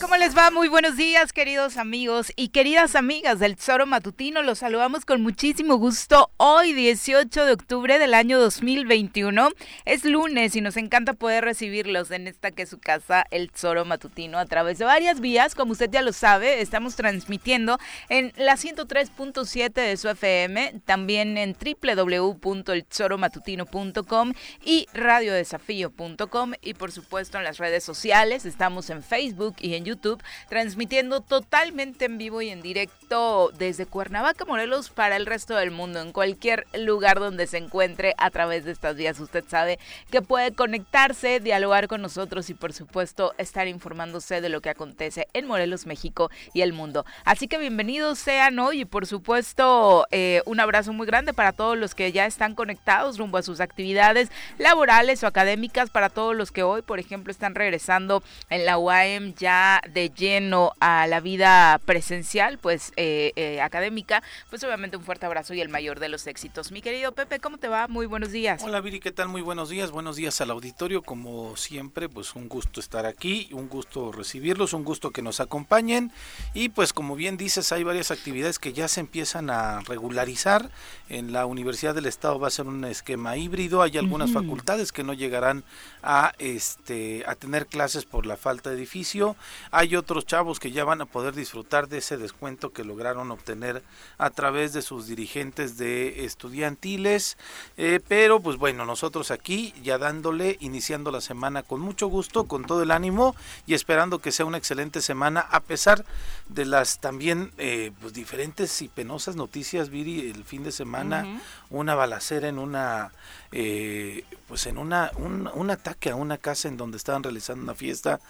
¿Cómo 0.00 0.09
les 0.20 0.36
va? 0.36 0.50
Muy 0.50 0.68
buenos 0.68 0.98
días, 0.98 1.32
queridos 1.32 1.78
amigos 1.78 2.30
y 2.36 2.48
queridas 2.48 2.94
amigas 2.94 3.38
del 3.38 3.56
Tesoro 3.56 3.86
Matutino. 3.86 4.42
Los 4.42 4.58
saludamos 4.58 5.06
con 5.06 5.22
muchísimo 5.22 5.76
gusto 5.76 6.30
hoy, 6.36 6.74
18 6.74 7.46
de 7.46 7.52
octubre 7.52 7.98
del 7.98 8.12
año 8.12 8.38
2021. 8.38 9.48
Es 9.86 10.04
lunes 10.04 10.54
y 10.56 10.60
nos 10.60 10.76
encanta 10.76 11.14
poder 11.14 11.44
recibirlos 11.44 12.10
en 12.10 12.28
esta 12.28 12.50
que 12.50 12.64
es 12.64 12.68
su 12.68 12.78
casa, 12.78 13.24
el 13.30 13.50
Tesoro 13.50 13.86
Matutino, 13.86 14.38
a 14.38 14.44
través 14.44 14.76
de 14.76 14.84
varias 14.84 15.20
vías. 15.20 15.54
Como 15.54 15.72
usted 15.72 15.88
ya 15.90 16.02
lo 16.02 16.12
sabe, 16.12 16.60
estamos 16.60 16.96
transmitiendo 16.96 17.78
en 18.10 18.34
la 18.36 18.56
103.7 18.56 19.72
de 19.72 19.96
su 19.96 20.10
FM, 20.10 20.82
también 20.84 21.38
en 21.38 21.56
www.eltesoromatutino.com 21.56 24.34
y 24.66 24.86
radiodesafío.com 24.92 26.52
y 26.60 26.74
por 26.74 26.92
supuesto 26.92 27.38
en 27.38 27.44
las 27.44 27.56
redes 27.56 27.84
sociales. 27.84 28.44
Estamos 28.44 28.90
en 28.90 29.02
Facebook 29.02 29.56
y 29.60 29.76
en 29.76 29.86
YouTube 29.86 30.09
Transmitiendo 30.48 31.20
totalmente 31.20 32.06
en 32.06 32.18
vivo 32.18 32.42
y 32.42 32.50
en 32.50 32.62
directo 32.62 33.50
desde 33.56 33.86
Cuernavaca, 33.86 34.44
Morelos, 34.44 34.90
para 34.90 35.16
el 35.16 35.26
resto 35.26 35.56
del 35.56 35.70
mundo, 35.70 36.00
en 36.00 36.12
cualquier 36.12 36.66
lugar 36.74 37.20
donde 37.20 37.46
se 37.46 37.58
encuentre 37.58 38.14
a 38.18 38.30
través 38.30 38.64
de 38.64 38.72
estas 38.72 38.96
vías. 38.96 39.20
Usted 39.20 39.44
sabe 39.48 39.78
que 40.10 40.22
puede 40.22 40.52
conectarse, 40.52 41.40
dialogar 41.40 41.88
con 41.88 42.02
nosotros 42.02 42.50
y 42.50 42.54
por 42.54 42.72
supuesto 42.72 43.34
estar 43.38 43.68
informándose 43.68 44.40
de 44.40 44.48
lo 44.48 44.60
que 44.60 44.70
acontece 44.70 45.28
en 45.32 45.46
Morelos, 45.46 45.86
México 45.86 46.30
y 46.52 46.62
el 46.62 46.72
mundo. 46.72 47.04
Así 47.24 47.48
que 47.48 47.58
bienvenidos 47.58 48.18
sean 48.18 48.58
hoy 48.58 48.82
y 48.82 48.84
por 48.84 49.06
supuesto 49.06 50.06
eh, 50.10 50.42
un 50.46 50.60
abrazo 50.60 50.92
muy 50.92 51.06
grande 51.06 51.32
para 51.32 51.52
todos 51.52 51.76
los 51.76 51.94
que 51.94 52.12
ya 52.12 52.26
están 52.26 52.54
conectados 52.54 53.18
rumbo 53.18 53.38
a 53.38 53.42
sus 53.42 53.60
actividades 53.60 54.30
laborales 54.58 55.22
o 55.22 55.26
académicas, 55.26 55.90
para 55.90 56.08
todos 56.08 56.34
los 56.34 56.50
que 56.52 56.62
hoy, 56.62 56.82
por 56.82 56.98
ejemplo, 56.98 57.30
están 57.30 57.54
regresando 57.54 58.22
en 58.48 58.64
la 58.64 58.78
UAM 58.78 59.34
ya 59.34 59.80
de 59.90 59.99
lleno 60.08 60.72
a 60.80 61.06
la 61.06 61.20
vida 61.20 61.78
presencial, 61.84 62.58
pues 62.58 62.92
eh, 62.96 63.32
eh, 63.36 63.60
académica, 63.60 64.22
pues 64.48 64.64
obviamente 64.64 64.96
un 64.96 65.04
fuerte 65.04 65.26
abrazo 65.26 65.54
y 65.54 65.60
el 65.60 65.68
mayor 65.68 66.00
de 66.00 66.08
los 66.08 66.26
éxitos. 66.26 66.72
Mi 66.72 66.80
querido 66.80 67.12
Pepe, 67.12 67.38
¿cómo 67.38 67.58
te 67.58 67.68
va? 67.68 67.88
Muy 67.88 68.06
buenos 68.06 68.32
días. 68.32 68.62
Hola 68.62 68.80
Viri, 68.80 69.00
¿qué 69.00 69.12
tal? 69.12 69.28
Muy 69.28 69.42
buenos 69.42 69.68
días. 69.68 69.90
Buenos 69.90 70.16
días 70.16 70.40
al 70.40 70.50
auditorio. 70.50 71.02
Como 71.02 71.56
siempre, 71.56 72.08
pues 72.08 72.34
un 72.34 72.48
gusto 72.48 72.80
estar 72.80 73.06
aquí, 73.06 73.48
un 73.52 73.68
gusto 73.68 74.12
recibirlos, 74.12 74.72
un 74.72 74.84
gusto 74.84 75.10
que 75.10 75.22
nos 75.22 75.40
acompañen. 75.40 76.12
Y 76.54 76.70
pues 76.70 76.92
como 76.92 77.16
bien 77.16 77.36
dices, 77.36 77.72
hay 77.72 77.84
varias 77.84 78.10
actividades 78.10 78.58
que 78.58 78.72
ya 78.72 78.88
se 78.88 79.00
empiezan 79.00 79.50
a 79.50 79.80
regularizar. 79.80 80.70
En 81.08 81.32
la 81.32 81.46
Universidad 81.46 81.94
del 81.94 82.06
Estado 82.06 82.38
va 82.38 82.48
a 82.48 82.50
ser 82.50 82.66
un 82.66 82.84
esquema 82.84 83.36
híbrido. 83.36 83.82
Hay 83.82 83.98
algunas 83.98 84.32
facultades 84.32 84.92
que 84.92 85.02
no 85.02 85.12
llegarán 85.12 85.64
a 86.02 86.32
este 86.38 87.24
a 87.26 87.34
tener 87.34 87.66
clases 87.66 88.04
por 88.04 88.26
la 88.26 88.36
falta 88.36 88.70
de 88.70 88.76
edificio. 88.76 89.36
Hay 89.70 89.89
otros 89.96 90.26
chavos 90.26 90.60
que 90.60 90.70
ya 90.70 90.84
van 90.84 91.00
a 91.00 91.06
poder 91.06 91.34
disfrutar 91.34 91.88
de 91.88 91.98
ese 91.98 92.16
descuento 92.16 92.72
que 92.72 92.84
lograron 92.84 93.30
obtener 93.30 93.82
a 94.18 94.30
través 94.30 94.72
de 94.72 94.82
sus 94.82 95.06
dirigentes 95.06 95.76
de 95.76 96.24
estudiantiles. 96.24 97.36
Eh, 97.76 98.00
pero 98.06 98.40
pues 98.40 98.56
bueno, 98.56 98.84
nosotros 98.84 99.30
aquí 99.30 99.74
ya 99.82 99.98
dándole, 99.98 100.56
iniciando 100.60 101.10
la 101.10 101.20
semana 101.20 101.62
con 101.62 101.80
mucho 101.80 102.08
gusto, 102.08 102.44
con 102.44 102.64
todo 102.64 102.82
el 102.82 102.90
ánimo 102.90 103.34
y 103.66 103.74
esperando 103.74 104.18
que 104.18 104.32
sea 104.32 104.46
una 104.46 104.58
excelente 104.58 105.00
semana 105.00 105.40
a 105.40 105.60
pesar 105.60 106.04
de 106.48 106.64
las 106.64 107.00
también 107.00 107.52
eh, 107.58 107.92
pues 108.00 108.12
diferentes 108.12 108.82
y 108.82 108.88
penosas 108.88 109.36
noticias, 109.36 109.90
Viri, 109.90 110.30
el 110.30 110.44
fin 110.44 110.64
de 110.64 110.72
semana, 110.72 111.40
una 111.70 111.94
balacera 111.94 112.48
en 112.48 112.58
una 112.58 113.12
eh, 113.52 114.24
pues 114.46 114.66
en 114.66 114.78
una 114.78 115.10
un, 115.16 115.50
un, 115.52 115.70
ataque 115.70 116.10
a 116.10 116.14
una 116.14 116.38
casa 116.38 116.68
en 116.68 116.76
donde 116.76 116.96
estaban 116.96 117.22
realizando 117.22 117.64
una 117.64 117.74
fiesta, 117.74 118.20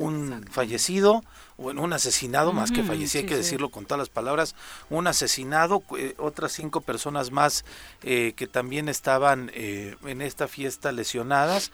un 0.00 0.44
fallecido, 0.50 1.22
o 1.56 1.70
en 1.70 1.78
un 1.78 1.92
asesinado, 1.92 2.52
más 2.52 2.72
que 2.72 2.82
fallecido, 2.82 3.22
hay 3.22 3.28
que 3.28 3.36
decirlo 3.36 3.70
con 3.70 3.84
todas 3.84 3.98
las 3.98 4.08
palabras, 4.08 4.54
un 4.88 5.06
asesinado, 5.06 5.82
eh, 5.98 6.14
otras 6.18 6.52
cinco 6.52 6.80
personas 6.80 7.30
más 7.30 7.64
eh, 8.02 8.32
que 8.34 8.46
también 8.46 8.88
estaban 8.88 9.50
eh, 9.54 9.96
en 10.04 10.22
esta 10.22 10.48
fiesta 10.48 10.90
lesionadas 10.90 11.70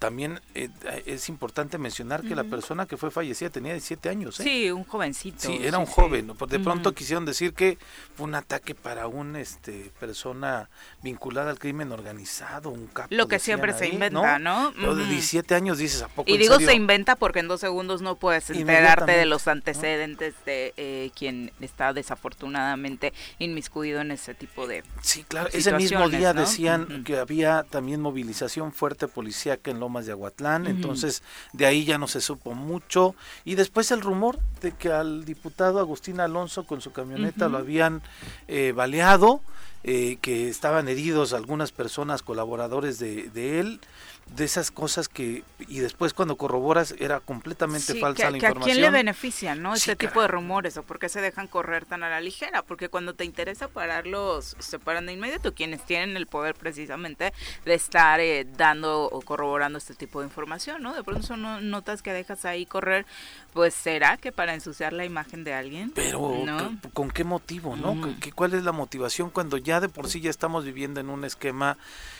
también 0.00 0.40
eh, 0.54 0.70
es 1.04 1.28
importante 1.28 1.76
mencionar 1.76 2.22
que 2.22 2.34
la 2.34 2.44
persona 2.44 2.86
que 2.86 2.96
fue 2.96 3.10
fallecida 3.10 3.50
tenía 3.50 3.72
17 3.72 4.08
años. 4.08 4.40
¿eh? 4.40 4.44
Sí, 4.44 4.70
un 4.70 4.84
jovencito. 4.84 5.40
Sí, 5.40 5.60
era 5.62 5.76
un 5.76 5.84
joven. 5.84 6.32
De 6.48 6.58
pronto 6.58 6.94
quisieron 6.94 7.26
decir 7.26 7.52
que 7.52 7.76
fue 8.16 8.24
un 8.24 8.34
ataque 8.34 8.74
para 8.74 9.08
una 9.08 9.40
este, 9.40 9.92
persona 10.00 10.70
vinculada 11.02 11.50
al 11.50 11.58
crimen 11.58 11.92
organizado, 11.92 12.70
un 12.70 12.86
capo. 12.86 13.14
Lo 13.14 13.28
que 13.28 13.38
siempre 13.38 13.74
se 13.74 13.88
inventa, 13.88 14.38
¿no? 14.38 14.72
Lo 14.72 14.96
de 14.96 15.04
17 15.04 15.54
años 15.54 15.76
dices, 15.76 16.00
¿a 16.00 16.08
poco 16.08 16.30
Y 16.30 16.38
digo 16.38 16.58
se 16.58 16.72
inventa 16.72 17.14
porque 17.14 17.40
en 17.40 17.48
dos 17.48 17.60
segundos 17.60 18.00
no 18.00 18.16
puedes 18.16 18.48
enterarte 18.48 19.12
de 19.12 19.26
los 19.26 19.48
antecedentes 19.48 20.34
de 20.46 20.72
eh, 20.78 21.10
quien 21.14 21.52
está 21.60 21.92
desafortunadamente 21.92 23.12
inmiscuido 23.38 24.00
en 24.00 24.12
ese 24.12 24.32
tipo 24.32 24.66
de 24.66 24.82
Sí, 25.02 25.24
claro. 25.24 25.50
Ese 25.52 25.74
mismo 25.74 26.08
día 26.08 26.32
decían 26.32 27.04
que 27.04 27.18
había 27.18 27.64
también 27.64 28.00
movilización 28.00 28.72
fuerte 28.72 29.06
policíaca 29.06 29.70
en 29.70 29.78
lo 29.90 30.06
de 30.06 30.12
Aguatlán, 30.12 30.66
entonces 30.66 31.22
de 31.52 31.66
ahí 31.66 31.84
ya 31.84 31.98
no 31.98 32.08
se 32.08 32.20
supo 32.20 32.54
mucho. 32.54 33.14
Y 33.44 33.54
después 33.54 33.90
el 33.90 34.00
rumor 34.00 34.38
de 34.60 34.72
que 34.72 34.92
al 34.92 35.24
diputado 35.24 35.78
Agustín 35.80 36.20
Alonso 36.20 36.64
con 36.64 36.80
su 36.80 36.92
camioneta 36.92 37.48
lo 37.48 37.58
habían 37.58 38.02
eh, 38.48 38.72
baleado, 38.74 39.40
eh, 39.82 40.18
que 40.20 40.48
estaban 40.48 40.88
heridos 40.88 41.32
algunas 41.32 41.72
personas 41.72 42.22
colaboradores 42.22 42.98
de, 42.98 43.30
de 43.30 43.60
él 43.60 43.80
de 44.36 44.44
esas 44.44 44.70
cosas 44.70 45.08
que 45.08 45.42
y 45.58 45.80
después 45.80 46.14
cuando 46.14 46.36
corroboras 46.36 46.94
era 46.98 47.20
completamente 47.20 47.94
falsa 47.96 48.30
la 48.30 48.36
información. 48.36 48.62
¿A 48.62 48.64
quién 48.64 48.80
le 48.80 48.90
benefician, 48.90 49.60
no? 49.60 49.74
Ese 49.74 49.96
tipo 49.96 50.20
de 50.20 50.28
rumores 50.28 50.76
o 50.76 50.82
por 50.82 50.98
qué 50.98 51.08
se 51.08 51.20
dejan 51.20 51.48
correr 51.48 51.84
tan 51.84 52.04
a 52.04 52.10
la 52.10 52.20
ligera, 52.20 52.62
porque 52.62 52.88
cuando 52.88 53.14
te 53.14 53.24
interesa 53.24 53.68
pararlos 53.68 54.56
se 54.58 54.78
paran 54.78 55.06
de 55.06 55.14
inmediato 55.14 55.54
quienes 55.54 55.84
tienen 55.84 56.16
el 56.16 56.26
poder 56.26 56.54
precisamente 56.54 57.32
de 57.64 57.74
estar 57.74 58.20
eh, 58.20 58.46
dando 58.56 59.04
o 59.04 59.20
corroborando 59.20 59.78
este 59.80 59.94
tipo 59.94 60.20
de 60.20 60.26
información, 60.26 60.82
¿no? 60.82 60.94
De 60.94 61.02
pronto 61.02 61.26
son 61.26 61.70
notas 61.70 62.02
que 62.02 62.12
dejas 62.12 62.44
ahí 62.44 62.66
correr, 62.66 63.06
pues 63.52 63.74
será 63.74 64.16
que 64.16 64.30
para 64.30 64.54
ensuciar 64.54 64.92
la 64.92 65.04
imagen 65.04 65.42
de 65.42 65.54
alguien. 65.54 65.90
Pero 65.94 66.34
¿con 66.92 67.10
qué 67.10 67.24
motivo, 67.24 67.76
no? 67.76 67.96
¿Cuál 68.34 68.54
es 68.54 68.62
la 68.62 68.72
motivación 68.72 69.30
cuando 69.30 69.56
ya 69.56 69.80
de 69.80 69.88
por 69.88 70.08
sí 70.08 70.20
ya 70.20 70.30
estamos 70.30 70.64
viviendo 70.64 71.00
en 71.00 71.10
un 71.10 71.24
esquema 71.24 71.78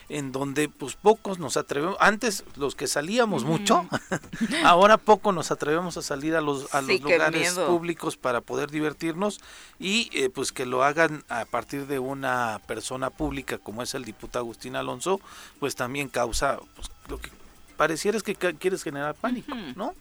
en 0.09 0.33
donde 0.33 0.69
pues 0.69 0.97
pocos 0.97 1.39
nos 1.39 1.57
atrevemos, 1.57 1.97
antes 2.01 2.45
los 2.57 2.75
que 2.75 2.89
salíamos 2.89 3.45
mucho, 3.45 3.87
ahora 4.65 4.99
poco 4.99 5.33
nos 5.33 5.51
atrevemos 5.53 5.97
a 5.97 6.03
salir 6.03 6.35
a 6.35 6.41
los, 6.41 6.75
a 6.75 6.83
los 6.83 7.01
lugares 7.01 7.53
públicos 7.53 8.17
para 8.17 8.41
poder 8.41 8.71
divertirnos 8.71 9.41
y 9.79 10.11
eh, 10.13 10.29
pues 10.29 10.51
que 10.53 10.67
lo 10.67 10.83
hagan 10.83 11.25
a 11.29 11.45
partir 11.45 11.87
de 11.87 12.01
una 12.01 12.61
persona 12.67 13.11
pública 13.11 13.59
como 13.59 13.83
es 13.83 13.95
el 13.95 14.05
diputado 14.05 14.45
Agustín 14.45 14.75
Alonso, 14.75 15.21
pues 15.61 15.77
también 15.77 16.09
causa 16.09 16.59
pues, 16.75 16.91
lo 17.09 17.19
que 17.21 17.31
pareciera 17.81 18.19
es 18.19 18.23
que 18.23 18.35
quieres 18.35 18.83
generar 18.83 19.15
pánico, 19.15 19.55
¿no? 19.75 19.95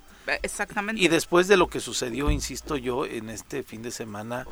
Exactamente. 0.43 1.01
Y 1.01 1.07
después 1.07 1.47
de 1.47 1.55
lo 1.55 1.67
que 1.67 1.79
sucedió, 1.79 2.29
insisto 2.29 2.75
yo, 2.75 3.05
en 3.05 3.29
este 3.29 3.63
fin 3.63 3.81
de 3.81 3.91
semana, 3.91 4.45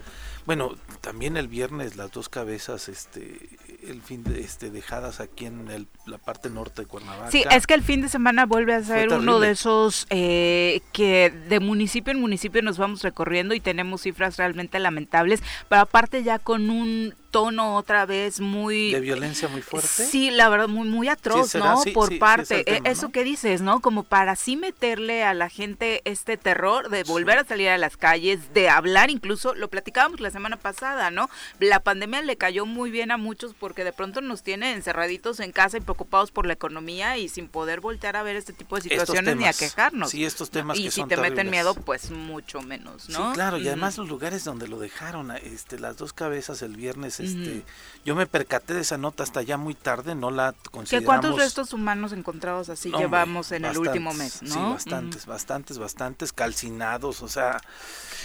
bueno, 0.46 0.78
también 1.02 1.36
el 1.36 1.50
viernes 1.50 1.98
las 1.98 2.10
dos 2.10 2.30
cabezas, 2.30 2.88
este, 2.88 3.38
el 3.86 4.02
fin 4.02 4.24
de, 4.24 4.40
este, 4.40 4.72
dejadas 4.72 5.20
aquí 5.20 5.46
en 5.46 5.88
la 6.06 6.18
parte 6.20 6.50
norte 6.50 6.84
de 6.84 6.88
Cuernavaca. 6.88 7.30
Sí, 7.30 7.44
es 7.52 7.68
que 7.68 7.74
el 7.74 7.84
fin 7.84 8.02
de 8.02 8.08
semana 8.08 8.46
vuelve 8.46 8.74
a 8.74 8.82
ser 8.82 9.12
uno 9.12 9.42
de 9.42 9.52
esos 9.52 10.08
eh, 10.10 10.80
que 10.94 11.34
de 11.50 11.60
municipio 11.60 12.14
en 12.14 12.22
municipio 12.22 12.62
nos 12.62 12.78
vamos 12.78 13.02
recorriendo 13.02 13.54
y 13.56 13.60
tenemos 13.60 14.04
cifras 14.04 14.38
realmente 14.38 14.80
lamentables, 14.80 15.44
pero 15.68 15.82
aparte 15.82 16.24
ya 16.24 16.40
con 16.40 16.70
un 16.70 17.14
tono 17.38 17.76
otra 17.76 18.08
vez 18.08 18.40
muy... 18.40 18.92
De 18.92 19.00
violencia 19.00 19.48
muy 19.48 19.62
fuerte. 19.62 20.08
Sí, 20.08 20.32
la 20.32 20.50
verdad, 20.50 20.68
muy, 20.68 20.90
muy 20.90 21.08
atroz, 21.08 21.54
¿no? 21.54 21.84
Por 21.94 22.18
parte, 22.18 22.64
e, 22.66 22.82
eso 22.86 23.10
que 23.10 23.24
dices, 23.24 23.62
¿no? 23.62 23.80
Como 23.80 24.02
para 24.02 24.36
sí 24.36 24.58
meterle 24.58 25.24
a 25.24 25.36
la 25.36 25.48
gente 25.48 26.02
este 26.06 26.36
terror 26.36 26.90
de 26.90 27.04
volver 27.04 27.38
a 27.38 27.44
salir 27.44 27.70
a 27.70 27.78
las 27.78 27.96
calles, 27.96 28.56
de 28.56 28.70
hablar 28.70 29.12
incluso, 29.12 29.54
lo 29.54 29.68
platicábamos 29.68 30.20
la 30.20 30.32
semana 30.32 30.58
pasada, 30.58 31.12
¿no? 31.12 31.30
La 31.60 31.80
pandemia 31.80 32.24
le 32.24 32.38
cayó 32.38 32.66
muy 32.66 32.90
bien 32.90 33.12
a 33.12 33.18
muchos 33.18 33.54
porque 33.54 33.84
de 33.84 33.94
pronto 33.94 34.22
nos 34.22 34.42
tiene 34.42 34.74
encerraditos 34.74 35.40
en 35.40 35.52
casa 35.52 35.78
y 35.78 35.82
preocupados 35.82 36.32
por 36.32 36.48
la 36.48 36.54
economía 36.54 37.20
y 37.20 37.30
sin 37.30 37.50
poder 37.50 37.82
voltear 37.82 38.16
a 38.16 38.24
ver 38.24 38.36
este 38.36 38.52
tipo 38.52 38.78
de 38.78 38.82
situaciones 38.82 39.36
ni 39.36 39.46
a 39.46 39.54
quejarnos. 39.54 40.10
Sí, 40.10 40.26
estos 40.26 40.50
temas 40.50 40.80
Y 40.80 40.90
si 40.90 41.04
te 41.04 41.18
meten 41.18 41.52
miedo, 41.52 41.76
pues 41.76 42.10
mucho 42.10 42.64
menos, 42.64 43.10
¿no? 43.10 43.30
Sí, 43.30 43.36
claro, 43.36 43.60
y 43.60 43.68
además 43.68 44.00
los 44.00 44.10
lugares 44.10 44.44
donde 44.44 44.68
lo 44.68 44.80
dejaron, 44.80 45.30
este, 45.44 45.78
las 45.78 45.98
dos 45.98 46.14
cabezas 46.14 46.64
el 46.64 46.76
viernes 46.76 47.20
este, 47.28 47.64
yo 48.06 48.16
me 48.16 48.26
percaté 48.26 48.74
de 48.74 48.82
esa 48.82 48.98
nota 48.98 49.24
hasta 49.24 49.42
ya 49.42 49.58
muy 49.58 49.74
tarde, 49.74 50.16
no 50.16 50.32
la 50.32 50.56
consideramos. 50.72 51.06
¿Cuántos 51.06 51.38
restos 51.38 51.74
humanos 51.74 52.14
encontrados 52.14 52.70
así 52.70 52.92
llevamos 52.92 53.52
en 53.52 53.66
el 53.66 53.78
último 53.78 54.14
mes, 54.14 54.42
no? 54.44 54.54
Sí, 54.54 54.60
bastantes, 54.60 55.26
bastantes, 55.26 55.78
bastantes 55.78 56.34
calcinados, 56.34 57.22
o 57.22 57.28
sea, 57.28 57.62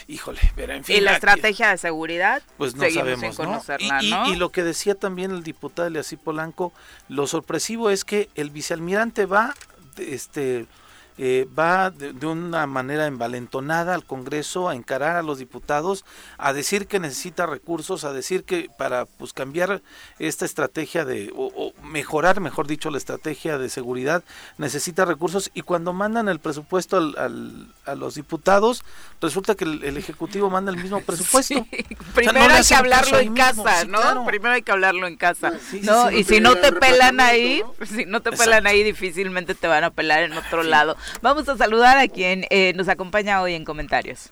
híjole, 0.07 0.41
pero 0.55 0.73
en 0.73 0.85
fin. 0.85 0.97
¿Y 0.97 1.01
la 1.01 1.15
estrategia 1.15 1.71
de 1.71 1.79
seguridad? 1.79 2.43
Pues 2.59 2.77
no 2.77 2.89
sabemos, 2.91 3.37
y, 4.01 4.37
lo 4.37 4.51
que 4.51 4.63
decía 4.63 4.95
también 4.95 5.33
el 5.33 5.43
diputado 5.43 5.89
Eliasí 5.89 6.17
Polanco, 6.17 6.73
lo 7.09 7.27
sorpresivo 7.27 7.91
es 7.91 8.05
que 8.05 8.31
el 8.35 8.51
vicealmirante 8.51 9.27
va, 9.27 9.55
este 9.97 10.67
eh, 11.25 11.47
va 11.57 11.91
de, 11.91 12.27
una 12.27 12.67
manera 12.67 13.07
envalentonada 13.07 13.95
al 13.95 14.05
Congreso 14.05 14.69
a 14.69 14.75
encarar 14.75 15.15
a 15.15 15.23
los 15.23 15.39
diputados, 15.39 16.05
a 16.37 16.53
decir 16.53 16.89
que 16.89 16.99
necesita 16.99 17.47
recursos, 17.47 18.03
a 18.03 18.13
decir 18.13 18.43
que 18.43 18.69
para 18.77 19.07
pues 19.07 19.33
cambiar 19.33 19.83
esta 20.19 20.45
estrategia 20.45 21.05
de, 21.05 21.33
o, 21.37 21.73
mejorar, 21.85 22.41
mejor 22.41 22.67
dicho, 22.67 22.91
la 22.91 22.99
estrategia 22.99 23.57
de 23.57 23.69
seguridad, 23.69 24.25
necesita 24.59 25.05
recursos 25.05 25.53
y 25.55 25.63
cuando 25.63 25.93
mandan 25.93 26.29
el 26.29 26.41
presupuesto 26.41 26.97
al, 26.97 27.69
a 27.87 27.95
los 27.95 28.17
diputados, 28.17 28.83
resulta 29.21 29.55
que 29.55 29.63
el, 29.63 29.97
Ejecutivo 29.97 30.51
manda 30.51 30.73
el 30.73 30.77
mismo 30.77 31.01
presupuesto. 31.07 31.65
Primero 32.17 32.53
hay 32.53 32.65
que 32.65 32.75
hablarlo 32.75 33.21
en 33.21 33.35
casa, 33.35 33.85
¿no? 33.85 34.27
Primero 34.27 34.55
hay 34.55 34.63
que 34.63 34.73
hablarlo 34.73 35.07
en 35.07 35.17
casa, 35.17 35.53
¿no? 35.83 36.11
y 36.11 36.25
si 36.33 36.41
no 36.41 36.57
te 36.57 36.73
pelan 36.73 37.21
ahí, 37.21 37.63
si 37.87 38.07
no 38.07 38.23
te 38.23 38.33
pelan 38.33 38.67
ahí, 38.67 38.83
difícilmente 38.83 39.55
te 39.55 39.69
van 39.69 39.85
a 39.85 39.91
pelar 39.91 40.25
en 40.25 40.33
otro 40.33 40.65
lado. 40.65 40.97
Vamos 41.21 41.49
a 41.49 41.57
saludar 41.57 41.99
a 41.99 42.09
quien 42.09 42.47
eh, 42.51 42.73
nos 42.75 42.89
acompaña 42.89 43.43
hoy 43.43 43.55
en 43.55 43.65
comentarios. 43.65 44.31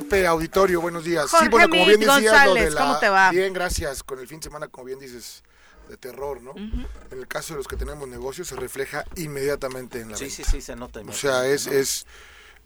Pepe 0.00 0.26
Auditorio, 0.26 0.80
buenos 0.80 1.02
días. 1.02 1.28
sí, 1.28 1.48
bueno, 1.48 1.68
como 1.68 1.84
bien 1.84 1.98
decías, 1.98 2.46
lo 2.46 2.54
de 2.54 2.70
la... 2.70 2.80
¿cómo 2.80 2.98
te 2.98 3.08
va? 3.08 3.30
Bien, 3.30 3.52
gracias. 3.52 4.04
Con 4.04 4.20
el 4.20 4.28
fin 4.28 4.38
de 4.38 4.44
semana, 4.44 4.68
como 4.68 4.84
bien 4.84 5.00
dices, 5.00 5.42
de 5.88 5.96
terror, 5.96 6.40
¿no? 6.40 6.54
En 6.56 7.18
el 7.18 7.26
caso 7.26 7.54
de 7.54 7.58
los 7.58 7.66
que 7.66 7.76
tenemos 7.76 8.08
negocios 8.08 8.46
se 8.48 8.56
refleja 8.56 9.04
inmediatamente 9.16 10.00
en 10.00 10.12
la 10.12 10.16
Sí, 10.16 10.30
sí, 10.30 10.44
sí, 10.44 10.60
se 10.60 10.76
nota. 10.76 11.00
O 11.00 11.12
sea, 11.12 11.46
es, 11.46 11.66
es 11.66 12.06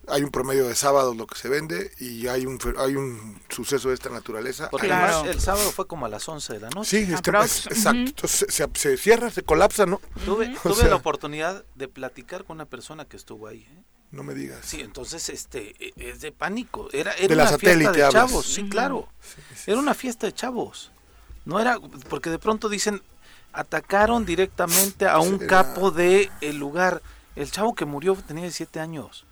hay 0.08 0.22
un 0.22 0.30
promedio 0.30 0.66
de 0.66 0.74
sábados 0.74 1.16
lo 1.16 1.26
que 1.26 1.38
se 1.38 1.48
vende 1.48 1.92
y 1.98 2.26
hay 2.26 2.46
un 2.46 2.58
hay 2.78 2.96
un 2.96 3.40
suceso 3.48 3.88
de 3.88 3.94
esta 3.94 4.10
naturaleza. 4.10 4.68
Porque 4.70 4.92
además 4.92 5.26
el 5.26 5.40
sábado 5.40 5.70
fue 5.70 5.86
como 5.86 6.06
a 6.06 6.08
las 6.08 6.28
11 6.28 6.54
de 6.54 6.60
la 6.60 6.70
noche. 6.70 7.06
Sí, 7.06 7.12
exacto. 7.12 7.90
Entonces 7.90 8.46
se, 8.74 8.96
cierra, 8.96 9.30
se 9.30 9.42
colapsa, 9.42 9.86
¿no? 9.86 10.00
Tuve, 10.24 10.54
tuve 10.62 10.88
la 10.88 10.96
oportunidad 10.96 11.64
de 11.74 11.88
platicar 11.88 12.44
con 12.44 12.56
una 12.56 12.66
persona 12.66 13.04
que 13.04 13.16
estuvo 13.16 13.46
ahí. 13.46 13.60
¿eh? 13.60 13.82
No 14.10 14.22
me 14.22 14.34
digas. 14.34 14.60
Sí, 14.64 14.80
entonces 14.80 15.28
este 15.28 15.74
e, 15.78 15.92
es 15.96 16.20
de 16.20 16.32
pánico. 16.32 16.88
Era, 16.92 17.12
era 17.14 17.34
una 17.34 17.58
fiesta 17.58 17.92
de 17.92 18.08
chavos, 18.10 18.46
sí, 18.46 18.68
claro. 18.68 19.08
era 19.66 19.78
una 19.78 19.94
fiesta 19.94 20.26
de 20.26 20.32
chavos. 20.32 20.90
No 21.44 21.60
era 21.60 21.78
porque 22.08 22.30
de 22.30 22.38
pronto 22.38 22.68
dicen 22.68 23.02
atacaron 23.52 24.24
directamente 24.24 25.06
a 25.06 25.18
un 25.20 25.38
capo 25.38 25.90
de 25.90 26.30
el 26.40 26.56
lugar. 26.58 27.02
El 27.36 27.50
chavo 27.50 27.74
que 27.74 27.84
murió 27.84 28.14
tenía 28.14 28.42
17 28.42 28.80
años. 28.80 29.24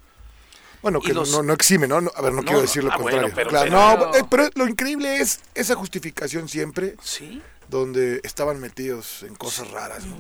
Bueno, 0.82 1.00
que 1.00 1.12
no, 1.12 1.24
no, 1.42 1.52
exime, 1.52 1.86
¿no? 1.86 1.96
A 1.96 2.22
ver, 2.22 2.32
no, 2.32 2.42
quiero 2.42 2.62
decir 2.62 2.82
lo 2.82 2.92
ah, 2.92 2.96
contrario. 2.96 3.32
pero, 3.34 3.66
no, 3.66 4.14
eh, 4.14 4.24
pero 4.30 4.48
lo 4.54 4.66
increíble 4.66 5.18
es 5.18 5.40
esa 5.54 5.74
justificación 5.74 6.48
siempre. 6.48 6.96
Sí. 7.02 7.42
Donde 7.68 8.20
estaban 8.24 8.60
metidos 8.60 9.22
en 9.22 9.34
cosas 9.36 9.70
raras, 9.70 10.04
¿no? 10.04 10.16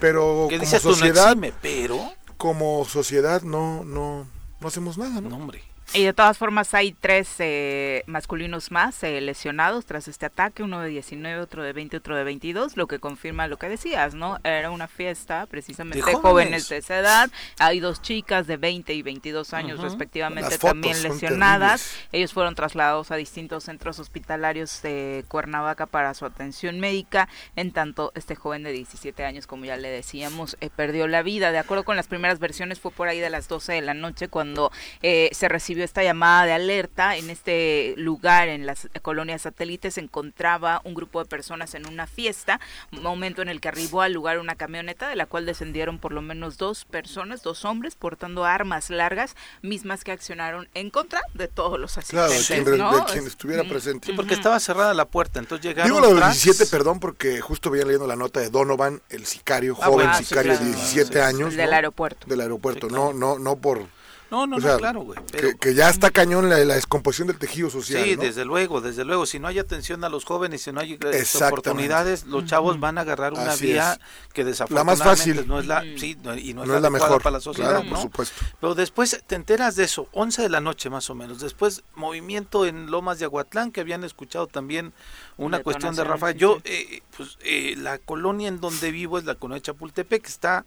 Pero 0.00 0.48
como 0.48 0.78
sociedad. 0.78 1.36
pero. 1.62 2.12
Como 2.36 2.84
sociedad 2.84 3.42
no, 3.42 3.84
no, 3.84 4.26
no 4.60 4.68
hacemos 4.68 4.98
nada, 4.98 5.20
¿no? 5.20 5.30
no 5.30 5.36
hombre. 5.36 5.62
Y 5.92 6.02
de 6.02 6.12
todas 6.12 6.38
formas 6.38 6.74
hay 6.74 6.92
tres 6.92 7.36
eh, 7.38 8.02
masculinos 8.06 8.72
más 8.72 9.04
eh, 9.04 9.20
lesionados 9.20 9.86
tras 9.86 10.08
este 10.08 10.26
ataque, 10.26 10.62
uno 10.62 10.80
de 10.80 10.88
19, 10.88 11.40
otro 11.40 11.62
de 11.62 11.72
20, 11.72 11.98
otro 11.98 12.16
de 12.16 12.24
22, 12.24 12.76
lo 12.76 12.88
que 12.88 12.98
confirma 12.98 13.46
lo 13.46 13.58
que 13.58 13.68
decías, 13.68 14.14
¿no? 14.14 14.38
Era 14.42 14.70
una 14.70 14.88
fiesta 14.88 15.46
precisamente 15.46 16.04
de 16.04 16.14
jóvenes. 16.14 16.68
de 16.68 16.78
esa 16.78 16.98
edad, 16.98 17.30
hay 17.58 17.78
dos 17.78 18.02
chicas 18.02 18.46
de 18.48 18.56
20 18.56 18.92
y 18.92 19.02
22 19.02 19.52
años 19.52 19.80
respectivamente 19.80 20.58
también 20.58 21.00
lesionadas, 21.02 21.94
ellos 22.10 22.32
fueron 22.32 22.54
trasladados 22.56 23.12
a 23.12 23.16
distintos 23.16 23.64
centros 23.64 24.00
hospitalarios 24.00 24.82
de 24.82 25.24
Cuernavaca 25.28 25.86
para 25.86 26.14
su 26.14 26.24
atención 26.24 26.80
médica, 26.80 27.28
en 27.54 27.70
tanto 27.70 28.10
este 28.16 28.34
joven 28.34 28.64
de 28.64 28.72
17 28.72 29.24
años, 29.24 29.46
como 29.46 29.64
ya 29.64 29.76
le 29.76 29.90
decíamos, 29.90 30.56
eh, 30.60 30.70
perdió 30.74 31.06
la 31.06 31.22
vida, 31.22 31.52
de 31.52 31.58
acuerdo 31.58 31.84
con 31.84 31.94
las 31.94 32.08
primeras 32.08 32.40
versiones 32.40 32.80
fue 32.80 32.90
por 32.90 33.06
ahí 33.06 33.20
de 33.20 33.30
las 33.30 33.46
12 33.46 33.74
de 33.74 33.82
la 33.82 33.94
noche 33.94 34.26
cuando 34.26 34.72
se 35.02 35.48
recibió 35.48 35.73
esta 35.82 36.02
llamada 36.02 36.46
de 36.46 36.52
alerta. 36.52 37.16
En 37.16 37.30
este 37.30 37.94
lugar, 37.96 38.48
en 38.48 38.66
las 38.66 38.88
colonias 39.02 39.42
satélites, 39.42 39.94
se 39.94 40.00
encontraba 40.00 40.80
un 40.84 40.94
grupo 40.94 41.22
de 41.22 41.28
personas 41.28 41.74
en 41.74 41.86
una 41.86 42.06
fiesta, 42.06 42.60
momento 42.90 43.42
en 43.42 43.48
el 43.48 43.60
que 43.60 43.68
arribó 43.68 44.02
al 44.02 44.12
lugar 44.12 44.38
una 44.38 44.54
camioneta 44.54 45.08
de 45.08 45.16
la 45.16 45.26
cual 45.26 45.46
descendieron 45.46 45.98
por 45.98 46.12
lo 46.12 46.22
menos 46.22 46.58
dos 46.58 46.84
personas, 46.84 47.42
dos 47.42 47.64
hombres, 47.64 47.96
portando 47.96 48.44
armas 48.44 48.90
largas, 48.90 49.36
mismas 49.62 50.04
que 50.04 50.12
accionaron 50.12 50.68
en 50.74 50.90
contra 50.90 51.22
de 51.34 51.48
todos 51.48 51.78
los 51.78 51.96
asistentes. 51.98 52.46
Claro, 52.64 52.96
de 52.96 53.12
quien 53.12 53.26
estuviera 53.26 53.64
presente. 53.64 54.06
Sí, 54.06 54.12
porque 54.12 54.34
estaba 54.34 54.60
cerrada 54.60 54.94
la 54.94 55.06
puerta, 55.06 55.38
entonces 55.38 55.64
llegaron. 55.64 55.90
Digo 55.90 56.00
lo 56.00 56.14
de 56.14 56.20
17, 56.20 56.66
perdón, 56.66 57.00
porque 57.00 57.40
justo 57.40 57.70
venía 57.70 57.86
leyendo 57.86 58.06
la 58.06 58.16
nota 58.16 58.40
de 58.40 58.50
Donovan, 58.50 59.02
el 59.10 59.26
sicario, 59.26 59.76
ah, 59.80 59.86
joven 59.86 60.14
sicario 60.14 60.58
de 60.58 60.64
17 60.64 61.22
años. 61.22 61.54
Del 61.54 61.72
aeropuerto. 61.72 62.26
Del 62.26 62.40
aeropuerto, 62.40 62.88
no, 62.88 63.12
no, 63.12 63.38
no 63.38 63.56
por 63.56 63.86
no, 64.30 64.46
no, 64.46 64.58
no, 64.58 64.78
claro, 64.78 65.00
güey. 65.02 65.18
Que, 65.60 65.74
ya 65.74 65.88
está 65.88 66.10
cañón 66.10 66.48
la, 66.48 66.56
descomposición 66.56 67.28
del 67.28 67.38
tejido 67.38 67.70
social. 67.70 68.02
Sí, 68.02 68.16
desde 68.16 68.44
luego, 68.44 68.80
desde 68.80 69.04
luego. 69.04 69.26
Si 69.26 69.38
no 69.38 69.48
hay 69.48 69.58
atención 69.58 70.02
a 70.04 70.08
los 70.08 70.24
jóvenes, 70.24 70.62
si 70.62 70.72
no 70.72 70.80
hay 70.80 70.94
eh, 70.94 71.24
oportunidades, 71.46 72.24
los 72.24 72.44
chavos 72.44 72.80
van 72.80 72.98
a 72.98 73.02
agarrar 73.02 73.32
una 73.32 73.54
vía 73.56 73.98
que 74.32 74.44
desafortunadamente 74.44 75.44
no 75.44 75.60
es 75.60 75.66
la, 75.66 75.82
sí, 75.82 76.16
y 76.38 76.54
no, 76.54 76.62
es 76.62 76.82
la, 76.82 76.90
mejor 76.90 77.22
para 77.22 77.34
la 77.34 77.40
sociedad. 77.40 77.82
por 77.88 77.98
supuesto. 77.98 78.34
Pero 78.60 78.74
después 78.74 79.22
te 79.26 79.34
enteras 79.34 79.76
de 79.76 79.84
eso, 79.84 80.08
11 80.12 80.42
de 80.42 80.48
la 80.48 80.60
noche 80.60 80.90
más 80.90 81.08
o 81.10 81.14
menos. 81.14 81.40
Después, 81.40 81.82
movimiento 81.94 82.66
en 82.66 82.90
Lomas 82.90 83.18
de 83.18 83.26
Aguatlán, 83.26 83.70
que 83.70 83.80
habían 83.80 84.04
escuchado 84.04 84.46
también 84.46 84.92
una 85.36 85.62
cuestión 85.62 85.94
de 85.94 86.04
Rafa. 86.04 86.32
Yo, 86.32 86.58
eh, 86.64 87.02
pues, 87.16 87.38
eh, 87.42 87.74
la 87.76 87.98
colonia 87.98 88.48
en 88.48 88.60
donde 88.60 88.90
vivo 88.90 89.18
es 89.18 89.24
la 89.24 89.34
colonia 89.34 89.56
de 89.56 89.62
Chapultepec, 89.62 90.22
que 90.22 90.28
está 90.28 90.64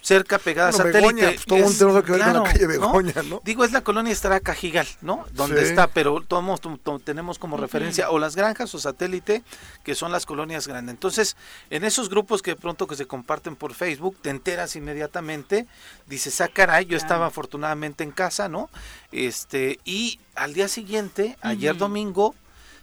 cerca 0.00 0.38
pegada 0.38 0.70
a 0.70 0.72
satélite. 0.72 1.32
Pues, 1.32 1.44
todo 1.44 1.58
un 1.58 1.76
mundo 1.76 2.04
que 2.04 2.12
ver 2.12 2.22
con 2.22 2.34
la 2.34 2.42
calle 2.42 2.66
Begoña, 2.66 3.22
¿no? 3.24 3.40
Digo, 3.44 3.64
es 3.64 3.72
la 3.72 3.82
colonia 3.82 4.12
estará 4.12 4.40
Cajigal, 4.40 4.86
¿no? 5.00 5.24
Donde 5.32 5.62
está, 5.62 5.88
pero 5.88 6.20
todos 6.22 7.02
tenemos 7.04 7.38
como 7.38 7.56
referencia 7.56 8.10
o 8.10 8.18
las 8.18 8.36
granjas 8.36 8.74
o 8.74 8.78
satélite, 8.78 9.42
que 9.84 9.94
son 9.94 10.12
las 10.12 10.26
colonias 10.26 10.66
grandes. 10.66 10.94
Entonces, 10.94 11.36
en 11.70 11.84
esos 11.84 12.08
grupos 12.08 12.42
que 12.42 12.52
de 12.52 12.56
pronto 12.56 12.86
que 12.86 12.96
se 12.96 13.06
comparten 13.06 13.56
por 13.56 13.74
Facebook, 13.74 14.16
te 14.20 14.30
enteras 14.30 14.76
inmediatamente, 14.76 15.66
dices, 16.06 16.40
ah, 16.40 16.48
caray, 16.48 16.86
yo 16.86 16.96
estaba 16.96 17.26
afortunadamente 17.26 18.04
en 18.04 18.10
casa, 18.10 18.48
¿no? 18.48 18.70
Este, 19.12 19.78
y 19.84 20.20
al 20.34 20.54
día 20.54 20.68
siguiente, 20.68 21.36
ayer 21.42 21.76
domingo, 21.76 22.34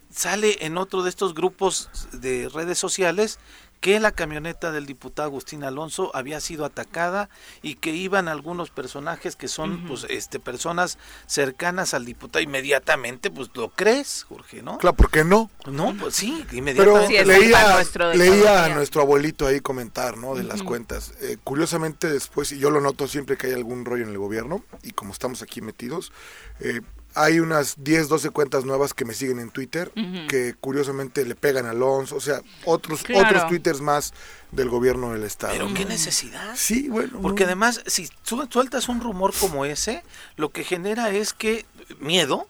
sale 0.09 0.65
en 0.65 0.77
otro 0.77 1.03
de 1.03 1.09
estos 1.09 1.33
grupos 1.33 1.89
de 2.12 2.50
redes 2.50 2.77
sociales 2.77 3.39
que 3.79 4.00
la 4.00 4.12
camioneta 4.12 4.72
del 4.72 4.86
diputado 4.86 5.27
Agustín 5.27 5.63
Alonso 5.63 6.12
había 6.15 6.39
sido 6.39 6.65
atacada 6.65 7.29
y 7.62 7.75
que 7.75 7.91
iban 7.91 8.27
algunos 8.27 8.69
personajes 8.69 9.36
que 9.36 9.48
son 9.48 9.86
pues 9.88 10.05
este 10.10 10.39
personas 10.39 10.98
cercanas 11.25 11.93
al 11.93 12.05
diputado. 12.05 12.41
Inmediatamente 12.43 13.29
pues 13.29 13.50
lo 13.53 13.69
crees 13.69 14.25
Jorge 14.27 14.62
no 14.62 14.77
claro 14.77 14.96
¿por 14.96 15.10
qué 15.10 15.24
no 15.24 15.50
no 15.65 15.96
pues 16.00 16.15
sí 16.15 16.46
inmediatamente. 16.51 17.24
Pero 17.24 17.25
leía, 17.25 18.13
leía 18.13 18.65
a 18.65 18.69
nuestro 18.69 19.01
abuelito 19.01 19.48
ahí 19.48 19.60
comentar 19.60 20.17
no 20.17 20.36
de 20.36 20.43
las 20.43 20.63
cuentas. 20.63 21.13
Eh, 21.22 21.38
curiosamente 21.43 22.10
después 22.10 22.51
y 22.51 22.60
yo 22.60 22.69
lo 22.69 22.81
noto 22.81 23.07
siempre 23.07 23.38
que 23.38 23.48
hay 23.48 23.53
algún 23.53 23.86
rollo 23.86 24.03
en 24.03 24.10
el 24.10 24.17
gobierno 24.17 24.63
y 24.84 24.91
como 24.91 25.13
estamos 25.13 25.41
aquí 25.41 25.62
metidos 25.62 26.12
eh, 26.60 26.81
hay 27.17 27.39
unas 27.39 27.75
10, 27.83 28.09
12 28.09 28.29
cuentas 28.29 28.63
nuevas 28.63 28.93
que 28.93 29.03
me 29.03 29.13
siguen 29.15 29.39
en 29.39 29.50
Twitter, 29.50 29.91
que 30.29 30.55
curiosamente 30.59 31.25
le 31.25 31.36
pegan 31.36 31.65
a 31.65 31.71
Alonso, 31.71 32.15
o 32.15 32.21
sea, 32.21 32.41
otros, 32.63 33.03
otros 33.13 33.47
Twitters 33.47 33.81
más 33.81 34.13
del 34.51 34.69
gobierno 34.69 35.12
del 35.12 35.24
Estado. 35.24 35.53
Pero 35.53 35.74
qué 35.74 35.86
necesidad. 35.86 36.55
Sí, 36.55 36.89
bueno. 36.89 37.19
Porque 37.21 37.45
además, 37.45 37.81
si 37.88 38.07
sueltas 38.24 38.88
un 38.88 39.01
rumor 39.01 39.33
como 39.39 39.65
ese, 39.65 40.03
lo 40.36 40.50
que 40.50 40.63
genera 40.63 41.09
es 41.09 41.33
que 41.33 41.65
miedo, 42.00 42.47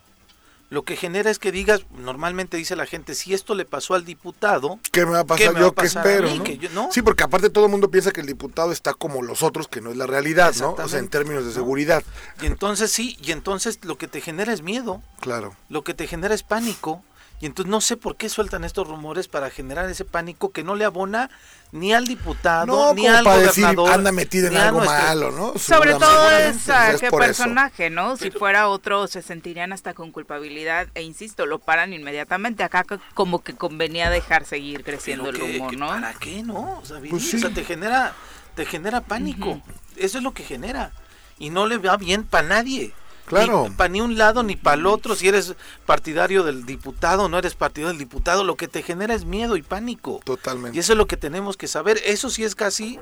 lo 0.69 0.83
que 0.83 0.97
genera 0.97 1.31
es 1.31 1.39
que 1.39 1.51
digas, 1.51 1.86
normalmente 1.97 2.57
dice 2.57 2.75
la 2.75 2.86
gente, 2.86 3.15
si 3.15 3.33
esto 3.33 3.55
le 3.55 3.63
pasó 3.63 3.93
al 3.93 4.03
diputado, 4.03 4.79
¿qué 4.91 5.05
me 5.05 5.13
va 5.13 5.19
a 5.19 5.24
pasar? 5.24 5.57
yo 5.57 5.74
qué 5.74 5.86
espero, 5.86 6.29
¿no? 6.74 6.89
Sí, 6.91 7.01
porque 7.01 7.24
aparte 7.24 7.50
todo 7.50 7.65
el 7.65 7.71
mundo 7.71 7.89
piensa 7.89 8.12
que 8.12 8.19
el 8.19 8.27
diputado 8.27 8.71
está 8.74 8.93
como 8.93 9.21
los 9.21 9.43
otros, 9.43 9.67
que 9.69 9.79
no 9.79 9.91
es 9.91 9.97
la 9.97 10.07
realidad, 10.07 10.53
¿no? 10.59 10.71
O 10.74 10.88
sea, 10.89 11.00
en 11.00 11.07
términos 11.07 11.45
de 11.45 11.53
seguridad. 11.53 12.03
Y 12.41 12.47
entonces 12.47 12.91
sí, 12.91 13.17
y 13.21 13.31
entonces 13.31 13.79
lo 13.83 13.97
que 13.97 14.07
te 14.07 14.19
genera 14.19 14.51
es 14.51 14.62
miedo. 14.62 15.01
Claro. 15.21 15.55
Lo 15.69 15.83
que 15.83 15.93
te 15.93 16.05
genera 16.05 16.36
es 16.36 16.43
pánico 16.43 17.03
Y 17.39 17.46
entonces 17.46 17.70
no 17.70 17.82
sé 17.82 17.98
por 17.98 18.15
qué 18.15 18.29
sueltan 18.29 18.63
estos 18.63 18.88
rumores 18.88 19.27
para 19.27 19.51
generar 19.51 19.88
ese 19.89 20.06
pánico 20.06 20.51
que 20.51 20.63
no 20.63 20.74
le 20.75 20.86
abona 20.86 21.29
ni 21.72 21.94
al 21.94 22.06
diputado, 22.06 22.96
ni 22.96 23.06
al 23.06 23.24
para 23.24 23.36
gobernador. 23.38 23.75
Decir, 23.75 23.94
anda 23.94 24.12
metido 24.12 24.48
en 24.48 24.58
algo 24.58 24.79
malo, 24.79 25.32
¿no? 25.32 25.58
Sobre 25.60 25.94
todo 25.94 26.32
es 26.32 26.58
qué 27.00 27.12
personaje, 27.12 27.91
¿no? 27.91 28.17
Si 28.17 28.32
fuera 28.32 28.70
otro 28.70 29.08
se 29.08 29.22
sentirían 29.22 29.72
hasta 29.72 29.94
con 29.94 30.12
culpabilidad 30.12 30.88
e 30.96 31.03
insisto, 31.03 31.46
lo 31.46 31.60
paran 31.60 31.94
inmediatamente. 31.94 32.63
Acá 32.63 32.86
como 33.13 33.44
que 33.44 33.56
convenía 33.56 34.10
dejar 34.10 34.46
seguir 34.46 34.84
creciendo 34.84 35.29
el 35.29 35.39
rumor, 35.39 35.77
¿no? 35.77 35.88
¿Para 35.89 36.13
qué 36.15 36.41
no? 36.41 36.79
O 36.82 36.86
sea, 36.86 37.00
pues 37.08 37.29
te 37.53 37.63
genera 37.63 38.15
te 38.56 38.65
genera 38.65 39.01
pánico. 39.01 39.62
Eso 39.96 40.17
es 40.17 40.24
lo 40.24 40.34
que 40.34 40.44
genera 40.44 40.91
y 41.38 41.51
no 41.51 41.67
le 41.67 41.77
va 41.77 41.98
bien 41.98 42.24
para 42.24 42.48
nadie. 42.48 42.94
Claro. 43.27 43.65
Ni 43.67 43.75
para 43.75 43.89
ni 43.89 44.00
un 44.00 44.17
lado 44.17 44.41
ni 44.41 44.55
para 44.55 44.77
el 44.77 44.86
otro. 44.86 45.13
Si 45.15 45.27
eres 45.27 45.53
partidario 45.86 46.43
del 46.43 46.65
diputado, 46.65 47.27
no 47.27 47.38
eres 47.38 47.55
partidario 47.55 47.89
del 47.89 47.98
diputado, 47.98 48.46
lo 48.46 48.55
que 48.55 48.69
te 48.69 48.81
genera 48.84 49.13
es 49.13 49.25
miedo 49.25 49.57
y 49.57 49.62
pánico. 49.62 50.22
Totalmente. 50.24 50.77
Y 50.77 50.79
eso 50.79 50.93
es 50.93 50.98
lo 50.98 51.07
que 51.07 51.17
tenemos 51.17 51.57
que 51.57 51.67
saber. 51.67 52.00
Eso 52.05 52.29
sí 52.29 52.46
es 52.46 52.55
casi, 52.55 53.00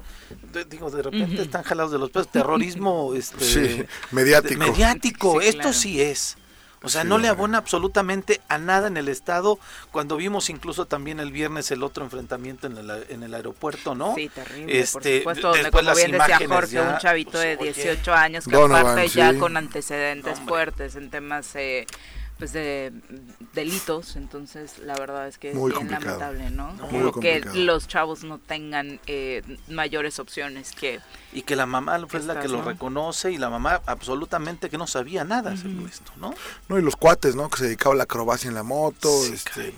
digo, 0.69 0.89
de 0.89 1.03
repente 1.03 1.43
están 1.43 1.61
jalados 1.61 1.91
de 1.91 1.99
los 1.99 2.09
pelos, 2.09 2.27
terrorismo 2.29 3.13
este, 3.15 3.87
mediático. 4.11 4.59
mediático. 4.59 5.41
Esto 5.41 5.73
sí 5.73 6.01
es. 6.01 6.37
O 6.85 6.89
sea, 6.89 7.03
no 7.03 7.17
le 7.17 7.27
abona 7.27 7.57
absolutamente 7.57 8.41
a 8.47 8.57
nada 8.57 8.87
en 8.87 8.97
el 8.97 9.09
Estado. 9.09 9.59
Cuando 9.91 10.17
vimos 10.17 10.49
incluso 10.49 10.85
también 10.85 11.19
el 11.19 11.31
viernes 11.31 11.71
el 11.71 11.83
otro 11.83 12.03
enfrentamiento 12.03 12.67
en 12.67 12.77
el, 12.77 13.05
en 13.09 13.23
el 13.23 13.33
aeropuerto, 13.33 13.95
¿no? 13.95 14.15
Sí, 14.15 14.29
terrible. 14.29 14.79
Este, 14.79 15.21
por 15.21 15.35
supuesto, 15.35 15.47
donde 15.49 15.71
como 15.71 15.95
bien 15.95 16.11
decía 16.11 16.39
Jorge, 16.47 16.81
un 16.81 16.97
chavito 16.99 17.31
pues, 17.31 17.57
de 17.57 17.57
18 17.57 18.13
años 18.13 18.45
que 18.47 18.55
aparte 18.55 19.07
ya 19.09 19.37
con 19.37 19.57
antecedentes 19.57 20.39
fuertes 20.39 20.95
en 20.95 21.09
temas... 21.09 21.55
Eh, 21.55 21.85
pues 22.37 22.51
de 22.51 22.91
delitos, 23.53 24.15
entonces 24.15 24.79
la 24.79 24.95
verdad 24.95 25.27
es 25.27 25.37
que 25.37 25.51
es 25.51 25.55
bien 25.55 25.89
lamentable, 25.89 26.49
¿no? 26.49 26.75
que 27.21 27.41
los 27.53 27.87
chavos 27.87 28.23
no 28.23 28.39
tengan 28.39 28.99
eh, 29.07 29.41
mayores 29.69 30.19
opciones 30.19 30.71
que... 30.73 30.99
Y 31.31 31.43
que 31.43 31.55
la 31.55 31.65
mamá 31.65 31.99
fue 32.07 32.19
la 32.21 32.39
que 32.39 32.47
lo 32.47 32.61
reconoce 32.61 33.31
y 33.31 33.37
la 33.37 33.49
mamá 33.49 33.81
absolutamente 33.85 34.69
que 34.69 34.77
no 34.77 34.87
sabía 34.87 35.23
nada 35.23 35.51
uh 35.51 35.87
esto, 35.87 36.11
¿no? 36.17 36.33
No, 36.67 36.79
y 36.79 36.81
los 36.81 36.95
cuates, 36.95 37.35
¿no? 37.35 37.49
Que 37.49 37.57
se 37.57 37.63
dedicaba 37.65 37.93
a 37.93 37.97
la 37.97 38.03
acrobacia 38.03 38.47
en 38.47 38.55
la 38.55 38.63
moto, 38.63 39.09
este... 39.25 39.73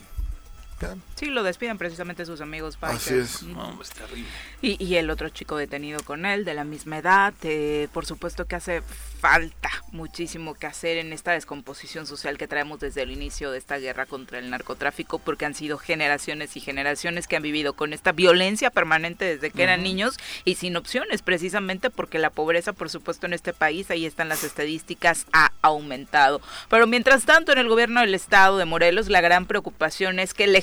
Sí, 1.17 1.31
lo 1.31 1.41
despiden 1.41 1.79
precisamente 1.79 2.27
sus 2.27 2.41
amigos 2.41 2.77
Así 2.81 3.15
es. 3.15 3.41
No, 3.41 3.79
es 3.81 3.89
terrible. 3.89 4.29
Y, 4.61 4.83
y, 4.83 4.95
el 4.97 5.09
otro 5.09 5.29
chico 5.29 5.57
detenido 5.57 5.99
con 6.03 6.27
él, 6.27 6.45
de 6.45 6.53
la 6.53 6.63
misma 6.63 6.99
edad, 6.99 7.33
eh, 7.41 7.87
por 7.91 8.05
supuesto 8.05 8.45
que 8.45 8.55
hace 8.55 8.83
falta 9.19 9.69
muchísimo 9.91 10.53
que 10.53 10.67
hacer 10.67 10.97
en 10.97 11.13
esta 11.13 11.31
descomposición 11.31 12.05
social 12.05 12.37
que 12.37 12.47
traemos 12.47 12.79
desde 12.79 13.01
el 13.01 13.11
inicio 13.11 13.51
de 13.51 13.57
esta 13.57 13.77
guerra 13.77 14.05
contra 14.05 14.37
el 14.37 14.51
narcotráfico, 14.51 15.17
porque 15.17 15.45
han 15.45 15.55
sido 15.55 15.79
generaciones 15.79 16.55
y 16.55 16.59
generaciones 16.59 17.27
que 17.27 17.35
han 17.35 17.43
vivido 17.43 17.73
con 17.73 17.93
esta 17.93 18.11
violencia 18.11 18.69
permanente 18.69 19.25
desde 19.25 19.49
que 19.49 19.63
eran 19.63 19.81
niños 19.81 20.17
y 20.45 20.55
sin 20.55 20.77
opciones, 20.77 21.23
precisamente 21.23 21.89
porque 21.89 22.19
la 22.19 22.29
pobreza, 22.29 22.73
por 22.73 22.91
supuesto, 22.91 23.25
en 23.25 23.33
este 23.33 23.53
país, 23.53 23.89
ahí 23.89 24.05
están 24.05 24.29
las 24.29 24.43
estadísticas, 24.43 25.25
ha 25.33 25.51
aumentado. 25.61 26.41
Pero 26.69 26.85
mientras 26.85 27.25
tanto, 27.25 27.51
en 27.51 27.57
el 27.57 27.69
gobierno 27.69 28.01
del 28.01 28.13
estado 28.13 28.57
de 28.57 28.65
Morelos, 28.65 29.09
la 29.09 29.21
gran 29.21 29.47
preocupación 29.47 30.19
es 30.19 30.35
que 30.35 30.45
le 30.45 30.61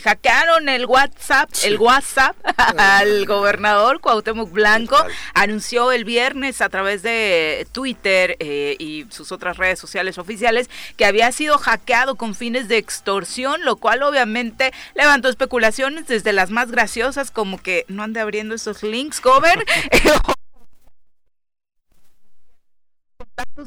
el 0.69 0.87
WhatsApp, 0.87 1.51
el 1.65 1.79
WhatsApp 1.79 2.37
al 2.79 3.27
gobernador 3.27 4.01
Cuauhtémoc 4.01 4.51
Blanco, 4.53 4.97
anunció 5.35 5.91
el 5.91 6.05
viernes 6.05 6.61
a 6.61 6.69
través 6.69 7.03
de 7.03 7.67
Twitter 7.73 8.37
eh, 8.41 8.77
y 8.79 9.07
sus 9.11 9.33
otras 9.33 9.57
redes 9.57 9.79
sociales 9.79 10.19
oficiales 10.19 10.69
que 10.97 11.07
había 11.07 11.33
sido 11.33 11.59
hackeado 11.59 12.17
con 12.17 12.35
fines 12.35 12.69
de 12.69 12.77
extorsión, 12.77 13.65
lo 13.65 13.77
cual 13.77 14.03
obviamente 14.03 14.73
levantó 14.95 15.29
especulaciones 15.29 16.07
desde 16.07 16.33
las 16.33 16.51
más 16.51 16.71
graciosas 16.71 17.31
como 17.31 17.61
que 17.61 17.85
no 17.89 18.03
ande 18.03 18.21
abriendo 18.21 18.55
esos 18.55 18.83
links, 18.83 19.21
cover. 19.21 19.65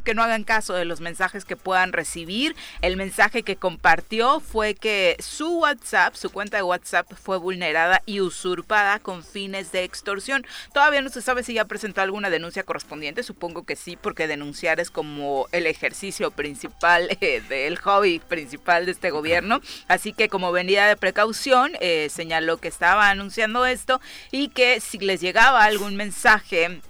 que 0.03 0.13
no 0.13 0.23
hagan 0.23 0.43
caso 0.43 0.73
de 0.73 0.85
los 0.85 1.01
mensajes 1.01 1.45
que 1.45 1.55
puedan 1.55 1.93
recibir. 1.93 2.55
El 2.81 2.97
mensaje 2.97 3.43
que 3.43 3.55
compartió 3.55 4.39
fue 4.39 4.75
que 4.75 5.15
su 5.19 5.59
WhatsApp, 5.59 6.15
su 6.15 6.29
cuenta 6.29 6.57
de 6.57 6.63
WhatsApp 6.63 7.11
fue 7.13 7.37
vulnerada 7.37 8.01
y 8.05 8.21
usurpada 8.21 8.99
con 8.99 9.23
fines 9.23 9.71
de 9.71 9.83
extorsión. 9.83 10.45
Todavía 10.73 11.01
no 11.01 11.09
se 11.09 11.21
sabe 11.21 11.43
si 11.43 11.53
ya 11.53 11.65
presentó 11.65 12.01
alguna 12.01 12.29
denuncia 12.29 12.63
correspondiente, 12.63 13.23
supongo 13.23 13.63
que 13.63 13.75
sí, 13.75 13.97
porque 13.97 14.27
denunciar 14.27 14.79
es 14.79 14.91
como 14.91 15.47
el 15.51 15.67
ejercicio 15.67 16.31
principal 16.31 17.17
eh, 17.21 17.41
del 17.49 17.77
hobby 17.77 18.19
principal 18.19 18.85
de 18.85 18.91
este 18.91 19.09
gobierno. 19.09 19.61
Así 19.87 20.13
que 20.13 20.29
como 20.29 20.51
venida 20.51 20.87
de 20.87 20.97
precaución, 20.97 21.71
eh, 21.79 22.07
señaló 22.09 22.57
que 22.57 22.67
estaba 22.67 23.09
anunciando 23.09 23.65
esto 23.65 24.01
y 24.31 24.49
que 24.49 24.79
si 24.79 24.97
les 24.99 25.21
llegaba 25.21 25.63
algún 25.63 25.95
mensaje 25.95 26.81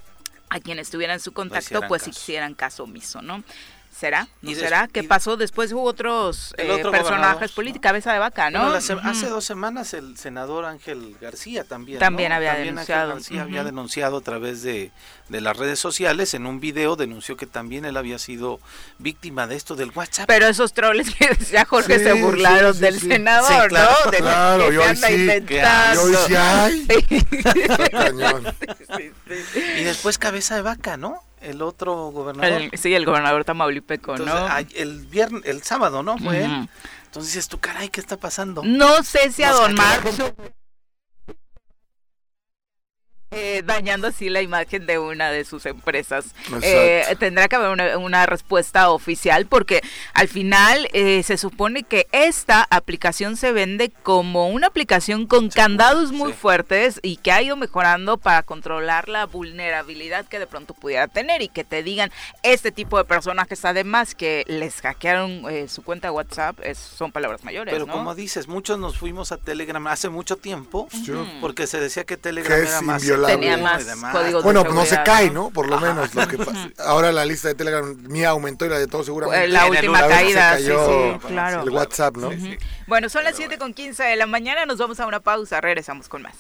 a 0.49 0.59
quienes 0.59 0.89
tuvieran 0.89 1.19
su 1.19 1.33
contacto, 1.33 1.81
pues 1.87 2.07
hicieran 2.07 2.53
caso 2.53 2.83
omiso, 2.83 3.21
¿no? 3.21 3.43
¿Será? 3.97 4.27
¿No 4.43 4.53
será? 4.53 4.87
¿Qué 4.87 5.01
pasó? 5.03 5.37
Después 5.37 5.71
hubo 5.71 5.81
otros 5.81 6.53
eh, 6.59 6.83
personajes 6.91 7.51
políticos, 7.51 7.81
cabeza 7.81 8.13
de 8.13 8.19
vaca, 8.19 8.51
¿no? 8.51 8.67
Hace 8.73 9.27
dos 9.27 9.43
semanas 9.43 9.95
el 9.95 10.17
senador 10.17 10.65
Ángel 10.65 11.15
García 11.19 11.63
también. 11.63 11.97
También 11.97 12.31
había 12.31 12.53
denunciado. 12.53 13.13
García 13.15 13.41
había 13.41 13.63
denunciado 13.63 14.17
a 14.17 14.21
través 14.21 14.61
de, 14.61 14.91
las 15.29 15.57
redes 15.57 15.79
sociales, 15.79 16.35
en 16.35 16.45
un 16.45 16.59
video 16.59 16.95
denunció 16.95 17.37
que 17.37 17.47
también 17.47 17.85
él 17.85 17.97
había 17.97 18.19
sido 18.19 18.59
víctima 18.99 19.47
de 19.47 19.55
esto 19.55 19.75
del 19.75 19.91
WhatsApp. 19.95 20.27
Pero 20.27 20.45
esos 20.45 20.73
troles 20.73 21.15
que 21.15 21.29
decía 21.29 21.65
Jorge 21.65 21.97
se 21.97 22.13
burlaron 22.13 22.79
del 22.79 22.99
senador, 22.99 23.71
¿no? 23.71 24.11
De 24.11 24.17
claro, 24.17 24.71
yo 24.71 24.83
sí, 24.93 25.27
yo 25.47 26.07
sí, 28.95 29.11
y 29.79 29.83
después 29.83 30.19
cabeza 30.19 30.55
de 30.55 30.61
vaca, 30.61 30.97
¿no? 30.97 31.26
El 31.41 31.61
otro 31.61 32.11
gobernador. 32.11 32.69
sí, 32.73 32.93
el 32.93 33.05
gobernador 33.05 33.45
tamaulipeco, 33.45 34.17
¿no? 34.17 34.47
El 34.75 35.05
viernes, 35.05 35.43
el 35.45 35.63
sábado, 35.63 36.03
¿no? 36.03 36.17
Fue 36.17 36.43
Entonces 36.43 37.33
dices 37.33 37.47
tú, 37.47 37.59
caray, 37.59 37.89
¿qué 37.89 37.99
está 37.99 38.17
pasando? 38.17 38.61
No 38.63 39.03
sé 39.03 39.31
si 39.31 39.43
a 39.43 39.51
Don 39.51 39.73
Marco 39.75 40.09
eh, 43.31 43.61
dañando 43.65 44.07
así 44.07 44.29
la 44.29 44.41
imagen 44.41 44.85
de 44.85 44.99
una 44.99 45.31
de 45.31 45.43
sus 45.43 45.65
empresas. 45.65 46.33
Eh, 46.61 47.03
tendrá 47.19 47.49
que 47.49 47.57
haber 47.57 47.97
una, 47.97 48.25
respuesta 48.25 48.89
oficial 48.89 49.45
porque 49.45 49.81
al 50.13 50.27
final 50.27 50.87
eh, 50.93 51.21
se 51.23 51.37
supone 51.37 51.83
que 51.83 52.07
esta 52.13 52.65
aplicación 52.69 53.35
se 53.35 53.51
vende 53.51 53.91
como 54.03 54.47
una 54.47 54.67
aplicación 54.67 55.27
con 55.27 55.49
candados 55.49 56.11
muy 56.11 56.33
fuertes 56.33 56.99
y 57.03 57.17
que 57.17 57.31
ha 57.31 57.41
ido 57.41 57.55
mejorando 57.55 58.17
para 58.17 58.43
controlar 58.43 59.07
la 59.09 59.25
vulnerabilidad 59.25 60.25
que 60.25 60.39
de 60.39 60.47
pronto 60.47 60.73
pudiera 60.73 61.07
tener 61.07 61.41
y 61.41 61.49
que 61.49 61.63
te 61.63 61.83
digan 61.83 62.11
este 62.43 62.71
tipo 62.71 62.97
de 62.97 63.05
personajes 63.05 63.63
además 63.65 64.15
que 64.15 64.45
les 64.47 64.81
hackearon 64.81 65.43
su 65.67 65.83
cuenta 65.83 66.11
WhatsApp 66.11 66.59
son 66.73 67.11
palabras 67.11 67.43
mayores. 67.43 67.73
Pero 67.73 67.87
como 67.87 68.15
dices, 68.15 68.47
muchos 68.47 68.79
nos 68.79 68.97
fuimos 68.97 69.31
a 69.31 69.37
Telegram 69.37 69.85
hace 69.87 70.09
mucho 70.09 70.37
tiempo 70.37 70.87
porque 71.41 71.67
se 71.67 71.79
decía 71.79 72.05
que 72.05 72.17
Telegram 72.17 72.59
era 72.59 72.81
más 72.81 73.03
tenía 73.25 73.57
más 73.57 73.85
códigos 74.11 74.43
Bueno, 74.43 74.63
no 74.63 74.85
se 74.85 75.01
cae, 75.03 75.29
¿no? 75.29 75.49
Por 75.49 75.67
lo 75.67 75.79
menos. 75.79 76.13
Lo 76.15 76.27
que 76.27 76.37
Ahora 76.77 77.11
la 77.11 77.25
lista 77.25 77.47
de 77.47 77.55
Telegram 77.55 77.95
mía 78.03 78.29
aumentó 78.29 78.65
y 78.65 78.69
la 78.69 78.79
de 78.79 78.87
todos 78.87 79.05
seguramente. 79.05 79.47
La 79.47 79.65
última 79.65 80.07
caída, 80.07 80.57
sí, 80.57 80.65
sí, 80.65 81.27
claro. 81.27 81.63
El 81.63 81.69
WhatsApp, 81.69 82.17
¿no? 82.17 82.31
Bueno, 82.87 83.09
son 83.09 83.23
las 83.23 83.35
7 83.35 83.57
con 83.57 83.73
15 83.73 84.03
de 84.03 84.15
la 84.15 84.27
mañana, 84.27 84.65
nos 84.65 84.77
vamos 84.77 84.99
a 84.99 85.05
una 85.05 85.19
pausa, 85.19 85.61
regresamos 85.61 86.07
con 86.07 86.21
más. 86.21 86.35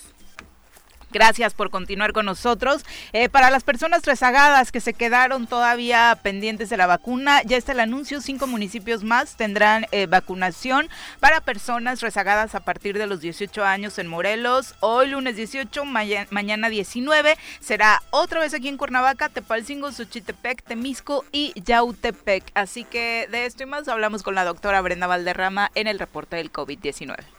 Gracias 1.11 1.53
por 1.53 1.69
continuar 1.69 2.11
con 2.11 2.25
nosotros. 2.25 2.85
Eh, 3.13 3.29
para 3.29 3.49
las 3.49 3.63
personas 3.63 4.03
rezagadas 4.03 4.71
que 4.71 4.81
se 4.81 4.93
quedaron 4.93 5.47
todavía 5.47 6.17
pendientes 6.21 6.69
de 6.69 6.75
la 6.75 6.85
vacuna, 6.85 7.41
ya 7.43 7.55
está 7.55 7.71
el 7.71 7.79
anuncio. 7.79 8.19
Cinco 8.19 8.45
municipios 8.45 9.03
más 9.03 9.37
tendrán 9.37 9.85
eh, 9.91 10.05
vacunación 10.05 10.89
para 11.21 11.39
personas 11.39 12.01
rezagadas 12.01 12.55
a 12.55 12.59
partir 12.59 12.97
de 12.97 13.07
los 13.07 13.21
18 13.21 13.63
años 13.63 13.97
en 13.99 14.07
Morelos. 14.07 14.75
Hoy 14.81 15.07
lunes 15.07 15.37
18, 15.37 15.85
mañana 15.85 16.69
19. 16.69 17.37
Será 17.61 18.01
otra 18.09 18.41
vez 18.41 18.53
aquí 18.53 18.67
en 18.67 18.77
Cuernavaca, 18.77 19.29
Tepalcingo, 19.29 19.91
Xochitepec, 19.91 20.63
Temisco 20.63 21.23
y 21.31 21.53
Yautepec. 21.63 22.43
Así 22.53 22.83
que 22.83 23.27
de 23.31 23.45
esto 23.45 23.63
y 23.63 23.65
más 23.65 23.87
hablamos 23.87 24.23
con 24.23 24.35
la 24.35 24.43
doctora 24.43 24.81
Brenda 24.81 25.07
Valderrama 25.07 25.71
en 25.73 25.87
el 25.87 25.99
reporte 25.99 26.35
del 26.35 26.51
COVID-19. 26.51 27.36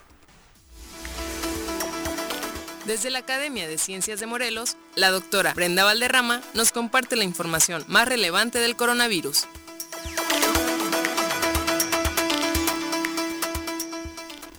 Desde 2.88 3.10
la 3.10 3.18
Academia 3.18 3.68
de 3.68 3.76
Ciencias 3.76 4.18
de 4.18 4.24
Morelos, 4.24 4.78
la 4.96 5.10
doctora 5.10 5.52
Brenda 5.52 5.84
Valderrama 5.84 6.40
nos 6.54 6.72
comparte 6.72 7.16
la 7.16 7.24
información 7.24 7.84
más 7.86 8.08
relevante 8.08 8.60
del 8.60 8.76
coronavirus. 8.76 9.46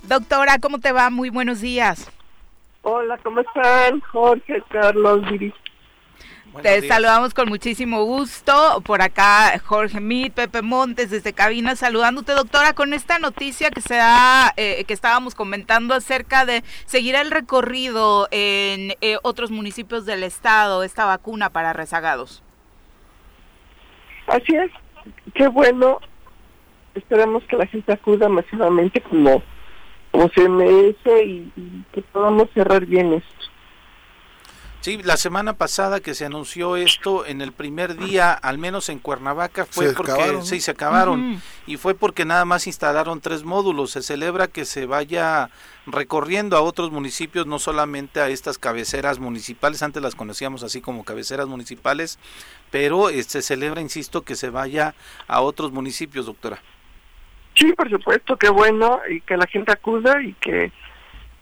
Doctora, 0.03 0.59
¿cómo 0.59 0.77
te 0.77 0.91
va? 0.91 1.09
Muy 1.09 1.31
buenos 1.31 1.59
días. 1.59 2.07
Hola, 2.83 3.17
¿cómo 3.23 3.39
están? 3.39 3.99
Jorge, 4.01 4.61
Carlos, 4.69 5.27
Viri. 5.31 5.51
Te 6.61 6.87
saludamos 6.87 7.33
con 7.33 7.47
muchísimo 7.47 8.03
gusto. 8.03 8.81
Por 8.83 9.01
acá 9.01 9.57
Jorge 9.63 9.99
Mit, 9.99 10.33
Pepe 10.33 10.61
Montes 10.61 11.09
desde 11.09 11.31
cabina 11.31 11.75
saludándote, 11.75 12.33
doctora, 12.33 12.73
con 12.73 12.93
esta 12.93 13.19
noticia 13.19 13.71
que 13.71 13.81
se 13.81 13.95
da, 13.95 14.53
eh, 14.57 14.83
que 14.85 14.93
estábamos 14.93 15.35
comentando 15.35 15.93
acerca 15.93 16.45
de 16.45 16.63
seguir 16.85 17.15
el 17.15 17.31
recorrido 17.31 18.27
en 18.31 18.93
eh, 19.01 19.17
otros 19.21 19.51
municipios 19.51 20.05
del 20.05 20.23
estado, 20.23 20.83
esta 20.83 21.05
vacuna 21.05 21.49
para 21.49 21.71
rezagados. 21.71 22.43
Así 24.27 24.55
es, 24.55 24.71
qué 25.33 25.47
bueno. 25.47 25.99
Esperamos 26.95 27.43
que 27.43 27.55
la 27.55 27.67
gente 27.67 27.93
acuda 27.93 28.27
masivamente 28.27 28.99
como, 29.01 29.41
como 30.11 30.29
se 30.29 30.49
merece 30.49 31.23
y 31.23 31.51
que 31.93 32.01
podamos 32.01 32.49
cerrar 32.53 32.85
bien 32.85 33.13
esto. 33.13 33.38
Sí, 34.81 34.97
la 35.03 35.17
semana 35.17 35.53
pasada 35.53 35.99
que 35.99 36.15
se 36.15 36.25
anunció 36.25 36.77
esto, 36.77 37.25
en 37.25 37.41
el 37.41 37.51
primer 37.51 37.97
día, 37.97 38.31
al 38.31 38.57
menos 38.57 38.87
en 38.87 38.99
Cuernavaca, 38.99 39.65
fue 39.65 39.91
porque 39.93 40.39
sí, 40.43 40.61
se 40.61 40.71
acabaron 40.71 41.41
y 41.67 41.75
fue 41.75 41.95
porque 41.95 42.23
nada 42.23 42.45
más 42.45 42.65
instalaron 42.65 43.19
tres 43.19 43.43
módulos. 43.43 43.91
Se 43.91 44.01
celebra 44.01 44.47
que 44.47 44.63
se 44.63 44.85
vaya 44.85 45.49
recorriendo 45.85 46.55
a 46.55 46.61
otros 46.61 46.91
municipios, 46.91 47.45
no 47.45 47.59
solamente 47.59 48.21
a 48.21 48.29
estas 48.29 48.57
cabeceras 48.57 49.19
municipales, 49.19 49.83
antes 49.83 50.01
las 50.01 50.15
conocíamos 50.15 50.63
así 50.63 50.79
como 50.79 51.03
cabeceras 51.03 51.47
municipales, 51.47 52.17
pero 52.71 53.09
eh, 53.09 53.21
se 53.23 53.41
celebra, 53.41 53.81
insisto, 53.81 54.21
que 54.21 54.35
se 54.35 54.49
vaya 54.49 54.95
a 55.27 55.41
otros 55.41 55.73
municipios, 55.73 56.25
doctora. 56.25 56.61
Sí, 57.53 57.73
por 57.73 57.89
supuesto, 57.89 58.37
qué 58.37 58.47
bueno 58.47 59.01
y 59.09 59.19
que 59.21 59.35
la 59.35 59.45
gente 59.45 59.73
acuda 59.73 60.21
y 60.21 60.31
que 60.35 60.71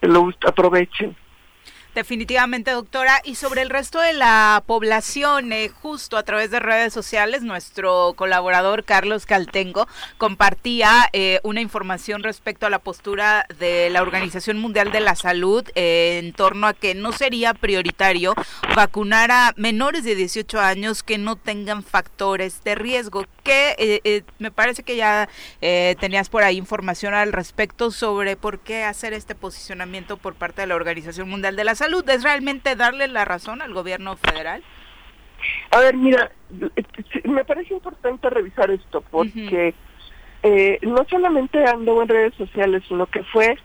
lo 0.02 0.32
aprovechen. 0.44 1.16
Definitivamente, 1.98 2.70
doctora. 2.70 3.22
Y 3.24 3.34
sobre 3.34 3.64
el 3.64 3.72
resto 3.72 4.00
de 4.00 4.14
la 4.14 4.62
población, 4.68 5.52
eh, 5.52 5.70
justo 5.70 6.18
a 6.18 6.22
través 6.22 6.52
de 6.52 6.60
redes 6.60 6.94
sociales, 6.94 7.42
nuestro 7.42 8.14
colaborador 8.16 8.84
Carlos 8.84 9.26
Caltengo 9.26 9.88
compartía 10.20 11.10
eh, 11.12 11.40
una 11.42 11.60
información 11.60 12.22
respecto 12.22 12.68
a 12.68 12.70
la 12.70 12.78
postura 12.78 13.48
de 13.58 13.90
la 13.90 14.04
Organización 14.04 14.60
Mundial 14.60 14.92
de 14.92 15.00
la 15.00 15.16
Salud 15.16 15.68
eh, 15.74 16.22
en 16.24 16.34
torno 16.34 16.68
a 16.68 16.76
que 16.76 16.94
no 16.94 17.14
sería 17.14 17.56
prioritario 17.56 18.36
vacunar 18.76 19.32
a 19.32 19.54
menores 19.58 20.04
de 20.04 20.14
18 20.14 20.60
años 20.60 21.02
que 21.02 21.18
no 21.18 21.36
tengan 21.36 21.82
factores 21.82 22.64
de 22.64 22.76
riesgo. 22.76 23.26
Que 23.42 24.24
me 24.40 24.52
parece 24.52 24.84
que 24.84 24.98
ya 24.98 25.30
tenías 25.62 26.28
por 26.28 26.44
ahí 26.44 26.58
información 26.58 27.14
al 27.14 27.32
respecto 27.32 27.92
sobre 27.92 28.36
por 28.36 28.60
qué 28.60 28.84
hacer 28.84 29.14
este 29.14 29.36
posicionamiento 29.36 30.18
por 30.18 30.36
parte 30.36 30.62
de 30.62 30.68
la 30.68 30.76
Organización 30.76 31.30
Mundial 31.30 31.56
de 31.56 31.64
la 31.64 31.74
Salud 31.74 31.87
salud 31.88 32.10
es 32.10 32.24
realmente 32.24 32.76
darle 32.76 33.08
la 33.08 33.24
razón 33.24 33.62
al 33.62 33.74
gobierno 33.74 34.18
federal? 34.18 34.62
A 35.72 35.80
ver, 35.80 35.96
mira, 35.96 36.32
me 37.24 37.46
parece 37.46 37.74
importante 37.74 38.30
revisar 38.30 38.70
esto 38.72 39.02
porque 39.10 39.74
eh, 40.44 40.80
no 40.82 41.06
solamente 41.10 41.64
ando 41.66 42.02
en 42.02 42.10
redes 42.10 42.34
sociales, 42.36 42.84
sino 42.90 43.06
que 43.06 43.24
fue 43.24 43.58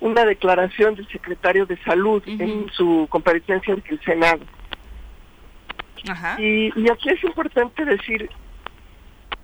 una 0.00 0.24
declaración 0.24 0.94
del 0.94 1.06
secretario 1.08 1.66
de 1.66 1.76
Salud 1.82 2.22
en 2.26 2.66
su 2.72 3.06
comparecencia 3.10 3.74
ante 3.74 3.90
el 3.90 4.00
Senado. 4.02 4.40
Y, 6.38 6.72
y 6.80 6.90
aquí 6.90 7.10
es 7.10 7.22
importante 7.24 7.84
decir 7.84 8.30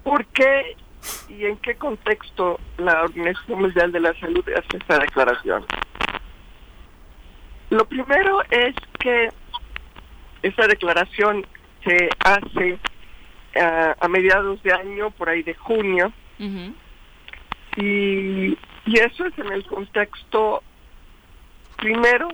por 0.05 0.25
qué 0.27 0.77
y 1.29 1.45
en 1.45 1.57
qué 1.59 1.75
contexto 1.75 2.61
la 2.79 3.03
Organización 3.03 3.61
Mundial 3.61 3.93
de 3.93 4.01
la 4.01 4.15
Salud 4.21 4.45
hace 4.57 4.79
esta 4.79 4.99
declaración. 4.99 5.67
Lo 7.73 7.87
primero 7.87 8.43
es 8.51 8.75
que 8.99 9.31
esta 10.43 10.67
declaración 10.67 11.47
se 11.83 12.11
hace 12.19 12.79
eh, 13.55 13.95
a 13.99 14.09
mediados 14.09 14.63
de 14.63 14.75
año, 14.75 15.11
por 15.11 15.31
ahí 15.31 15.43
de 15.43 15.55
junio, 15.55 16.13
y, 17.77 18.59
y 18.85 18.99
eso 18.99 19.25
es 19.25 19.39
en 19.39 19.51
el 19.51 19.65
contexto, 19.65 20.63
primero, 21.79 22.29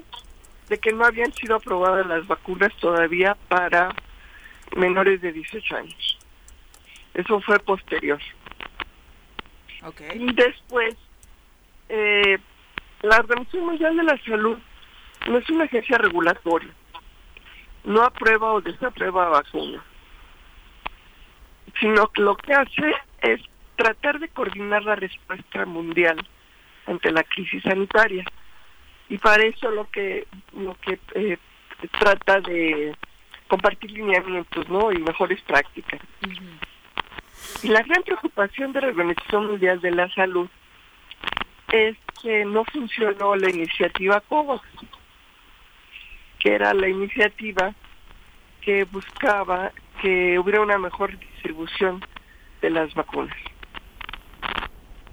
de 0.68 0.78
que 0.78 0.92
no 0.92 1.04
habían 1.04 1.33
sido 1.35 1.54
aprobadas 1.54 2.04
las 2.09 2.26
vacunas 2.26 2.75
todavía 2.80 3.37
para 3.47 3.95
menores 4.75 5.21
de 5.21 5.35
18 5.35 5.76
años. 5.76 6.18
Eso 7.14 7.40
fue 7.42 7.61
posterior. 7.61 8.18
Y 10.14 10.33
después, 10.33 10.97
eh, 11.90 12.38
la 13.02 13.18
Organización 13.18 13.66
Mundial 13.66 13.97
de 13.97 14.02
la 14.02 14.18
Salud 14.25 14.59
no 15.28 15.38
es 15.38 15.49
una 15.50 15.64
agencia 15.64 15.99
regulatoria. 15.99 16.70
No 17.85 18.02
aprueba 18.02 18.52
o 18.52 18.61
desaprueba 18.61 19.28
vacunas. 19.28 19.82
Sino 21.80 22.08
que 22.08 22.23
lo 22.23 22.37
que 22.37 22.54
hace 22.54 22.95
es 23.21 23.41
tratar 23.76 24.19
de 24.19 24.28
coordinar 24.28 24.82
la 24.82 24.97
respuesta 24.97 25.64
mundial 25.64 26.19
ante 26.86 27.12
la 27.12 27.23
crisis 27.23 27.62
sanitaria. 27.62 28.25
Y 29.08 29.19
para 29.19 29.45
eso 29.45 29.71
lo 29.71 29.88
que 29.91 30.26
lo 30.54 30.75
que 30.80 30.99
eh, 31.14 31.38
trata 31.99 32.41
de 32.41 32.95
compartir 33.47 33.91
lineamientos, 33.93 34.69
¿no? 34.69 34.93
Y 34.93 34.99
mejores 34.99 35.41
prácticas. 35.43 36.00
Y 37.62 37.69
la 37.69 37.82
gran 37.82 38.02
preocupación 38.02 38.73
de 38.73 38.80
la 38.82 38.88
Organización 38.88 39.47
Mundial 39.47 39.80
de 39.80 39.91
la 39.91 40.08
Salud 40.10 40.49
es 41.73 41.97
que 42.23 42.45
no 42.45 42.64
funcionó 42.64 43.36
la 43.36 43.50
iniciativa 43.50 44.21
COVAX 44.23 44.62
que 46.39 46.55
era 46.55 46.75
la 46.75 46.89
iniciativa 46.89 47.75
que 48.61 48.85
buscaba 48.85 49.73
que 50.01 50.39
hubiera 50.39 50.61
una 50.61 50.79
mejor 50.79 51.19
distribución 51.19 52.05
de 52.61 52.71
las 52.71 52.95
vacunas. 52.95 53.37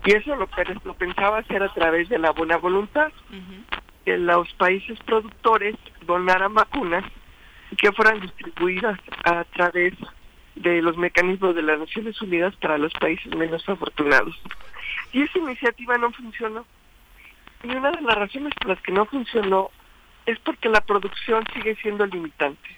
Y 0.06 0.14
eso 0.14 0.36
lo, 0.36 0.48
lo 0.84 0.94
pensaba 0.94 1.40
hacer 1.40 1.64
a 1.64 1.74
través 1.74 2.10
de 2.10 2.20
la 2.20 2.32
buena 2.32 2.58
voluntad, 2.58 3.12
que 4.04 4.18
los 4.18 4.54
países 4.54 5.00
productores 5.00 5.76
donaran 6.06 6.54
vacunas 6.54 7.04
y 7.72 7.76
que 7.76 7.92
fueran 7.92 8.22
distribuidas 8.22 9.00
a 9.24 9.44
través 9.46 9.94
de 10.56 10.82
los 10.82 10.96
mecanismos 10.98 11.56
de 11.56 11.64
las 11.64 11.80
Naciones 11.80 12.22
Unidas 12.22 12.56
para 12.58 12.78
los 12.78 12.94
países 12.94 13.36
menos 13.36 13.68
afortunados. 13.68 14.40
Y 15.12 15.24
esa 15.24 15.40
iniciativa 15.40 15.98
no 15.98 16.12
funcionó. 16.12 16.66
Y 17.64 17.70
una 17.70 17.92
de 17.92 18.02
las 18.02 18.16
razones 18.16 18.54
por 18.56 18.70
las 18.70 18.82
que 18.82 18.92
no 18.92 19.06
funcionó 19.06 19.72
es 20.26 20.40
porque 20.40 20.70
la 20.70 20.82
producción 20.82 21.44
sigue 21.54 21.76
siendo 21.76 22.06
limitante. 22.06 22.70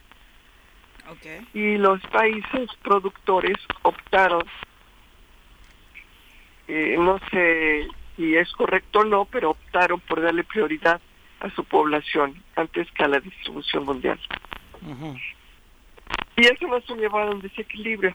Y 1.54 1.78
los 1.78 2.02
países 2.08 2.70
productores 2.84 3.56
optaron, 3.84 4.44
eh, 6.68 6.96
no 7.00 7.18
sé 7.32 7.88
si 8.16 8.36
es 8.36 8.52
correcto 8.52 9.00
o 9.00 9.04
no, 9.06 9.26
pero 9.26 9.52
optaron 9.52 10.02
por 10.02 10.22
darle 10.22 10.44
prioridad 10.44 11.00
a 11.40 11.50
su 11.52 11.64
población 11.64 12.44
antes 12.56 12.92
que 12.92 13.04
a 13.04 13.08
la 13.08 13.20
distribución 13.20 13.86
mundial. 13.86 14.20
Y 16.36 16.46
eso 16.46 16.68
nos 16.68 16.90
ha 16.90 16.96
llevado 16.96 17.32
a 17.32 17.36
un 17.36 17.42
desequilibrio. 17.42 18.14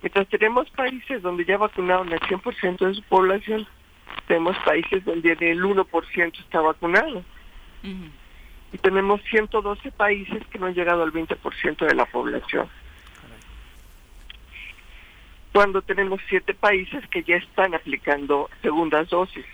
Mientras 0.00 0.28
tenemos 0.28 0.70
países 0.70 1.22
donde 1.22 1.44
ya 1.44 1.56
vacunaron 1.56 2.12
el 2.12 2.20
100% 2.20 2.86
de 2.86 2.94
su 2.94 3.02
población, 3.04 3.66
tenemos 4.26 4.56
países 4.64 5.04
donde 5.04 5.32
el 5.32 5.62
1% 5.62 6.38
está 6.38 6.60
vacunado. 6.60 7.24
Y 7.82 8.78
tenemos 8.78 9.20
112 9.30 9.90
países 9.92 10.42
que 10.46 10.58
no 10.58 10.66
han 10.66 10.74
llegado 10.74 11.02
al 11.02 11.12
20% 11.12 11.86
de 11.86 11.94
la 11.94 12.06
población. 12.06 12.68
Cuando 15.52 15.82
tenemos 15.82 16.20
7 16.28 16.54
países 16.54 17.06
que 17.08 17.22
ya 17.22 17.36
están 17.36 17.74
aplicando 17.74 18.48
segundas 18.62 19.10
dosis 19.10 19.44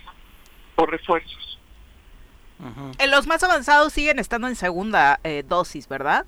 o 0.75 0.85
refuerzos. 0.85 1.59
En 2.97 3.11
los 3.11 3.27
más 3.27 3.43
avanzados 3.43 3.93
siguen 3.93 4.19
estando 4.19 4.47
en 4.47 4.55
segunda 4.55 5.19
eh, 5.23 5.43
dosis, 5.47 5.87
¿verdad? 5.87 6.25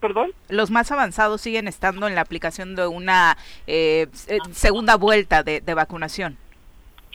¿Perdón? 0.00 0.32
Los 0.48 0.70
más 0.70 0.90
avanzados 0.90 1.42
siguen 1.42 1.68
estando 1.68 2.08
en 2.08 2.14
la 2.14 2.22
aplicación 2.22 2.74
de 2.74 2.86
una 2.86 3.36
eh, 3.66 4.06
eh, 4.28 4.38
segunda 4.52 4.96
vuelta 4.96 5.42
de, 5.42 5.60
vacunación. 5.74 6.38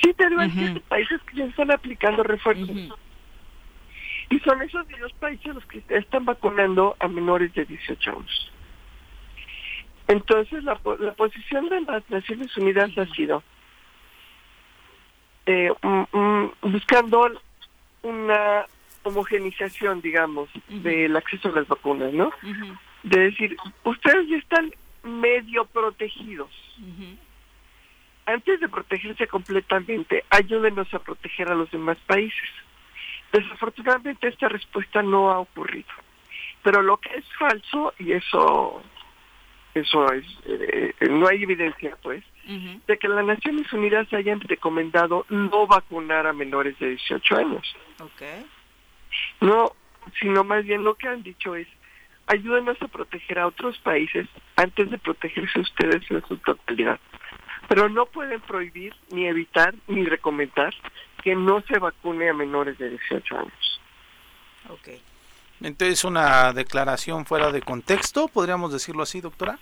Sí, 0.01 0.13
tenemos 0.13 0.51
7 0.55 0.79
países 0.87 1.21
que 1.23 1.37
ya 1.37 1.45
están 1.45 1.71
aplicando 1.71 2.21
refuerzos. 2.21 2.69
Y 4.29 4.39
son 4.39 4.61
esos 4.61 4.87
dos 4.99 5.13
países 5.13 5.53
los 5.53 5.65
que 5.65 5.83
están 5.89 6.25
vacunando 6.25 6.95
a 6.99 7.07
menores 7.07 7.53
de 7.53 7.65
18 7.65 8.11
años. 8.11 8.51
Entonces, 10.07 10.63
la, 10.63 10.79
la 10.99 11.13
posición 11.13 11.67
de 11.69 11.81
las 11.81 12.09
Naciones 12.09 12.55
Unidas 12.57 12.95
ha 12.97 13.05
sido 13.07 13.43
eh, 15.45 15.71
buscando 16.61 17.31
una 18.03 18.65
homogenización, 19.03 20.01
digamos, 20.01 20.49
del 20.67 21.15
acceso 21.15 21.49
a 21.49 21.51
las 21.51 21.67
vacunas, 21.67 22.11
¿no? 22.13 22.31
De 23.03 23.19
decir, 23.19 23.55
ustedes 23.83 24.27
ya 24.27 24.37
están 24.37 24.71
medio 25.03 25.65
protegidos. 25.65 26.49
Antes 28.25 28.59
de 28.59 28.67
protegerse 28.67 29.27
completamente, 29.27 30.23
ayúdenos 30.31 30.91
a 30.93 30.99
proteger 30.99 31.49
a 31.49 31.55
los 31.55 31.69
demás 31.69 31.97
países. 32.07 32.49
Desafortunadamente 33.31 34.27
esta 34.27 34.47
respuesta 34.47 35.01
no 35.01 35.31
ha 35.31 35.39
ocurrido. 35.39 35.89
Pero 36.63 36.81
lo 36.81 36.97
que 36.97 37.09
es 37.15 37.25
falso, 37.37 37.93
y 37.99 38.13
eso, 38.13 38.81
eso 39.73 40.11
es, 40.13 40.25
eh, 40.45 40.93
no 41.11 41.27
hay 41.27 41.43
evidencia, 41.43 41.97
pues, 42.01 42.23
de 42.87 42.97
que 42.97 43.07
las 43.07 43.25
Naciones 43.25 43.71
Unidas 43.73 44.11
hayan 44.13 44.39
recomendado 44.39 45.25
no 45.29 45.67
vacunar 45.67 46.27
a 46.27 46.33
menores 46.33 46.77
de 46.79 46.89
18 46.89 47.37
años. 47.37 47.75
Okay. 47.99 48.45
No, 49.41 49.73
sino 50.19 50.43
más 50.43 50.63
bien 50.63 50.83
lo 50.83 50.95
que 50.95 51.07
han 51.07 51.23
dicho 51.23 51.55
es, 51.55 51.67
ayúdenos 52.27 52.81
a 52.81 52.87
proteger 52.87 53.39
a 53.39 53.47
otros 53.47 53.77
países 53.79 54.27
antes 54.55 54.89
de 54.89 54.97
protegerse 54.97 55.59
ustedes 55.59 56.09
en 56.09 56.25
su 56.27 56.37
totalidad. 56.37 56.99
Pero 57.67 57.89
no 57.89 58.05
pueden 58.05 58.41
prohibir, 58.41 58.93
ni 59.11 59.27
evitar, 59.27 59.73
ni 59.87 60.05
recomendar 60.05 60.73
que 61.25 61.35
no 61.35 61.59
se 61.61 61.79
vacune 61.79 62.29
a 62.29 62.33
menores 62.33 62.77
de 62.77 62.87
18 62.91 63.39
años. 63.39 63.81
Ok. 64.69 64.89
Entonces, 65.59 66.03
una 66.03 66.53
declaración 66.53 67.25
fuera 67.25 67.51
de 67.51 67.63
contexto, 67.63 68.27
podríamos 68.27 68.71
decirlo 68.71 69.01
así, 69.01 69.21
doctora. 69.21 69.57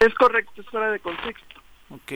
Es 0.00 0.12
correcto, 0.14 0.60
es 0.60 0.66
fuera 0.68 0.90
de 0.90 0.98
contexto. 0.98 1.60
Ok. 1.90 2.12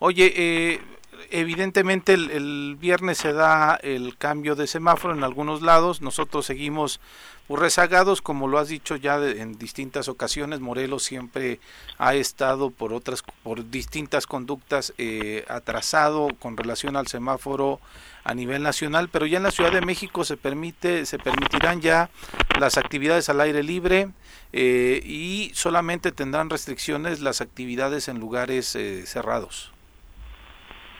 Oye, 0.00 0.32
eh, 0.34 0.80
evidentemente 1.30 2.14
el, 2.14 2.76
viernes 2.78 3.18
se 3.18 3.32
da 3.32 3.76
el 3.82 4.16
cambio 4.16 4.54
de 4.54 4.66
semáforo 4.66 5.14
en 5.14 5.24
algunos 5.24 5.62
lados, 5.62 6.00
nosotros 6.00 6.46
seguimos 6.46 7.00
pues, 7.46 7.60
rezagados, 7.60 8.22
como 8.22 8.48
lo 8.48 8.58
has 8.58 8.68
dicho 8.68 8.96
ya 8.96 9.16
en 9.16 9.58
distintas 9.58 10.08
ocasiones, 10.08 10.60
Morelos 10.60 11.02
siempre 11.02 11.60
ha 11.98 12.14
estado 12.14 12.70
por 12.70 12.92
otras, 12.92 13.22
por 13.42 13.70
distintas 13.70 14.26
conductas 14.26 14.94
eh, 14.98 15.44
atrasado 15.48 16.28
con 16.38 16.56
relación 16.56 16.96
al 16.96 17.08
semáforo 17.08 17.80
a 18.24 18.34
nivel 18.34 18.62
nacional, 18.62 19.08
pero 19.08 19.26
ya 19.26 19.38
en 19.38 19.42
la 19.42 19.50
Ciudad 19.50 19.72
de 19.72 19.80
México 19.80 20.24
se 20.24 20.36
permite, 20.36 21.06
se 21.06 21.18
permitirán 21.18 21.80
ya 21.80 22.10
las 22.58 22.76
actividades 22.78 23.28
al 23.28 23.40
aire 23.40 23.62
libre 23.62 24.10
eh, 24.52 25.00
y 25.04 25.50
solamente 25.54 26.12
tendrán 26.12 26.50
restricciones 26.50 27.20
las 27.20 27.40
actividades 27.40 28.08
en 28.08 28.20
lugares 28.20 28.76
eh, 28.76 29.04
cerrados. 29.06 29.72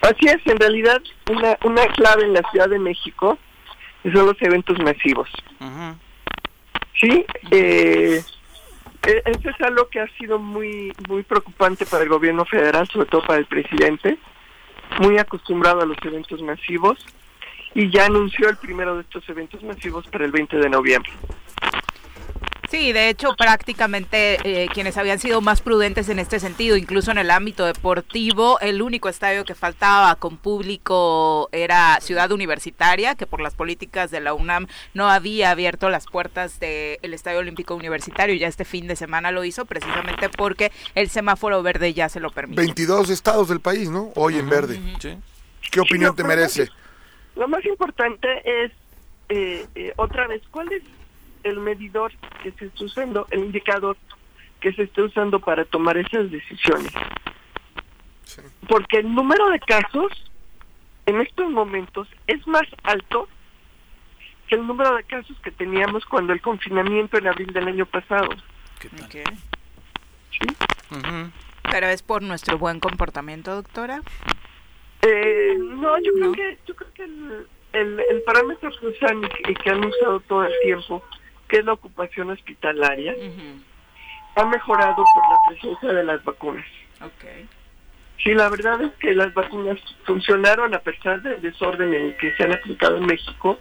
Así 0.03 0.27
es, 0.27 0.47
en 0.47 0.59
realidad 0.59 1.03
una, 1.31 1.59
una 1.65 1.87
clave 1.89 2.25
en 2.25 2.35
la 2.35 2.43
Ciudad 2.51 2.69
de 2.69 2.79
México 2.79 3.39
son 4.03 4.27
los 4.27 4.41
eventos 4.41 4.79
masivos. 4.79 5.29
Sí, 6.99 7.25
eh, 7.51 8.23
e, 9.07 9.23
eso 9.25 9.51
es 9.51 9.61
algo 9.61 9.89
que 9.89 10.01
ha 10.01 10.09
sido 10.19 10.39
muy 10.39 10.93
muy 11.09 11.23
preocupante 11.23 11.87
para 11.87 12.03
el 12.03 12.09
gobierno 12.09 12.45
federal, 12.45 12.89
sobre 12.89 13.07
todo 13.07 13.23
para 13.23 13.39
el 13.39 13.47
presidente, 13.47 14.19
muy 15.01 15.19
acostumbrado 15.19 15.83
a 15.83 15.87
los 15.87 15.97
eventos 16.05 16.43
masivos 16.43 16.99
y 17.75 17.91
ya 17.91 18.07
anunció 18.07 18.49
el 18.49 18.57
primero 18.57 18.97
de 18.97 19.03
estos 19.03 19.29
eventos 19.29 19.63
masivos 19.63 20.07
para 20.09 20.25
el 20.25 20.33
20 20.33 20.57
de 20.57 20.69
noviembre. 20.69 21.13
Sí, 22.70 22.92
de 22.92 23.09
hecho 23.09 23.35
prácticamente 23.37 24.38
eh, 24.44 24.68
quienes 24.72 24.96
habían 24.96 25.18
sido 25.18 25.40
más 25.40 25.61
prudentes 25.61 26.09
en 26.09 26.20
este 26.20 26.38
sentido, 26.38 26.76
incluso 26.76 27.11
en 27.11 27.18
el 27.18 27.33
ámbito 27.33 27.66
deportivo, 27.66 28.61
el 28.61 28.80
único 28.80 29.09
estadio 29.09 29.44
que 29.44 29.56
faltaba 29.56 30.14
con 30.14 30.37
público 30.37 31.48
era 31.50 31.98
Ciudad 32.00 32.30
Universitaria, 32.30 33.16
que 33.16 33.26
por 33.26 33.40
las 33.40 33.54
políticas 33.56 34.12
de 34.12 34.20
la 34.20 34.35
UNAM 34.35 34.68
no 34.94 35.11
había 35.11 35.50
abierto 35.50 35.90
las 35.90 36.06
puertas 36.06 36.61
del 36.61 37.12
Estadio 37.12 37.40
Olímpico 37.40 37.74
Universitario, 37.74 38.37
ya 38.37 38.46
este 38.46 38.64
fin 38.64 38.87
de 38.87 38.94
semana 38.94 39.33
lo 39.33 39.42
hizo 39.42 39.64
precisamente 39.64 40.28
porque 40.28 40.70
el 40.94 41.11
semáforo 41.11 41.64
verde 41.64 41.92
ya 41.92 42.09
se 42.09 42.20
lo 42.20 42.30
permite. 42.30 42.62
22 42.62 43.11
estados 43.11 43.48
del 43.48 43.59
país, 43.59 43.90
¿no? 43.90 44.12
Hoy 44.14 44.37
en 44.38 44.48
verde. 44.48 44.80
¿Qué 45.72 45.80
opinión 45.80 46.14
te 46.14 46.22
merece? 46.22 46.68
Lo 47.35 47.48
más 47.48 47.64
importante 47.64 48.28
es, 48.44 48.70
eh, 49.28 49.66
eh, 49.74 49.92
otra 49.96 50.28
vez, 50.28 50.40
¿cuál 50.52 50.72
es 50.72 50.85
el 51.44 51.59
medidor 51.59 52.12
que 52.42 52.53
se 52.53 52.66
está 52.66 52.85
usando, 52.85 53.26
el 53.31 53.40
indicador 53.40 53.96
que 54.61 54.72
se 54.72 54.83
está 54.83 55.03
usando 55.03 55.40
para 55.40 55.64
tomar 55.64 55.96
esas 55.96 56.31
decisiones. 56.31 56.92
Porque 58.68 58.98
el 58.98 59.14
número 59.14 59.48
de 59.50 59.59
casos 59.61 60.12
en 61.07 61.20
estos 61.20 61.50
momentos 61.50 62.09
es 62.26 62.46
más 62.46 62.66
alto 62.85 63.29
que 64.46 64.57
el 64.57 64.66
número 64.66 64.94
de 64.96 65.05
casos 65.05 65.37
que 65.42 65.50
teníamos 65.50 66.05
cuando 66.05 66.33
el 66.33 66.40
confinamiento 66.40 67.18
en 67.18 67.29
abril 67.29 67.53
del 67.53 67.68
año 67.68 67.87
pasado. 67.87 68.29
¿Pero 71.70 71.87
es 71.87 72.03
por 72.03 72.22
nuestro 72.22 72.59
buen 72.59 72.81
comportamiento, 72.81 73.55
doctora? 73.55 74.03
Eh, 75.03 75.57
no, 75.59 75.98
yo 75.98 76.12
creo 76.12 76.33
que 76.33 76.59
yo 76.66 76.76
creo 76.76 76.92
que 76.92 77.05
el, 77.05 77.46
el, 77.72 78.00
el 78.11 78.22
parámetro 78.22 78.70
que 78.79 78.87
usan 78.88 79.22
y 79.48 79.55
que 79.55 79.70
han 79.70 79.85
usado 79.85 80.20
todo 80.20 80.44
el 80.44 80.53
tiempo 80.62 81.03
que 81.51 81.59
es 81.59 81.65
la 81.65 81.73
ocupación 81.73 82.31
hospitalaria, 82.31 83.15
ha 84.37 84.45
mejorado 84.47 84.95
por 84.95 85.29
la 85.29 85.39
presencia 85.49 85.93
de 85.93 86.05
las 86.05 86.25
vacunas. 86.25 86.65
Okay. 86.97 87.49
Sí, 88.23 88.35
la 88.35 88.49
verdad 88.51 88.81
es 88.83 88.93
que 89.01 89.15
las 89.15 89.35
vacunas 89.35 89.79
funcionaron 90.05 90.75
a 90.75 90.79
pesar 90.79 91.23
del 91.23 91.41
desorden 91.41 91.93
en 91.93 92.03
el 92.03 92.17
que 92.19 92.37
se 92.37 92.45
han 92.45 92.53
aplicado 92.53 92.99
en 92.99 93.07
México. 93.07 93.59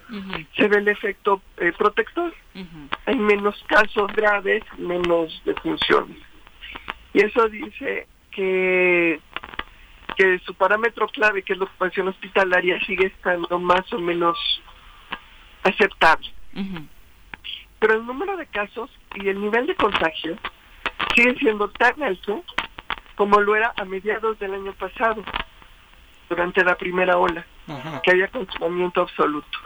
Se 0.56 0.68
ve 0.68 0.78
el 0.78 0.88
efecto 0.88 1.42
eh, 1.56 1.72
protector. 1.76 2.32
Hay 3.06 3.16
menos 3.16 3.60
casos 3.66 4.12
graves, 4.12 4.62
menos 4.78 5.42
defunciones. 5.44 6.18
Y 7.12 7.22
eso 7.22 7.48
dice 7.48 8.06
que, 8.30 9.18
que 10.16 10.38
su 10.40 10.54
parámetro 10.54 11.08
clave, 11.08 11.42
que 11.42 11.54
es 11.54 11.58
la 11.58 11.64
ocupación 11.64 12.06
hospitalaria, 12.08 12.78
sigue 12.84 13.06
estando 13.06 13.58
más 13.58 13.92
o 13.92 13.98
menos 13.98 14.38
aceptable 15.64 16.30
pero 17.80 17.94
el 17.94 18.06
número 18.06 18.36
de 18.36 18.46
casos 18.46 18.90
y 19.16 19.28
el 19.28 19.40
nivel 19.40 19.66
de 19.66 19.74
contagio 19.74 20.36
sigue 21.14 21.34
siendo 21.36 21.68
tan 21.70 22.00
alto 22.02 22.44
como 23.16 23.40
lo 23.40 23.56
era 23.56 23.72
a 23.76 23.84
mediados 23.84 24.38
del 24.38 24.54
año 24.54 24.72
pasado, 24.72 25.22
durante 26.30 26.64
la 26.64 26.76
primera 26.76 27.18
ola, 27.18 27.44
que 28.02 28.12
había 28.12 28.28
confinamiento 28.28 29.02
absoluto. 29.02 29.58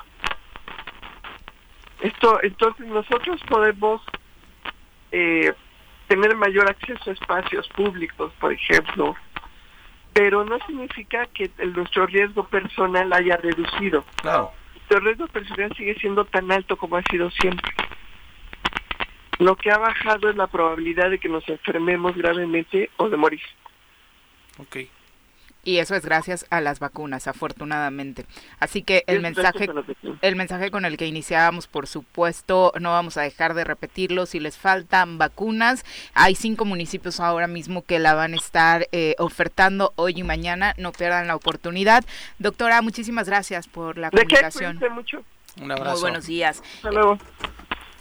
Esto, 2.00 2.42
entonces 2.42 2.87
nosotros 2.87 3.40
podemos 3.48 4.03
eh, 5.12 5.53
tener 6.09 6.35
mayor 6.35 6.68
acceso 6.68 7.11
a 7.11 7.12
espacios 7.12 7.68
públicos, 7.68 8.33
por 8.40 8.53
ejemplo, 8.53 9.14
pero 10.12 10.44
no 10.44 10.59
significa 10.66 11.27
que 11.27 11.50
nuestro 11.74 12.07
riesgo 12.07 12.44
personal 12.48 13.12
haya 13.12 13.37
reducido. 13.37 14.05
Claro. 14.16 14.53
Nuestro 14.74 15.00
riesgo 15.00 15.27
personal 15.29 15.72
sigue 15.77 15.94
siendo 16.00 16.24
tan 16.24 16.50
alto 16.50 16.77
como 16.77 16.96
ha 16.96 17.03
sido 17.11 17.31
siempre. 17.31 17.72
Lo 19.38 19.57
que 19.57 19.70
ha 19.70 19.79
bajado 19.79 20.31
es 20.31 20.37
la 20.37 20.47
probabilidad 20.47 21.11
de 21.11 21.18
que 21.18 21.29
nos 21.29 21.49
enfermemos 21.49 22.16
gravemente 22.16 22.90
o 22.97 23.09
de 23.09 23.16
morir. 23.16 23.42
Ok. 24.59 24.77
Y 25.64 25.79
eso 25.79 25.94
es 25.94 26.05
gracias 26.05 26.47
a 26.51 26.61
las 26.61 26.79
vacunas, 26.79 27.27
afortunadamente. 27.27 28.27
Así 28.61 28.83
que 28.83 29.03
el 29.07 29.20
mensaje, 29.20 29.68
el 30.20 30.37
mensaje 30.37 30.70
con 30.70 30.85
el 30.85 30.99
que 30.99 31.07
iniciábamos, 31.07 31.66
por 31.66 31.87
supuesto, 31.87 32.73
no 32.79 32.90
vamos 32.90 33.16
a 33.16 33.23
dejar 33.23 33.55
de 33.55 33.64
repetirlo. 33.64 34.27
Si 34.27 34.40
les 34.40 34.59
faltan 34.59 35.16
vacunas, 35.16 35.85
hay 36.12 36.35
cinco 36.35 36.66
municipios 36.66 37.18
ahora 37.18 37.47
mismo 37.47 37.83
que 37.83 37.99
la 37.99 38.14
van 38.14 38.35
a 38.35 38.37
estar 38.37 38.88
eh, 38.92 39.14
ofertando 39.18 39.94
hoy 39.97 40.14
y 40.16 40.23
mañana. 40.23 40.75
No 40.77 40.92
pierdan 40.92 41.29
la 41.29 41.37
oportunidad. 41.37 42.05
Doctora, 42.38 42.83
muchísimas 42.83 43.27
gracias 43.27 43.66
por 43.66 43.97
la 43.97 44.11
comunicación. 44.11 44.79
mucho. 44.92 45.25
Un 45.61 45.73
abrazo. 45.73 45.92
Muy 45.92 46.01
buenos 46.03 46.27
días. 46.27 46.62
Hasta 46.77 46.90
luego. 46.90 47.18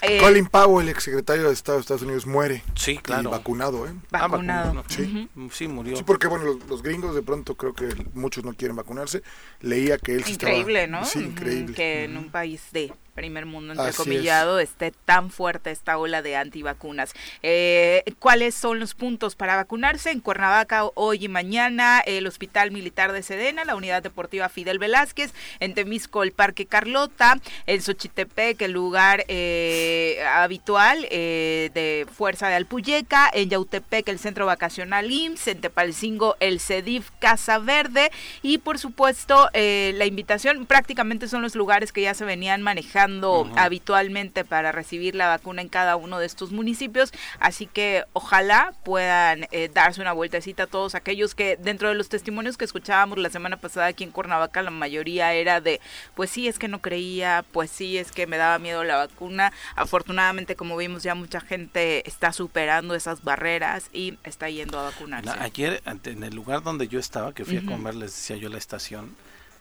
Eh, 0.03 0.17
Colin 0.19 0.45
Powell, 0.47 0.87
el 0.87 0.93
exsecretario 0.93 1.47
de 1.47 1.53
Estado 1.53 1.77
de 1.77 1.81
Estados 1.81 2.01
Unidos, 2.01 2.25
muere. 2.25 2.63
Sí, 2.75 2.97
claro. 2.97 3.29
vacunado, 3.29 3.87
¿eh? 3.87 3.93
Ah, 4.11 4.27
vacunado. 4.27 4.83
Sí. 4.87 5.29
sí, 5.51 5.67
murió. 5.67 5.95
Sí, 5.95 6.03
porque, 6.03 6.27
bueno, 6.27 6.59
los, 6.67 6.83
gringos 6.83 7.15
de 7.15 7.21
pronto 7.21 7.55
creo 7.55 7.73
que 7.73 7.89
muchos 8.13 8.43
no 8.43 8.53
quieren 8.53 8.75
vacunarse. 8.75 9.23
Leía 9.61 9.97
que 9.97 10.15
él 10.15 10.23
Increíble, 10.27 10.83
estaba... 10.83 11.01
¿no? 11.01 11.07
Sí, 11.07 11.19
increíble. 11.19 11.73
Que 11.73 12.03
en 12.03 12.17
un 12.17 12.29
país 12.29 12.61
de 12.71 12.93
primer 13.13 13.45
mundo, 13.45 13.73
entrecomillado, 13.73 14.59
esté 14.59 14.91
tan 15.05 15.29
fuerte 15.29 15.71
esta 15.71 15.97
ola 15.97 16.21
de 16.21 16.35
antivacunas. 16.35 17.13
Eh, 17.43 18.03
¿Cuáles 18.19 18.55
son 18.55 18.79
los 18.79 18.95
puntos 18.95 19.35
para 19.35 19.55
vacunarse? 19.55 20.11
En 20.11 20.19
Cuernavaca 20.19 20.85
hoy 20.95 21.25
y 21.25 21.27
mañana, 21.27 21.99
el 21.99 22.27
Hospital 22.27 22.71
Militar 22.71 23.11
de 23.11 23.23
Sedena, 23.23 23.65
la 23.65 23.75
Unidad 23.75 24.01
Deportiva 24.01 24.49
Fidel 24.49 24.79
Velázquez, 24.79 25.33
en 25.59 25.73
Temisco 25.73 26.23
el 26.23 26.31
Parque 26.31 26.65
Carlota, 26.65 27.39
en 27.67 27.81
Xochitepec 27.81 28.61
el 28.61 28.71
lugar 28.71 29.25
eh, 29.27 29.92
habitual 30.27 31.07
eh, 31.09 31.71
de 31.73 32.07
Fuerza 32.11 32.47
de 32.47 32.55
Alpuyeca, 32.55 33.29
en 33.33 33.49
Yautepec 33.49 34.07
el 34.09 34.19
Centro 34.19 34.45
Vacacional 34.45 35.11
IMSS, 35.11 35.47
en 35.47 35.61
Tepalcingo 35.61 36.35
el 36.39 36.59
CEDIF 36.59 37.09
Casa 37.19 37.59
Verde 37.59 38.11
y 38.41 38.59
por 38.59 38.79
supuesto 38.79 39.49
la 39.53 40.05
invitación 40.05 40.65
prácticamente 40.65 41.27
son 41.27 41.41
los 41.41 41.55
lugares 41.55 41.91
que 41.91 42.01
ya 42.01 42.13
se 42.13 42.25
venían 42.25 42.61
manejando 42.61 43.49
habitualmente 43.55 44.45
para 44.45 44.71
recibir 44.71 45.15
la 45.15 45.27
vacuna 45.27 45.61
en 45.61 45.69
cada 45.69 45.95
uno 45.95 46.19
de 46.19 46.25
estos 46.25 46.51
municipios. 46.51 47.11
Así 47.39 47.67
que 47.67 48.05
ojalá 48.13 48.73
puedan 48.83 49.47
eh, 49.51 49.69
darse 49.73 50.01
una 50.01 50.13
vueltecita 50.13 50.63
a 50.63 50.67
todos 50.67 50.95
aquellos 50.95 51.35
que 51.35 51.57
dentro 51.57 51.89
de 51.89 51.95
los 51.95 52.09
testimonios 52.09 52.57
que 52.57 52.65
escuchábamos 52.65 53.17
la 53.17 53.29
semana 53.29 53.57
pasada 53.57 53.87
aquí 53.87 54.03
en 54.03 54.11
Cuernavaca, 54.11 54.61
la 54.61 54.71
mayoría 54.71 55.33
era 55.33 55.61
de, 55.61 55.81
pues 56.15 56.29
sí, 56.29 56.47
es 56.47 56.59
que 56.59 56.67
no 56.67 56.81
creía, 56.81 57.43
pues 57.51 57.69
sí, 57.71 57.97
es 57.97 58.11
que 58.11 58.27
me 58.27 58.37
daba 58.37 58.59
miedo 58.59 58.83
la 58.83 58.97
vacuna. 58.97 59.53
Afortunadamente, 59.83 60.55
como 60.55 60.77
vimos, 60.77 61.03
ya 61.03 61.15
mucha 61.15 61.41
gente 61.41 62.07
está 62.07 62.33
superando 62.33 62.95
esas 62.95 63.23
barreras 63.23 63.89
y 63.93 64.17
está 64.23 64.49
yendo 64.49 64.79
a 64.79 64.83
vacunarse. 64.83 65.29
ayer, 65.39 65.81
en 65.85 66.23
el 66.23 66.35
lugar 66.35 66.63
donde 66.63 66.87
yo 66.87 66.99
estaba, 66.99 67.33
que 67.33 67.45
fui 67.45 67.57
a 67.57 67.65
comer, 67.65 67.95
les 67.95 68.11
decía 68.11 68.37
yo 68.37 68.49
la 68.49 68.57
estación, 68.57 69.15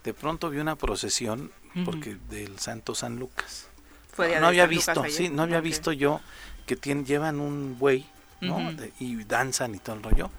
de 0.05 0.15
pronto 0.15 0.51
vi 0.51 0.59
una 0.59 0.77
procesión 0.77 1.51
porque 1.85 2.17
del 2.29 2.59
Santo 2.59 2.95
San 2.95 3.19
Lucas. 3.19 3.69
no, 4.17 4.47
había 4.47 4.67
visto, 4.67 5.05
sí, 5.09 5.29
no 5.29 5.43
había 5.43 5.61
visto 5.61 5.93
yo 5.93 6.21
que 6.67 6.77
tienen, 6.77 7.05
llevan 7.05 7.41
un 7.41 7.79
buey, 7.79 8.07
¿no? 8.41 8.59
y 8.99 9.23
danzan 9.25 9.75
y 9.75 9.79
todo 9.79 9.97
el 9.97 10.03
rollo 10.03 10.31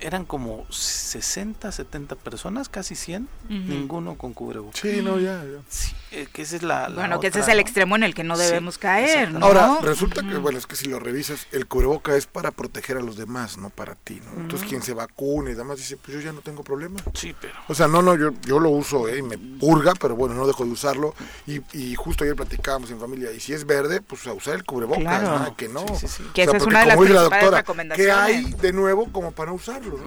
eran 0.00 0.24
como 0.24 0.66
60, 0.70 1.72
70 1.72 2.16
personas, 2.16 2.68
casi 2.68 2.94
100, 2.94 3.28
ninguno 3.48 4.16
con 4.16 4.32
cubrebocas. 4.32 4.80
Sí, 4.80 5.00
no, 5.02 5.18
ya, 5.18 5.44
ya. 5.44 5.58
Eh, 5.58 5.62
que 6.32 6.42
esa 6.42 6.56
es 6.56 6.62
la, 6.62 6.88
bueno, 6.88 7.20
que 7.20 7.28
ese 7.28 7.40
es 7.40 7.48
el 7.48 7.60
extremo 7.60 7.96
en 7.96 8.02
el 8.02 8.14
que 8.14 8.24
no 8.24 8.36
debemos 8.36 8.78
caer, 8.78 9.32
¿no? 9.32 9.44
Ahora, 9.44 9.78
resulta 9.82 10.22
que, 10.22 10.36
bueno, 10.36 10.58
es 10.58 10.66
que 10.66 10.76
si 10.76 10.88
lo 10.88 10.98
revisas, 10.98 11.46
el 11.52 11.66
cubreboca 11.66 12.16
es 12.16 12.26
para 12.26 12.50
proteger 12.50 12.96
a 12.96 13.00
los 13.00 13.16
demás, 13.16 13.58
no 13.58 13.70
para 13.70 13.94
ti, 13.94 14.20
¿no? 14.24 14.40
Entonces, 14.40 14.68
quien 14.68 14.82
se 14.82 14.94
vacune 14.94 15.52
y 15.52 15.54
demás 15.54 15.78
dice, 15.78 15.96
pues 15.96 16.16
yo 16.16 16.20
ya 16.20 16.32
no 16.32 16.40
tengo 16.40 16.62
problema. 16.62 17.00
Sí, 17.14 17.34
pero... 17.40 17.54
O 17.68 17.74
sea, 17.74 17.88
no, 17.88 18.02
no, 18.02 18.16
yo, 18.16 18.30
yo 18.46 18.58
lo 18.58 18.70
uso, 18.70 19.08
¿eh? 19.08 19.18
Y 19.18 19.22
me 19.22 19.38
purga, 19.38 19.94
pero 20.00 20.16
bueno, 20.16 20.34
no 20.34 20.46
dejo 20.46 20.64
de 20.64 20.70
usarlo. 20.70 21.14
Y, 21.46 21.60
y 21.72 21.94
justo 21.94 22.24
ayer 22.24 22.36
platicábamos 22.36 22.90
en 22.90 23.00
familia, 23.00 23.32
y 23.32 23.40
si 23.40 23.52
es 23.52 23.66
verde, 23.66 24.00
pues 24.00 24.26
a 24.26 24.32
usar 24.32 24.54
el 24.54 24.64
cubreboca, 24.64 25.00
claro. 25.00 25.54
que 25.56 25.68
no. 25.68 25.84
que 26.34 26.42
esa 26.42 26.56
es 26.56 26.62
una 26.66 26.80
de 26.80 26.86
las 26.86 26.96
principales 26.96 27.50
recomendaciones. 27.52 28.14
¿Qué 28.14 28.20
hay 28.20 28.52
de 28.54 28.72
nuevo 28.72 29.10
como 29.12 29.32
para 29.32 29.52
usarlo? 29.52 29.98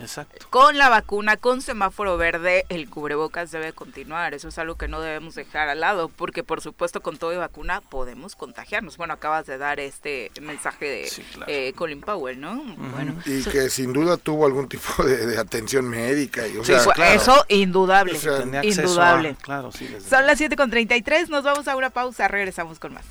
exacto. 0.00 0.46
Con 0.50 0.78
la 0.78 0.88
vacuna, 0.88 1.36
con 1.36 1.62
semáforo 1.62 2.16
verde, 2.16 2.64
el 2.68 2.88
cubrebocas 2.88 3.50
debe 3.50 3.72
continuar. 3.72 4.34
Eso 4.34 4.48
es 4.48 4.58
algo 4.58 4.76
que 4.76 4.88
no 4.88 5.00
debemos 5.00 5.36
dejar 5.44 5.68
al 5.68 5.80
lado, 5.80 6.08
porque 6.08 6.42
por 6.42 6.60
supuesto 6.60 7.00
con 7.00 7.16
todo 7.16 7.32
y 7.32 7.36
vacuna 7.36 7.80
podemos 7.80 8.36
contagiarnos. 8.36 8.96
Bueno, 8.96 9.14
acabas 9.14 9.46
de 9.46 9.58
dar 9.58 9.80
este 9.80 10.30
mensaje 10.40 10.84
de 10.84 11.10
eh, 11.46 11.72
Colin 11.74 12.00
Powell, 12.00 12.40
¿no? 12.40 12.62
Bueno, 12.92 13.16
y 13.26 13.42
que 13.44 13.70
sin 13.70 13.92
duda 13.92 14.16
tuvo 14.16 14.46
algún 14.46 14.68
tipo 14.68 15.02
de, 15.04 15.38
atención 15.38 15.88
médica. 15.88 16.46
Y, 16.46 16.58
Eso 16.58 17.44
indudable, 17.48 18.18
indudable. 18.62 19.36
claro, 19.40 19.70
Son 19.72 20.26
las 20.26 20.40
7.33, 20.40 21.28
nos 21.28 21.44
vamos 21.44 21.68
a 21.68 21.76
una 21.76 21.90
pausa, 21.90 22.28
regresamos 22.28 22.78
con 22.78 22.94
más. 22.94 23.04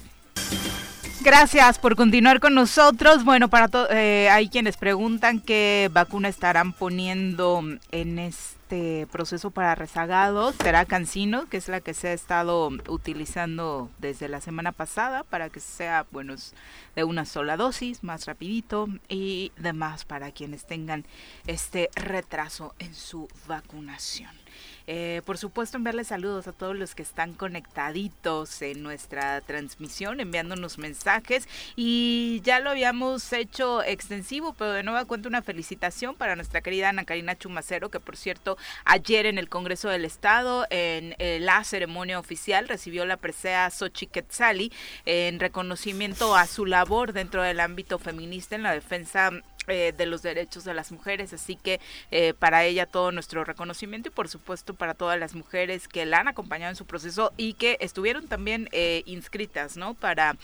Gracias 1.23 1.77
por 1.77 1.95
continuar 1.95 2.39
con 2.39 2.55
nosotros. 2.55 3.23
Bueno, 3.23 3.47
para 3.47 3.69
eh, 3.91 4.27
hay 4.31 4.49
quienes 4.49 4.75
preguntan 4.75 5.39
qué 5.39 5.87
vacuna 5.93 6.27
estarán 6.29 6.73
poniendo 6.73 7.61
en 7.91 8.17
este 8.17 9.05
proceso 9.11 9.51
para 9.51 9.75
rezagados. 9.75 10.55
Será 10.55 10.83
Cancino, 10.85 11.47
que 11.47 11.57
es 11.57 11.67
la 11.67 11.79
que 11.79 11.93
se 11.93 12.07
ha 12.07 12.13
estado 12.13 12.69
utilizando 12.87 13.91
desde 13.99 14.29
la 14.29 14.41
semana 14.41 14.71
pasada 14.71 15.23
para 15.23 15.49
que 15.49 15.59
sea, 15.59 16.07
bueno, 16.11 16.33
de 16.95 17.03
una 17.03 17.25
sola 17.25 17.55
dosis, 17.55 18.03
más 18.03 18.25
rapidito 18.25 18.87
y 19.07 19.51
demás 19.57 20.05
para 20.05 20.31
quienes 20.31 20.65
tengan 20.65 21.05
este 21.45 21.91
retraso 21.95 22.73
en 22.79 22.95
su 22.95 23.27
vacunación. 23.47 24.40
Eh, 24.93 25.21
por 25.23 25.37
supuesto, 25.37 25.77
enviarles 25.77 26.07
saludos 26.07 26.49
a 26.49 26.51
todos 26.51 26.75
los 26.75 26.95
que 26.95 27.01
están 27.01 27.31
conectaditos 27.31 28.61
en 28.61 28.83
nuestra 28.83 29.39
transmisión, 29.39 30.19
enviándonos 30.19 30.77
mensajes. 30.77 31.47
Y 31.77 32.41
ya 32.43 32.59
lo 32.59 32.71
habíamos 32.71 33.31
hecho 33.31 33.81
extensivo, 33.83 34.53
pero 34.53 34.73
de 34.73 34.83
nuevo 34.83 35.07
cuento 35.07 35.29
una 35.29 35.41
felicitación 35.41 36.15
para 36.15 36.35
nuestra 36.35 36.59
querida 36.59 36.89
Ana 36.89 37.05
Karina 37.05 37.37
Chumacero, 37.37 37.87
que 37.87 38.01
por 38.01 38.17
cierto, 38.17 38.57
ayer 38.83 39.27
en 39.27 39.37
el 39.37 39.47
Congreso 39.47 39.87
del 39.87 40.03
Estado, 40.03 40.67
en 40.69 41.15
eh, 41.19 41.39
la 41.39 41.63
ceremonia 41.63 42.19
oficial, 42.19 42.67
recibió 42.67 43.05
la 43.05 43.15
presea 43.15 43.69
Xochi 43.69 44.07
Quetzali 44.07 44.73
en 45.05 45.39
reconocimiento 45.39 46.35
a 46.35 46.45
su 46.47 46.65
labor 46.65 47.13
dentro 47.13 47.43
del 47.43 47.61
ámbito 47.61 47.97
feminista 47.97 48.57
en 48.57 48.63
la 48.63 48.73
defensa 48.73 49.31
eh, 49.67 49.93
de 49.95 50.05
los 50.07 50.23
derechos 50.23 50.63
de 50.63 50.73
las 50.73 50.91
mujeres, 50.91 51.33
así 51.33 51.55
que 51.55 51.79
eh, 52.09 52.33
para 52.33 52.65
ella 52.65 52.87
todo 52.87 53.11
nuestro 53.11 53.43
reconocimiento 53.43 54.09
y 54.09 54.11
por 54.11 54.27
supuesto 54.27 54.73
para 54.73 54.95
todas 54.95 55.19
las 55.19 55.35
mujeres 55.35 55.87
que 55.87 56.05
la 56.07 56.19
han 56.19 56.27
acompañado 56.27 56.71
en 56.71 56.75
su 56.75 56.85
proceso 56.85 57.31
y 57.37 57.53
que 57.53 57.77
estuvieron 57.79 58.27
también 58.27 58.69
eh, 58.71 59.03
inscritas, 59.05 59.77
¿no? 59.77 59.93
Para 59.93 60.35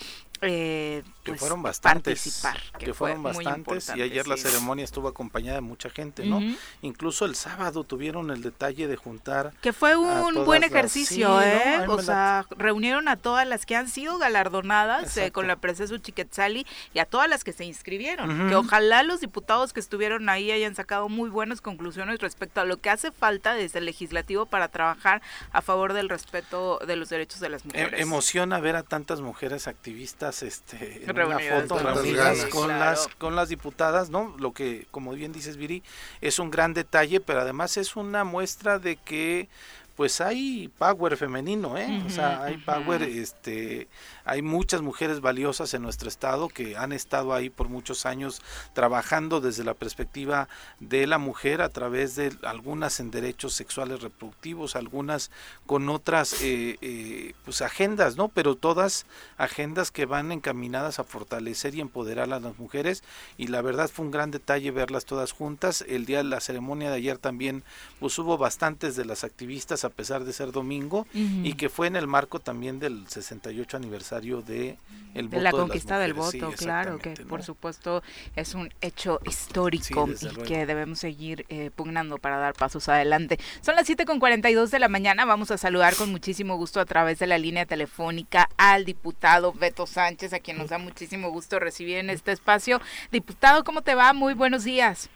eh, 0.41 1.03
que 1.23 1.31
pues, 1.31 1.39
fueron 1.39 1.61
bastantes 1.61 2.41
que, 2.77 2.93
fueron 2.93 3.23
bastantes 3.23 3.91
y 3.95 4.01
ayer 4.01 4.27
la 4.27 4.37
ceremonia 4.37 4.85
estuvo 4.85 5.07
acompañada 5.07 5.55
de 5.55 5.61
mucha 5.61 5.89
gente 5.89 6.25
no 6.25 6.39
incluso 6.81 7.25
el 7.25 7.35
sábado 7.35 7.83
tuvieron 7.83 8.29
el 8.31 8.41
detalle 8.41 8.87
de 8.87 8.95
juntar 8.95 9.53
que 9.61 9.73
fue 9.73 9.95
un 9.95 10.45
buen 10.45 10.63
ejercicio 10.63 11.41
eh 11.41 11.85
o 11.87 12.01
sea 12.01 12.45
reunieron 12.57 13.07
a 13.07 13.17
todas 13.17 13.47
las 13.47 13.65
que 13.65 13.75
han 13.75 13.89
sido 13.89 14.17
galardonadas 14.17 15.17
eh, 15.17 15.31
con 15.31 15.47
la 15.47 15.55
princesa 15.55 15.99
Chiquetzali 15.99 16.65
y 16.93 16.99
a 16.99 17.05
todas 17.05 17.29
las 17.29 17.43
que 17.43 17.53
se 17.53 17.65
inscribieron 17.65 18.49
que 18.49 18.55
ojalá 18.55 19.03
los 19.03 19.21
diputados 19.21 19.73
que 19.73 19.79
estuvieron 19.79 20.29
ahí 20.29 20.51
hayan 20.51 20.75
sacado 20.75 21.09
muy 21.09 21.29
buenas 21.29 21.61
conclusiones 21.61 22.19
respecto 22.19 22.61
a 22.61 22.65
lo 22.65 22.77
que 22.77 22.89
hace 22.89 23.11
falta 23.11 23.53
desde 23.53 23.79
el 23.79 23.85
legislativo 23.85 24.45
para 24.45 24.67
trabajar 24.67 25.21
a 25.51 25.61
favor 25.61 25.93
del 25.93 26.09
respeto 26.09 26.79
de 26.85 26.95
los 26.95 27.09
derechos 27.09 27.39
de 27.39 27.49
las 27.49 27.63
e, 27.63 27.67
mujeres. 27.67 28.01
emociona 28.01 28.59
ver 28.59 28.75
a 28.75 28.83
tantas 28.83 29.21
mujeres 29.21 29.67
activistas 29.67 30.26
este, 30.43 31.03
en 31.05 31.19
una 31.19 31.39
foto 31.39 31.79
reunidas 31.79 32.45
con 32.45 32.67
las 32.67 33.07
con 33.17 33.35
las 33.35 33.49
diputadas, 33.49 34.09
¿no? 34.09 34.35
Lo 34.37 34.51
que 34.51 34.87
como 34.91 35.13
bien 35.13 35.31
dices 35.31 35.57
Viri 35.57 35.83
es 36.21 36.39
un 36.39 36.51
gran 36.51 36.73
detalle, 36.73 37.19
pero 37.19 37.41
además 37.41 37.77
es 37.77 37.95
una 37.95 38.23
muestra 38.23 38.79
de 38.79 38.95
que 38.95 39.49
pues 39.97 40.21
hay 40.21 40.71
power 40.77 41.17
femenino, 41.17 41.75
¿eh? 41.75 42.03
o 42.05 42.09
sea, 42.11 42.43
hay 42.43 42.57
power, 42.57 43.01
este, 43.01 43.87
hay 44.25 44.43
muchas 44.43 44.83
mujeres 44.83 45.21
valiosas 45.21 45.73
en 45.73 45.81
nuestro 45.81 46.07
estado 46.07 46.49
que 46.49 46.77
han 46.77 46.91
estado 46.91 47.33
ahí 47.33 47.49
por 47.49 47.67
muchos 47.67 48.05
años 48.05 48.43
trabajando 48.73 49.41
desde 49.41 49.63
la 49.63 49.73
perspectiva 49.73 50.49
de 50.79 51.07
la 51.07 51.17
mujer 51.17 51.63
a 51.63 51.69
través 51.69 52.15
de 52.15 52.31
algunas 52.43 52.99
en 52.99 53.09
derechos 53.09 53.53
sexuales 53.53 54.03
reproductivos, 54.03 54.75
algunas 54.75 55.31
con 55.65 55.89
otras 55.89 56.43
eh, 56.43 56.77
eh, 56.81 57.33
pues 57.43 57.63
agendas, 57.63 58.17
¿no? 58.17 58.27
Pero 58.27 58.53
todas 58.53 59.07
agendas 59.39 59.89
que 59.89 60.05
van 60.05 60.31
encaminadas 60.31 60.99
a 60.99 61.05
fortalecer 61.05 61.73
y 61.73 61.81
empoderar 61.81 62.31
a 62.31 62.39
las 62.39 62.59
mujeres 62.59 63.03
y 63.35 63.47
la 63.47 63.63
verdad 63.63 63.89
fue 63.89 64.05
un 64.05 64.11
gran 64.11 64.29
detalle 64.29 64.69
verlas 64.69 65.05
todas 65.05 65.31
juntas. 65.31 65.83
El 65.87 66.05
día 66.05 66.19
de 66.19 66.25
la 66.25 66.39
ceremonia 66.39 66.91
de 66.91 66.97
ayer 66.97 67.17
también 67.17 67.63
pues 67.99 68.19
hubo 68.19 68.37
bastantes 68.37 68.95
de 68.95 69.05
las 69.05 69.23
activistas 69.23 69.86
a 69.87 69.89
pesar 69.89 70.23
de 70.23 70.33
ser 70.33 70.51
domingo 70.51 71.07
y 71.13 71.53
que 71.53 71.69
fue 71.69 71.87
en 71.87 71.95
el 71.95 72.07
marco 72.07 72.39
también 72.39 72.79
del 72.79 73.07
68 73.07 73.77
aniversario 73.77 74.41
de 74.41 74.77
el 75.13 75.29
de 75.29 75.41
la 75.41 75.51
conquista 75.51 75.97
del 75.97 76.13
voto, 76.13 76.51
claro, 76.51 76.99
que 76.99 77.11
por 77.27 77.41
supuesto 77.41 78.03
es 78.35 78.53
un 78.53 78.71
hecho 78.81 79.19
histórico 79.25 80.07
y 80.21 80.43
que 80.43 80.65
debemos 80.65 80.99
seguir 80.99 81.45
eh, 81.49 81.71
pugnando 81.75 82.17
para 82.17 82.37
dar 82.37 82.53
pasos 82.53 82.87
adelante. 82.87 83.39
Son 83.61 83.75
las 83.75 83.87
7 83.87 84.05
con 84.05 84.19
42 84.19 84.69
de 84.69 84.79
la 84.79 84.89
mañana, 84.89 85.25
vamos 85.25 85.49
a 85.51 85.57
saludar 85.57 85.95
con 85.95 86.11
muchísimo 86.11 86.57
gusto 86.57 86.79
a 86.79 86.85
través 86.85 87.19
de 87.19 87.27
la 87.27 87.37
línea 87.37 87.65
telefónica 87.65 88.49
al 88.57 88.85
diputado 88.85 89.53
Beto 89.53 89.87
Sánchez, 89.87 90.33
a 90.33 90.39
quien 90.39 90.57
nos 90.57 90.69
da 90.69 90.77
muchísimo 90.77 91.29
gusto 91.29 91.59
recibir 91.59 91.97
en 91.97 92.09
este 92.09 92.31
espacio. 92.31 92.79
Diputado, 93.11 93.63
¿cómo 93.63 93.81
te 93.81 93.95
va? 93.95 94.13
Muy 94.13 94.33
buenos 94.33 94.63
días. 94.63 95.09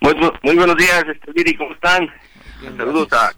Muy, 0.00 0.14
muy 0.42 0.56
buenos 0.56 0.76
días, 0.76 1.04
este, 1.06 1.56
¿cómo 1.56 1.72
están? 1.74 2.08
Saludos 2.76 3.08
a, 3.12 3.32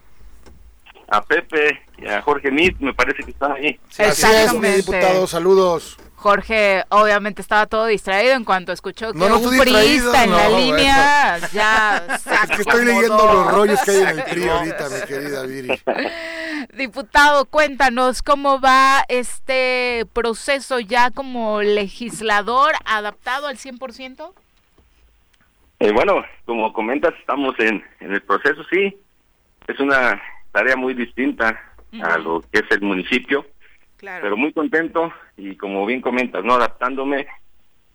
a 1.07 1.23
Pepe 1.23 1.81
y 1.97 2.07
a 2.07 2.21
Jorge 2.21 2.51
Mit, 2.51 2.77
me 2.79 2.93
parece 2.93 3.23
que 3.23 3.31
están 3.31 3.53
ahí. 3.53 3.79
Así 3.97 4.25
es, 4.25 4.53
mi 4.53 4.69
diputado, 4.69 5.27
saludos. 5.27 5.97
Jorge 6.25 6.83
obviamente 6.89 7.41
estaba 7.43 7.67
todo 7.67 7.85
distraído 7.85 8.33
en 8.33 8.45
cuanto 8.45 8.71
escuchó 8.71 9.13
que 9.13 9.19
un 9.19 9.59
priista 9.59 10.23
en 10.23 10.31
la 10.31 10.49
línea 10.49 11.37
ya 11.53 12.03
Es 12.15 12.49
que 12.49 12.61
estoy 12.61 12.83
leyendo 12.83 13.31
los 13.31 13.51
rollos 13.53 13.79
que 13.83 13.91
hay 13.91 13.97
en 13.97 14.07
el 14.07 14.23
PRI 14.31 14.47
ahorita, 14.47 14.89
mi 14.89 15.07
querida 15.07 15.43
Viri. 15.43 15.79
Diputado, 16.73 17.45
cuéntanos 17.45 18.23
cómo 18.23 18.59
va 18.59 19.03
este 19.07 20.07
proceso 20.13 20.79
ya 20.79 21.11
como 21.11 21.61
legislador 21.61 22.73
adaptado 22.85 23.45
al 23.45 23.57
100%. 23.57 24.33
Eh, 25.79 25.91
bueno, 25.91 26.23
como 26.45 26.73
comentas, 26.73 27.13
estamos 27.19 27.53
en, 27.59 27.83
en 27.99 28.13
el 28.13 28.23
proceso, 28.23 28.63
sí, 28.71 28.97
es 29.67 29.79
una 29.79 30.21
tarea 30.51 30.75
muy 30.75 30.93
distinta 30.93 31.59
a 32.01 32.17
lo 32.17 32.41
que 32.51 32.59
es 32.59 32.71
el 32.71 32.81
municipio, 32.81 33.45
pero 33.99 34.37
muy 34.37 34.51
contento 34.51 35.11
y 35.37 35.55
como 35.55 35.85
bien 35.85 36.01
comentas, 36.01 36.43
no 36.43 36.53
adaptándome 36.55 37.27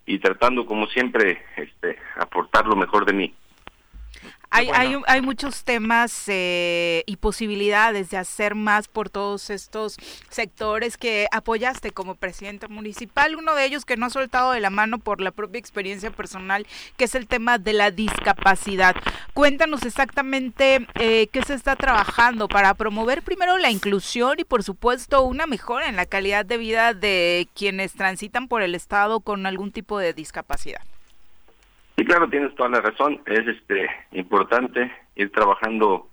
y 0.06 0.18
tratando 0.18 0.66
como 0.66 0.86
siempre 0.86 1.42
este 1.56 1.98
aportar 2.16 2.66
lo 2.66 2.76
mejor 2.76 3.04
de 3.04 3.12
mí. 3.12 3.34
Hay, 4.52 4.68
hay, 4.74 5.00
hay, 5.06 5.22
muchos 5.22 5.62
temas 5.62 6.24
eh, 6.26 7.04
y 7.06 7.16
posibilidades 7.18 8.10
de 8.10 8.16
hacer 8.16 8.56
más 8.56 8.88
por 8.88 9.08
todos 9.08 9.48
estos 9.48 9.96
sectores 10.28 10.96
que 10.96 11.28
apoyaste 11.30 11.92
como 11.92 12.16
presidente 12.16 12.66
municipal. 12.66 13.36
Uno 13.36 13.54
de 13.54 13.64
ellos 13.64 13.84
que 13.84 13.96
no 13.96 14.06
ha 14.06 14.10
soltado 14.10 14.50
de 14.50 14.58
la 14.58 14.70
mano 14.70 14.98
por 14.98 15.20
la 15.20 15.30
propia 15.30 15.60
experiencia 15.60 16.10
personal, 16.10 16.66
que 16.96 17.04
es 17.04 17.14
el 17.14 17.28
tema 17.28 17.58
de 17.58 17.74
la 17.74 17.92
discapacidad. 17.92 18.96
Cuéntanos 19.34 19.84
exactamente 19.84 20.84
eh, 20.96 21.28
qué 21.28 21.42
se 21.42 21.54
está 21.54 21.76
trabajando 21.76 22.48
para 22.48 22.74
promover 22.74 23.22
primero 23.22 23.56
la 23.56 23.70
inclusión 23.70 24.40
y 24.40 24.44
por 24.44 24.64
supuesto 24.64 25.22
una 25.22 25.46
mejora 25.46 25.88
en 25.88 25.94
la 25.94 26.06
calidad 26.06 26.44
de 26.44 26.56
vida 26.56 26.92
de 26.92 27.48
quienes 27.54 27.92
transitan 27.92 28.48
por 28.48 28.62
el 28.62 28.74
Estado 28.74 29.20
con 29.20 29.46
algún 29.46 29.70
tipo 29.70 29.98
de 30.00 30.12
discapacidad. 30.12 30.82
Sí, 32.00 32.06
claro, 32.06 32.30
tienes 32.30 32.54
toda 32.54 32.70
la 32.70 32.80
razón. 32.80 33.20
Es 33.26 33.46
este 33.46 33.86
importante 34.12 34.90
ir 35.16 35.30
trabajando 35.30 36.08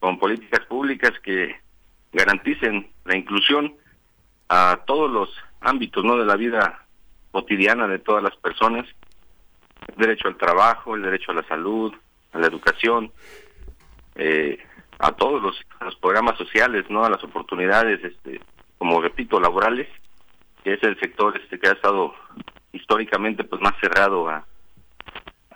con 0.00 0.18
políticas 0.18 0.66
públicas 0.66 1.12
que 1.22 1.58
garanticen 2.12 2.90
la 3.06 3.16
inclusión 3.16 3.74
a 4.50 4.80
todos 4.86 5.10
los 5.10 5.30
ámbitos 5.62 6.04
no 6.04 6.18
de 6.18 6.26
la 6.26 6.36
vida 6.36 6.84
cotidiana 7.30 7.88
de 7.88 8.00
todas 8.00 8.22
las 8.22 8.36
personas. 8.36 8.84
El 9.86 9.94
derecho 9.96 10.28
al 10.28 10.36
trabajo 10.36 10.94
el 10.94 11.00
derecho 11.00 11.30
a 11.30 11.36
la 11.36 11.48
salud 11.48 11.94
a 12.34 12.38
la 12.38 12.46
educación 12.46 13.10
eh, 14.14 14.58
a 14.98 15.12
todos 15.12 15.40
los, 15.42 15.56
los, 15.80 15.96
programas 15.96 16.36
sociales 16.36 16.84
no 16.90 17.06
a 17.06 17.08
las 17.08 17.24
oportunidades 17.24 18.04
este 18.04 18.42
como 18.76 19.00
repito 19.00 19.40
laborales 19.40 19.88
que 20.62 20.74
es 20.74 20.82
el 20.82 21.00
sector 21.00 21.34
este 21.38 21.58
que 21.58 21.68
ha 21.68 21.72
estado 21.72 22.14
históricamente 22.72 23.44
pues 23.44 23.62
más 23.62 23.72
cerrado 23.80 24.28
a 24.28 24.44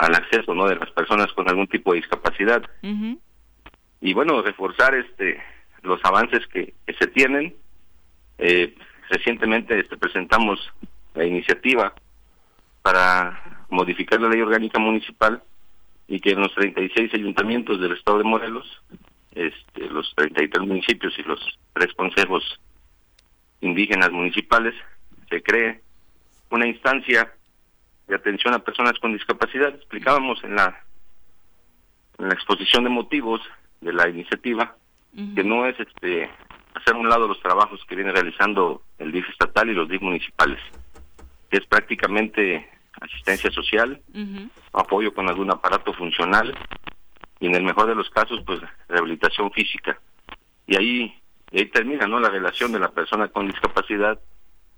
al 0.02 0.16
acceso 0.16 0.52
no 0.52 0.66
de 0.66 0.74
las 0.74 0.90
personas 0.90 1.32
con 1.32 1.48
algún 1.48 1.68
tipo 1.68 1.92
de 1.92 2.00
discapacidad. 2.00 2.68
Y 4.00 4.12
bueno 4.14 4.42
reforzar 4.42 4.96
este 4.96 5.40
los 5.82 6.00
avances 6.04 6.44
que, 6.48 6.74
se 6.98 7.06
tienen. 7.06 7.54
Eh, 8.38 8.74
recientemente 9.08 9.78
este, 9.78 9.96
presentamos 9.96 10.58
la 11.14 11.24
iniciativa 11.24 11.94
para 12.82 13.66
modificar 13.70 14.20
la 14.20 14.28
ley 14.28 14.40
orgánica 14.40 14.80
municipal 14.80 15.40
y 16.08 16.18
que 16.18 16.30
en 16.30 16.40
los 16.40 16.52
36 16.54 17.14
ayuntamientos 17.14 17.80
del 17.80 17.92
estado 17.92 18.18
de 18.18 18.24
Morelos 18.24 18.82
este, 19.34 19.88
los 19.88 20.12
33 20.16 20.66
municipios 20.66 21.16
y 21.16 21.22
los 21.22 21.38
tres 21.74 21.92
consejos 21.94 22.42
indígenas 23.60 24.10
municipales 24.10 24.74
se 25.30 25.42
cree 25.42 25.80
una 26.50 26.66
instancia 26.66 27.32
de 28.12 28.16
atención 28.16 28.52
a 28.52 28.58
personas 28.58 28.98
con 29.00 29.14
discapacidad. 29.14 29.74
Explicábamos 29.74 30.44
en 30.44 30.54
la, 30.54 30.84
en 32.18 32.28
la 32.28 32.34
exposición 32.34 32.84
de 32.84 32.90
motivos 32.90 33.40
de 33.80 33.92
la 33.92 34.06
iniciativa 34.08 34.76
que 35.34 35.44
no 35.44 35.66
es 35.66 35.78
este 35.78 36.30
hacer 36.74 36.94
un 36.94 37.08
lado 37.08 37.28
los 37.28 37.40
trabajos 37.40 37.84
que 37.86 37.96
viene 37.96 38.12
realizando 38.12 38.82
el 38.98 39.12
DIF 39.12 39.28
estatal 39.28 39.68
y 39.68 39.74
los 39.74 39.88
DIF 39.88 40.00
municipales, 40.00 40.58
que 41.50 41.58
es 41.58 41.66
prácticamente 41.66 42.66
asistencia 42.98 43.50
social, 43.50 44.00
apoyo 44.72 45.12
con 45.12 45.28
algún 45.28 45.50
aparato 45.50 45.92
funcional 45.92 46.54
y 47.40 47.46
en 47.46 47.54
el 47.54 47.62
mejor 47.62 47.88
de 47.88 47.94
los 47.94 48.08
casos 48.10 48.40
pues 48.46 48.60
rehabilitación 48.88 49.50
física. 49.52 49.98
Y 50.66 50.76
ahí, 50.76 51.14
ahí 51.52 51.66
termina 51.66 52.06
no 52.06 52.20
la 52.20 52.30
relación 52.30 52.72
de 52.72 52.78
la 52.78 52.90
persona 52.90 53.28
con 53.28 53.48
discapacidad 53.48 54.18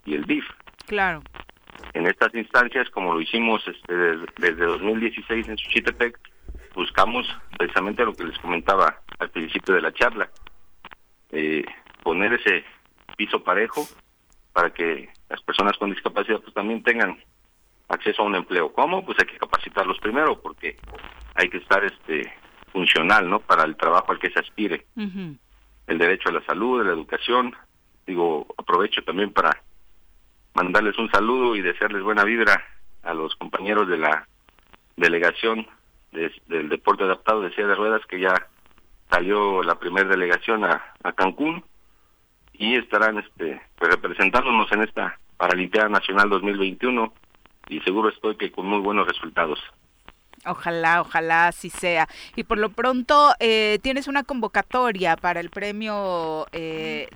y 0.05 0.14
el 0.14 0.25
DIF. 0.25 0.44
Claro 0.87 1.23
en 1.94 2.07
estas 2.07 2.35
instancias, 2.35 2.90
como 2.90 3.14
lo 3.14 3.20
hicimos 3.20 3.66
este, 3.66 3.94
desde, 4.38 4.66
2016 4.66 5.48
en 5.48 5.57
Suchitepec, 5.57 6.18
buscamos 6.74 7.26
precisamente 7.57 8.04
lo 8.04 8.14
que 8.14 8.24
les 8.24 8.38
comentaba 8.40 9.00
al 9.20 9.30
principio 9.30 9.76
de 9.76 9.80
la 9.80 9.92
charla, 9.92 10.28
eh, 11.30 11.64
poner 12.02 12.35
ese 12.35 12.64
piso 13.16 13.42
parejo 13.42 13.87
para 14.52 14.70
que 14.74 15.09
las 15.28 15.40
personas 15.42 15.78
con 15.78 15.90
discapacidad 15.90 16.40
pues 16.40 16.52
también 16.52 16.83
tengan 16.83 17.16
acceso 17.88 18.22
a 18.22 18.26
un 18.26 18.35
empleo. 18.35 18.72
¿Cómo? 18.72 19.04
Pues 19.04 19.18
hay 19.20 19.26
que 19.26 19.38
capacitarlos 19.38 19.98
primero 20.00 20.40
porque 20.40 20.76
hay 21.37 21.48
que 21.48 21.59
estar 21.59 21.85
este 21.85 22.33
funcional, 22.72 23.30
¿no? 23.30 23.38
Para 23.38 23.64
el 23.64 23.76
trabajo 23.76 24.11
al 24.11 24.18
que 24.18 24.30
se 24.30 24.40
aspire. 24.40 24.87
El 24.96 25.98
derecho 25.98 26.28
a 26.28 26.33
la 26.33 26.44
salud, 26.44 26.80
a 26.80 26.85
la 26.85 26.92
educación. 26.92 27.54
Digo, 28.04 28.46
aprovecho 28.59 29.02
también 29.04 29.33
para 29.33 29.62
mandarles 30.54 30.96
un 30.98 31.10
saludo 31.10 31.56
y 31.56 31.60
desearles 31.60 32.02
buena 32.02 32.24
vibra 32.24 32.64
a 33.02 33.12
los 33.14 33.34
compañeros 33.36 33.88
de 33.88 33.98
la 33.98 34.26
delegación 34.96 35.66
del 36.12 36.68
deporte 36.68 37.04
adaptado 37.04 37.42
de 37.42 37.50
silla 37.50 37.66
de 37.66 37.74
ruedas 37.74 38.06
que 38.06 38.20
ya 38.20 38.34
salió 39.10 39.62
la 39.62 39.78
primera 39.78 40.08
delegación 40.08 40.64
a, 40.64 40.82
Cancún 41.16 41.64
y 42.52 42.76
estarán 42.76 43.18
este 43.18 43.60
pues, 43.76 43.90
representándonos 43.90 44.70
en 44.72 44.82
esta 44.82 45.18
Paralimpiada 45.36 45.88
Nacional 45.88 46.30
2021 46.30 47.12
y 47.68 47.80
seguro 47.80 48.08
estoy 48.08 48.36
que 48.36 48.52
con 48.52 48.66
muy 48.66 48.80
buenos 48.80 49.06
resultados. 49.06 49.58
Ojalá, 50.46 51.00
ojalá 51.00 51.48
así 51.48 51.70
sea. 51.70 52.08
Y 52.36 52.44
por 52.44 52.58
lo 52.58 52.68
pronto, 52.68 53.32
eh, 53.40 53.78
tienes 53.82 54.08
una 54.08 54.24
convocatoria 54.24 55.16
para 55.16 55.40
el 55.40 55.50
premio 55.50 56.46
eh, 56.52 57.08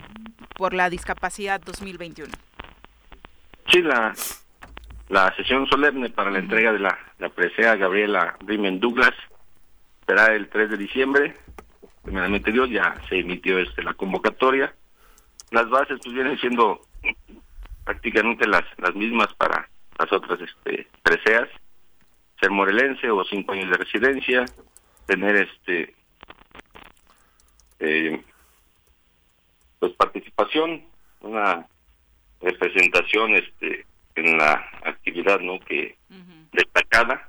por 0.57 0.73
la 0.73 0.89
discapacidad 0.89 1.61
2021. 1.61 2.33
Sí, 3.71 3.83
la, 3.83 4.15
la 5.09 5.35
sesión 5.37 5.67
solemne 5.67 6.09
para 6.09 6.31
la 6.31 6.39
entrega 6.39 6.73
de 6.73 6.79
la, 6.79 6.99
la 7.19 7.29
presea 7.29 7.77
Gabriela 7.77 8.37
Rimen 8.41 8.81
Douglas 8.81 9.13
será 10.07 10.35
el 10.35 10.49
3 10.49 10.71
de 10.71 10.77
diciembre. 10.79 11.35
Primeramente 12.03 12.51
Dios, 12.51 12.71
ya 12.71 12.95
se 13.09 13.19
emitió 13.19 13.59
este 13.59 13.83
la 13.83 13.93
convocatoria. 13.93 14.75
Las 15.51 15.69
bases 15.69 15.99
pues 16.03 16.15
vienen 16.15 16.39
siendo 16.39 16.81
prácticamente 17.85 18.47
las, 18.47 18.65
las 18.79 18.95
mismas 18.95 19.33
para 19.35 19.69
las 19.99 20.13
otras 20.13 20.41
este, 20.41 20.89
preseas. 21.03 21.49
Ser 22.41 22.51
morelense 22.51 23.11
o 23.11 23.23
cinco 23.25 23.53
años 23.53 23.71
de 23.71 23.77
residencia, 23.77 24.45
tener 25.07 25.37
este 25.37 25.95
eh, 27.81 28.23
pues 29.79 29.93
participación, 29.93 30.85
una 31.21 31.67
representación 32.41 33.35
este 33.35 33.87
en 34.15 34.37
la 34.37 34.55
actividad 34.85 35.41
no 35.41 35.61
que 35.61 35.97
destacada 36.53 37.29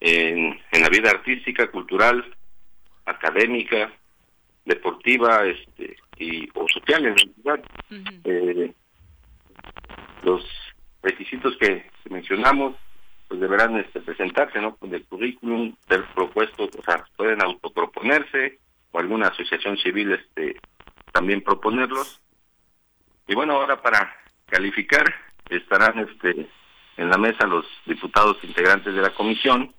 en, 0.00 0.58
en 0.70 0.82
la 0.82 0.88
vida 0.88 1.10
artística 1.10 1.70
cultural 1.70 2.24
académica 3.04 3.92
deportiva 4.64 5.44
este 5.46 5.96
y 6.18 6.48
o 6.54 6.68
social 6.68 7.04
en 7.06 7.16
realidad. 7.16 7.64
Eh, 8.24 8.72
los 10.22 10.44
requisitos 11.02 11.56
que 11.58 11.90
mencionamos 12.10 12.76
pues 13.28 13.40
deberán 13.40 13.76
este, 13.78 14.00
presentarse 14.00 14.60
no 14.60 14.76
con 14.76 14.94
el 14.94 15.04
currículum 15.04 15.74
del 15.88 16.04
propuesto 16.14 16.64
o 16.64 16.82
sea 16.82 17.04
pueden 17.16 17.42
autoproponerse 17.42 18.58
o 18.92 18.98
alguna 18.98 19.28
asociación 19.28 19.76
civil 19.78 20.12
este 20.12 20.60
también 21.12 21.42
proponerlos 21.42 22.21
y 23.26 23.34
bueno, 23.34 23.54
ahora 23.54 23.80
para 23.80 24.14
calificar 24.46 25.04
estarán 25.48 25.98
este 25.98 26.48
en 26.96 27.10
la 27.10 27.18
mesa 27.18 27.46
los 27.46 27.66
diputados 27.86 28.36
integrantes 28.42 28.94
de 28.94 29.00
la 29.00 29.14
comisión 29.14 29.72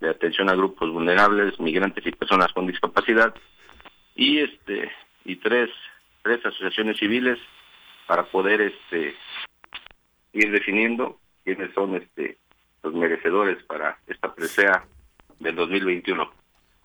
de 0.00 0.10
atención 0.10 0.48
a 0.48 0.54
grupos 0.54 0.90
vulnerables, 0.90 1.58
migrantes 1.60 2.06
y 2.06 2.12
personas 2.12 2.52
con 2.52 2.66
discapacidad 2.66 3.34
y 4.14 4.38
este 4.38 4.90
y 5.24 5.36
tres 5.36 5.70
tres 6.22 6.44
asociaciones 6.44 6.98
civiles 6.98 7.38
para 8.06 8.24
poder 8.24 8.60
este 8.60 9.14
ir 10.32 10.50
definiendo 10.50 11.18
quiénes 11.44 11.72
son 11.74 11.96
este 11.96 12.38
los 12.82 12.94
merecedores 12.94 13.62
para 13.64 13.98
esta 14.06 14.34
presea 14.34 14.84
del 15.38 15.54
2021. 15.54 16.41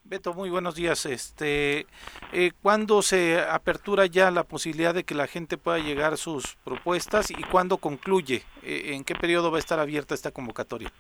Beto, 0.09 0.33
muy 0.33 0.49
buenos 0.49 0.75
días. 0.75 1.05
Este, 1.05 1.85
eh, 2.31 2.51
¿Cuándo 2.61 3.01
se 3.01 3.41
apertura 3.41 4.05
ya 4.05 4.31
la 4.31 4.45
posibilidad 4.45 4.93
de 4.93 5.03
que 5.03 5.13
la 5.13 5.27
gente 5.27 5.57
pueda 5.57 5.79
llegar 5.79 6.15
sus 6.15 6.55
propuestas 6.63 7.29
y 7.29 7.43
cuándo 7.43 7.75
concluye? 7.75 8.43
Eh, 8.63 8.93
¿En 8.93 9.03
qué 9.03 9.15
periodo 9.15 9.51
va 9.51 9.57
a 9.57 9.59
estar 9.59 9.79
abierta 9.79 10.15
esta 10.15 10.31
convocatoria? 10.31 10.93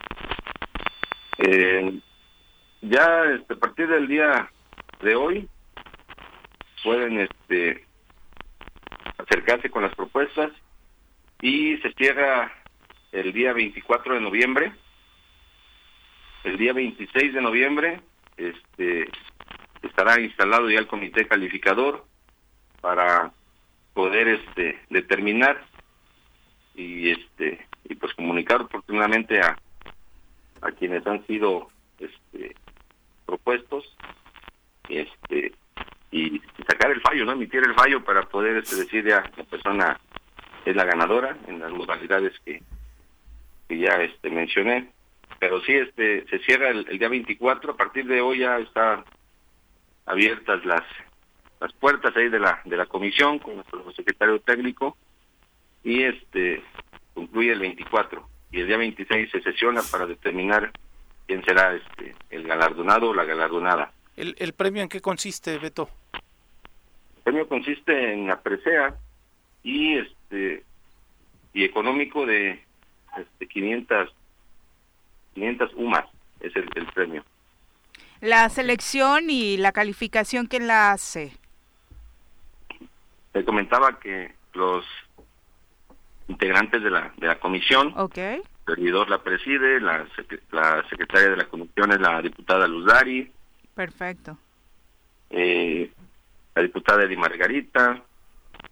Eh, 1.37 2.01
ya 2.81 3.23
este, 3.33 3.53
a 3.53 3.57
partir 3.57 3.87
del 3.87 4.09
día 4.09 4.51
de 5.01 5.15
hoy 5.15 5.47
pueden 6.83 7.21
este, 7.21 7.85
acercarse 9.17 9.69
con 9.69 9.83
las 9.83 9.95
propuestas 9.95 10.51
y 11.41 11.77
se 11.77 11.93
cierra 11.93 12.51
el 13.13 13.31
día 13.31 13.53
24 13.53 14.15
de 14.15 14.19
noviembre. 14.19 14.73
El 16.43 16.57
día 16.57 16.73
26 16.73 17.33
de 17.33 17.41
noviembre 17.41 18.01
este 18.37 19.09
estará 19.81 20.19
instalado 20.19 20.69
ya 20.69 20.79
el 20.79 20.87
comité 20.87 21.27
calificador 21.27 22.05
para 22.81 23.31
poder 23.93 24.27
este 24.27 24.79
determinar 24.89 25.63
y 26.75 27.11
este 27.11 27.65
y 27.85 27.95
pues 27.95 28.13
comunicar 28.13 28.61
oportunamente 28.61 29.39
a 29.41 29.57
a 30.61 30.71
quienes 30.71 31.05
han 31.05 31.25
sido 31.27 31.69
este 31.99 32.55
presupuestos 33.25 33.95
este 34.89 35.53
y, 36.11 36.41
sacar 36.67 36.91
el 36.91 37.01
fallo, 37.01 37.25
no 37.25 37.33
emitir 37.33 37.61
el 37.63 37.73
fallo 37.73 38.03
para 38.03 38.23
poder 38.23 38.57
este, 38.57 38.75
decir 38.77 39.05
ya 39.05 39.29
la 39.35 39.43
persona 39.43 39.99
es 40.65 40.75
la 40.75 40.85
ganadora 40.85 41.37
en 41.47 41.59
las 41.59 41.71
modalidades 41.71 42.33
que, 42.45 42.61
que 43.67 43.77
ya 43.77 44.01
este 44.01 44.29
mencioné. 44.29 44.89
Pero 45.39 45.61
sí, 45.61 45.73
este 45.73 46.25
se 46.27 46.39
cierra 46.39 46.69
el, 46.69 46.85
día 46.85 47.09
24, 47.09 47.73
a 47.73 47.77
partir 47.77 48.05
de 48.05 48.21
hoy 48.21 48.39
ya 48.39 48.57
están 48.57 49.03
abiertas 50.05 50.63
las 50.65 50.83
las 51.59 51.73
puertas 51.73 52.15
ahí 52.15 52.29
de 52.29 52.39
la 52.39 52.61
de 52.65 52.77
la 52.77 52.85
comisión 52.85 53.39
con 53.39 53.55
nuestro 53.55 53.91
secretario 53.93 54.39
técnico 54.39 54.95
y 55.83 56.03
este 56.03 56.63
concluye 57.15 57.51
el 57.51 57.59
24 57.59 58.27
y 58.51 58.61
el 58.61 58.67
día 58.67 58.77
26 58.77 59.31
se 59.31 59.41
sesiona 59.41 59.81
para 59.91 60.05
determinar 60.05 60.71
quién 61.25 61.43
será 61.43 61.75
este 61.75 62.15
el 62.29 62.43
galardonado 62.43 63.09
o 63.09 63.13
la 63.13 63.25
galardonada. 63.25 63.91
¿El, 64.15 64.35
el 64.39 64.53
premio 64.53 64.81
en 64.81 64.89
qué 64.89 65.01
consiste, 65.01 65.57
Beto? 65.57 65.89
El 67.17 67.23
premio 67.23 67.47
consiste 67.47 68.13
en 68.13 68.27
la 68.27 68.39
presea 68.39 68.95
y 69.63 69.97
este 69.97 70.63
y 71.53 71.63
económico 71.63 72.25
de 72.25 72.63
este 73.17 73.47
500 73.47 74.13
500 75.37 75.71
UMAS 75.75 76.05
es 76.39 76.55
el, 76.55 76.67
el 76.75 76.85
premio. 76.87 77.23
La 78.21 78.49
selección 78.49 79.29
y 79.29 79.57
la 79.57 79.71
calificación 79.71 80.47
quién 80.47 80.65
la 80.65 80.91
hace? 80.91 81.37
Te 83.31 83.45
comentaba 83.45 83.99
que 83.99 84.33
los 84.53 84.83
integrantes 86.27 86.81
de 86.83 86.89
la 86.89 87.13
de 87.17 87.27
la 87.27 87.39
comisión, 87.39 87.93
okay. 87.95 88.37
el 88.37 88.43
servidor 88.65 89.09
la 89.09 89.21
preside, 89.21 89.79
la, 89.79 90.07
la 90.51 90.83
secretaria 90.89 91.29
de 91.29 91.37
la 91.37 91.45
comisión 91.45 91.91
es 91.91 91.99
la 91.99 92.21
diputada 92.21 92.67
Luz 92.67 92.85
Dari. 92.85 93.31
Perfecto. 93.75 94.37
Eh, 95.29 95.91
la 96.55 96.61
diputada 96.63 97.03
Edi 97.03 97.15
Margarita, 97.15 98.01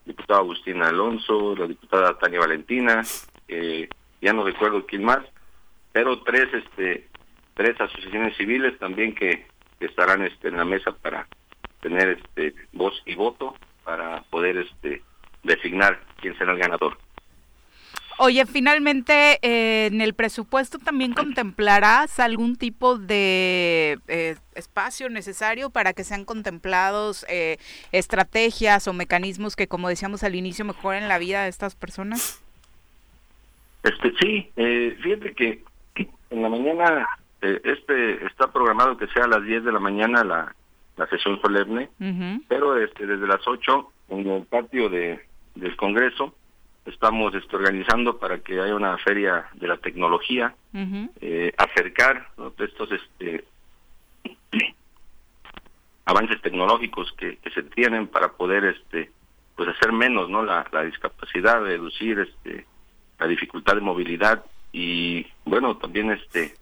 diputado 0.03 0.39
Agustín 0.39 0.81
Alonso, 0.81 1.55
la 1.55 1.67
diputada 1.67 2.17
Tania 2.17 2.39
Valentina, 2.39 3.03
eh, 3.47 3.87
ya 4.19 4.33
no 4.33 4.43
recuerdo 4.43 4.87
quién 4.87 5.03
más, 5.03 5.19
pero 5.95 6.19
tres 6.23 6.53
este 6.53 7.07
tres 7.53 7.79
asociaciones 7.79 8.35
civiles 8.35 8.77
también 8.79 9.15
que, 9.15 9.45
estarán 9.79 10.23
este 10.23 10.47
en 10.49 10.57
la 10.57 10.65
mesa 10.65 10.91
para 10.91 11.27
tener 11.79 12.17
este 12.17 12.53
voz 12.73 13.01
y 13.05 13.15
voto 13.15 13.55
para 13.83 14.23
poder 14.23 14.57
este 14.57 15.03
designar 15.43 16.01
quién 16.19 16.35
será 16.37 16.53
el 16.53 16.57
ganador. 16.57 16.97
Oye, 18.17 18.45
finalmente, 18.45 19.37
eh, 19.41 19.87
en 19.87 20.01
el 20.01 20.13
presupuesto 20.13 20.79
también 20.79 21.13
contemplarás 21.13 22.19
algún 22.19 22.55
tipo 22.55 22.97
de 22.97 23.99
eh, 24.07 24.35
espacio 24.55 25.09
necesario 25.09 25.69
para 25.69 25.93
que 25.93 26.03
sean 26.03 26.25
contemplados 26.25 27.25
eh, 27.29 27.57
estrategias 27.91 28.87
o 28.87 28.93
mecanismos 28.93 29.55
que, 29.55 29.67
como 29.67 29.87
decíamos 29.87 30.23
al 30.23 30.35
inicio, 30.35 30.65
mejoren 30.65 31.07
la 31.07 31.19
vida 31.19 31.43
de 31.43 31.49
estas 31.49 31.75
personas. 31.75 32.41
Este 33.83 34.11
sí, 34.19 34.49
fíjate 34.55 35.33
que 35.35 35.74
en 36.35 36.43
la 36.43 36.49
mañana 36.49 37.07
este 37.41 38.25
está 38.25 38.51
programado 38.51 38.97
que 38.97 39.07
sea 39.07 39.25
a 39.25 39.27
las 39.27 39.43
10 39.43 39.63
de 39.63 39.71
la 39.71 39.79
mañana 39.79 40.23
la, 40.23 40.55
la 40.97 41.07
sesión 41.07 41.39
solemne, 41.41 41.89
pero 42.47 42.77
este 42.77 43.05
desde 43.05 43.27
las 43.27 43.45
8 43.45 43.91
en 44.09 44.27
el 44.27 44.43
patio 44.45 44.89
de 44.89 45.19
del 45.55 45.75
Congreso 45.75 46.35
estamos 46.85 47.33
este, 47.33 47.55
organizando 47.55 48.17
para 48.17 48.39
que 48.39 48.59
haya 48.59 48.75
una 48.75 48.97
feria 48.99 49.47
de 49.53 49.67
la 49.67 49.77
tecnología, 49.77 50.53
eh, 51.21 51.53
acercar 51.57 52.29
estos 52.59 52.89
este, 52.91 53.45
avances 56.05 56.41
tecnológicos 56.41 57.11
que, 57.13 57.39
se 57.53 57.63
tienen 57.63 58.07
para 58.07 58.33
poder 58.33 58.65
este 58.65 59.11
pues 59.55 59.69
hacer 59.69 59.93
menos 59.93 60.29
no 60.29 60.43
la, 60.43 60.65
discapacidad 60.83 61.61
reducir 61.61 62.19
este 62.19 62.65
la 63.17 63.27
dificultad 63.27 63.75
de 63.75 63.81
movilidad 63.81 64.43
y 64.77 65.25
bueno 65.45 65.77
también 65.77 66.11
este 66.11 66.53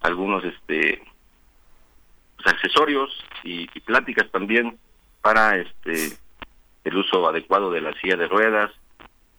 algunos 0.00 0.42
este 0.44 1.02
pues, 2.36 2.54
accesorios 2.54 3.10
y, 3.44 3.66
pláticas 3.80 4.30
también 4.30 4.78
para 5.20 5.58
este 5.58 6.16
el 6.84 6.96
uso 6.96 7.28
adecuado 7.28 7.70
de 7.70 7.82
la 7.82 7.92
silla 8.00 8.16
de 8.16 8.28
ruedas 8.28 8.70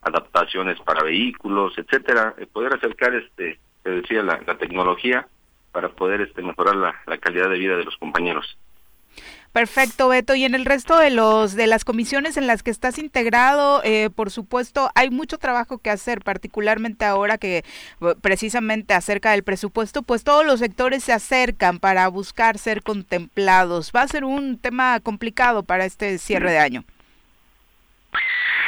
adaptaciones 0.02 0.80
para 0.82 1.04
vehículos, 1.04 1.74
etcétera, 1.78 2.36
eh, 2.38 2.46
poder 2.46 2.74
acercar 2.74 3.14
este, 3.16 3.60
te 3.84 3.90
decía, 3.90 4.24
la, 4.24 4.40
tecnología 4.58 5.28
para 5.72 5.90
poder 5.90 6.22
este 6.22 6.42
mejorar 6.42 6.76
la, 6.76 7.18
calidad 7.18 7.50
de 7.50 7.58
vida 7.58 7.76
de 7.76 7.86
los 7.86 7.98
compañeros. 7.98 8.58
Perfecto, 9.54 10.10
Beto. 10.10 10.36
Y 10.36 10.46
en 10.46 10.54
el 10.54 10.66
resto 10.66 10.98
de 10.98 11.10
los 11.10 11.56
de 11.56 11.66
las 11.66 11.84
comisiones 11.84 12.38
en 12.38 12.46
las 12.46 12.62
que 12.62 12.70
estás 12.70 13.00
integrado, 13.00 13.82
eh, 13.84 14.10
por 14.14 14.30
supuesto, 14.30 14.92
hay 14.94 15.10
mucho 15.10 15.40
trabajo 15.40 15.80
que 15.80 15.90
hacer, 15.90 16.22
particularmente 16.22 17.04
ahora 17.06 17.38
que 17.38 17.66
precisamente 18.22 18.94
acerca 18.94 19.32
del 19.32 19.44
presupuesto, 19.44 20.04
pues 20.04 20.24
todos 20.24 20.46
los 20.46 20.60
sectores 20.60 21.04
se 21.04 21.14
acercan 21.14 21.80
para 21.80 22.08
buscar 22.10 22.60
ser 22.60 22.84
contemplados. 22.84 23.92
Va 23.96 24.04
a 24.04 24.08
ser 24.08 24.24
un 24.24 24.60
tema 24.60 25.00
complicado 25.00 25.64
para 25.64 25.86
este 25.86 26.20
cierre 26.20 26.52
de 26.52 26.60
año. 26.60 26.84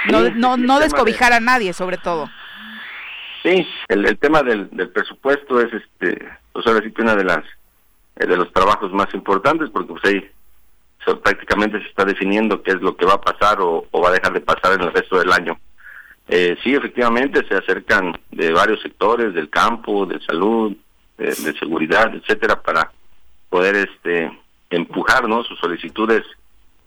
No, 0.09 0.29
no, 0.31 0.57
no 0.57 0.79
descobijar 0.79 1.31
a 1.31 1.39
nadie, 1.39 1.73
sobre 1.73 1.97
todo. 1.97 2.27
Sí, 3.43 3.67
el, 3.87 4.05
el 4.05 4.17
tema 4.17 4.41
del, 4.41 4.69
del, 4.71 4.89
presupuesto 4.89 5.61
es, 5.61 5.71
este, 5.73 6.27
pues 6.53 6.65
ahora 6.65 6.83
sí 6.83 6.91
que 6.91 7.01
una 7.01 7.15
de 7.15 7.23
las 7.23 7.43
eh, 8.17 8.27
de 8.27 8.37
los 8.37 8.51
trabajos 8.51 8.91
más 8.91 9.11
importantes, 9.13 9.69
porque 9.69 9.93
pues 9.93 10.05
ahí 10.05 10.31
prácticamente 11.23 11.79
se 11.81 11.87
está 11.87 12.05
definiendo 12.05 12.61
qué 12.61 12.71
es 12.71 12.81
lo 12.81 12.95
que 12.95 13.05
va 13.05 13.13
a 13.13 13.21
pasar 13.21 13.57
o, 13.59 13.87
va 13.93 14.09
a 14.09 14.13
dejar 14.13 14.33
de 14.33 14.41
pasar 14.41 14.73
en 14.73 14.81
el 14.81 14.93
resto 14.93 15.17
del 15.17 15.31
año. 15.31 15.59
Eh, 16.27 16.55
sí, 16.63 16.73
efectivamente, 16.73 17.45
se 17.47 17.55
acercan 17.55 18.17
de 18.31 18.51
varios 18.51 18.81
sectores, 18.81 19.33
del 19.33 19.49
campo, 19.49 20.05
de 20.05 20.19
salud, 20.21 20.75
de, 21.17 21.33
seguridad, 21.59 22.13
etcétera, 22.15 22.61
para 22.61 22.91
poder 23.49 23.75
este 23.75 24.31
empujar 24.69 25.27
¿no? 25.27 25.43
sus 25.43 25.59
solicitudes 25.59 26.23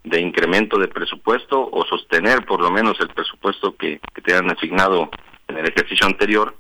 de 0.03 0.21
incremento 0.21 0.79
de 0.79 0.89
presupuesto 0.89 1.69
o 1.71 1.85
sostener 1.85 2.45
por 2.45 2.61
lo 2.61 2.71
menos 2.71 2.99
el 3.01 3.09
presupuesto 3.09 3.77
que, 3.77 4.01
que 4.15 4.23
te 4.23 4.35
han 4.35 4.51
asignado 4.51 5.11
en 5.49 5.59
el 5.59 5.69
ejercicio 5.69 6.07
anterior 6.07 6.55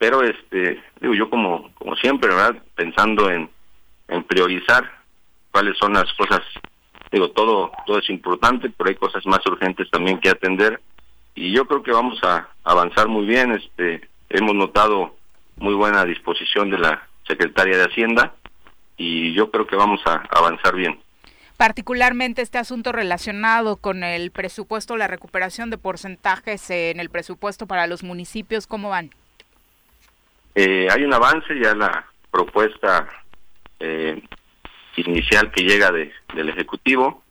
pero 0.00 0.22
este 0.22 0.82
digo 1.00 1.14
yo 1.14 1.28
como 1.28 1.70
como 1.74 1.94
siempre 1.96 2.28
verdad 2.28 2.56
pensando 2.74 3.30
en 3.30 3.50
en 4.08 4.24
priorizar 4.24 4.90
cuáles 5.52 5.76
son 5.78 5.92
las 5.92 6.12
cosas 6.14 6.40
digo 7.10 7.30
todo 7.30 7.72
todo 7.86 7.98
es 7.98 8.08
importante 8.10 8.70
pero 8.70 8.90
hay 8.90 8.96
cosas 8.96 9.24
más 9.26 9.44
urgentes 9.46 9.90
también 9.90 10.18
que 10.20 10.30
atender. 10.30 10.80
Y 11.34 11.52
yo 11.52 11.66
creo 11.66 11.82
que 11.82 11.92
vamos 11.92 12.22
a 12.22 12.48
avanzar 12.64 13.08
muy 13.08 13.24
bien. 13.26 13.52
Este 13.52 14.08
hemos 14.28 14.54
notado 14.54 15.16
muy 15.56 15.74
buena 15.74 16.04
disposición 16.04 16.70
de 16.70 16.78
la 16.78 17.06
secretaria 17.26 17.76
de 17.76 17.84
hacienda 17.84 18.34
y 18.96 19.32
yo 19.34 19.50
creo 19.50 19.66
que 19.66 19.76
vamos 19.76 20.00
a 20.06 20.22
avanzar 20.30 20.74
bien. 20.74 21.00
Particularmente 21.56 22.40
este 22.40 22.58
asunto 22.58 22.90
relacionado 22.90 23.76
con 23.76 24.02
el 24.02 24.30
presupuesto, 24.30 24.96
la 24.96 25.06
recuperación 25.06 25.68
de 25.68 25.76
porcentajes 25.76 26.70
en 26.70 27.00
el 27.00 27.10
presupuesto 27.10 27.66
para 27.66 27.86
los 27.86 28.02
municipios, 28.02 28.66
¿cómo 28.66 28.88
van? 28.88 29.10
Eh, 30.54 30.88
hay 30.90 31.04
un 31.04 31.12
avance, 31.12 31.54
ya 31.62 31.74
la 31.74 32.06
propuesta 32.30 33.08
eh, 33.78 34.22
inicial 34.96 35.50
que 35.50 35.64
llega 35.64 35.90
de, 35.90 36.12
del 36.34 36.48
Ejecutivo 36.48 37.22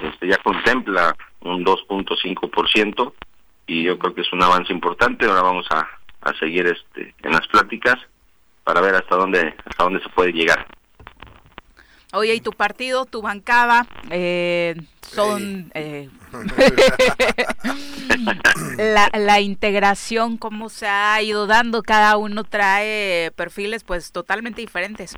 este, 0.00 0.28
ya 0.28 0.38
contempla 0.38 1.16
un 1.40 1.64
2.5% 1.64 3.12
y 3.66 3.84
yo 3.84 3.98
creo 3.98 4.14
que 4.14 4.20
es 4.20 4.32
un 4.32 4.42
avance 4.42 4.72
importante. 4.72 5.26
Ahora 5.26 5.42
vamos 5.42 5.66
a, 5.70 5.88
a 6.22 6.38
seguir 6.38 6.66
este, 6.66 7.14
en 7.22 7.32
las 7.32 7.46
pláticas 7.48 7.96
para 8.64 8.80
ver 8.80 8.94
hasta 8.94 9.16
dónde 9.16 9.54
hasta 9.64 9.84
dónde 9.84 10.02
se 10.02 10.08
puede 10.10 10.32
llegar. 10.32 10.66
Oye, 12.14 12.34
¿y 12.34 12.40
tu 12.40 12.52
partido, 12.52 13.04
tu 13.04 13.20
bancada, 13.20 13.86
eh, 14.08 14.74
son 15.02 15.70
eh, 15.74 16.08
la, 18.78 19.10
la, 19.12 19.40
integración, 19.40 20.38
cómo 20.38 20.70
se 20.70 20.86
ha 20.86 21.20
ido 21.20 21.46
dando? 21.46 21.82
Cada 21.82 22.16
uno 22.16 22.44
trae 22.44 23.30
perfiles 23.32 23.84
pues 23.84 24.10
totalmente 24.10 24.62
diferentes. 24.62 25.14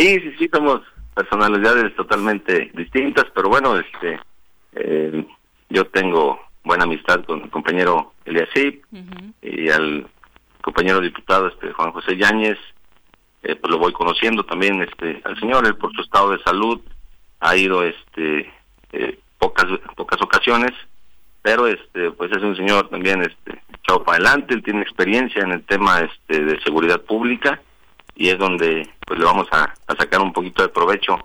Sí, 0.00 0.18
sí, 0.18 0.32
sí, 0.38 0.50
somos 0.50 0.80
personalidades 1.14 1.94
totalmente 1.94 2.70
distintas, 2.72 3.26
pero 3.34 3.50
bueno, 3.50 3.76
este, 3.76 4.18
eh, 4.72 5.26
yo 5.68 5.84
tengo 5.88 6.40
buena 6.64 6.84
amistad 6.84 7.22
con 7.26 7.42
el 7.42 7.50
compañero 7.50 8.14
Eliasip 8.24 8.82
y 9.42 9.68
al 9.68 10.08
compañero 10.62 11.02
diputado 11.02 11.48
este 11.48 11.74
Juan 11.74 11.92
José 11.92 12.16
Yáñez, 12.16 12.56
eh, 13.42 13.56
pues 13.56 13.70
lo 13.70 13.76
voy 13.76 13.92
conociendo 13.92 14.42
también 14.44 14.80
este 14.80 15.20
al 15.22 15.38
señor 15.38 15.66
él 15.66 15.76
por 15.76 15.92
su 15.92 16.00
estado 16.00 16.30
de 16.30 16.42
salud 16.44 16.80
ha 17.40 17.56
ido 17.56 17.82
este 17.82 18.50
eh, 18.92 19.18
pocas 19.38 19.66
pocas 19.96 20.20
ocasiones 20.22 20.72
pero 21.42 21.66
este 21.66 22.10
pues 22.12 22.30
es 22.32 22.42
un 22.42 22.56
señor 22.56 22.88
también 22.88 23.22
este 23.22 23.62
echado 23.82 24.04
para 24.04 24.16
adelante 24.16 24.54
él 24.54 24.62
tiene 24.62 24.82
experiencia 24.82 25.42
en 25.42 25.52
el 25.52 25.64
tema 25.64 26.00
este 26.00 26.44
de 26.44 26.60
seguridad 26.62 27.00
pública 27.00 27.60
y 28.20 28.28
es 28.28 28.38
donde 28.38 28.86
pues 29.06 29.18
le 29.18 29.24
vamos 29.24 29.48
a, 29.50 29.74
sacar 29.98 30.20
un 30.20 30.32
poquito 30.34 30.62
de 30.62 30.68
provecho 30.68 31.16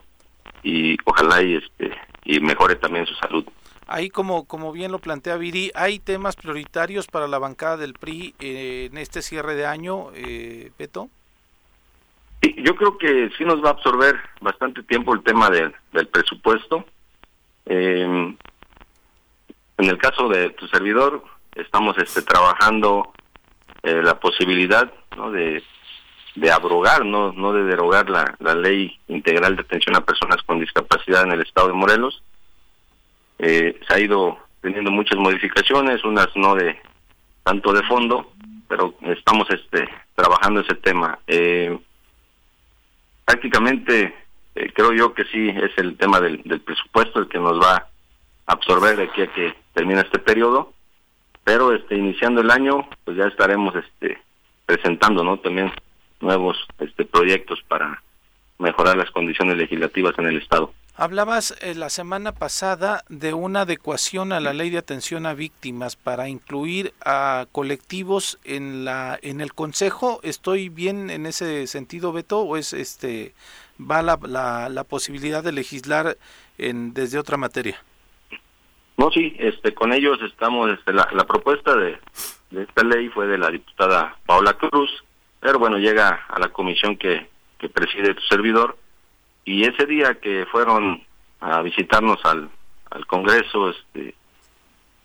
y 0.64 0.96
ojalá 1.04 1.44
y 1.44 1.56
este 1.56 1.92
y 2.24 2.40
mejore 2.40 2.78
también 2.78 3.06
su 3.06 3.14
salud. 3.16 3.46
Ahí 3.86 4.10
como 4.10 4.46
como 4.46 4.72
bien 4.72 4.94
lo 4.94 5.00
plantea 5.00 5.36
Viri, 5.36 5.72
hay 5.76 6.00
temas 6.00 6.38
prioritarios 6.38 7.08
para 7.08 7.28
la 7.28 7.38
bancada 7.38 7.76
del 7.76 7.96
PRI 7.96 8.34
eh, 8.40 8.88
en 8.90 8.98
este 8.98 9.22
cierre 9.22 9.56
de 9.56 9.66
año, 9.66 10.08
eh, 10.16 10.72
Beto. 10.80 11.10
yo 12.42 12.76
creo 12.78 12.98
que 12.98 13.30
sí 13.38 13.44
nos 13.44 13.62
va 13.62 13.68
a 13.68 13.74
absorber 13.74 14.16
bastante 14.40 14.82
tiempo 14.84 15.14
el 15.14 15.22
tema 15.22 15.50
del 15.50 16.08
presupuesto. 16.08 16.86
Eh, 17.66 18.04
en 19.78 19.90
el 19.90 19.98
caso 19.98 20.30
de 20.30 20.52
tu 20.52 20.66
servidor, 20.70 21.22
estamos 21.56 21.98
este, 21.98 22.22
trabajando 22.22 23.12
eh, 23.84 24.02
la 24.02 24.18
posibilidad 24.18 24.92
¿no? 25.18 25.30
de, 25.32 25.62
de 26.36 26.52
abrogar, 26.52 27.06
no, 27.06 27.32
no 27.32 27.54
de 27.54 27.64
derogar 27.64 28.10
la, 28.10 28.36
la 28.40 28.56
ley 28.56 29.00
integral 29.08 29.56
de 29.56 29.62
atención 29.62 29.96
a 29.96 30.06
personas 30.06 30.42
con 30.44 30.60
discapacidad 30.60 31.24
en 31.24 31.32
el 31.32 31.42
estado 31.42 31.68
de 31.68 31.74
Morelos. 31.74 32.22
Eh, 33.40 33.80
se 33.88 33.94
ha 33.94 34.00
ido 34.00 34.38
teniendo 34.62 34.92
muchas 34.92 35.18
modificaciones, 35.18 36.04
unas 36.04 36.28
no 36.36 36.56
de 36.56 36.78
tanto 37.44 37.72
de 37.72 37.84
fondo, 37.84 38.34
pero 38.68 38.96
estamos 39.02 39.48
este 39.50 39.88
trabajando 40.16 40.62
ese 40.62 40.76
tema. 40.76 41.20
Eh, 41.28 41.78
prácticamente 43.24 44.14
eh, 44.56 44.72
creo 44.74 44.94
yo 44.94 45.14
que 45.14 45.26
sí 45.26 45.50
es 45.50 45.72
el 45.78 45.98
tema 45.98 46.20
del, 46.20 46.42
del 46.44 46.62
presupuesto 46.62 47.20
el 47.20 47.28
que 47.28 47.40
nos 47.40 47.60
va 47.62 47.76
a 47.76 47.88
absorber 48.48 48.98
de 48.98 49.04
aquí 49.04 49.22
a 49.22 49.34
que 49.34 49.56
termina 49.74 50.02
este 50.02 50.20
periodo 50.20 50.74
pero 51.44 51.74
este 51.74 51.96
iniciando 51.96 52.42
el 52.42 52.52
año 52.52 52.88
pues 53.04 53.18
ya 53.18 53.26
estaremos 53.26 53.76
este 53.76 54.20
presentando 54.66 55.24
no 55.24 55.38
también 55.38 55.72
nuevos 56.22 56.58
este 56.80 57.06
proyectos 57.06 57.62
para 57.68 58.02
mejorar 58.58 58.98
las 58.98 59.12
condiciones 59.12 59.58
legislativas 59.58 60.18
en 60.18 60.28
el 60.28 60.38
estado 60.38 60.74
Hablabas 60.98 61.58
eh, 61.62 61.76
la 61.76 61.90
semana 61.90 62.32
pasada 62.32 63.04
de 63.10 63.34
una 63.34 63.62
adecuación 63.62 64.32
a 64.32 64.40
la 64.40 64.54
ley 64.54 64.70
de 64.70 64.78
atención 64.78 65.26
a 65.26 65.34
víctimas 65.34 65.98
para 65.98 66.30
incluir 66.30 66.94
a 67.04 67.48
colectivos 67.52 68.40
en 68.46 68.86
la 68.86 69.20
en 69.22 69.42
el 69.42 69.54
consejo. 69.54 70.22
¿Estoy 70.24 70.70
bien 70.70 71.10
en 71.10 71.26
ese 71.26 71.68
sentido, 71.68 72.14
Beto, 72.14 72.40
o 72.40 72.56
es 72.56 72.72
este 72.72 73.34
va 73.78 74.02
la, 74.02 74.18
la, 74.26 74.70
la 74.70 74.86
posibilidad 74.86 75.44
de 75.44 75.52
legislar 75.52 76.16
en 76.58 76.94
desde 76.94 77.20
otra 77.20 77.36
materia? 77.36 77.78
No, 78.98 79.12
sí, 79.12 79.36
este, 79.38 79.74
con 79.74 79.92
ellos 79.92 80.20
estamos, 80.22 80.70
este, 80.70 80.94
la, 80.94 81.06
propuesta 81.28 81.76
de, 81.76 82.00
esta 82.52 82.84
ley 82.84 83.10
fue 83.10 83.28
de 83.28 83.38
la 83.38 83.50
diputada 83.50 84.18
Paula 84.26 84.54
Cruz, 84.54 85.04
pero 85.46 85.60
bueno, 85.60 85.78
llega 85.78 86.26
a 86.28 86.40
la 86.40 86.50
comisión 86.50 86.98
que, 86.98 87.30
que 87.60 87.70
preside 87.70 88.16
tu 88.16 88.22
servidor, 88.22 88.80
y 89.44 89.64
ese 89.64 89.86
día 89.86 90.16
que 90.16 90.48
fueron 90.52 91.04
a 91.40 91.62
visitarnos 91.62 92.18
al, 92.26 92.50
al 92.90 93.06
Congreso, 93.06 93.70
este, 93.70 94.16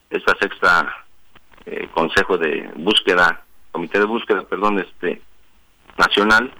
esta 0.09 0.34
sexta 0.41 1.05
eh, 1.66 1.88
Consejo 1.93 2.38
de 2.38 2.70
Búsqueda, 2.76 3.45
Comité 3.70 3.99
de 3.99 4.07
Búsqueda, 4.07 4.43
perdón, 4.45 4.78
este, 4.78 5.20
nacional, 5.99 6.51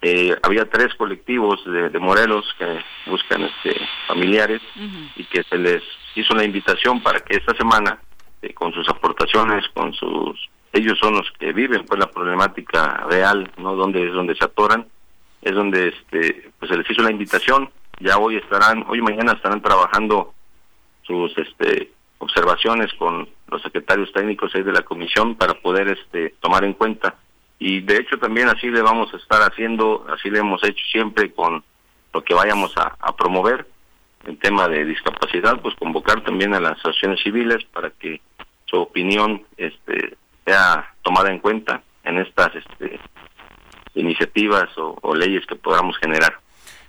eh, 0.00 0.36
había 0.42 0.68
tres 0.68 0.92
colectivos 0.96 1.64
de, 1.64 1.90
de, 1.90 1.98
Morelos 2.00 2.44
que 2.58 2.80
buscan 3.06 3.42
este, 3.42 3.80
familiares 4.08 4.60
y 5.14 5.22
que 5.26 5.44
se 5.44 5.58
les 5.58 5.80
hizo 6.16 6.34
la 6.34 6.42
invitación 6.42 7.00
para 7.00 7.20
que 7.20 7.36
esta 7.36 7.56
semana, 7.56 8.00
eh, 8.42 8.52
con 8.52 8.72
sus 8.72 8.88
aportaciones, 8.88 9.64
con 9.74 9.94
sus... 9.94 10.50
Ellos 10.72 10.98
son 10.98 11.14
los 11.14 11.30
que 11.38 11.52
viven 11.52 11.84
pues 11.84 12.00
la 12.00 12.10
problemática 12.10 13.04
real, 13.08 13.50
¿no? 13.58 13.74
Donde 13.74 14.06
es 14.06 14.12
donde 14.12 14.34
se 14.34 14.44
atoran, 14.44 14.86
es 15.42 15.54
donde 15.54 15.88
este 15.88 16.50
pues 16.58 16.70
se 16.70 16.76
les 16.76 16.90
hizo 16.90 17.02
la 17.02 17.10
invitación, 17.10 17.70
ya 18.00 18.18
hoy 18.18 18.36
estarán, 18.36 18.84
hoy 18.88 18.98
y 18.98 19.02
mañana 19.02 19.32
estarán 19.32 19.60
trabajando 19.60 20.32
sus 21.02 21.36
este 21.36 21.92
observaciones 22.18 22.92
con 22.94 23.28
los 23.48 23.62
secretarios 23.62 24.12
técnicos 24.12 24.52
de 24.52 24.64
la 24.72 24.82
comisión 24.82 25.34
para 25.34 25.54
poder 25.54 25.88
este 25.88 26.34
tomar 26.40 26.64
en 26.64 26.72
cuenta 26.72 27.16
y 27.58 27.80
de 27.80 27.96
hecho 27.96 28.18
también 28.18 28.48
así 28.48 28.68
le 28.68 28.82
vamos 28.82 29.12
a 29.14 29.16
estar 29.16 29.40
haciendo, 29.42 30.04
así 30.08 30.30
le 30.30 30.40
hemos 30.40 30.62
hecho 30.64 30.84
siempre 30.90 31.32
con 31.32 31.62
lo 32.12 32.24
que 32.24 32.34
vayamos 32.34 32.76
a, 32.76 32.96
a 32.98 33.14
promover 33.14 33.66
en 34.26 34.36
tema 34.36 34.68
de 34.68 34.84
discapacidad, 34.84 35.60
pues 35.60 35.74
convocar 35.76 36.22
también 36.22 36.54
a 36.54 36.60
las 36.60 36.72
asociaciones 36.78 37.20
civiles 37.22 37.64
para 37.72 37.90
que 37.90 38.20
su 38.66 38.76
opinión 38.76 39.42
este, 39.56 40.16
sea 40.44 40.94
tomada 41.02 41.30
en 41.30 41.38
cuenta 41.38 41.82
en 42.04 42.18
estas 42.18 42.54
este, 42.54 42.98
iniciativas 43.94 44.68
o, 44.76 45.14
leyes 45.14 45.46
que 45.46 45.56
podamos 45.56 45.96
generar. 45.98 46.38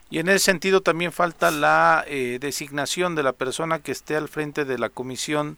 Y 0.10 0.20
en 0.20 0.30
ese 0.30 0.39
sentido 0.39 0.82
también 0.82 1.12
falta 1.12 1.49
la 1.49 2.04
eh, 2.08 2.38
designación 2.39 3.16
de 3.16 3.24
la 3.24 3.34
persona 3.34 3.80
que 3.80 3.91
esté 3.91 4.16
al 4.16 4.28
frente 4.28 4.66
de 4.66 4.78
la 4.78 4.89
comisión 4.89 5.58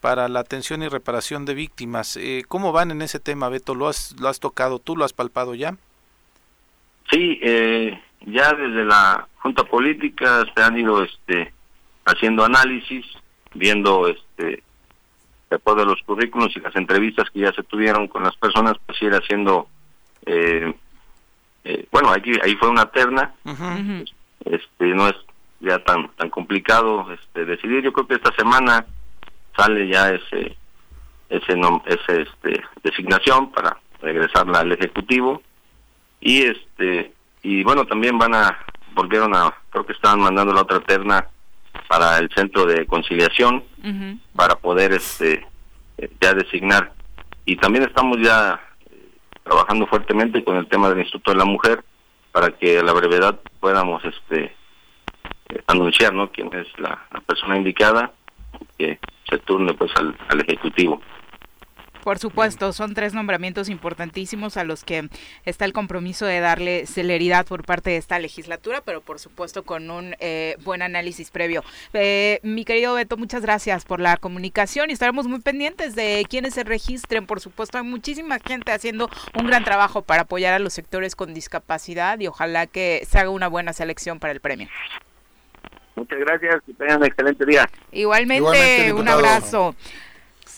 para 0.00 0.28
la 0.28 0.40
atención 0.40 0.82
y 0.82 0.88
reparación 0.88 1.44
de 1.44 1.54
víctimas. 1.54 2.16
Eh, 2.16 2.44
¿Cómo 2.48 2.72
van 2.72 2.90
en 2.90 3.02
ese 3.02 3.20
tema, 3.20 3.50
Beto? 3.50 3.74
¿Lo 3.74 3.88
has, 3.88 4.16
¿Lo 4.18 4.28
has 4.28 4.40
tocado 4.40 4.78
tú? 4.78 4.96
¿Lo 4.96 5.04
has 5.04 5.12
palpado 5.12 5.54
ya? 5.54 5.76
Sí, 7.10 7.38
eh, 7.42 8.00
ya 8.26 8.52
desde 8.52 8.84
la 8.84 9.28
Junta 9.36 9.64
Política 9.64 10.44
se 10.54 10.62
han 10.62 10.78
ido 10.78 11.02
este, 11.02 11.52
haciendo 12.06 12.44
análisis, 12.44 13.04
viendo 13.54 14.08
este, 14.08 14.62
después 15.50 15.76
de 15.76 15.84
los 15.84 16.00
currículos 16.02 16.56
y 16.56 16.60
las 16.60 16.74
entrevistas 16.76 17.28
que 17.30 17.40
ya 17.40 17.52
se 17.52 17.64
tuvieron 17.64 18.06
con 18.08 18.22
las 18.22 18.36
personas, 18.36 18.76
pues 18.86 19.02
ir 19.02 19.12
haciendo, 19.12 19.66
eh, 20.24 20.72
eh, 21.64 21.86
bueno, 21.90 22.10
aquí, 22.10 22.32
ahí 22.42 22.54
fue 22.54 22.68
una 22.68 22.86
terna, 22.86 23.34
este, 24.44 24.86
no 24.94 25.08
es 25.08 25.16
ya 25.60 25.78
tan 25.84 26.08
tan 26.16 26.30
complicado 26.30 27.06
este 27.12 27.44
decidir. 27.44 27.82
Yo 27.82 27.92
creo 27.92 28.06
que 28.06 28.14
esta 28.14 28.32
semana 28.34 28.86
sale 29.56 29.88
ya 29.88 30.10
ese 30.10 30.56
ese 31.28 31.60
ese 31.86 32.22
este 32.22 32.64
designación 32.82 33.52
para 33.52 33.76
regresarla 34.00 34.60
al 34.60 34.72
ejecutivo. 34.72 35.42
Y 36.20 36.42
este 36.42 37.12
y 37.42 37.62
bueno 37.62 37.84
también 37.84 38.18
van 38.18 38.34
a 38.34 38.58
volvieron 38.94 39.34
a 39.34 39.54
creo 39.70 39.86
que 39.86 39.92
estaban 39.92 40.20
mandando 40.20 40.52
la 40.52 40.62
otra 40.62 40.80
terna 40.80 41.26
para 41.88 42.18
el 42.18 42.30
centro 42.34 42.66
de 42.66 42.86
conciliación 42.86 43.64
para 44.34 44.56
poder 44.56 44.92
este 44.92 45.46
ya 46.20 46.34
designar. 46.34 46.92
Y 47.44 47.56
también 47.56 47.84
estamos 47.84 48.18
ya 48.22 48.60
eh, 48.90 49.08
trabajando 49.42 49.86
fuertemente 49.86 50.44
con 50.44 50.56
el 50.56 50.68
tema 50.68 50.88
del 50.88 51.00
Instituto 51.00 51.32
de 51.32 51.38
la 51.38 51.44
Mujer 51.44 51.84
para 52.32 52.50
que 52.50 52.78
a 52.78 52.82
la 52.82 52.92
brevedad 52.92 53.40
podamos 53.58 54.04
este 54.04 54.44
eh, 55.48 55.62
anunciar 55.66 56.14
no 56.14 56.30
quién 56.30 56.48
es 56.54 56.66
la, 56.78 57.06
la 57.12 57.20
persona 57.20 57.56
indicada 57.56 58.12
que 58.78 58.98
se 59.28 59.38
turne 59.38 59.74
pues 59.74 59.90
al, 59.96 60.16
al 60.28 60.40
ejecutivo 60.40 61.00
por 62.02 62.18
supuesto, 62.18 62.72
son 62.72 62.94
tres 62.94 63.14
nombramientos 63.14 63.68
importantísimos 63.68 64.56
a 64.56 64.64
los 64.64 64.84
que 64.84 65.08
está 65.44 65.64
el 65.64 65.72
compromiso 65.72 66.26
de 66.26 66.40
darle 66.40 66.86
celeridad 66.86 67.46
por 67.46 67.64
parte 67.64 67.90
de 67.90 67.96
esta 67.96 68.18
legislatura, 68.18 68.82
pero 68.84 69.00
por 69.00 69.18
supuesto 69.18 69.64
con 69.64 69.90
un 69.90 70.14
eh, 70.20 70.56
buen 70.64 70.82
análisis 70.82 71.30
previo. 71.30 71.62
Eh, 71.92 72.40
mi 72.42 72.64
querido 72.64 72.94
Beto, 72.94 73.16
muchas 73.16 73.42
gracias 73.42 73.84
por 73.84 74.00
la 74.00 74.16
comunicación 74.16 74.90
y 74.90 74.92
estaremos 74.92 75.26
muy 75.26 75.40
pendientes 75.40 75.94
de 75.94 76.24
quienes 76.28 76.54
se 76.54 76.64
registren. 76.64 77.26
Por 77.26 77.40
supuesto, 77.40 77.78
hay 77.78 77.84
muchísima 77.84 78.38
gente 78.38 78.72
haciendo 78.72 79.08
un 79.38 79.46
gran 79.46 79.64
trabajo 79.64 80.02
para 80.02 80.22
apoyar 80.22 80.54
a 80.54 80.58
los 80.58 80.72
sectores 80.72 81.14
con 81.14 81.34
discapacidad 81.34 82.18
y 82.20 82.26
ojalá 82.26 82.66
que 82.66 83.06
se 83.08 83.18
haga 83.18 83.30
una 83.30 83.48
buena 83.48 83.72
selección 83.72 84.18
para 84.18 84.32
el 84.32 84.40
premio. 84.40 84.68
Muchas 85.96 86.18
gracias, 86.18 86.62
que 86.64 86.72
tengan 86.72 86.98
un 86.98 87.04
excelente 87.04 87.44
día. 87.44 87.68
Igualmente, 87.92 88.92
un 88.92 89.06
abrazo. 89.06 89.74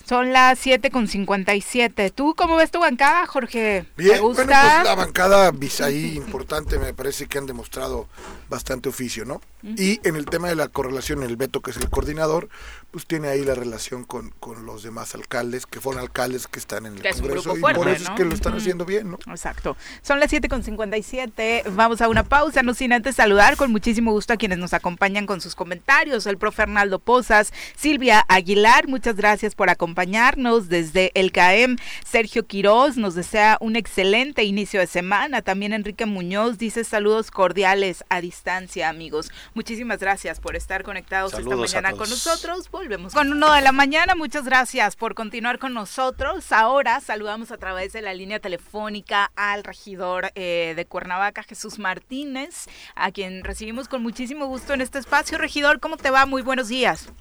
Son 0.05 0.32
las 0.32 0.59
7 0.59 0.90
con 0.90 1.09
57. 1.09 2.11
¿Tú 2.11 2.34
cómo 2.36 2.57
ves 2.57 2.70
tu 2.70 2.80
bancada, 2.80 3.26
Jorge? 3.26 3.86
Bien, 3.96 4.20
gusta? 4.20 4.44
bueno, 4.44 4.61
pues 4.61 4.84
la 4.84 4.94
bancada 4.94 5.53
ahí 5.80 6.16
importante 6.16 6.78
me 6.78 6.92
parece 6.92 7.26
que 7.26 7.38
han 7.38 7.46
demostrado 7.46 8.09
bastante 8.48 8.88
oficio, 8.88 9.24
¿no? 9.24 9.40
Y 9.62 10.00
en 10.07 10.16
el 10.16 10.26
tema 10.26 10.48
de 10.48 10.57
la 10.57 10.68
correlación, 10.68 11.22
el 11.22 11.36
Beto, 11.36 11.61
que 11.61 11.70
es 11.70 11.76
el 11.76 11.88
coordinador, 11.88 12.48
pues 12.93 13.07
tiene 13.07 13.28
ahí 13.28 13.45
la 13.45 13.55
relación 13.55 14.05
con, 14.05 14.30
con 14.38 14.64
los 14.64 14.82
demás 14.82 15.14
alcaldes, 15.14 15.66
que 15.66 15.80
fueron 15.80 16.01
alcaldes 16.01 16.47
que 16.47 16.59
están 16.59 16.86
en 16.86 16.97
el 16.97 17.03
Congreso, 17.03 17.57
y 17.57 17.61
por 17.61 17.88
eso 17.88 18.05
es 18.05 18.11
que 18.11 18.24
lo 18.24 18.34
están 18.34 18.55
haciendo 18.55 18.84
bien, 18.84 19.11
¿no? 19.11 19.18
Exacto. 19.26 19.76
Son 20.03 20.20
las 20.20 20.30
7 20.30 20.49
con 20.49 20.62
57. 20.62 21.64
Vamos 21.72 22.01
a 22.01 22.09
una 22.09 22.22
pausa, 22.22 22.62
no 22.62 22.74
sin 22.74 22.93
antes 22.93 23.16
saludar 23.16 23.57
con 23.57 23.70
muchísimo 23.70 24.12
gusto 24.12 24.32
a 24.32 24.36
quienes 24.36 24.59
nos 24.59 24.72
acompañan 24.72 25.26
con 25.26 25.40
sus 25.40 25.55
comentarios. 25.55 26.26
El 26.26 26.38
profe 26.38 26.62
Arnaldo 26.62 26.99
Pozas, 26.99 27.53
Silvia 27.76 28.24
Aguilar, 28.28 28.88
muchas 28.88 29.16
gracias 29.16 29.55
por 29.55 29.68
acompañarnos 29.68 29.82
acompañarnos. 29.82 30.68
Desde 30.68 31.11
el 31.14 31.32
CAEM, 31.32 31.76
Sergio 32.05 32.47
Quiroz 32.47 32.97
nos 32.97 33.14
desea 33.14 33.59
un 33.61 33.76
excelente 33.76 34.45
inicio 34.45 34.80
de 34.80 34.86
semana. 34.86 35.43
También 35.43 35.72
Enrique 35.72 36.07
Muñoz 36.07 36.59
dice 36.59 36.84
saludos 36.84 37.30
cordiales 37.30 38.05
a 38.09 38.20
distancia, 38.20 38.88
amigos. 38.88 39.30
Muchísimas 39.55 39.99
gracias 39.99 40.40
por 40.40 40.57
estar 40.57 40.82
conectados 40.82 41.34
esta 41.34 41.57
mañana 41.57 41.93
con 41.93 42.09
nosotros. 42.09 42.68
Volvemos 42.83 43.14
con 43.14 43.30
uno 43.30 43.53
de 43.53 43.61
la 43.61 43.70
mañana. 43.70 44.16
Muchas 44.16 44.45
gracias 44.45 44.97
por 44.97 45.14
continuar 45.14 45.61
con 45.61 45.72
nosotros. 45.72 46.51
Ahora 46.51 46.99
saludamos 46.99 47.53
a 47.53 47.57
través 47.57 47.93
de 47.93 48.03
la 48.03 48.12
línea 48.12 48.41
telefónica 48.41 49.30
al 49.37 49.62
regidor 49.62 50.33
eh, 50.35 50.72
de 50.74 50.85
Cuernavaca, 50.85 51.45
Jesús 51.45 51.78
Martínez, 51.78 52.66
a 52.97 53.12
quien 53.12 53.45
recibimos 53.45 53.87
con 53.87 54.03
muchísimo 54.03 54.47
gusto 54.47 54.74
en 54.74 54.80
este 54.80 54.99
espacio. 54.99 55.39
Regidor, 55.39 55.78
¿cómo 55.78 55.97
te 55.97 56.11
va? 56.11 56.26
Muy 56.26 56.43
buenos 56.43 56.66
días. 56.66 57.12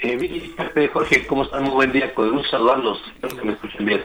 Eh, 0.00 0.52
Jorge, 0.92 1.28
¿cómo 1.28 1.44
están? 1.44 1.62
Muy 1.62 1.72
buen 1.72 1.92
día. 1.92 2.12
Con 2.12 2.36
un 2.36 2.44
saludo 2.50 2.96
Espero 3.14 3.36
que 3.36 3.44
me 3.44 3.52
escuchen 3.52 3.86
bien. 3.86 4.02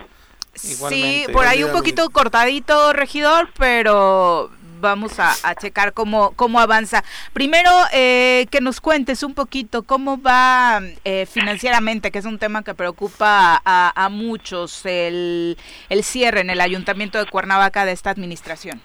Sí, 0.54 1.26
por 1.34 1.48
ahí 1.48 1.64
un 1.64 1.72
poquito 1.72 2.08
cortadito, 2.12 2.94
regidor, 2.94 3.50
pero 3.58 4.52
vamos 4.82 5.20
a, 5.20 5.32
checar 5.56 5.94
cómo, 5.94 6.32
cómo 6.36 6.60
avanza. 6.60 7.04
Primero, 7.34 7.70
eh, 7.94 8.48
que 8.52 8.62
nos 8.62 8.82
cuentes 8.82 9.24
un 9.24 9.34
poquito 9.34 9.84
cómo 9.84 10.22
va 10.22 10.82
eh, 11.06 11.26
financieramente, 11.26 12.12
que 12.12 12.20
es 12.20 12.26
un 12.26 12.40
tema 12.40 12.64
que 12.64 12.74
preocupa 12.74 13.62
a, 13.64 14.10
muchos, 14.10 14.86
el, 14.86 15.58
el 15.90 16.04
cierre 16.04 16.42
en 16.42 16.50
el 16.50 16.60
Ayuntamiento 16.60 17.18
de 17.18 17.26
Cuernavaca 17.30 17.86
de 17.86 17.92
esta 17.92 18.10
administración. 18.10 18.82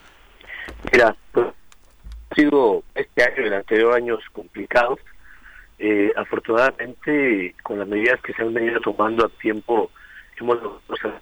Mira, 0.92 1.16
pues, 1.32 1.47
ha 2.30 2.34
sido 2.34 2.82
este 2.94 3.22
año 3.24 3.42
y 3.42 3.47
el 3.47 3.55
anterior 3.55 3.94
años 3.94 4.20
complicados. 4.32 5.01
Eh, 5.78 6.11
afortunadamente, 6.16 7.55
con 7.62 7.78
las 7.78 7.88
medidas 7.88 8.20
que 8.22 8.32
se 8.32 8.42
han 8.42 8.55
venido 8.55 8.80
tomando 8.80 9.26
a 9.26 9.28
tiempo, 9.28 9.90
hemos 10.38 10.62
logrado 10.62 11.20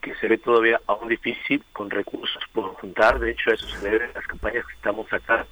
que 0.00 0.14
se 0.16 0.28
ve 0.28 0.38
todavía 0.38 0.80
aún 0.86 1.08
difícil 1.08 1.64
con 1.72 1.90
recursos 1.90 2.42
por 2.52 2.74
juntar. 2.74 3.18
De 3.18 3.32
hecho, 3.32 3.50
eso 3.50 3.68
se 3.68 3.78
debe 3.78 4.04
a 4.04 4.12
las 4.12 4.26
campañas 4.26 4.66
que 4.66 4.74
estamos 4.74 5.12
acá. 5.12 5.46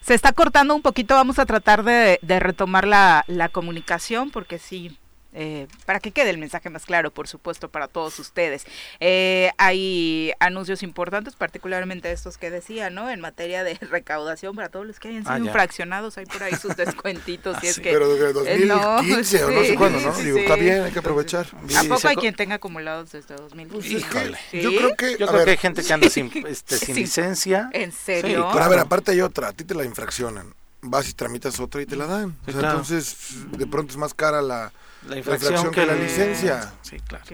Se 0.00 0.14
está 0.14 0.32
cortando 0.32 0.74
un 0.74 0.82
poquito, 0.82 1.14
vamos 1.14 1.38
a 1.38 1.46
tratar 1.46 1.82
de, 1.82 2.18
de 2.20 2.40
retomar 2.40 2.86
la, 2.86 3.24
la 3.26 3.48
comunicación 3.48 4.30
porque 4.30 4.58
sí, 4.58 4.98
eh, 5.36 5.66
para 5.84 5.98
que 5.98 6.12
quede 6.12 6.30
el 6.30 6.38
mensaje 6.38 6.70
más 6.70 6.86
claro, 6.86 7.10
por 7.12 7.26
supuesto, 7.26 7.68
para 7.68 7.88
todos 7.88 8.18
ustedes. 8.20 8.64
Eh, 9.00 9.50
hay 9.58 10.32
anuncios 10.38 10.84
importantes, 10.84 11.34
particularmente 11.34 12.12
estos 12.12 12.38
que 12.38 12.50
decía, 12.50 12.88
¿no? 12.88 13.10
En 13.10 13.20
materia 13.20 13.64
de 13.64 13.74
recaudación 13.90 14.54
para 14.54 14.68
todos 14.68 14.86
los 14.86 15.00
que 15.00 15.08
hayan 15.08 15.24
ah, 15.26 15.34
sido 15.34 15.46
infraccionados, 15.46 16.16
hay 16.18 16.26
por 16.26 16.42
ahí 16.44 16.54
sus 16.54 16.76
descuentitos. 16.76 17.56
y 17.64 17.66
es 17.66 17.80
que, 17.80 17.90
Pero 17.90 18.08
desde 18.08 18.32
2015 18.32 19.36
eh, 19.36 19.44
o 19.44 19.50
no 19.50 19.64
sé 19.64 19.74
cuándo, 19.74 20.00
¿no? 20.00 20.12
Digo, 20.12 20.38
está 20.38 20.54
bien, 20.54 20.84
hay 20.84 20.92
que 20.92 21.00
aprovechar. 21.00 21.46
¿A 21.76 21.82
poco 21.82 22.06
hay 22.06 22.16
quien 22.16 22.34
tenga 22.34 22.54
acumulados 22.54 23.10
desde 23.10 23.34
2015? 23.34 24.06
Pues 24.12 24.62
yo 24.62 24.70
creo 24.70 24.94
que, 24.94 25.16
yo 25.18 25.26
creo 25.26 25.44
que 25.44 25.50
hay 25.50 25.56
gente 25.56 25.82
que 25.82 25.92
anda 25.92 26.08
sin, 26.10 26.30
este, 26.46 26.78
sin 26.78 26.94
licencia. 26.94 27.70
¿En 27.72 27.90
serio? 27.90 28.48
Pero 28.52 28.64
a 28.64 28.68
ver, 28.68 28.78
aparte 28.78 29.10
hay 29.10 29.20
otra, 29.20 29.48
a 29.48 29.52
ti 29.52 29.64
te 29.64 29.74
la 29.74 29.84
infraccionan 29.84 30.54
vas 30.86 31.08
y 31.08 31.14
tramitas 31.14 31.60
otra 31.60 31.80
y 31.80 31.86
te 31.86 31.96
la 31.96 32.06
dan. 32.06 32.36
Entonces, 32.46 33.16
de 33.56 33.66
pronto 33.66 33.92
es 33.92 33.96
más 33.96 34.12
cara 34.12 34.42
la, 34.42 34.70
la 35.08 35.18
infracción, 35.18 35.70
que, 35.70 35.86
la 35.86 35.94
licencia. 35.94 36.72
Sí, 36.82 36.96
claro. 37.06 37.24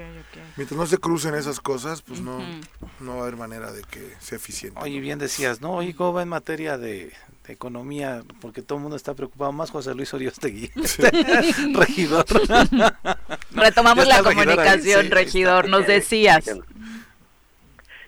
Mientras 0.57 0.79
no 0.79 0.87
se 0.87 0.99
crucen 0.99 1.35
esas 1.35 1.61
cosas, 1.61 2.03
pues 2.03 2.21
no, 2.21 2.41
no 3.01 3.15
va 3.15 3.21
a 3.21 3.23
haber 3.23 3.37
manera 3.37 3.73
de 3.73 3.83
que 3.83 4.01
sea 4.19 4.37
eficiente. 4.37 4.79
Oye, 4.81 5.01
bien 5.01 5.19
decías, 5.19 5.61
¿no? 5.61 5.75
Oye, 5.75 5.95
¿cómo 5.95 6.13
va 6.13 6.23
en 6.23 6.29
materia 6.29 6.79
de, 6.79 7.13
economía? 7.49 8.23
Porque 8.41 8.63
todo 8.63 8.79
el 8.79 8.83
mundo 8.83 8.97
está 8.97 9.15
preocupado, 9.15 9.53
más 9.53 9.71
José 9.71 9.95
Luis 9.95 10.13
Oriostegui, 10.15 10.71
regidor. 11.75 12.25
Retomamos 13.53 14.07
la 14.07 14.23
comunicación, 14.23 15.11
regidor, 15.11 15.69
nos 15.69 15.87
decías. 15.87 16.45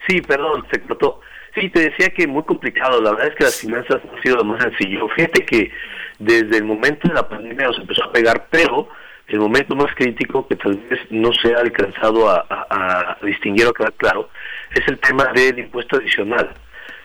Sí, 0.06 0.20
perdón, 0.20 0.64
se 0.72 0.80
cortó. 0.82 1.20
Sí, 1.54 1.68
te 1.68 1.90
decía 1.90 2.08
que 2.10 2.26
muy 2.26 2.42
complicado. 2.44 3.00
La 3.00 3.10
verdad 3.10 3.28
es 3.28 3.34
que 3.36 3.44
las 3.44 3.56
finanzas 3.56 4.00
han 4.10 4.22
sido 4.22 4.36
lo 4.36 4.44
más 4.44 4.62
sencillo. 4.62 5.06
Fíjate 5.08 5.44
que 5.44 5.70
desde 6.18 6.58
el 6.58 6.64
momento 6.64 7.08
de 7.08 7.14
la 7.14 7.28
pandemia 7.28 7.66
nos 7.66 7.78
empezó 7.78 8.04
a 8.04 8.12
pegar, 8.12 8.48
pero 8.50 8.88
el 9.28 9.38
momento 9.38 9.74
más 9.74 9.94
crítico 9.94 10.46
que 10.46 10.56
tal 10.56 10.76
vez 10.76 11.00
no 11.10 11.32
se 11.32 11.54
ha 11.54 11.58
alcanzado 11.58 12.28
a, 12.28 13.18
distinguir 13.22 13.66
o 13.66 13.72
quedar 13.72 13.92
claro 13.94 14.28
es 14.74 14.86
el 14.88 14.98
tema 14.98 15.26
del 15.32 15.58
impuesto 15.58 15.96
adicional. 15.96 16.52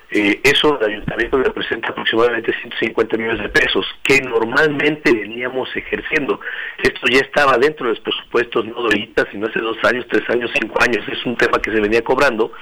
Eh, 0.10 0.40
eso 0.44 0.80
el 0.80 0.92
ayuntamiento 0.92 1.38
representa 1.38 1.90
aproximadamente 1.90 2.54
150 2.54 3.18
millones 3.18 3.42
de 3.44 3.50
pesos 3.50 3.86
que 4.04 4.22
normalmente 4.22 5.12
veníamos 5.12 5.70
ejerciendo. 5.76 6.40
Esto 6.82 7.08
ya 7.12 7.20
estaba 7.20 7.58
dentro 7.58 7.88
de 7.88 7.94
los 7.94 8.00
presupuestos, 8.00 8.66
no 8.66 8.76
de 8.76 8.84
ahorita, 8.84 9.28
sino 9.32 9.48
hace 9.48 9.60
dos 9.60 9.78
años, 9.84 10.06
tres 10.10 10.24
años, 10.30 10.50
cinco 10.58 10.82
años. 10.82 11.06
Es 11.10 11.26
un 11.26 11.36
tema 11.36 11.60
que 11.60 11.72
se 11.72 11.82
venía 11.82 12.02
cobrando 12.04 12.54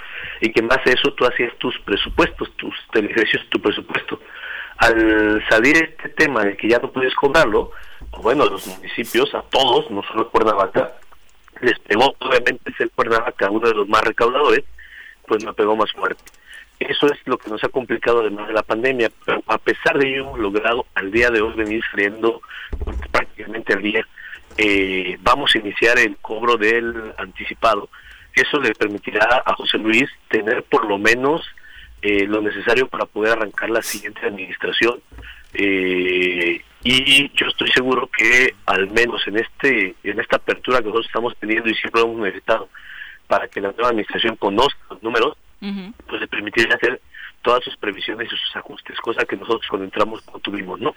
y 0.42 0.52
que 0.52 0.62
en 0.62 0.68
base 0.68 0.90
a 0.90 0.94
eso 0.94 1.14
tú 1.14 1.26
hacías 1.26 1.56
tus 1.60 1.78
presupuestos, 1.82 2.52
tus 2.58 2.74
televisiones, 2.92 3.48
tu 3.50 3.62
presupuesto. 3.62 4.20
Al 4.78 5.44
salir 5.48 5.78
este 5.78 6.10
tema 6.10 6.44
de 6.44 6.58
que 6.58 6.68
ya 6.68 6.80
no 6.80 6.92
puedes 6.92 7.14
cobrarlo, 7.14 7.72
bueno, 8.22 8.46
los 8.46 8.66
municipios, 8.68 9.34
a 9.36 9.42
todos, 9.44 9.90
no 9.92 10.04
solo 10.04 10.30
Cuernavaca, 10.30 10.94
les 11.62 11.78
pegó, 11.80 12.16
obviamente 12.20 12.74
ser 12.78 12.90
Cuernavaca 12.92 13.50
uno 13.50 13.68
de 13.68 13.76
los 13.76 13.88
más 13.88 14.04
recaudadores, 14.04 14.64
pues 15.28 15.44
me 15.44 15.54
pegó 15.54 15.76
más 15.76 15.92
fuerte. 15.92 16.24
Eso 16.80 17.08
es 17.08 17.20
lo 17.26 17.38
que 17.38 17.50
nos 17.50 17.64
ha 17.64 17.70
complicado 17.70 18.20
además 18.20 18.48
de 18.48 18.54
la 18.54 18.64
pandemia, 18.64 19.10
pero 19.26 19.42
a 19.48 19.58
pesar 19.58 19.98
de 19.98 20.10
ello 20.10 20.24
hemos 20.24 20.40
logrado 20.40 20.86
al 20.94 21.12
día 21.12 21.30
de 21.30 21.42
hoy 21.42 21.54
venir 21.54 21.82
saliendo 21.90 22.42
prácticamente 23.12 23.74
al 23.74 23.82
día. 23.82 24.08
Eh, 24.58 25.18
vamos 25.22 25.56
a 25.56 25.58
iniciar 25.60 25.98
el 26.00 26.18
cobro 26.18 26.58
del 26.58 27.14
anticipado. 27.18 27.90
Eso 28.34 28.60
le 28.60 28.74
permitirá 28.74 29.44
a 29.46 29.54
José 29.56 29.78
Luis 29.78 30.10
tener 30.30 30.64
por 30.64 30.86
lo 30.86 30.98
menos 30.98 31.42
eh, 32.02 32.26
lo 32.28 32.42
necesario 32.42 32.88
para 32.88 33.06
poder 33.06 33.34
arrancar 33.34 33.70
la 33.70 33.82
siguiente 33.82 34.26
administración. 34.26 35.00
Eh, 35.54 36.62
y 36.88 37.32
yo 37.34 37.48
estoy 37.48 37.68
seguro 37.70 38.08
que 38.16 38.54
al 38.68 38.92
menos 38.92 39.28
en 39.28 39.38
este 39.40 39.96
en 40.04 40.20
esta 40.20 40.36
apertura 40.36 40.78
que 40.78 40.86
nosotros 40.86 41.08
estamos 41.08 41.36
teniendo 41.40 41.68
y 41.68 41.74
siempre 41.74 42.02
hemos 42.02 42.18
necesitado 42.18 42.70
para 43.28 43.48
que 43.48 43.60
la 43.60 43.72
nueva 43.72 43.90
administración 43.90 44.36
conozca 44.36 44.78
los 44.92 45.02
números, 45.02 45.36
pues 45.60 46.22
le 46.22 46.28
permitirá 46.28 46.76
hacer 46.76 47.02
todas 47.42 47.64
sus 47.64 47.76
previsiones 47.78 48.28
y 48.32 48.38
sus 48.38 48.56
ajustes, 48.56 49.00
cosa 49.00 49.26
que 49.26 49.36
nosotros 49.36 49.66
cuando 49.68 49.86
entramos 49.86 50.24
no 50.32 50.40
tuvimos, 50.40 50.80
¿no? 50.80 50.96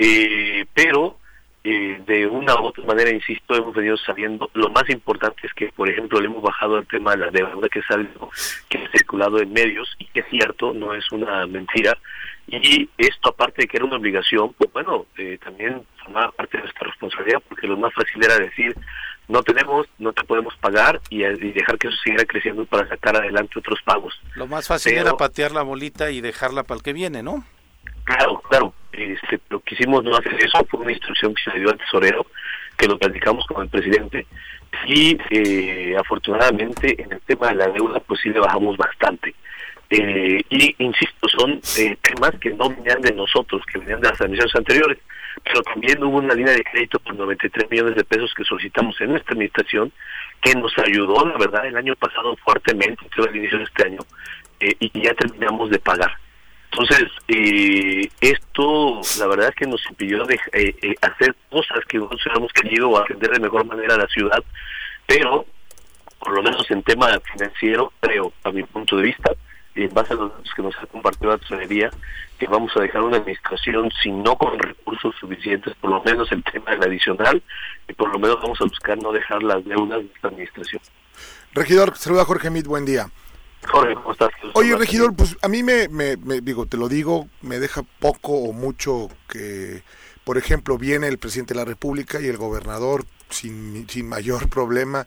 Eh, 0.00 0.66
pero 0.74 1.16
eh, 1.62 2.00
de 2.06 2.26
una 2.26 2.54
u 2.54 2.64
otra 2.64 2.84
manera, 2.84 3.10
insisto, 3.10 3.54
hemos 3.54 3.74
venido 3.74 3.96
sabiendo, 3.98 4.50
lo 4.54 4.70
más 4.70 4.88
importante 4.88 5.46
es 5.46 5.52
que, 5.54 5.68
por 5.68 5.88
ejemplo, 5.88 6.18
le 6.18 6.26
hemos 6.26 6.42
bajado 6.42 6.78
el 6.78 6.86
tema 6.86 7.12
de 7.12 7.18
la 7.18 7.30
deuda, 7.30 7.68
que 7.68 7.80
es 7.80 7.90
algo 7.90 8.30
que 8.68 8.78
ha 8.78 8.90
circulado 8.90 9.40
en 9.40 9.52
medios 9.52 9.94
y 9.98 10.06
que 10.06 10.20
es 10.20 10.26
cierto, 10.30 10.72
no 10.72 10.94
es 10.94 11.04
una 11.12 11.46
mentira, 11.46 11.96
y 12.50 12.88
esto, 12.98 13.30
aparte 13.30 13.62
de 13.62 13.68
que 13.68 13.76
era 13.76 13.86
una 13.86 13.96
obligación, 13.96 14.52
pues 14.54 14.72
bueno, 14.72 15.06
eh, 15.16 15.38
también 15.42 15.82
formaba 16.02 16.32
parte 16.32 16.56
de 16.56 16.64
nuestra 16.64 16.88
responsabilidad, 16.88 17.40
porque 17.48 17.68
lo 17.68 17.76
más 17.76 17.92
fácil 17.94 18.24
era 18.24 18.38
decir, 18.38 18.74
no 19.28 19.42
tenemos, 19.44 19.86
no 19.98 20.12
te 20.12 20.24
podemos 20.24 20.56
pagar 20.56 21.00
y, 21.08 21.20
dejar 21.20 21.78
que 21.78 21.86
eso 21.86 21.96
siguiera 22.02 22.24
creciendo 22.24 22.64
para 22.66 22.88
sacar 22.88 23.16
adelante 23.16 23.58
otros 23.58 23.80
pagos. 23.82 24.20
Lo 24.34 24.48
más 24.48 24.66
fácil 24.66 24.94
era 24.94 25.16
patear 25.16 25.52
la 25.52 25.62
bolita 25.62 26.10
y 26.10 26.20
dejarla 26.20 26.64
para 26.64 26.78
el 26.78 26.82
que 26.82 26.92
viene, 26.92 27.22
¿no? 27.22 27.44
Claro, 28.04 28.42
claro. 28.48 28.74
Este, 28.92 29.40
lo 29.48 29.60
que 29.60 29.76
hicimos 29.76 30.02
no 30.02 30.16
hacer 30.16 30.34
eso 30.42 30.64
fue 30.68 30.80
una 30.80 30.90
instrucción 30.90 31.32
que 31.32 31.42
se 31.44 31.50
le 31.50 31.60
dio 31.60 31.70
al 31.70 31.78
tesorero, 31.78 32.26
que 32.80 32.88
lo 32.88 32.98
platicamos 32.98 33.46
con 33.46 33.62
el 33.62 33.68
presidente 33.68 34.26
y 34.86 35.18
eh, 35.28 35.94
afortunadamente 35.98 37.02
en 37.02 37.12
el 37.12 37.20
tema 37.20 37.48
de 37.48 37.56
la 37.56 37.68
deuda 37.68 38.00
pues 38.00 38.20
sí 38.22 38.30
le 38.30 38.40
bajamos 38.40 38.76
bastante. 38.78 39.34
Eh, 39.90 40.42
y 40.48 40.74
insisto, 40.78 41.28
son 41.36 41.60
eh, 41.78 41.96
temas 42.00 42.30
que 42.40 42.50
no 42.50 42.70
venían 42.70 43.02
de 43.02 43.12
nosotros, 43.12 43.60
que 43.66 43.80
venían 43.80 44.00
de 44.00 44.08
las 44.08 44.20
administraciones 44.20 44.54
anteriores, 44.56 44.98
pero 45.44 45.62
también 45.62 46.02
hubo 46.02 46.18
una 46.18 46.32
línea 46.32 46.54
de 46.54 46.62
crédito 46.62 47.00
por 47.00 47.16
93 47.16 47.70
millones 47.70 47.96
de 47.96 48.04
pesos 48.04 48.32
que 48.34 48.44
solicitamos 48.44 48.98
en 49.00 49.10
nuestra 49.10 49.32
administración, 49.32 49.92
que 50.40 50.54
nos 50.54 50.72
ayudó, 50.78 51.26
la 51.26 51.36
verdad, 51.36 51.66
el 51.66 51.76
año 51.76 51.96
pasado 51.96 52.36
fuertemente, 52.36 53.04
al 53.18 53.36
inicio 53.36 53.58
de 53.58 53.64
este 53.64 53.86
año, 53.86 53.98
eh, 54.60 54.74
y 54.78 55.02
ya 55.02 55.12
terminamos 55.14 55.68
de 55.70 55.80
pagar. 55.80 56.12
Entonces, 56.72 57.08
esto, 58.20 59.00
la 59.18 59.26
verdad 59.26 59.48
es 59.48 59.54
que 59.56 59.66
nos 59.66 59.84
impidió 59.90 60.24
de, 60.24 60.38
hacer 61.00 61.34
cosas 61.50 61.80
que 61.88 61.98
nosotros 61.98 62.22
hubiéramos 62.24 62.52
querido 62.52 62.96
atender 62.96 63.30
de 63.32 63.40
mejor 63.40 63.64
manera 63.64 63.94
a 63.94 63.98
la 63.98 64.06
ciudad, 64.06 64.42
pero, 65.06 65.46
por 66.20 66.32
lo 66.32 66.42
menos 66.42 66.70
en 66.70 66.82
tema 66.82 67.08
financiero, 67.32 67.92
creo, 68.00 68.32
a 68.44 68.52
mi 68.52 68.62
punto 68.62 68.96
de 68.96 69.02
vista, 69.02 69.32
en 69.74 69.92
base 69.94 70.12
a 70.12 70.16
los 70.16 70.30
datos 70.30 70.52
que 70.54 70.62
nos 70.62 70.76
ha 70.76 70.86
compartido 70.86 71.30
la 71.30 71.38
tesorería, 71.38 71.90
que 72.38 72.46
vamos 72.46 72.70
a 72.76 72.80
dejar 72.80 73.02
una 73.02 73.16
administración, 73.16 73.90
si 74.02 74.10
no 74.10 74.36
con 74.36 74.58
recursos 74.58 75.14
suficientes, 75.18 75.74
por 75.80 75.90
lo 75.90 76.02
menos 76.02 76.30
el 76.30 76.44
tema 76.44 76.70
del 76.72 76.84
adicional, 76.84 77.42
y 77.88 77.92
por 77.94 78.12
lo 78.12 78.18
menos 78.18 78.40
vamos 78.40 78.60
a 78.60 78.64
buscar 78.64 78.96
no 78.98 79.12
dejar 79.12 79.42
las 79.42 79.64
deudas 79.64 80.00
de 80.00 80.10
esta 80.14 80.28
administración. 80.28 80.82
Regidor, 81.52 81.96
saluda 81.96 82.24
Jorge 82.24 82.50
Mit, 82.50 82.66
buen 82.66 82.84
día. 82.84 83.10
Jorge, 83.68 83.94
¿cómo 83.94 84.12
estás? 84.12 84.30
Oye, 84.54 84.76
regidor, 84.76 85.14
pues 85.14 85.36
a 85.42 85.48
mí 85.48 85.62
me, 85.62 85.88
me, 85.88 86.16
digo, 86.40 86.66
te 86.66 86.76
lo 86.76 86.88
digo, 86.88 87.28
me 87.42 87.58
deja 87.58 87.82
poco 88.00 88.32
o 88.32 88.52
mucho 88.52 89.08
que 89.28 89.82
por 90.24 90.38
ejemplo, 90.38 90.78
viene 90.78 91.08
el 91.08 91.18
presidente 91.18 91.54
de 91.54 91.60
la 91.60 91.64
República 91.64 92.20
y 92.20 92.26
el 92.26 92.36
gobernador 92.36 93.04
sin, 93.30 93.88
sin 93.88 94.08
mayor 94.08 94.48
problema 94.48 95.06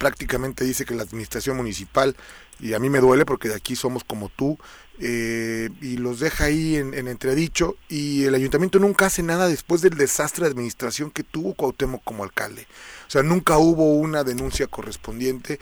prácticamente 0.00 0.64
dice 0.64 0.86
que 0.86 0.94
la 0.94 1.02
administración 1.02 1.58
municipal, 1.58 2.16
y 2.58 2.72
a 2.72 2.78
mí 2.78 2.88
me 2.88 3.00
duele 3.00 3.26
porque 3.26 3.50
de 3.50 3.54
aquí 3.54 3.76
somos 3.76 4.02
como 4.02 4.30
tú, 4.30 4.58
eh, 4.98 5.68
y 5.82 5.98
los 5.98 6.20
deja 6.20 6.44
ahí 6.44 6.76
en, 6.76 6.94
entredicho, 6.94 7.76
y 7.86 8.24
el 8.24 8.34
ayuntamiento 8.34 8.78
nunca 8.78 9.06
hace 9.06 9.22
nada 9.22 9.46
después 9.46 9.82
del 9.82 9.98
desastre 9.98 10.46
de 10.46 10.52
administración 10.52 11.10
que 11.10 11.22
tuvo 11.22 11.52
Cuauhtémoc 11.52 12.02
como 12.02 12.24
alcalde. 12.24 12.66
O 13.08 13.10
sea, 13.10 13.22
nunca 13.22 13.58
hubo 13.58 13.94
una 13.96 14.24
denuncia 14.24 14.66
correspondiente. 14.66 15.60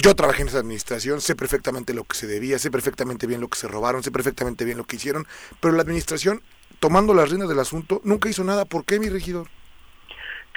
Yo 0.00 0.14
trabajé 0.14 0.42
en 0.42 0.48
esa 0.48 0.60
administración, 0.60 1.20
sé 1.20 1.34
perfectamente 1.34 1.92
lo 1.92 2.04
que 2.04 2.14
se 2.14 2.28
debía, 2.28 2.60
sé 2.60 2.70
perfectamente 2.70 3.26
bien 3.26 3.40
lo 3.40 3.48
que 3.48 3.58
se 3.58 3.66
robaron, 3.66 4.04
sé 4.04 4.12
perfectamente 4.12 4.64
bien 4.64 4.78
lo 4.78 4.84
que 4.84 4.94
hicieron, 4.94 5.26
pero 5.60 5.74
la 5.74 5.82
administración, 5.82 6.40
tomando 6.78 7.14
las 7.14 7.28
riendas 7.30 7.48
del 7.48 7.58
asunto, 7.58 8.00
nunca 8.04 8.28
hizo 8.28 8.44
nada. 8.44 8.64
¿Por 8.64 8.84
qué, 8.84 9.00
mi 9.00 9.08
regidor? 9.08 9.48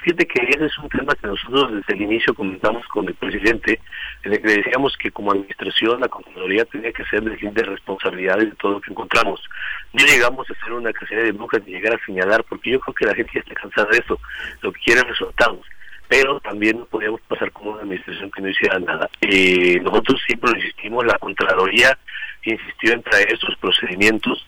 Fíjate 0.03 0.27
que 0.27 0.43
ese 0.43 0.65
es 0.65 0.77
un 0.77 0.89
tema 0.89 1.15
que 1.15 1.25
nosotros 1.25 1.73
desde 1.73 1.93
el 1.93 2.01
inicio 2.03 2.35
comentamos 2.35 2.85
con 2.87 3.07
el 3.07 3.15
presidente, 3.15 3.79
en 4.23 4.33
el 4.33 4.41
que 4.43 4.47
decíamos 4.47 4.95
que 4.97 5.09
como 5.09 5.31
administración 5.31 6.01
la 6.01 6.07
Contraloría 6.07 6.65
tenía 6.65 6.91
que 6.91 7.05
ser 7.05 7.23
de 7.23 7.63
responsabilidades 7.63 8.49
de 8.49 8.55
todo 8.57 8.73
lo 8.73 8.81
que 8.81 8.91
encontramos. 8.91 9.41
No 9.93 10.05
llegamos 10.05 10.47
a 10.49 10.53
hacer 10.53 10.73
una 10.73 10.93
cacería 10.93 11.23
de 11.23 11.31
brujas 11.31 11.61
ni 11.65 11.73
llegar 11.73 11.95
a 11.95 12.05
señalar, 12.05 12.43
porque 12.43 12.71
yo 12.71 12.79
creo 12.79 12.93
que 12.93 13.05
la 13.05 13.15
gente 13.15 13.39
está 13.39 13.55
cansada 13.55 13.89
de 13.89 13.97
eso, 13.97 14.19
lo 14.61 14.71
que 14.71 14.81
quiere 14.81 15.01
resultados. 15.01 15.65
Pero 16.11 16.41
también 16.41 16.77
no 16.77 16.83
podíamos 16.87 17.21
pasar 17.21 17.53
como 17.53 17.71
una 17.71 17.83
administración 17.83 18.29
que 18.31 18.41
no 18.41 18.49
hiciera 18.49 18.77
nada. 18.79 19.09
Eh, 19.21 19.79
nosotros 19.81 20.21
siempre 20.27 20.51
insistimos, 20.57 21.05
la 21.05 21.17
Contraloría 21.17 21.97
insistió 22.43 22.91
en 22.91 23.01
traer 23.01 23.31
esos 23.31 23.55
procedimientos 23.61 24.45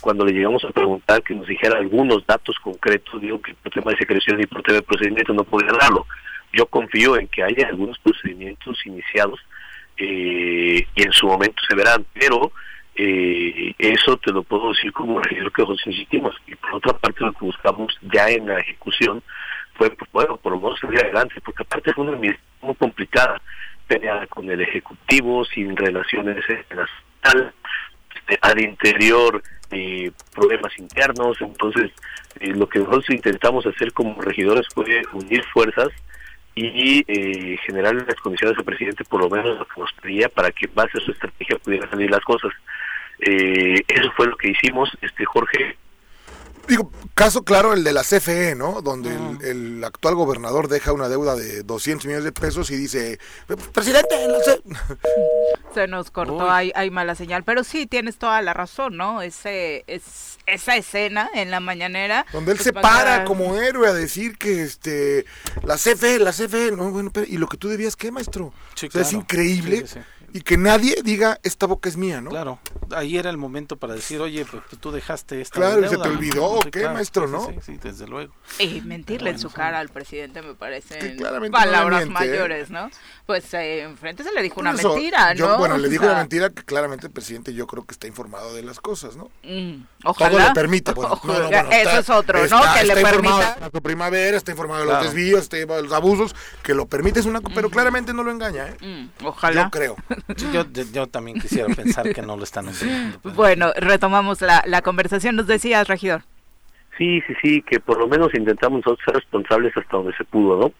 cuando 0.00 0.24
le 0.24 0.32
llegamos 0.32 0.64
a 0.64 0.70
preguntar 0.70 1.22
que 1.22 1.34
nos 1.34 1.46
dijera 1.46 1.76
algunos 1.76 2.26
datos 2.26 2.56
concretos, 2.60 3.20
digo 3.20 3.38
que 3.42 3.52
por 3.52 3.70
tema 3.70 3.90
de 3.90 3.98
secreción 3.98 4.40
y 4.40 4.46
por 4.46 4.62
tema 4.62 4.76
de 4.76 4.82
procedimiento 4.82 5.34
no 5.34 5.44
podía 5.44 5.72
darlo. 5.78 6.06
Yo 6.54 6.64
confío 6.64 7.18
en 7.18 7.28
que 7.28 7.42
haya 7.42 7.68
algunos 7.68 7.98
procedimientos 7.98 8.78
iniciados 8.86 9.40
eh, 9.98 10.86
y 10.94 11.02
en 11.02 11.12
su 11.12 11.26
momento 11.26 11.62
se 11.68 11.76
verán, 11.76 12.06
pero 12.14 12.50
eh, 12.94 13.74
eso 13.76 14.16
te 14.16 14.32
lo 14.32 14.42
puedo 14.42 14.70
decir 14.72 14.90
como 14.94 15.20
regidor 15.20 15.52
que 15.52 15.60
nosotros 15.60 15.86
insistimos. 15.86 16.34
Y 16.46 16.54
por 16.54 16.76
otra 16.76 16.94
parte 16.94 17.24
lo 17.24 17.32
que 17.34 17.44
buscamos 17.44 17.94
ya 18.10 18.30
en 18.30 18.46
la 18.46 18.58
ejecución 18.58 19.22
fue, 19.78 19.90
pues, 19.90 20.10
bueno, 20.12 20.36
por 20.36 20.52
lo 20.52 20.60
menos 20.60 20.78
salir 20.80 21.00
adelante, 21.00 21.40
porque 21.42 21.62
aparte 21.62 21.94
fue 21.94 22.04
una 22.04 22.14
administración 22.14 22.58
muy 22.60 22.74
complicada, 22.74 23.40
peleada 23.86 24.26
con 24.26 24.50
el 24.50 24.60
Ejecutivo, 24.60 25.44
sin 25.46 25.74
relaciones 25.76 26.44
en 26.48 26.76
la 26.76 26.88
este, 28.14 28.38
al 28.42 28.60
interior 28.60 29.42
eh, 29.70 30.10
problemas 30.34 30.76
internos. 30.78 31.40
Entonces, 31.40 31.92
eh, 32.40 32.48
lo 32.48 32.68
que 32.68 32.80
nosotros 32.80 33.08
intentamos 33.10 33.64
hacer 33.66 33.92
como 33.92 34.20
regidores 34.20 34.66
fue 34.74 35.02
unir 35.12 35.42
fuerzas 35.52 35.88
y 36.54 37.04
eh, 37.06 37.56
generar 37.64 37.94
las 37.94 38.16
condiciones 38.16 38.58
al 38.58 38.64
presidente, 38.64 39.04
por 39.04 39.22
lo 39.22 39.30
menos 39.30 39.58
lo 39.58 39.66
que 39.66 39.80
nos 39.80 39.92
pedía, 39.92 40.28
para 40.28 40.50
que 40.50 40.66
base 40.66 40.98
a 40.98 41.04
su 41.04 41.12
estrategia 41.12 41.56
pudieran 41.58 41.88
salir 41.88 42.10
las 42.10 42.24
cosas. 42.24 42.50
Eh, 43.20 43.80
eso 43.86 44.12
fue 44.16 44.26
lo 44.26 44.36
que 44.36 44.50
hicimos, 44.50 44.90
este 45.00 45.24
Jorge. 45.24 45.76
Digo, 46.68 46.92
caso 47.14 47.44
claro 47.44 47.72
el 47.72 47.82
de 47.82 47.94
la 47.94 48.02
CFE, 48.02 48.54
¿no? 48.54 48.82
Donde 48.82 49.16
el, 49.40 49.82
actual 49.82 50.14
gobernador 50.14 50.68
deja 50.68 50.92
una 50.92 51.08
deuda 51.08 51.34
de 51.34 51.62
200 51.62 52.04
millones 52.04 52.24
de 52.24 52.32
pesos 52.32 52.70
y 52.70 52.76
dice, 52.76 53.18
presidente, 53.72 54.14
no 54.28 54.38
sé. 54.40 54.60
Se 55.74 55.86
nos 55.86 56.10
cortó, 56.10 56.50
hay, 56.50 56.70
hay, 56.74 56.90
mala 56.90 57.14
señal, 57.14 57.42
pero 57.42 57.64
sí, 57.64 57.86
tienes 57.86 58.18
toda 58.18 58.42
la 58.42 58.52
razón, 58.52 58.98
¿no? 58.98 59.22
Ese, 59.22 59.84
es, 59.86 60.38
esa 60.46 60.76
escena 60.76 61.30
en 61.34 61.50
la 61.50 61.60
mañanera. 61.60 62.26
Donde 62.32 62.52
él 62.52 62.58
pues, 62.58 62.64
se 62.64 62.72
para 62.74 63.24
como 63.24 63.56
héroe 63.56 63.88
a 63.88 63.94
decir 63.94 64.36
que 64.36 64.62
este 64.62 65.24
la 65.62 65.76
CFE, 65.76 66.18
la 66.18 66.32
CFE, 66.32 66.72
no, 66.72 66.90
bueno, 66.90 67.10
pero, 67.12 67.26
¿y 67.26 67.38
lo 67.38 67.48
que 67.48 67.56
tú 67.56 67.68
debías 67.68 67.96
qué, 67.96 68.10
maestro? 68.10 68.52
es 68.82 69.12
increíble 69.14 69.84
y 70.32 70.42
que 70.42 70.56
nadie 70.56 70.96
diga 71.02 71.38
esta 71.42 71.66
boca 71.66 71.88
es 71.88 71.96
mía, 71.96 72.20
¿no? 72.20 72.30
Claro, 72.30 72.58
ahí 72.94 73.16
era 73.16 73.30
el 73.30 73.38
momento 73.38 73.76
para 73.76 73.94
decir, 73.94 74.20
oye, 74.20 74.44
pues 74.44 74.62
tú 74.80 74.90
dejaste 74.90 75.40
esta 75.40 75.56
Claro, 75.56 75.84
y 75.84 75.88
se 75.88 75.96
te 75.96 76.08
olvidó, 76.08 76.60
¿qué, 76.70 76.88
maestro, 76.88 77.26
no? 77.26 77.46
Sí, 77.46 77.54
sí, 77.64 77.78
desde 77.82 78.06
luego. 78.06 78.34
Y 78.58 78.80
mentirle 78.82 79.30
en 79.30 79.38
su 79.38 79.50
cara 79.50 79.78
al 79.78 79.88
presidente 79.88 80.42
me 80.42 80.54
parece 80.54 81.16
palabras 81.50 82.02
¿eh? 82.02 82.06
mayores, 82.06 82.70
¿no? 82.70 82.90
Pues 83.26 83.52
eh, 83.54 83.82
enfrente 83.82 84.22
se 84.24 84.32
le 84.32 84.42
dijo 84.42 84.60
una 84.60 84.72
mentira, 84.72 85.34
¿no? 85.34 85.58
bueno, 85.58 85.78
le 85.78 85.88
dijo 85.88 86.04
una 86.04 86.16
mentira 86.16 86.50
que 86.50 86.62
claramente 86.62 87.06
el 87.06 87.12
presidente 87.12 87.54
yo 87.54 87.66
creo 87.66 87.84
que 87.84 87.92
está 87.92 88.06
informado 88.06 88.54
de 88.54 88.62
las 88.62 88.80
cosas, 88.80 89.16
¿no? 89.16 89.30
Mm, 89.42 89.84
ojalá. 90.04 90.30
Todo 90.30 90.48
le 90.48 90.54
permite, 90.54 90.92
bueno, 90.92 91.20
Eso 91.70 91.98
es 91.98 92.10
otro, 92.10 92.46
¿no? 92.46 92.60
que 92.74 92.84
le 92.84 92.94
permita. 92.94 93.54
De 93.54 93.60
la 93.60 93.80
primavera, 93.80 94.36
está 94.36 94.50
informado 94.50 94.84
de 94.84 94.92
los 94.92 95.02
desvíos, 95.02 95.42
está 95.42 95.56
de 95.56 95.82
los 95.82 95.92
abusos, 95.92 96.34
que 96.62 96.74
lo 96.74 96.86
permite 96.86 97.20
es 97.20 97.26
una, 97.26 97.40
pero 97.40 97.70
claramente 97.70 98.12
no 98.12 98.22
lo 98.22 98.30
engaña, 98.30 98.68
¿eh? 98.68 98.76
Mm, 98.80 99.26
ojalá. 99.26 99.64
Yo 99.64 99.70
creo. 99.70 99.96
yo, 100.52 100.64
yo, 100.92 101.06
también 101.06 101.40
quisiera 101.40 101.74
pensar 101.74 102.12
que 102.12 102.22
no 102.22 102.36
lo 102.36 102.44
están 102.44 102.68
entendiendo. 102.68 103.18
Pues. 103.20 103.34
Bueno, 103.34 103.72
retomamos 103.76 104.40
la, 104.40 104.62
la 104.66 104.82
conversación. 104.82 105.36
Nos 105.36 105.46
decías, 105.46 105.88
regidor. 105.88 106.22
Sí, 106.96 107.22
sí, 107.26 107.34
sí, 107.42 107.62
que 107.62 107.78
por 107.78 107.98
lo 107.98 108.08
menos 108.08 108.34
intentamos 108.34 108.78
nosotros 108.84 109.04
ser 109.04 109.14
responsables 109.14 109.76
hasta 109.76 109.96
donde 109.96 110.12
se 110.16 110.24
pudo, 110.24 110.58
¿no? 110.60 110.72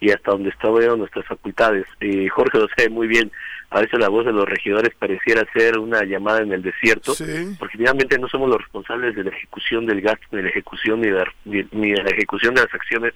Y 0.00 0.10
hasta 0.10 0.32
donde 0.32 0.50
estaban 0.50 0.98
nuestras 0.98 1.24
facultades. 1.26 1.86
Eh, 2.00 2.28
Jorge 2.28 2.58
lo 2.58 2.68
sabe 2.68 2.90
muy 2.90 3.06
bien, 3.06 3.32
a 3.70 3.80
veces 3.80 3.98
la 3.98 4.08
voz 4.08 4.24
de 4.24 4.32
los 4.32 4.48
regidores 4.48 4.94
pareciera 4.94 5.44
ser 5.52 5.78
una 5.78 6.04
llamada 6.04 6.40
en 6.40 6.52
el 6.52 6.62
desierto, 6.62 7.14
porque 7.58 7.78
finalmente 7.78 8.18
no 8.18 8.28
somos 8.28 8.48
los 8.48 8.58
responsables 8.58 9.16
de 9.16 9.24
la 9.24 9.30
ejecución 9.30 9.86
del 9.86 10.00
gasto, 10.00 10.24
ni 10.30 10.38
de 10.38 10.42
la 10.44 10.48
ejecución 10.50 11.00
ni 11.00 11.08
de, 11.08 11.66
ni 11.72 11.92
de 11.92 12.02
la 12.02 12.10
ejecución 12.10 12.54
de 12.54 12.62
las 12.62 12.72
acciones 12.72 13.12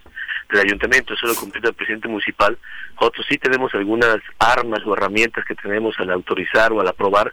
del 0.50 0.60
ayuntamiento, 0.60 1.14
eso 1.14 1.26
lo 1.26 1.34
completa 1.34 1.68
el 1.68 1.74
presidente 1.74 2.08
municipal. 2.08 2.58
Nosotros 2.94 3.26
sí 3.28 3.38
tenemos 3.38 3.72
algunas 3.74 4.18
armas 4.38 4.80
o 4.84 4.94
herramientas 4.94 5.44
que 5.44 5.54
tenemos 5.54 5.98
al 6.00 6.10
autorizar 6.10 6.72
o 6.72 6.80
al 6.80 6.88
aprobar, 6.88 7.32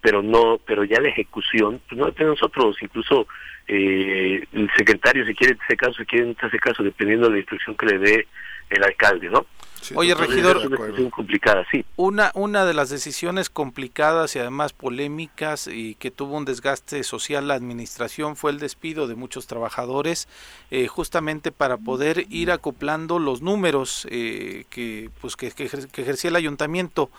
pero 0.00 0.22
no, 0.22 0.58
pero 0.64 0.84
ya 0.84 1.00
la 1.00 1.08
ejecución, 1.08 1.80
pues 1.88 1.98
no 1.98 2.06
depende 2.06 2.30
de 2.30 2.36
nosotros, 2.36 2.76
incluso 2.80 3.26
eh, 3.66 4.42
el 4.52 4.70
secretario 4.76 5.24
si 5.26 5.34
quiere 5.34 5.56
ese 5.64 5.76
caso, 5.76 5.94
si 5.94 6.06
quiere 6.06 6.26
en 6.26 6.36
ese 6.42 6.58
caso, 6.58 6.82
dependiendo 6.82 7.26
de 7.26 7.32
la 7.32 7.38
instrucción 7.38 7.76
que 7.76 7.86
le 7.86 7.98
dé 7.98 8.26
el 8.70 8.84
alcalde, 8.84 9.28
¿no? 9.28 9.46
Oye, 9.94 10.14
regidor, 10.14 11.10
complicada, 11.10 11.66
sí. 11.70 11.84
Una, 11.96 12.30
una 12.34 12.64
de 12.64 12.74
las 12.74 12.88
decisiones 12.88 13.50
complicadas 13.50 14.34
y 14.34 14.38
además 14.38 14.72
polémicas 14.72 15.66
y 15.66 15.94
que 15.96 16.10
tuvo 16.10 16.36
un 16.36 16.44
desgaste 16.44 17.02
social 17.02 17.48
la 17.48 17.54
administración 17.54 18.36
fue 18.36 18.52
el 18.52 18.58
despido 18.58 19.06
de 19.06 19.14
muchos 19.14 19.46
trabajadores, 19.46 20.28
eh, 20.70 20.86
justamente 20.86 21.52
para 21.52 21.76
poder 21.76 22.26
ir 22.30 22.50
acoplando 22.50 23.18
los 23.18 23.42
números 23.42 24.06
eh, 24.10 24.64
que, 24.70 25.10
pues, 25.20 25.36
que, 25.36 25.50
que, 25.50 25.64
ejercía 25.64 26.30
el 26.30 26.36
ayuntamiento. 26.36 27.10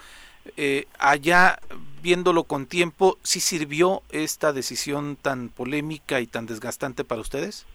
Eh, 0.57 0.87
allá, 0.99 1.59
viéndolo 2.01 2.43
con 2.43 2.67
tiempo, 2.67 3.17
¿sí 3.23 3.39
sirvió 3.39 4.03
esta 4.11 4.53
decisión 4.53 5.17
tan 5.19 5.49
polémica 5.49 6.21
y 6.21 6.27
tan 6.27 6.45
desgastante 6.45 7.03
para 7.03 7.21
ustedes? 7.21 7.65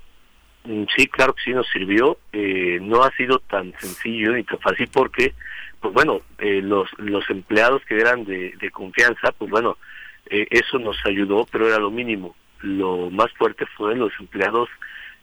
Mm, 0.65 0.85
sí, 0.95 1.07
claro 1.07 1.35
que 1.35 1.43
sí 1.43 1.51
nos 1.53 1.69
sirvió. 1.69 2.19
Eh, 2.33 2.79
no 2.83 3.03
ha 3.03 3.11
sido 3.13 3.39
tan 3.39 3.73
sencillo 3.79 4.33
ni 4.33 4.45
tan 4.45 4.59
fácil 4.59 4.89
porque, 4.93 5.35
pues 5.81 5.95
bueno, 5.95 6.21
eh, 6.39 6.61
los, 6.63 6.89
los 6.99 7.29
empleados 7.31 7.83
que 7.87 7.99
eran 7.99 8.25
de, 8.25 8.55
de 8.61 8.71
confianza, 8.71 9.33
pues 9.33 9.51
bueno, 9.51 9.79
eh, 10.27 10.47
eso 10.51 10.79
nos 10.79 10.97
ayudó, 11.07 11.47
pero 11.51 11.69
era 11.69 11.79
lo 11.79 11.91
mínimo. 11.91 12.37
Lo 12.61 13.11
más 13.11 13.33
fuerte 13.33 13.65
fue 13.77 13.97
los 13.97 14.13
empleados 14.21 14.69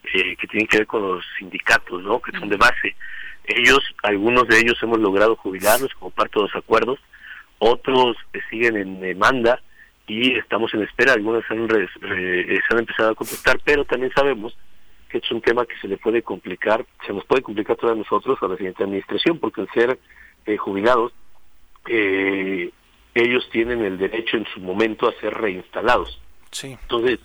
que 0.02 0.46
tienen 0.48 0.66
que 0.68 0.78
ver 0.78 0.86
con 0.86 1.02
los 1.02 1.24
sindicatos, 1.38 2.02
¿no? 2.02 2.20
Que 2.20 2.32
son 2.38 2.48
de 2.48 2.56
base. 2.56 2.96
Ellos, 3.44 3.80
algunos 4.02 4.48
de 4.48 4.58
ellos 4.58 4.78
hemos 4.80 5.00
logrado 5.00 5.36
jubilarlos 5.36 5.92
como 5.94 6.10
parte 6.10 6.38
de 6.38 6.42
los 6.42 6.54
acuerdos, 6.54 6.98
otros 7.58 8.16
siguen 8.48 8.76
en 8.76 9.00
demanda 9.00 9.60
y 10.06 10.34
estamos 10.38 10.72
en 10.72 10.82
espera. 10.82 11.12
Algunos 11.12 11.44
han, 11.50 11.68
se 11.68 12.60
han 12.70 12.78
empezado 12.78 13.10
a 13.10 13.14
contactar, 13.14 13.60
pero 13.64 13.84
también 13.84 14.12
sabemos 14.14 14.56
que 15.08 15.18
es 15.18 15.30
un 15.30 15.40
tema 15.40 15.64
que 15.64 15.78
se 15.80 15.88
le 15.88 15.96
puede 15.96 16.22
complicar, 16.22 16.84
se 17.06 17.12
nos 17.12 17.24
puede 17.24 17.42
complicar 17.42 17.76
a 17.76 17.80
todos 17.80 17.96
nosotros, 17.96 18.38
a 18.42 18.48
la 18.48 18.56
siguiente 18.56 18.84
administración, 18.84 19.38
porque 19.38 19.62
al 19.62 19.70
ser 19.70 19.98
eh, 20.46 20.56
jubilados, 20.56 21.12
eh, 21.88 22.70
ellos 23.14 23.48
tienen 23.50 23.84
el 23.84 23.98
derecho 23.98 24.36
en 24.36 24.46
su 24.46 24.60
momento 24.60 25.08
a 25.08 25.12
ser 25.20 25.34
reinstalados. 25.34 26.20
Sí. 26.50 26.76
Entonces, 26.82 27.18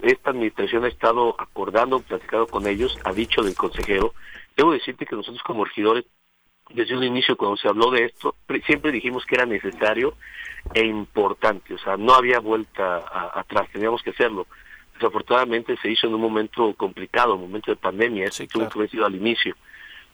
esta 0.00 0.30
administración 0.30 0.84
ha 0.84 0.88
estado 0.88 1.34
acordando, 1.38 2.00
platicado 2.00 2.46
con 2.46 2.66
ellos, 2.66 2.98
ha 3.04 3.12
dicho 3.12 3.42
del 3.42 3.54
consejero. 3.54 4.14
Debo 4.56 4.72
decirte 4.72 5.06
que 5.06 5.16
nosotros 5.16 5.42
como 5.42 5.64
regidores, 5.64 6.04
desde 6.70 6.96
un 6.96 7.04
inicio 7.04 7.36
cuando 7.36 7.56
se 7.56 7.68
habló 7.68 7.90
de 7.90 8.06
esto, 8.06 8.34
siempre 8.66 8.92
dijimos 8.92 9.24
que 9.26 9.36
era 9.36 9.46
necesario 9.46 10.14
e 10.74 10.84
importante, 10.84 11.74
o 11.74 11.78
sea, 11.78 11.96
no 11.96 12.14
había 12.14 12.40
vuelta 12.40 13.04
atrás, 13.34 13.68
teníamos 13.72 14.02
que 14.02 14.10
hacerlo 14.10 14.46
desafortunadamente 14.98 15.76
se 15.80 15.90
hizo 15.90 16.06
en 16.06 16.14
un 16.14 16.20
momento 16.20 16.74
complicado, 16.74 17.34
un 17.34 17.42
momento 17.42 17.70
de 17.70 17.76
pandemia, 17.76 18.26
eso 18.26 18.46
tuvo 18.46 18.68
que 18.68 18.78
haber 18.78 18.90
sido 18.90 19.06
al 19.06 19.14
inicio. 19.14 19.56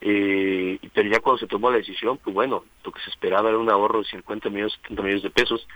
Eh, 0.00 0.78
pero 0.92 1.08
ya 1.08 1.20
cuando 1.20 1.38
se 1.38 1.46
tomó 1.46 1.70
la 1.70 1.78
decisión, 1.78 2.18
pues 2.18 2.34
bueno, 2.34 2.64
lo 2.84 2.92
que 2.92 3.00
se 3.00 3.10
esperaba 3.10 3.48
era 3.48 3.58
un 3.58 3.70
ahorro 3.70 4.00
de 4.00 4.08
50 4.08 4.50
millones, 4.50 4.74
70 4.82 5.02
millones 5.02 5.22
de 5.22 5.30
pesos, 5.30 5.66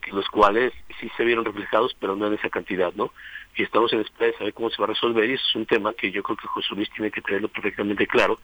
que 0.00 0.12
los 0.12 0.28
cuales 0.28 0.72
sí 1.00 1.10
se 1.16 1.24
vieron 1.24 1.44
reflejados, 1.44 1.96
pero 1.98 2.14
no 2.14 2.26
en 2.26 2.34
esa 2.34 2.50
cantidad, 2.50 2.92
¿no? 2.94 3.12
Y 3.58 3.64
estamos 3.64 3.92
en 3.92 4.00
espera 4.00 4.30
de 4.30 4.38
saber 4.38 4.54
cómo 4.54 4.70
se 4.70 4.76
va 4.78 4.84
a 4.84 4.94
resolver 4.94 5.28
y 5.28 5.34
eso 5.34 5.44
es 5.48 5.56
un 5.56 5.66
tema 5.66 5.92
que 5.92 6.12
yo 6.12 6.22
creo 6.22 6.36
que 6.36 6.46
José 6.46 6.68
Luis 6.76 6.88
tiene 6.94 7.10
que 7.10 7.20
tenerlo 7.20 7.48
perfectamente 7.48 8.06
claro 8.06 8.38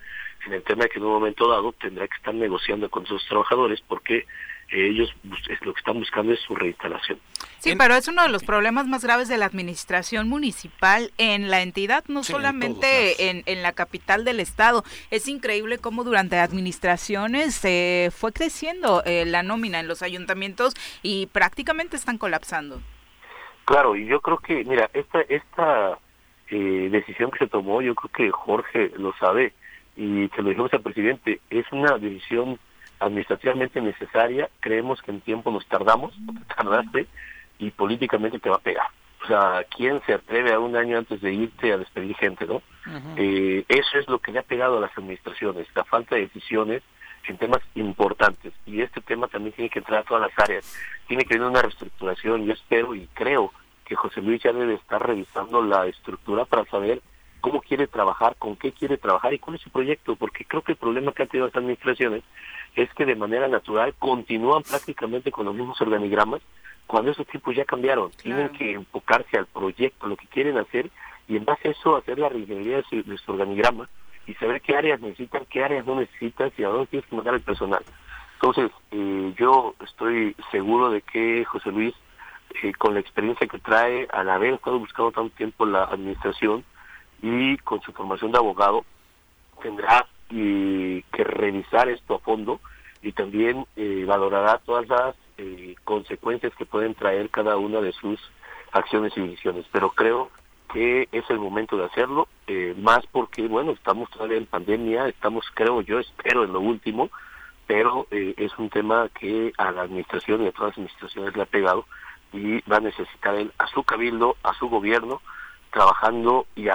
en 0.44 0.54
el 0.54 0.62
tema 0.64 0.84
de 0.84 0.90
que 0.90 0.98
en 0.98 1.04
un 1.04 1.12
momento 1.12 1.48
dado 1.48 1.72
tendrá 1.72 2.08
que 2.08 2.16
estar 2.16 2.34
negociando 2.34 2.90
con 2.90 3.04
esos 3.04 3.24
trabajadores 3.26 3.80
porque 3.86 4.26
ellos 4.70 5.14
lo 5.60 5.72
que 5.72 5.78
están 5.78 6.00
buscando 6.00 6.32
es 6.32 6.40
su 6.40 6.56
reinstalación. 6.56 7.20
Sí, 7.58 7.76
pero 7.76 7.94
es 7.94 8.08
uno 8.08 8.22
de 8.22 8.28
los 8.28 8.42
problemas 8.42 8.88
más 8.88 9.04
graves 9.04 9.28
de 9.28 9.38
la 9.38 9.44
administración 9.46 10.28
municipal 10.28 11.12
en 11.16 11.48
la 11.48 11.62
entidad, 11.62 12.04
no 12.08 12.24
solamente 12.24 13.30
en, 13.30 13.42
en, 13.46 13.62
la 13.62 13.72
capital 13.72 14.24
del 14.24 14.40
estado. 14.40 14.82
Es 15.10 15.28
increíble 15.28 15.78
cómo 15.78 16.02
durante 16.02 16.38
administraciones 16.38 17.54
se 17.54 18.10
fue 18.14 18.32
creciendo 18.32 19.02
eh, 19.04 19.24
la 19.26 19.42
nómina 19.42 19.78
en 19.78 19.86
los 19.86 20.02
ayuntamientos 20.02 20.74
y 21.02 21.26
prácticamente 21.26 21.96
están 21.96 22.18
colapsando. 22.18 22.80
Claro, 23.64 23.96
y 23.96 24.06
yo 24.06 24.20
creo 24.20 24.38
que, 24.38 24.64
mira, 24.64 24.90
esta, 24.92 25.20
esta 25.22 25.98
eh, 26.50 26.88
decisión 26.90 27.30
que 27.30 27.38
se 27.38 27.46
tomó, 27.46 27.80
yo 27.80 27.94
creo 27.94 28.12
que 28.12 28.30
Jorge 28.30 28.92
lo 28.96 29.14
sabe 29.14 29.52
y 29.96 30.28
se 30.34 30.42
lo 30.42 30.50
dijimos 30.50 30.72
al 30.72 30.82
presidente, 30.82 31.40
es 31.50 31.64
una 31.72 31.96
decisión 31.98 32.58
administrativamente 33.00 33.80
necesaria, 33.80 34.48
creemos 34.60 35.00
que 35.02 35.10
en 35.10 35.20
tiempo 35.20 35.50
nos 35.50 35.66
tardamos, 35.66 36.14
tardaste, 36.56 37.06
y 37.58 37.70
políticamente 37.70 38.38
te 38.38 38.50
va 38.50 38.56
a 38.56 38.60
pegar. 38.60 38.86
O 39.22 39.26
sea, 39.26 39.64
¿quién 39.74 40.02
se 40.04 40.12
atreve 40.12 40.52
a 40.52 40.58
un 40.58 40.76
año 40.76 40.98
antes 40.98 41.20
de 41.22 41.32
irte 41.32 41.72
a 41.72 41.78
despedir 41.78 42.14
gente, 42.16 42.46
no? 42.46 42.60
eh, 43.16 43.64
eso 43.68 43.98
es 43.98 44.06
lo 44.08 44.18
que 44.18 44.32
le 44.32 44.40
ha 44.40 44.42
pegado 44.42 44.76
a 44.76 44.80
las 44.80 44.98
administraciones, 44.98 45.66
la 45.74 45.84
falta 45.84 46.16
de 46.16 46.22
decisiones 46.22 46.82
en 47.28 47.38
temas 47.38 47.60
importantes. 47.74 48.52
Y 48.66 48.80
este 48.80 49.00
tema 49.00 49.28
también 49.28 49.54
tiene 49.54 49.70
que 49.70 49.78
entrar 49.78 50.00
a 50.00 50.04
todas 50.04 50.28
las 50.28 50.38
áreas. 50.38 50.76
Tiene 51.06 51.24
que 51.24 51.34
haber 51.34 51.48
una 51.48 51.62
reestructuración. 51.62 52.44
Yo 52.44 52.52
espero 52.52 52.94
y 52.94 53.06
creo 53.14 53.52
que 53.84 53.96
José 53.96 54.22
Luis 54.22 54.42
ya 54.42 54.52
debe 54.52 54.74
estar 54.74 55.06
revisando 55.06 55.62
la 55.62 55.86
estructura 55.86 56.44
para 56.44 56.64
saber 56.66 57.02
cómo 57.40 57.60
quiere 57.60 57.86
trabajar, 57.86 58.36
con 58.38 58.56
qué 58.56 58.72
quiere 58.72 58.96
trabajar 58.96 59.34
y 59.34 59.38
cuál 59.38 59.56
es 59.56 59.62
su 59.62 59.70
proyecto, 59.70 60.16
porque 60.16 60.46
creo 60.46 60.62
que 60.62 60.72
el 60.72 60.78
problema 60.78 61.12
que 61.12 61.22
han 61.22 61.28
tenido 61.28 61.46
las 61.46 61.56
administraciones 61.56 62.22
es 62.74 62.92
que 62.94 63.04
de 63.04 63.16
manera 63.16 63.48
natural 63.48 63.94
continúan 63.98 64.62
prácticamente 64.62 65.30
con 65.30 65.44
los 65.44 65.54
mismos 65.54 65.78
organigramas 65.80 66.40
cuando 66.86 67.10
esos 67.10 67.26
tipos 67.26 67.54
ya 67.54 67.66
cambiaron. 67.66 68.10
Tienen 68.12 68.48
que 68.50 68.72
enfocarse 68.72 69.36
al 69.36 69.46
proyecto, 69.46 70.06
lo 70.06 70.16
que 70.16 70.26
quieren 70.26 70.56
hacer, 70.56 70.90
y 71.28 71.36
en 71.36 71.44
base 71.44 71.68
a 71.68 71.70
eso 71.72 71.96
hacer 71.96 72.18
la 72.18 72.28
reingeniería 72.28 72.78
de 72.78 73.18
su, 73.18 73.32
organigrama 73.32 73.88
y 74.26 74.34
saber 74.34 74.60
qué 74.60 74.76
áreas 74.76 75.00
necesitan, 75.00 75.46
qué 75.50 75.64
áreas 75.64 75.86
no 75.86 75.96
necesitan 75.96 76.52
y 76.56 76.64
a 76.64 76.68
dónde 76.68 76.86
tienes 76.86 77.08
que 77.08 77.16
mandar 77.16 77.34
el 77.34 77.42
personal. 77.42 77.82
Entonces, 78.34 78.70
eh, 78.90 79.34
yo 79.38 79.74
estoy 79.84 80.36
seguro 80.50 80.90
de 80.90 81.02
que 81.02 81.44
José 81.44 81.70
Luis, 81.70 81.94
eh, 82.62 82.72
con 82.72 82.94
la 82.94 83.00
experiencia 83.00 83.46
que 83.46 83.58
trae, 83.58 84.08
al 84.12 84.28
haber 84.28 84.54
estado 84.54 84.78
buscando 84.78 85.12
tanto 85.12 85.34
tiempo 85.36 85.66
la 85.66 85.84
administración 85.84 86.64
y 87.22 87.56
con 87.58 87.80
su 87.82 87.92
formación 87.92 88.32
de 88.32 88.38
abogado, 88.38 88.84
tendrá 89.62 90.06
y 90.30 91.02
que 91.02 91.24
revisar 91.24 91.88
esto 91.88 92.14
a 92.14 92.18
fondo 92.18 92.60
y 93.02 93.12
también 93.12 93.66
eh, 93.76 94.04
valorará 94.06 94.58
todas 94.64 94.88
las 94.88 95.14
eh, 95.36 95.74
consecuencias 95.84 96.54
que 96.56 96.64
pueden 96.64 96.94
traer 96.94 97.28
cada 97.30 97.56
una 97.56 97.80
de 97.80 97.92
sus 97.92 98.18
acciones 98.72 99.12
y 99.16 99.20
decisiones. 99.20 99.66
Pero 99.70 99.90
creo 99.90 100.30
que 100.74 101.08
es 101.12 101.24
el 101.30 101.38
momento 101.38 101.76
de 101.76 101.84
hacerlo, 101.84 102.26
eh, 102.48 102.74
más 102.76 103.06
porque, 103.06 103.46
bueno, 103.46 103.72
estamos 103.72 104.10
todavía 104.10 104.38
en 104.38 104.46
pandemia, 104.46 105.08
estamos, 105.08 105.46
creo 105.54 105.80
yo, 105.80 106.00
espero 106.00 106.44
en 106.44 106.52
lo 106.52 106.60
último, 106.60 107.10
pero 107.66 108.06
es 108.10 108.52
un 108.58 108.68
tema 108.68 109.08
que 109.18 109.52
a 109.56 109.70
la 109.70 109.82
administración 109.82 110.42
y 110.42 110.48
a 110.48 110.52
todas 110.52 110.70
las 110.70 110.78
administraciones 110.78 111.34
le 111.34 111.42
ha 111.42 111.46
pegado 111.46 111.86
y 112.32 112.60
va 112.68 112.76
a 112.76 112.80
necesitar 112.80 113.36
él, 113.36 113.52
a 113.56 113.68
su 113.68 113.84
cabildo, 113.84 114.36
a 114.42 114.52
su 114.54 114.68
gobierno, 114.68 115.22
trabajando 115.74 116.46
y, 116.54 116.66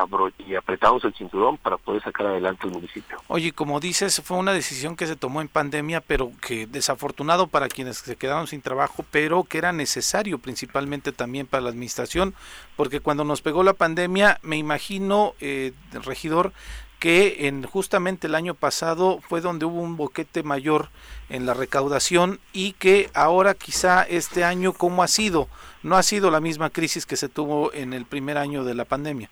y 0.45 0.55
apretamos 0.55 1.03
el 1.05 1.13
cinturón 1.15 1.57
para 1.57 1.77
poder 1.77 2.03
sacar 2.03 2.27
adelante 2.27 2.67
el 2.67 2.73
municipio. 2.73 3.17
Oye, 3.27 3.53
como 3.53 3.79
dices, 3.79 4.21
fue 4.23 4.37
una 4.37 4.51
decisión 4.51 4.97
que 4.97 5.07
se 5.07 5.15
tomó 5.15 5.39
en 5.39 5.47
pandemia, 5.47 6.01
pero 6.01 6.31
que 6.45 6.67
desafortunado 6.67 7.47
para 7.47 7.69
quienes 7.69 7.97
se 7.99 8.17
quedaron 8.17 8.47
sin 8.47 8.61
trabajo, 8.61 9.05
pero 9.09 9.45
que 9.45 9.57
era 9.57 9.71
necesario 9.71 10.37
principalmente 10.37 11.13
también 11.13 11.47
para 11.47 11.61
la 11.61 11.69
administración, 11.69 12.35
porque 12.75 12.99
cuando 12.99 13.23
nos 13.23 13.41
pegó 13.41 13.63
la 13.63 13.73
pandemia, 13.73 14.39
me 14.43 14.57
imagino, 14.57 15.33
eh, 15.39 15.71
regidor, 15.93 16.51
que 16.99 17.47
en 17.47 17.63
justamente 17.63 18.27
el 18.27 18.35
año 18.35 18.53
pasado 18.53 19.19
fue 19.21 19.41
donde 19.41 19.65
hubo 19.65 19.81
un 19.81 19.95
boquete 19.95 20.43
mayor 20.43 20.89
en 21.29 21.45
la 21.45 21.53
recaudación 21.53 22.39
y 22.51 22.73
que 22.73 23.09
ahora 23.13 23.53
quizá 23.53 24.03
este 24.03 24.43
año 24.43 24.73
cómo 24.73 25.01
ha 25.01 25.07
sido 25.07 25.47
no 25.81 25.95
ha 25.95 26.03
sido 26.03 26.29
la 26.29 26.41
misma 26.41 26.69
crisis 26.69 27.05
que 27.05 27.15
se 27.15 27.29
tuvo 27.29 27.73
en 27.73 27.93
el 27.93 28.05
primer 28.05 28.37
año 28.37 28.65
de 28.65 28.75
la 28.75 28.85
pandemia. 28.85 29.29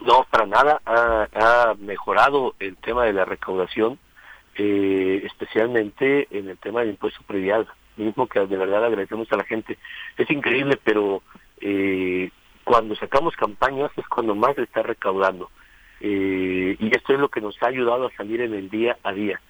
No 0.00 0.26
para 0.30 0.46
nada. 0.46 0.80
Ha, 0.84 1.74
mejorado 1.78 2.54
el 2.58 2.76
tema 2.78 3.04
de 3.04 3.12
la 3.12 3.24
recaudación 3.24 3.98
eh, 4.56 5.22
especialmente 5.24 6.26
en 6.30 6.48
el 6.48 6.58
tema 6.58 6.80
del 6.80 6.90
impuesto 6.90 7.22
predial 7.26 7.68
mismo 7.96 8.26
que 8.26 8.40
de 8.40 8.56
verdad 8.56 8.84
agradecemos 8.84 9.30
a 9.30 9.36
la 9.36 9.44
gente. 9.44 9.78
Es 10.16 10.28
increíble 10.30 10.78
pero 10.82 11.22
eh, 11.60 12.30
cuando 12.64 12.96
sacamos 12.96 13.36
campañas 13.36 13.90
es 13.96 14.06
cuando 14.08 14.34
más 14.34 14.56
se 14.56 14.62
está 14.62 14.82
recaudando 14.82 15.50
eh, 16.00 16.76
y 16.78 16.96
esto 16.96 17.12
es 17.12 17.20
lo 17.20 17.28
que 17.28 17.40
nos 17.40 17.62
ha 17.62 17.68
ayudado 17.68 18.06
a 18.06 18.12
salir 18.12 18.40
en 18.40 18.54
el 18.54 18.70
día 18.70 18.96
a 19.02 19.12
día. 19.12 19.40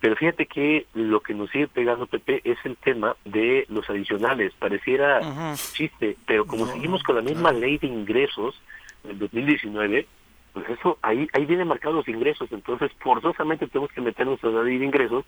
Pero 0.00 0.16
fíjate 0.16 0.46
que 0.46 0.86
lo 0.94 1.20
que 1.20 1.32
nos 1.32 1.48
sigue 1.50 1.68
pegando, 1.68 2.06
Pepe, 2.06 2.40
es 2.42 2.58
el 2.64 2.76
tema 2.76 3.14
de 3.24 3.66
los 3.68 3.88
adicionales. 3.88 4.52
Pareciera 4.58 5.54
chiste, 5.54 6.16
pero 6.26 6.44
como 6.44 6.66
seguimos 6.66 7.04
con 7.04 7.14
la 7.14 7.22
misma 7.22 7.52
ley 7.52 7.78
de 7.78 7.86
ingresos 7.86 8.60
del 9.04 9.20
2019, 9.20 10.08
pues 10.52 10.68
eso, 10.70 10.98
ahí, 11.02 11.28
ahí 11.32 11.46
vienen 11.46 11.68
marcados 11.68 11.94
los 11.94 12.08
ingresos. 12.08 12.50
Entonces, 12.50 12.90
forzosamente 12.98 13.68
tenemos 13.68 13.92
que 13.92 14.00
meternos 14.00 14.42
en 14.42 14.56
la 14.56 14.64
ley 14.64 14.78
de 14.78 14.86
ingresos 14.86 15.24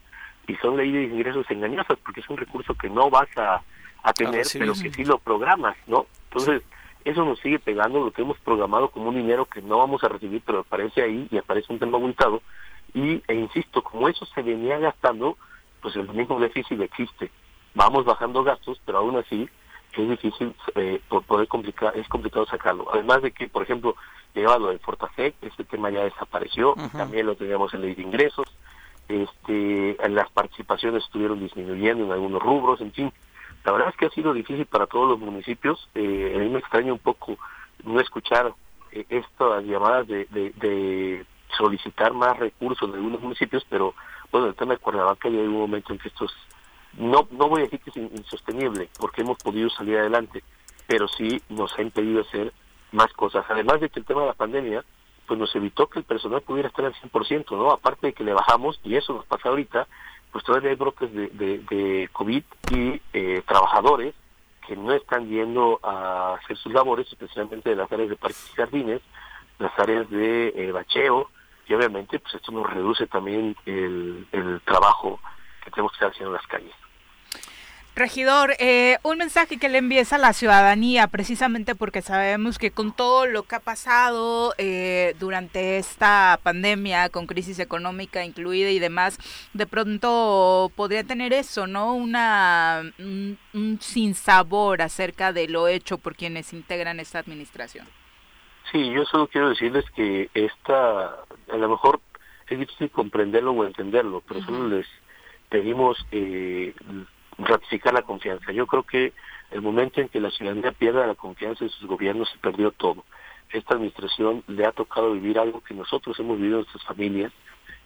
y 0.49 0.57
son 0.57 0.77
leyes 0.77 1.09
de 1.09 1.15
ingresos 1.15 1.49
engañosas 1.51 1.97
porque 2.05 2.21
es 2.21 2.29
un 2.29 2.37
recurso 2.37 2.75
que 2.75 2.91
no 2.91 3.09
vas 3.11 3.29
a, 3.37 3.63
a 4.03 4.13
tener, 4.13 4.45
pero 4.53 4.73
que 4.73 4.91
sí 4.91 5.05
lo 5.05 5.19
programas, 5.19 5.77
¿no? 5.87 6.07
Entonces, 6.25 6.63
eso 7.05 7.25
nos 7.25 7.39
sigue 7.41 7.59
pegando, 7.59 8.05
lo 8.05 8.13
que 8.13 8.23
hemos 8.23 8.39
programado 8.39 8.91
como 8.91 9.09
un 9.09 9.17
dinero 9.17 9.47
que 9.47 9.63
no 9.63 9.79
vamos 9.79 10.03
a 10.05 10.09
recibir, 10.09 10.43
pero 10.45 10.61
aparece 10.61 11.03
ahí 11.03 11.29
y 11.31 11.39
aparece 11.39 11.73
un 11.73 11.79
tema 11.79 11.99
abultado. 11.99 12.43
Y, 12.95 13.23
e 13.29 13.35
insisto, 13.35 13.83
como 13.83 14.09
eso 14.09 14.25
se 14.27 14.43
venía 14.43 14.79
gastando, 14.79 15.37
pues 15.83 15.97
el 15.97 16.09
mismo 16.09 16.41
déficit 16.41 16.81
existe. 16.81 17.31
Vamos 17.75 18.05
bajando 18.05 18.45
gastos, 18.45 18.81
pero 18.85 18.99
aún 18.99 19.17
así 19.17 19.49
es 19.97 20.09
difícil 20.09 20.55
eh, 20.75 21.01
por 21.09 21.23
poder 21.23 21.47
complicar, 21.49 21.97
es 21.97 22.09
complicado 22.09 22.47
sacarlo. 22.47 22.89
Además 22.93 23.23
de 23.23 23.33
que, 23.33 23.49
por 23.49 23.63
ejemplo, 23.63 23.97
llegaba 24.35 24.59
lo 24.59 24.69
del 24.69 24.81
Fortasec, 24.81 25.35
este 25.43 25.65
tema 25.65 25.91
ya 25.91 26.05
desapareció, 26.05 26.75
también 26.93 27.27
lo 27.27 27.37
teníamos 27.37 27.73
en 27.75 27.83
ley 27.83 27.95
de 27.95 28.03
ingresos, 28.03 28.47
este, 29.09 29.97
las 30.09 30.31
participaciones 30.31 31.05
estuvieron 31.05 31.39
disminuyendo 31.41 32.05
en 32.05 32.13
algunos 32.13 32.43
rubros, 32.43 32.81
en 32.81 32.93
fin, 32.93 33.13
la 33.65 33.73
verdad 33.73 33.89
es 33.89 33.97
que 33.97 34.07
ha 34.07 34.11
sido 34.11 34.35
difícil 34.35 34.67
para 34.67 34.87
todos 34.87 35.09
los 35.09 35.19
municipios. 35.19 35.89
Eh, 35.95 36.35
a 36.37 36.39
mí 36.39 36.49
me 36.51 36.59
extraña 36.59 36.93
un 36.93 36.99
poco 36.99 37.39
no 37.83 37.99
escuchar 37.99 38.53
eh, 38.93 39.07
estas 39.09 39.65
llamadas 39.65 40.07
de, 40.07 40.27
de, 40.27 41.25
solicitar 41.57 42.13
más 42.13 42.37
recursos 42.37 42.91
de 42.91 42.99
algunos 42.99 43.21
municipios, 43.21 43.65
pero 43.71 43.95
bueno, 44.33 44.49
el 44.49 44.55
tema 44.55 44.75
de 44.75 44.81
Cuernavaca 44.81 45.29
ya 45.29 45.39
hay 45.39 45.47
un 45.47 45.53
momento 45.53 45.93
en 45.93 46.01
que 46.01 46.09
esto 46.09 46.25
es, 46.25 46.33
no, 46.99 47.29
no 47.31 47.49
voy 47.49 47.61
a 47.61 47.65
decir 47.65 47.81
que 47.81 47.91
es 47.91 47.97
insostenible, 47.97 48.89
porque 48.99 49.23
hemos 49.23 49.39
podido 49.39 49.71
salir 49.71 49.99
adelante, 49.99 50.43
pero 50.89 51.07
sí 51.07 51.41
nos 51.49 51.77
ha 51.79 51.83
impedido 51.83 52.23
hacer 52.23 52.53
más 52.91 53.13
cosas. 53.13 53.45
Además 53.49 53.81
de 53.81 53.89
que 53.89 54.01
el 54.01 54.07
tema 54.07 54.23
de 54.23 54.27
la 54.29 54.35
pandemia, 54.35 54.85
pues 55.27 55.39
nos 55.39 55.55
evitó 55.55 55.87
que 55.87 56.01
el 56.01 56.05
personal 56.05 56.43
pudiera 56.43 56.69
estar 56.69 56.85
al 56.85 56.95
100%, 56.95 57.57
¿no? 57.57 57.71
Aparte 57.71 58.09
de 58.09 58.13
que 58.13 58.25
le 58.25 58.35
bajamos, 58.35 58.81
y 58.83 58.97
eso 58.97 59.15
nos 59.15 59.27
pasa 59.27 59.49
ahorita, 59.49 59.87
pues 60.35 60.45
todavía 60.45 60.71
hay 60.71 60.77
brotes 60.77 61.15
de, 61.15 61.29
de, 61.29 62.09
COVID 62.13 62.43
y 62.73 63.01
eh, 63.13 63.41
trabajadores 63.47 64.17
que 64.67 64.75
no 64.75 64.93
están 64.93 65.29
yendo 65.29 65.79
a 65.81 66.35
hacer 66.35 66.57
sus 66.57 66.73
labores, 66.73 67.07
especialmente 67.07 67.71
de 67.71 67.77
las 67.77 67.91
áreas 67.93 68.09
de 68.09 68.17
parques 68.17 68.51
y 68.53 68.57
jardines, 68.57 69.01
las 69.61 69.79
áreas 69.79 70.11
de 70.11 70.49
eh, 70.49 70.73
bacheo, 70.73 71.31
y 71.69 71.75
obviamente 71.75 72.19
pues 72.19 72.35
esto 72.35 72.51
nos 72.51 72.69
reduce 72.69 73.07
también 73.07 73.55
el, 73.65 74.27
el 74.33 74.61
trabajo 74.63 75.21
que 75.63 75.71
tenemos 75.71 75.93
que 75.93 75.99
estar 75.99 76.11
haciendo 76.11 76.31
en 76.31 76.37
las 76.43 76.47
calles. 76.49 76.75
Regidor, 77.97 78.55
eh, 78.59 78.99
un 79.05 79.19
mensaje 79.19 79.57
que 79.57 79.69
le 79.69 79.79
envíes 79.79 80.13
a 80.13 80.19
la 80.19 80.33
ciudadanía, 80.33 81.07
precisamente 81.07 81.77
porque 81.77 82.03
sabemos 82.03 82.59
que 82.59 82.73
con 82.73 82.93
todo 82.93 83.27
lo 83.27 83.45
que 83.45 83.55
ha 83.55 83.61
pasado 83.61 84.53
eh, 84.59 85.15
durante 85.21 85.79
esta 85.79 86.41
pandemia, 86.43 87.09
con 87.11 87.29
crisis 87.29 87.61
económica 87.61 88.25
incluida 88.25 88.71
y 88.71 88.81
demás, 88.81 89.19
de 89.53 89.67
pronto 89.69 90.73
podría 90.75 91.05
tener 91.05 91.33
eso, 91.33 91.69
¿no? 91.69 91.95
Una, 91.95 92.83
un, 92.99 93.39
un 93.53 93.81
sinsabor 93.81 94.83
acerca 94.83 95.33
de 95.33 95.47
lo 95.47 95.69
hecho 95.69 95.97
por 95.97 96.17
quienes 96.17 96.53
integran 96.53 96.99
esta 96.99 97.21
administración. 97.21 97.87
Sí, 98.73 98.91
yo 98.91 99.05
solo 99.05 99.29
quiero 99.29 99.51
decirles 99.51 99.85
que 99.95 100.31
esta, 100.35 101.11
a 101.53 101.57
lo 101.57 101.69
mejor 101.69 102.01
es 102.49 102.59
difícil 102.59 102.91
comprenderlo 102.91 103.53
o 103.53 103.65
entenderlo, 103.65 104.21
pero 104.27 104.43
solo 104.43 104.67
les 104.67 104.87
pedimos 105.49 106.05
eh, 106.11 106.75
ratificar 107.39 107.95
la 107.95 108.03
confianza. 108.03 108.53
Yo 108.53 108.67
creo 108.67 108.83
que 108.83 109.13
el 109.51 109.63
momento 109.63 110.01
en 110.01 110.09
que 110.09 110.21
la 110.21 110.31
ciudadanía 110.31 110.73
pierda 110.73 111.07
la 111.07 111.15
confianza 111.15 111.65
en 111.65 111.71
sus 111.71 111.87
gobiernos 111.87 112.29
se 112.31 112.39
perdió 112.39 112.71
todo. 112.73 113.05
Esta 113.51 113.75
administración 113.75 114.43
le 114.49 114.67
ha 114.67 114.73
tocado 114.73 115.13
vivir 115.13 115.39
algo 115.39 115.63
que 115.63 115.75
nosotros 115.75 116.19
hemos 116.19 116.39
vivido 116.39 116.59
en 116.59 116.65
nuestras 116.65 116.85
familias. 116.85 117.33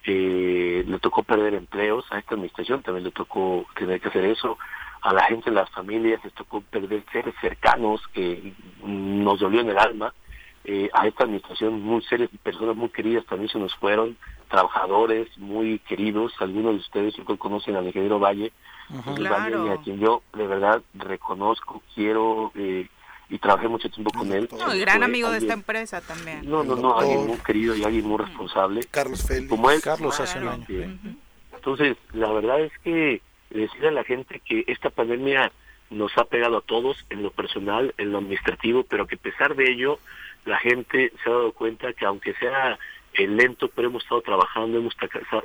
Eh, 0.04 0.84
le 0.86 0.98
tocó 1.00 1.22
perder 1.22 1.54
empleos, 1.54 2.06
a 2.10 2.18
esta 2.18 2.34
administración 2.34 2.82
también 2.82 3.04
le 3.04 3.10
tocó 3.10 3.66
tener 3.76 4.00
que 4.00 4.08
hacer 4.08 4.24
eso, 4.24 4.56
a 5.02 5.12
la 5.12 5.24
gente, 5.24 5.50
en 5.50 5.54
las 5.54 5.70
familias, 5.70 6.22
les 6.24 6.32
tocó 6.34 6.60
perder 6.60 7.04
seres 7.12 7.34
cercanos 7.40 8.00
que 8.12 8.52
nos 8.82 9.38
dolió 9.40 9.60
en 9.60 9.70
el 9.70 9.78
alma. 9.78 10.12
Eh, 10.64 10.90
a 10.92 11.06
esta 11.06 11.24
administración 11.24 11.80
muy 11.80 12.02
serias 12.02 12.28
personas 12.42 12.76
muy 12.76 12.90
queridas 12.90 13.24
también 13.26 13.48
se 13.48 13.58
nos 13.58 13.74
fueron, 13.76 14.18
trabajadores 14.50 15.28
muy 15.38 15.78
queridos, 15.78 16.34
algunos 16.40 16.74
de 16.74 16.80
ustedes 16.80 17.14
yo 17.14 17.24
conocen 17.38 17.76
al 17.76 17.86
ingeniero 17.86 18.18
Valle, 18.18 18.52
a 18.90 19.82
quien 19.82 19.98
yo 19.98 20.22
de 20.34 20.46
verdad 20.46 20.82
reconozco, 20.94 21.82
quiero 21.94 22.52
eh, 22.54 22.88
y 23.30 23.38
trabajé 23.38 23.68
mucho 23.68 23.90
tiempo 23.90 24.10
con 24.10 24.32
él. 24.32 24.48
No, 24.58 24.68
gran 24.78 25.02
amigo 25.02 25.30
de 25.30 25.38
esta 25.38 25.52
empresa 25.52 26.00
también. 26.00 26.48
No, 26.48 26.64
no, 26.64 26.76
no, 26.76 26.98
alguien 26.98 27.26
muy 27.26 27.36
querido 27.38 27.76
y 27.76 27.84
alguien 27.84 28.06
muy 28.06 28.18
responsable. 28.18 28.80
Carlos 28.90 29.26
Félix. 29.26 29.50
Como 29.50 29.70
él. 29.70 29.80
Carlos 29.82 30.18
hace 30.18 30.38
un 30.38 30.48
año. 30.48 30.66
Entonces, 31.54 31.96
la 32.12 32.32
verdad 32.32 32.60
es 32.60 32.72
que 32.78 33.20
decirle 33.50 33.88
a 33.88 33.92
la 33.92 34.04
gente 34.04 34.40
que 34.40 34.64
esta 34.66 34.90
pandemia 34.90 35.52
nos 35.90 36.16
ha 36.16 36.24
pegado 36.24 36.58
a 36.58 36.62
todos 36.62 37.04
en 37.10 37.22
lo 37.22 37.30
personal, 37.30 37.94
en 37.98 38.12
lo 38.12 38.18
administrativo, 38.18 38.84
pero 38.84 39.06
que 39.06 39.16
a 39.16 39.18
pesar 39.18 39.54
de 39.56 39.70
ello, 39.70 39.98
la 40.44 40.58
gente 40.58 41.12
se 41.22 41.30
ha 41.30 41.32
dado 41.32 41.52
cuenta 41.52 41.92
que 41.92 42.06
aunque 42.06 42.34
sea 42.34 42.78
lento, 43.26 43.68
pero 43.68 43.88
hemos 43.88 44.02
estado 44.04 44.20
trabajando, 44.20 44.78
hemos 44.78 44.94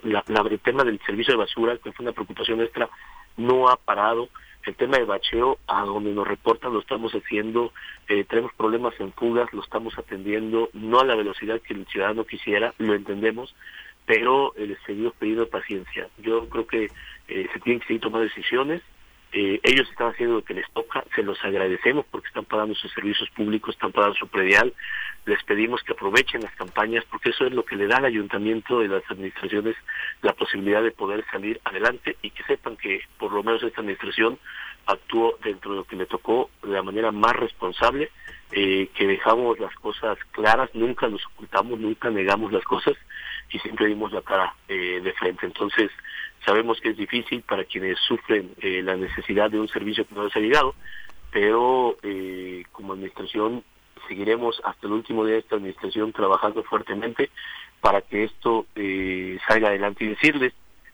la, 0.03 0.23
la, 0.27 0.41
el 0.41 0.59
tema 0.59 0.83
del 0.83 0.99
servicio 1.05 1.33
de 1.33 1.39
basura, 1.39 1.77
que 1.77 1.91
fue 1.91 2.03
una 2.03 2.11
preocupación 2.11 2.57
nuestra, 2.57 2.89
no 3.37 3.69
ha 3.69 3.77
parado. 3.77 4.29
El 4.65 4.75
tema 4.75 4.97
de 4.97 5.03
bacheo, 5.03 5.57
a 5.67 5.81
donde 5.81 6.11
nos 6.11 6.25
reportan, 6.25 6.73
lo 6.73 6.79
estamos 6.79 7.11
haciendo. 7.11 7.73
Eh, 8.07 8.23
tenemos 8.23 8.53
problemas 8.53 8.93
en 8.99 9.11
fugas, 9.11 9.51
lo 9.51 9.61
estamos 9.61 9.97
atendiendo, 9.97 10.69
no 10.71 11.01
a 11.01 11.05
la 11.05 11.15
velocidad 11.15 11.59
que 11.61 11.73
el 11.73 11.85
ciudadano 11.87 12.23
quisiera, 12.23 12.73
lo 12.77 12.93
entendemos, 12.93 13.53
pero 14.05 14.53
eh, 14.55 14.67
les 14.67 14.79
seguimos 14.85 15.13
pidiendo 15.19 15.49
paciencia. 15.49 16.07
Yo 16.17 16.47
creo 16.47 16.65
que 16.65 16.89
eh, 17.27 17.47
se 17.51 17.59
tienen 17.59 17.81
que 17.81 17.87
seguir 17.87 18.01
tomando 18.01 18.23
decisiones. 18.25 18.81
Eh, 19.35 19.59
ellos 19.63 19.89
están 19.89 20.11
haciendo 20.11 20.35
lo 20.35 20.43
que 20.43 20.53
les 20.53 20.69
toca, 20.73 21.03
se 21.15 21.23
los 21.23 21.43
agradecemos 21.43 22.05
porque 22.11 22.27
están 22.27 22.45
pagando 22.45 22.75
sus 22.75 22.91
servicios 22.93 23.27
públicos, 23.31 23.73
están 23.73 23.91
pagando 23.91 24.15
su 24.15 24.27
predial, 24.27 24.71
les 25.25 25.43
pedimos 25.43 25.81
que 25.81 25.93
aprovechen 25.93 26.41
las 26.41 26.53
campañas 26.53 27.03
porque 27.09 27.31
eso 27.31 27.47
es 27.47 27.51
lo 27.51 27.65
que 27.65 27.75
le 27.75 27.87
da 27.87 27.97
al 27.97 28.05
ayuntamiento 28.05 28.83
y 28.83 28.87
las 28.87 29.01
administraciones 29.09 29.75
la 30.21 30.33
posibilidad 30.33 30.83
de 30.83 30.91
poder 30.91 31.25
salir 31.31 31.59
adelante 31.63 32.15
y 32.21 32.29
que 32.29 32.43
sepan 32.43 32.77
que 32.77 33.01
por 33.17 33.31
lo 33.31 33.41
menos 33.41 33.63
esta 33.63 33.81
administración 33.81 34.37
actuó 34.85 35.35
dentro 35.43 35.71
de 35.71 35.77
lo 35.77 35.83
que 35.85 35.95
le 35.95 36.05
tocó 36.05 36.51
de 36.61 36.69
la 36.69 36.83
manera 36.83 37.11
más 37.11 37.35
responsable, 37.35 38.11
eh, 38.51 38.89
que 38.93 39.07
dejamos 39.07 39.57
las 39.57 39.73
cosas 39.75 40.15
claras, 40.29 40.69
nunca 40.75 41.07
nos 41.07 41.25
ocultamos, 41.25 41.79
nunca 41.79 42.11
negamos 42.11 42.51
las 42.51 42.63
cosas 42.65 42.93
y 43.53 43.59
siempre 43.59 43.87
dimos 43.87 44.11
la 44.11 44.21
cara 44.21 44.55
eh, 44.67 44.99
de 45.01 45.13
frente. 45.13 45.45
Entonces, 45.45 45.91
sabemos 46.45 46.79
que 46.81 46.89
es 46.89 46.97
difícil 46.97 47.41
para 47.43 47.63
quienes 47.63 47.99
sufren 47.99 48.51
eh, 48.61 48.81
la 48.83 48.97
necesidad 48.97 49.49
de 49.49 49.59
un 49.59 49.67
servicio 49.67 50.05
que 50.05 50.15
no 50.15 50.25
les 50.25 50.35
ha 50.35 50.39
llegado, 50.39 50.75
pero 51.31 51.97
eh, 52.03 52.63
como 52.71 52.93
administración 52.93 53.63
seguiremos 54.07 54.61
hasta 54.63 54.87
el 54.87 54.93
último 54.93 55.25
día 55.25 55.35
de 55.35 55.39
esta 55.39 55.55
administración 55.55 56.11
trabajando 56.11 56.63
fuertemente 56.63 57.29
para 57.79 58.01
que 58.01 58.25
esto 58.25 58.65
eh, 58.75 59.37
salga 59.47 59.69
adelante 59.69 60.03
y 60.03 60.09
decirles 60.09 60.53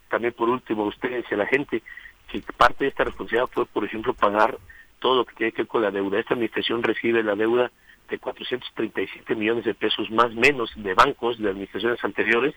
también 0.09 0.33
por 0.33 0.49
último 0.49 0.83
a 0.83 0.87
ustedes 0.87 1.25
y 1.29 1.33
a 1.33 1.37
la 1.37 1.45
gente 1.47 1.81
que 2.27 2.41
parte 2.57 2.83
de 2.83 2.89
esta 2.89 3.03
responsabilidad 3.03 3.49
fue 3.51 3.65
por 3.65 3.83
ejemplo 3.85 4.13
pagar 4.13 4.57
todo 4.99 5.17
lo 5.17 5.25
que 5.25 5.35
tiene 5.35 5.51
que 5.51 5.63
ver 5.63 5.67
con 5.67 5.81
la 5.81 5.91
deuda. 5.91 6.19
Esta 6.19 6.33
administración 6.33 6.83
recibe 6.83 7.23
la 7.23 7.35
deuda 7.35 7.71
de 8.09 8.19
437 8.19 9.35
millones 9.35 9.65
de 9.65 9.73
pesos 9.73 10.09
más 10.11 10.33
menos 10.33 10.71
de 10.75 10.93
bancos 10.93 11.37
de 11.39 11.49
administraciones 11.49 12.03
anteriores 12.03 12.55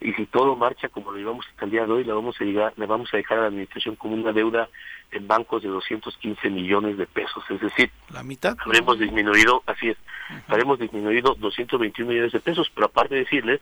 y 0.00 0.12
si 0.14 0.26
todo 0.26 0.56
marcha 0.56 0.88
como 0.88 1.12
lo 1.12 1.18
llevamos 1.18 1.46
hasta 1.48 1.64
el 1.64 1.70
día 1.70 1.86
de 1.86 1.92
hoy, 1.92 2.04
le 2.04 2.12
vamos 2.12 2.36
a 2.40 2.44
llegar, 2.44 2.72
le 2.76 2.86
vamos 2.86 3.12
a 3.12 3.16
dejar 3.16 3.38
a 3.38 3.42
la 3.42 3.46
administración 3.48 3.96
como 3.96 4.14
una 4.14 4.32
deuda 4.32 4.68
en 5.12 5.26
bancos 5.26 5.62
de 5.62 5.68
215 5.68 6.50
millones 6.50 6.98
de 6.98 7.06
pesos, 7.06 7.44
es 7.48 7.60
decir, 7.60 7.90
la 8.12 8.22
mitad. 8.22 8.56
Habremos 8.64 8.98
disminuido, 8.98 9.62
así 9.66 9.90
es, 9.90 9.96
habremos 10.48 10.78
disminuido 10.78 11.34
221 11.34 12.10
millones 12.10 12.32
de 12.32 12.40
pesos, 12.40 12.70
pero 12.74 12.86
aparte 12.86 13.14
de 13.14 13.20
decirles 13.20 13.60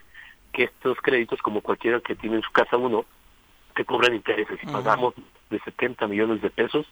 que 0.52 0.64
estos 0.64 0.98
créditos, 1.00 1.40
como 1.42 1.60
cualquiera 1.60 2.00
que 2.00 2.14
tiene 2.14 2.36
en 2.36 2.42
su 2.42 2.50
casa 2.50 2.76
uno, 2.76 3.04
te 3.74 3.84
cobran 3.84 4.14
intereses. 4.14 4.58
Y 4.62 4.66
pagamos 4.66 5.14
de 5.50 5.58
70 5.60 6.06
millones 6.08 6.42
de 6.42 6.50
pesos 6.50 6.86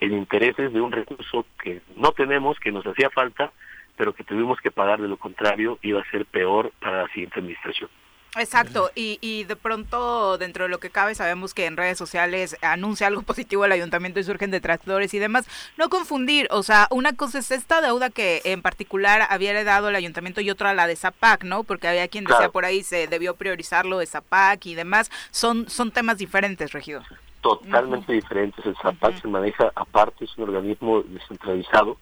en 0.00 0.12
intereses 0.12 0.72
de 0.72 0.80
un 0.80 0.92
recurso 0.92 1.46
que 1.62 1.82
no 1.96 2.12
tenemos, 2.12 2.58
que 2.58 2.72
nos 2.72 2.86
hacía 2.86 3.10
falta, 3.10 3.52
pero 3.96 4.14
que 4.14 4.24
tuvimos 4.24 4.60
que 4.60 4.70
pagar, 4.70 5.00
de 5.00 5.08
lo 5.08 5.16
contrario 5.16 5.78
iba 5.82 6.00
a 6.00 6.10
ser 6.10 6.26
peor 6.26 6.72
para 6.80 7.02
la 7.02 7.08
siguiente 7.08 7.40
administración. 7.40 7.90
Exacto, 8.38 8.90
y, 8.94 9.18
y 9.20 9.44
de 9.44 9.56
pronto 9.56 10.38
dentro 10.38 10.64
de 10.64 10.70
lo 10.70 10.80
que 10.80 10.88
cabe 10.88 11.14
sabemos 11.14 11.52
que 11.52 11.66
en 11.66 11.76
redes 11.76 11.98
sociales 11.98 12.56
anuncia 12.62 13.06
algo 13.06 13.22
positivo 13.32 13.66
el 13.66 13.72
ayuntamiento 13.72 14.20
y 14.20 14.24
surgen 14.24 14.50
detractores 14.50 15.12
y 15.12 15.18
demás. 15.18 15.46
No 15.76 15.90
confundir, 15.90 16.48
o 16.50 16.62
sea, 16.62 16.88
una 16.90 17.12
cosa 17.14 17.40
es 17.40 17.50
esta 17.50 17.82
deuda 17.82 18.08
que 18.08 18.40
en 18.44 18.62
particular 18.62 19.26
había 19.28 19.50
heredado 19.50 19.90
el 19.90 19.96
ayuntamiento 19.96 20.40
y 20.40 20.48
otra 20.48 20.72
la 20.72 20.86
de 20.86 20.96
Zapac, 20.96 21.44
¿no? 21.44 21.62
Porque 21.64 21.88
había 21.88 22.08
quien 22.08 22.24
decía 22.24 22.48
por 22.48 22.64
ahí 22.64 22.82
se 22.82 23.06
debió 23.06 23.36
priorizar 23.36 23.84
lo 23.84 23.98
de 23.98 24.06
Zapac 24.06 24.64
y 24.64 24.74
demás. 24.74 25.10
Son, 25.30 25.68
son 25.68 25.90
temas 25.90 26.16
diferentes, 26.16 26.72
regidor. 26.72 27.04
Totalmente 27.42 28.14
diferentes. 28.14 28.64
El 28.64 28.76
Zapac 28.76 29.20
se 29.20 29.28
maneja 29.28 29.70
aparte, 29.74 30.24
es 30.24 30.38
un 30.38 30.44
organismo 30.44 31.02
descentralizado 31.02 31.98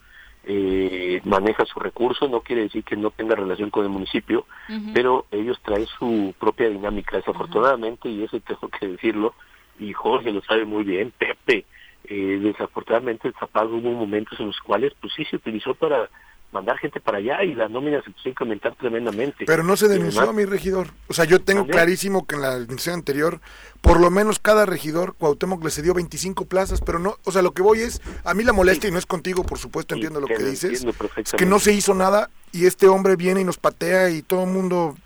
eh, 0.52 1.20
maneja 1.24 1.64
sus 1.64 1.80
recursos, 1.80 2.28
no 2.28 2.40
quiere 2.40 2.62
decir 2.62 2.82
que 2.82 2.96
no 2.96 3.10
tenga 3.10 3.36
relación 3.36 3.70
con 3.70 3.84
el 3.84 3.90
municipio, 3.90 4.46
pero 4.92 5.26
ellos 5.30 5.60
traen 5.62 5.86
su 5.86 6.34
propia 6.40 6.68
dinámica. 6.68 7.16
Desafortunadamente, 7.16 8.08
y 8.08 8.24
eso 8.24 8.40
tengo 8.40 8.68
que 8.68 8.88
decirlo, 8.88 9.34
y 9.78 9.92
Jorge 9.92 10.32
lo 10.32 10.42
sabe 10.42 10.64
muy 10.64 10.82
bien, 10.82 11.12
Pepe, 11.16 11.66
eh, 12.02 12.40
desafortunadamente 12.42 13.28
el 13.28 13.34
Zapag 13.34 13.72
hubo 13.72 13.92
momentos 13.92 14.40
en 14.40 14.48
los 14.48 14.58
cuales 14.60 14.92
pues 15.00 15.12
sí 15.14 15.24
se 15.26 15.36
utilizó 15.36 15.74
para 15.74 16.10
mandar 16.52 16.78
gente 16.78 17.00
para 17.00 17.18
allá 17.18 17.44
y 17.44 17.54
la 17.54 17.68
nómina 17.68 18.02
se 18.02 18.10
puso 18.10 18.28
a 18.28 18.30
incrementar 18.30 18.74
tremendamente. 18.74 19.44
Pero 19.46 19.62
no 19.62 19.76
se 19.76 19.88
denunció 19.88 20.22
a 20.28 20.32
mi 20.32 20.44
regidor. 20.44 20.88
O 21.08 21.14
sea, 21.14 21.24
yo 21.24 21.40
tengo 21.40 21.66
clarísimo 21.66 22.26
que 22.26 22.34
en 22.34 22.42
la 22.42 22.52
administración 22.52 22.96
anterior, 22.96 23.40
por 23.80 24.00
lo 24.00 24.10
menos 24.10 24.38
cada 24.38 24.66
regidor, 24.66 25.14
Cuauhtémoc 25.14 25.62
le 25.64 25.70
cedió 25.70 25.94
25 25.94 26.46
plazas, 26.46 26.80
pero 26.80 26.98
no, 26.98 27.16
o 27.24 27.32
sea, 27.32 27.42
lo 27.42 27.52
que 27.52 27.62
voy 27.62 27.80
es, 27.80 28.00
a 28.24 28.34
mí 28.34 28.44
la 28.44 28.52
molestia, 28.52 28.88
y 28.88 28.92
no 28.92 28.98
es 28.98 29.06
contigo, 29.06 29.44
por 29.44 29.58
supuesto, 29.58 29.94
entiendo 29.94 30.20
lo 30.20 30.26
que 30.26 30.42
dices, 30.42 30.84
es 31.16 31.32
que 31.32 31.46
no 31.46 31.58
se 31.58 31.72
hizo 31.72 31.94
nada 31.94 32.30
y 32.52 32.66
este 32.66 32.88
hombre 32.88 33.16
viene 33.16 33.40
y 33.40 33.44
nos 33.44 33.58
patea 33.58 34.10
y 34.10 34.22
todo 34.22 34.44
el 34.44 34.50
mundo 34.50 34.96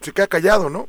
se 0.00 0.12
queda 0.12 0.26
callado, 0.26 0.70
¿no? 0.70 0.88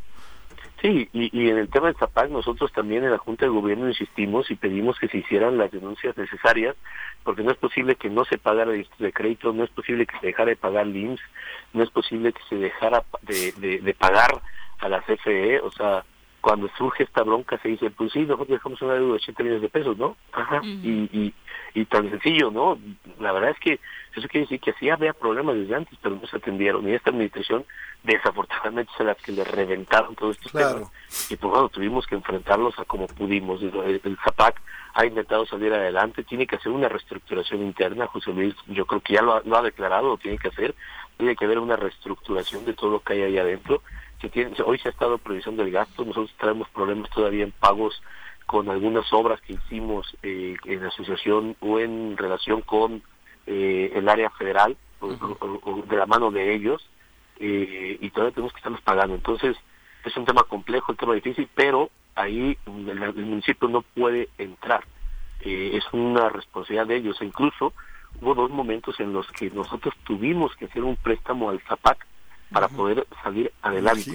Sí, 0.88 1.10
y, 1.12 1.50
en 1.50 1.58
el 1.58 1.68
tema 1.68 1.88
del 1.88 1.98
Zapag 1.98 2.32
nosotros 2.32 2.72
también 2.72 3.04
en 3.04 3.12
la 3.12 3.18
Junta 3.18 3.44
de 3.44 3.52
Gobierno 3.52 3.90
insistimos 3.90 4.50
y 4.50 4.56
pedimos 4.56 4.98
que 4.98 5.10
se 5.10 5.18
hicieran 5.18 5.58
las 5.58 5.70
denuncias 5.70 6.16
necesarias, 6.16 6.78
porque 7.24 7.44
no 7.44 7.52
es 7.52 7.58
posible 7.58 7.96
que 7.96 8.10
no 8.10 8.24
se 8.24 8.38
pagara 8.38 8.72
de 8.72 9.12
crédito, 9.12 9.52
no 9.52 9.66
es 9.66 9.70
posible 9.72 10.06
que 10.06 10.18
se 10.18 10.28
dejara 10.28 10.52
de 10.52 10.56
pagar 10.56 10.88
LIMS, 10.88 11.20
no 11.74 11.84
es 11.84 11.90
posible 11.90 12.32
que 12.32 12.40
se 12.48 12.56
dejara 12.56 13.04
de, 13.24 13.82
de, 13.82 13.94
pagar 13.96 14.42
a 14.80 14.88
la 14.88 15.02
CFE, 15.02 15.60
o 15.60 15.72
sea, 15.72 16.06
cuando 16.42 16.70
surge 16.78 17.04
esta 17.04 17.24
bronca 17.24 17.58
se 17.60 17.70
dice, 17.70 17.90
pues 17.90 18.12
sí, 18.12 18.22
nosotros 18.22 18.50
dejamos 18.50 18.82
una 18.82 18.94
deuda 18.94 19.08
de 19.08 19.14
80 19.14 19.44
millones 19.44 19.62
de 19.62 19.70
pesos, 19.70 19.98
¿no? 19.98 20.16
Ajá, 20.32 20.62
y, 20.64 21.10
y, 21.12 21.34
y 21.74 21.86
tan 21.86 22.10
sencillo, 22.10 22.52
¿no? 22.52 22.78
La 23.20 23.32
verdad 23.32 23.52
es 23.52 23.60
que 23.60 23.80
eso 24.16 24.28
quiere 24.28 24.46
decir 24.46 24.60
que 24.60 24.74
sí 24.80 24.90
había 24.90 25.14
problemas 25.14 25.56
desde 25.56 25.76
antes, 25.76 25.98
pero 26.02 26.16
no 26.16 26.28
se 26.28 26.38
atendieron. 26.38 26.88
Y 26.88 26.94
esta 26.94 27.12
administración, 27.12 27.66
desafortunadamente, 28.04 28.92
es 28.98 29.06
la 29.06 29.16
que 29.16 29.32
le 29.32 29.44
reventaron 29.44 30.16
todos 30.16 30.38
estos 30.38 30.52
temas. 30.52 30.92
Y 31.30 31.36
pues 31.36 31.52
bueno, 31.52 31.70
tuvimos 31.70 32.08
que 32.08 32.16
enfrentarlos 32.16 32.78
a 32.80 32.86
como 32.86 33.08
pudimos. 33.08 33.62
El, 33.62 34.02
el 34.04 34.18
ZAPAC 34.24 34.60
ha 34.98 35.06
intentado 35.06 35.46
salir 35.46 35.72
adelante, 35.72 36.24
tiene 36.24 36.48
que 36.48 36.56
hacer 36.56 36.72
una 36.72 36.90
reestructuración 36.90 37.62
interna. 37.62 38.08
José 38.08 38.32
Luis, 38.32 38.56
yo 38.66 38.88
creo 38.88 39.02
que 39.02 39.14
ya 39.14 39.22
lo 39.22 39.36
ha, 39.36 39.62
declarado, 39.62 40.08
lo 40.08 40.18
tiene 40.18 40.40
que 40.40 40.48
hacer. 40.48 40.74
Tiene 41.18 41.36
que 41.36 41.46
haber 41.46 41.60
una 41.60 41.76
reestructuración 41.76 42.66
de 42.66 42.74
todo 42.74 42.90
lo 42.90 43.00
que 43.02 43.14
hay 43.14 43.22
ahí 43.22 43.38
adentro. 43.38 43.84
Se 44.22 44.30
tiene, 44.30 44.56
hoy 44.66 44.80
se 44.80 44.90
ha 44.90 44.92
estado 44.92 45.18
previsión 45.18 45.58
del 45.58 45.72
gasto, 45.72 46.04
nosotros 46.04 46.34
tenemos 46.40 46.70
problemas 46.70 47.10
todavía 47.12 47.44
en 47.44 47.52
pagos 47.52 48.02
con 48.46 48.70
algunas 48.70 49.12
obras 49.14 49.42
que 49.42 49.54
hicimos 49.54 50.16
eh, 50.24 50.56
en 50.66 50.84
asociación 50.86 51.56
o 51.60 51.80
en 51.80 52.18
relación 52.18 52.62
con 52.62 53.04
eh, 53.46 53.92
el 53.94 54.10
área 54.10 54.30
federal, 54.32 54.76
o, 55.00 55.84
de 55.88 55.96
la 55.96 56.06
mano 56.06 56.32
de 56.32 56.56
ellos, 56.56 56.90
eh, 57.40 57.98
y 58.02 58.10
todavía 58.10 58.34
tenemos 58.34 58.54
que 58.54 58.58
estarlos 58.58 58.82
pagando. 58.82 59.16
Entonces, 59.16 59.56
es 60.04 60.18
un 60.18 60.26
tema 60.26 60.44
complejo, 60.44 60.92
un 60.92 60.98
tema 60.98 61.14
difícil, 61.14 61.48
pero 61.54 61.90
ahí 62.16 62.58
el, 62.66 63.26
municipio 63.26 63.68
no 63.68 63.82
puede 63.82 64.30
entrar. 64.38 64.84
Eh, 65.42 65.72
es 65.74 65.84
una 65.94 66.30
responsabilidad 66.30 66.88
de 66.88 66.98
ellos. 66.98 67.22
E 67.22 67.26
incluso 67.26 67.74
hubo 68.22 68.34
dos 68.34 68.50
momentos 68.50 69.00
en 69.00 69.14
los 69.14 69.28
que 69.32 69.50
nosotros 69.52 69.94
tuvimos 70.04 70.56
que 70.56 70.66
hacer 70.66 70.84
un 70.84 70.96
préstamo 70.96 71.50
al 71.50 71.62
ZAPAC 71.62 72.06
para 72.52 72.68
poder 72.70 73.06
salir 73.24 73.52
adelante, 73.62 74.12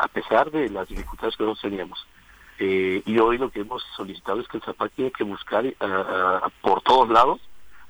a, 0.00 0.08
pesar 0.08 0.50
de 0.50 0.70
las 0.70 0.88
dificultades 0.88 1.36
que 1.36 1.44
nosotros 1.44 1.70
teníamos. 1.70 2.06
Eh, 2.58 3.02
y 3.04 3.18
hoy 3.18 3.38
lo 3.38 3.50
que 3.50 3.60
hemos 3.60 3.82
solicitado 3.96 4.40
es 4.40 4.48
que 4.48 4.56
el 4.56 4.62
ZAPAC 4.64 4.92
tiene 4.92 5.10
que 5.12 5.24
buscar 5.24 5.64
por 6.60 6.82
todos 6.82 7.08
lados 7.08 7.40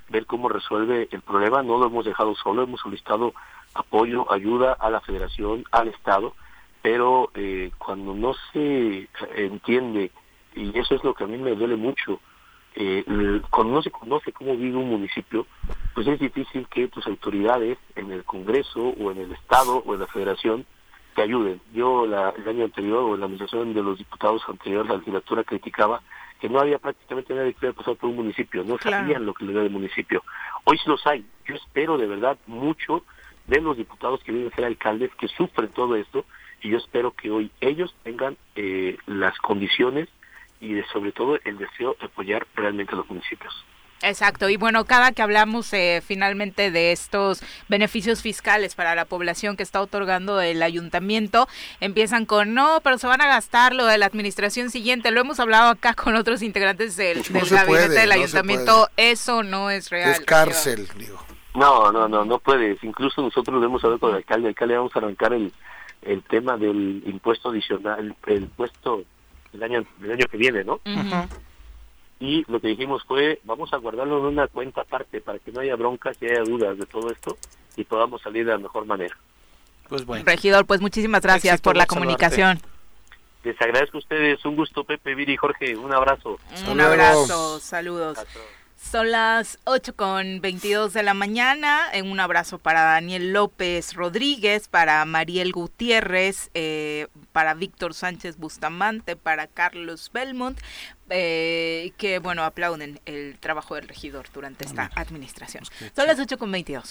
ver 0.09 0.25
cómo 0.25 0.49
resuelve 0.49 1.07
el 1.11 1.21
problema. 1.21 1.63
No 1.63 1.77
lo 1.77 1.87
hemos 1.87 2.05
dejado 2.05 2.35
solo, 2.35 2.63
hemos 2.63 2.81
solicitado 2.81 3.33
apoyo, 3.73 4.31
ayuda 4.31 4.73
a 4.73 4.89
la 4.89 4.99
federación, 5.01 5.63
al 5.71 5.87
Estado, 5.87 6.33
pero 6.81 7.31
eh, 7.35 7.71
cuando 7.77 8.13
no 8.13 8.33
se 8.51 9.07
entiende, 9.35 10.11
y 10.55 10.77
eso 10.77 10.95
es 10.95 11.03
lo 11.03 11.13
que 11.13 11.23
a 11.23 11.27
mí 11.27 11.37
me 11.37 11.55
duele 11.55 11.75
mucho, 11.75 12.19
eh, 12.75 13.03
cuando 13.49 13.73
no 13.73 13.81
se 13.81 13.91
conoce 13.91 14.31
cómo 14.31 14.55
vive 14.55 14.77
un 14.77 14.89
municipio, 14.89 15.45
pues 15.93 16.07
es 16.07 16.19
difícil 16.19 16.67
que 16.67 16.87
tus 16.87 17.05
autoridades 17.07 17.77
en 17.95 18.11
el 18.11 18.23
Congreso 18.23 18.79
o 18.99 19.11
en 19.11 19.19
el 19.19 19.31
Estado 19.33 19.83
o 19.85 19.93
en 19.93 19.99
la 19.99 20.07
Federación 20.07 20.65
te 21.15 21.23
ayuden. 21.23 21.59
Yo 21.73 22.05
la, 22.05 22.29
el 22.29 22.47
año 22.47 22.65
anterior 22.65 23.03
o 23.03 23.13
en 23.15 23.21
la 23.21 23.25
administración 23.25 23.73
de 23.73 23.83
los 23.83 23.97
diputados 23.97 24.41
anteriores, 24.47 24.89
la 24.89 24.97
legislatura 24.97 25.43
criticaba 25.43 26.01
que 26.39 26.49
no 26.49 26.59
había 26.59 26.79
prácticamente 26.79 27.33
nadie 27.33 27.53
que 27.53 27.59
hubiera 27.59 27.75
pasado 27.75 27.95
por 27.95 28.09
un 28.09 28.15
municipio, 28.17 28.63
no 28.63 28.77
sabían 28.77 29.25
lo 29.25 29.33
que 29.33 29.43
le 29.43 29.53
da 29.53 29.61
el 29.61 29.69
municipio. 29.69 30.23
Hoy 30.63 30.77
sí 30.77 30.83
los 30.87 31.05
hay. 31.05 31.25
Yo 31.45 31.55
espero 31.55 31.97
de 31.97 32.07
verdad 32.07 32.37
mucho 32.47 33.03
de 33.47 33.59
los 33.59 33.75
diputados 33.75 34.23
que 34.23 34.31
vienen 34.31 34.51
a 34.51 34.55
ser 34.55 34.65
alcaldes 34.65 35.11
que 35.15 35.27
sufren 35.27 35.69
todo 35.69 35.95
esto 35.95 36.23
y 36.61 36.69
yo 36.69 36.77
espero 36.77 37.11
que 37.11 37.31
hoy 37.31 37.51
ellos 37.61 37.93
tengan 38.03 38.37
eh, 38.55 38.97
las 39.07 39.37
condiciones 39.39 40.07
y 40.59 40.73
de, 40.73 40.85
sobre 40.91 41.11
todo 41.11 41.39
el 41.43 41.57
deseo 41.57 41.95
de 41.99 42.05
apoyar 42.05 42.47
realmente 42.55 42.93
a 42.93 42.97
los 42.97 43.09
municipios. 43.09 43.53
Exacto, 44.01 44.47
y 44.47 44.55
bueno, 44.55 44.85
cada 44.85 45.11
que 45.11 45.21
hablamos 45.21 45.73
eh, 45.73 46.01
finalmente 46.05 46.71
de 46.71 46.93
estos 46.93 47.43
beneficios 47.67 48.21
fiscales 48.21 48.73
para 48.73 48.95
la 48.95 49.03
población 49.03 49.57
que 49.57 49.63
está 49.63 49.81
otorgando 49.81 50.39
el 50.39 50.63
ayuntamiento, 50.63 51.49
empiezan 51.81 52.25
con, 52.25 52.53
no, 52.53 52.79
pero 52.81 52.97
se 52.97 53.07
van 53.07 53.21
a 53.21 53.27
gastar 53.27 53.75
lo 53.75 53.85
de 53.85 53.97
la 53.97 54.05
administración 54.05 54.69
siguiente. 54.69 55.11
Lo 55.11 55.19
hemos 55.19 55.41
hablado 55.41 55.69
acá 55.71 55.95
con 55.95 56.15
otros 56.15 56.41
integrantes 56.41 56.95
del, 56.95 57.23
gabinete 57.23 57.89
del 57.89 58.11
ayuntamiento, 58.13 58.87
eso 58.95 59.43
no 59.43 59.69
es 59.69 59.89
real. 59.89 60.11
Es 60.11 60.21
cárcel, 60.21 60.87
digo. 60.97 61.19
No, 61.55 61.91
no, 61.91 62.07
no, 62.07 62.23
no 62.23 62.39
puedes. 62.39 62.81
Incluso 62.83 63.21
nosotros 63.21 63.59
lo 63.59 63.65
hemos 63.65 63.83
hablado 63.83 63.99
con 63.99 64.11
el 64.11 64.17
alcalde. 64.17 64.47
El 64.47 64.49
alcalde 64.49 64.77
vamos 64.77 64.95
a 64.95 64.99
arrancar 64.99 65.33
el, 65.33 65.51
el 66.03 66.23
tema 66.23 66.57
del 66.57 67.03
impuesto 67.05 67.49
adicional, 67.49 68.15
el, 68.27 68.43
impuesto 68.43 69.03
del 69.51 69.63
año, 69.63 69.85
del 69.99 70.11
año 70.11 70.25
que 70.29 70.37
viene, 70.37 70.63
¿no? 70.63 70.79
Y 72.19 72.43
lo 72.51 72.59
que 72.59 72.67
dijimos 72.67 73.03
fue, 73.07 73.39
vamos 73.43 73.71
a 73.73 73.77
guardarlo 73.77 74.19
en 74.19 74.25
una 74.25 74.47
cuenta 74.47 74.81
aparte 74.81 75.21
para 75.21 75.39
que 75.39 75.51
no 75.51 75.61
haya 75.61 75.75
broncas 75.75 76.17
y 76.21 76.25
haya 76.25 76.41
dudas 76.41 76.77
de 76.77 76.85
todo 76.85 77.09
esto 77.11 77.37
y 77.77 77.85
podamos 77.85 78.21
salir 78.21 78.45
de 78.45 78.51
la 78.51 78.57
mejor 78.57 78.85
manera. 78.85 79.15
Pues 79.87 80.05
bueno. 80.05 80.23
Regidor, 80.25 80.65
pues 80.65 80.81
muchísimas 80.81 81.21
gracias 81.21 81.61
por 81.61 81.77
la 81.77 81.85
comunicación. 81.85 82.59
Les 83.43 83.59
agradezco 83.61 83.97
a 83.97 83.99
ustedes. 83.99 84.43
Un 84.45 84.55
gusto, 84.57 84.83
Pepe, 84.83 85.15
Viri 85.15 85.33
y 85.33 85.37
Jorge. 85.37 85.75
Un 85.77 85.93
abrazo. 85.93 86.39
Un 86.69 86.81
abrazo. 86.81 87.59
Saludos. 87.59 88.17
Son 88.81 89.11
las 89.11 89.59
8 89.65 89.95
con 89.95 90.41
22 90.41 90.93
de 90.93 91.03
la 91.03 91.13
mañana. 91.13 91.81
Un 92.01 92.19
abrazo 92.19 92.57
para 92.57 92.81
Daniel 92.83 93.33
López 93.33 93.93
Rodríguez, 93.93 94.67
para 94.67 95.03
Mariel 95.05 95.51
Gutiérrez, 95.51 96.49
eh, 96.53 97.07
para 97.33 97.53
Víctor 97.53 97.93
Sánchez 97.93 98.37
Bustamante, 98.37 99.15
para 99.15 99.47
Carlos 99.47 100.09
Belmont, 100.13 100.59
eh, 101.09 101.91
que 101.97 102.19
bueno, 102.19 102.43
aplauden 102.43 102.99
el 103.05 103.37
trabajo 103.39 103.75
del 103.75 103.87
regidor 103.87 104.27
durante 104.33 104.65
esta 104.65 104.89
administración. 104.95 105.65
Son 105.95 106.07
las 106.07 106.19
8 106.19 106.37
con 106.37 106.51
22. 106.51 106.89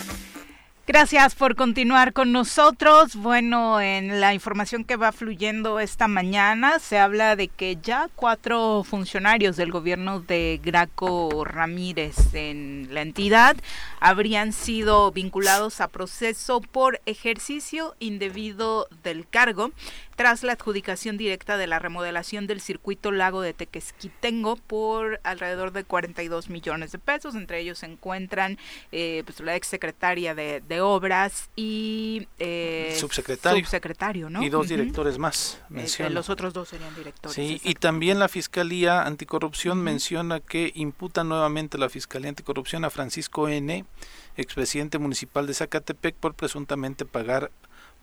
Gracias 0.89 1.35
por 1.35 1.55
continuar 1.55 2.15
con 2.15 2.33
nosotros. 2.33 3.15
Bueno, 3.15 3.79
en 3.79 4.23
la 4.23 4.33
información 4.33 4.85
que 4.85 4.97
va 4.97 5.13
fluyendo 5.13 5.81
esta 5.81 6.09
mañana 6.09 6.79
se 6.79 6.99
habla 6.99 7.37
de 7.37 7.49
que 7.49 7.77
ya 7.77 8.09
cuatro 8.17 8.83
funcionarios 8.85 9.59
del 9.59 9.71
gobierno 9.71 10.21
de 10.21 10.59
Graco 10.65 11.45
Ramírez 11.45 12.33
en 12.33 12.89
la 12.91 13.03
entidad 13.03 13.59
habrían 14.01 14.55
sido 14.55 15.13
vinculados 15.13 15.83
a 15.83 15.89
proceso 15.89 16.63
por 16.63 17.03
ejercicio 17.05 17.95
indebido 17.99 18.89
del 19.03 19.29
cargo 19.29 19.73
tras 20.19 20.43
la 20.43 20.55
adjudicación 20.55 21.17
directa 21.17 21.57
de 21.57 21.69
la 21.69 21.79
remodelación 21.79 22.49
del 22.49 22.61
circuito 22.61 23.13
lago 23.13 23.41
de 23.41 23.55
Tequesquitengo 23.55 24.57
por 24.57 25.21
alrededor 25.23 25.71
de 25.71 25.85
42 25.85 26.51
millones 26.51 26.91
de 26.91 26.99
pesos. 26.99 27.37
Entre 27.37 27.61
ellos 27.61 27.79
se 27.79 27.87
encuentran 27.87 28.59
eh, 28.91 29.23
pues, 29.25 29.39
la 29.39 29.55
exsecretaria 29.55 30.35
de, 30.35 30.61
de 30.61 30.81
Obras 30.81 31.51
y 31.55 32.27
eh, 32.41 32.97
subsecretario. 32.99 33.61
subsecretario 33.61 34.29
¿no? 34.29 34.43
y 34.43 34.49
dos 34.49 34.67
directores 34.67 35.19
más. 35.19 35.61
Eh, 35.61 35.65
menciona. 35.69 36.11
los 36.11 36.29
otros 36.31 36.53
dos 36.53 36.69
serían 36.69 36.93
directores. 36.97 37.37
Sí, 37.37 37.61
y 37.63 37.75
también 37.75 38.19
la 38.19 38.27
Fiscalía 38.27 39.03
Anticorrupción 39.03 39.81
menciona 39.81 40.41
que 40.41 40.73
imputa 40.75 41.23
nuevamente 41.23 41.79
la 41.79 41.89
Fiscalía 41.89 42.31
Anticorrupción 42.31 42.85
a 42.85 42.91
Francisco 42.91 43.49
N., 43.49 43.85
expresidente 44.37 44.99
municipal 44.99 45.47
de 45.47 45.55
Zacatepec, 45.55 46.17
por 46.17 46.35
presuntamente 46.35 47.05
pagar 47.05 47.53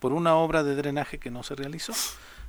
por 0.06 0.14
una 0.14 0.36
obra 0.36 0.64
de 0.64 0.76
drenaje 0.76 1.18
que 1.18 1.32
no 1.32 1.42
se 1.42 1.56
realizó. 1.56 1.92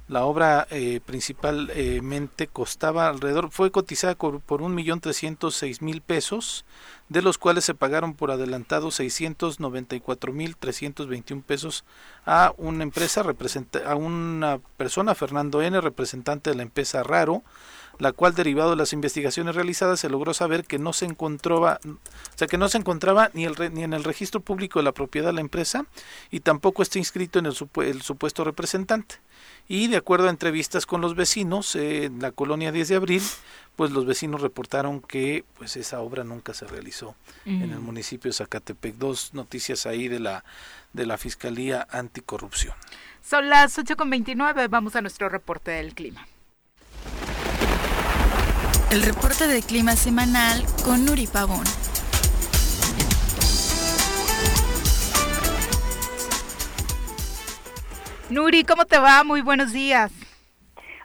La 0.09 0.25
obra 0.27 0.67
eh, 0.69 1.01
principalmente 1.07 2.49
costaba 2.49 3.09
alrededor, 3.09 3.51
fue 3.51 3.71
cotizada 3.71 4.15
por 4.15 4.61
un 4.61 4.75
millón 4.75 5.01
trescientos 5.01 5.55
seis 5.55 5.81
mil 5.81 6.03
pesos, 6.03 6.67
de 7.09 7.23
los 7.23 7.39
cuales 7.39 7.65
se 7.65 7.73
pagaron 7.73 8.13
por 8.13 8.31
adelantado 8.31 8.91
seiscientos 8.91 9.59
noventa 9.59 9.97
y 9.97 10.01
cuatro 10.01 10.35
mil 10.35 10.55
trescientos 10.55 11.07
veintiún 11.07 11.41
pesos 11.41 11.87
a 12.27 12.53
una 12.59 12.83
empresa, 12.83 13.25
a 13.87 13.95
una 13.95 14.59
persona, 14.77 15.15
Fernando 15.15 15.63
N., 15.63 15.81
representante 15.81 16.51
de 16.51 16.57
la 16.57 16.63
empresa 16.63 17.05
Raro, 17.05 17.43
la 17.99 18.13
cual 18.13 18.35
derivado 18.35 18.71
de 18.71 18.77
las 18.77 18.93
investigaciones 18.93 19.55
realizadas 19.55 20.01
se 20.01 20.09
logró 20.09 20.35
saber 20.35 20.65
que 20.65 20.79
no 20.79 20.93
se 20.93 21.05
encontraba, 21.05 21.81
o 21.85 22.39
sea, 22.39 22.47
que 22.47 22.59
no 22.59 22.69
se 22.69 22.79
encontraba 22.79 23.31
ni, 23.33 23.45
el, 23.45 23.55
ni 23.73 23.83
en 23.83 23.93
el 23.93 24.05
registro 24.05 24.41
público 24.41 24.79
de 24.79 24.85
la 24.85 24.93
propiedad 24.93 25.29
de 25.29 25.35
la 25.35 25.41
empresa 25.41 25.87
y 26.31 26.41
tampoco 26.41 26.83
está 26.83 26.99
inscrito 26.99 27.39
en 27.39 27.47
el, 27.47 27.57
el 27.85 28.03
supuesto 28.03 28.45
representante. 28.45 29.17
Y 29.69 29.89
de 29.89 29.97
acuerdo 29.97 30.29
a 30.29 30.31
entrevistas 30.31 30.87
con 30.87 31.01
los 31.01 31.17
vecinos 31.17 31.75
en 31.75 32.21
la 32.21 32.31
colonia 32.31 32.71
10 32.71 32.89
de 32.89 32.97
abril, 32.97 33.23
pues 33.75 33.91
los 33.91 34.07
vecinos 34.07 34.41
reportaron 34.41 35.01
que 35.01 35.45
pues 35.59 35.77
esa 35.77 36.01
obra 36.01 36.25
nunca 36.25 36.55
se 36.55 36.67
realizó 36.67 37.15
en 37.45 37.71
el 37.73 37.81
municipio 37.81 38.31
de 38.31 38.35
Zacatepec. 38.35 38.95
Dos 38.95 39.35
noticias 39.35 39.87
ahí 39.87 40.09
de 40.09 40.21
la 40.21 40.45
de 40.97 41.07
la 41.07 41.19
Fiscalía 41.19 41.87
Anticorrupción. 41.91 42.75
Son 43.23 43.49
las 43.49 43.79
8.29, 43.79 44.69
vamos 44.69 44.97
a 44.97 45.03
nuestro 45.03 45.29
reporte 45.29 45.73
del 45.73 45.95
clima. 45.95 46.27
El 48.91 49.03
reporte 49.03 49.49
de 49.49 49.63
clima 49.63 49.97
semanal 49.97 50.65
con 50.85 51.05
Nuri 51.05 51.27
Pavón. 51.27 51.65
Nuri, 58.31 58.65
¿cómo 58.65 58.85
te 58.85 58.99
va? 58.99 59.25
Muy 59.25 59.41
buenos 59.41 59.73
días. 59.73 60.13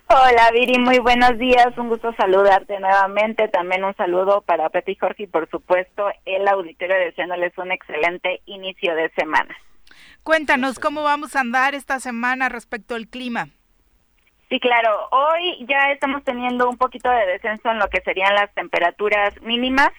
Hola 0.07 0.51
Viri, 0.51 0.77
muy 0.77 0.99
buenos 0.99 1.38
días, 1.39 1.75
un 1.77 1.88
gusto 1.88 2.13
saludarte 2.17 2.79
nuevamente, 2.79 3.47
también 3.47 3.84
un 3.84 3.95
saludo 3.95 4.41
para 4.41 4.69
Peti 4.69 4.95
Jorge 4.95 5.23
y 5.23 5.27
por 5.27 5.49
supuesto 5.49 6.05
el 6.25 6.47
auditorio 6.47 6.97
deseándoles 6.97 7.57
un 7.57 7.71
excelente 7.71 8.41
inicio 8.45 8.93
de 8.93 9.09
semana. 9.15 9.55
Cuéntanos 10.23 10.79
cómo 10.79 11.01
vamos 11.01 11.36
a 11.36 11.39
andar 11.39 11.75
esta 11.75 11.99
semana 11.99 12.49
respecto 12.49 12.93
al 12.93 13.07
clima. 13.07 13.47
Sí, 14.51 14.59
claro. 14.59 15.07
Hoy 15.11 15.65
ya 15.65 15.93
estamos 15.93 16.25
teniendo 16.25 16.67
un 16.67 16.75
poquito 16.75 17.09
de 17.09 17.25
descenso 17.25 17.71
en 17.71 17.79
lo 17.79 17.87
que 17.87 18.01
serían 18.01 18.35
las 18.35 18.53
temperaturas 18.53 19.41
mínimas. 19.41 19.91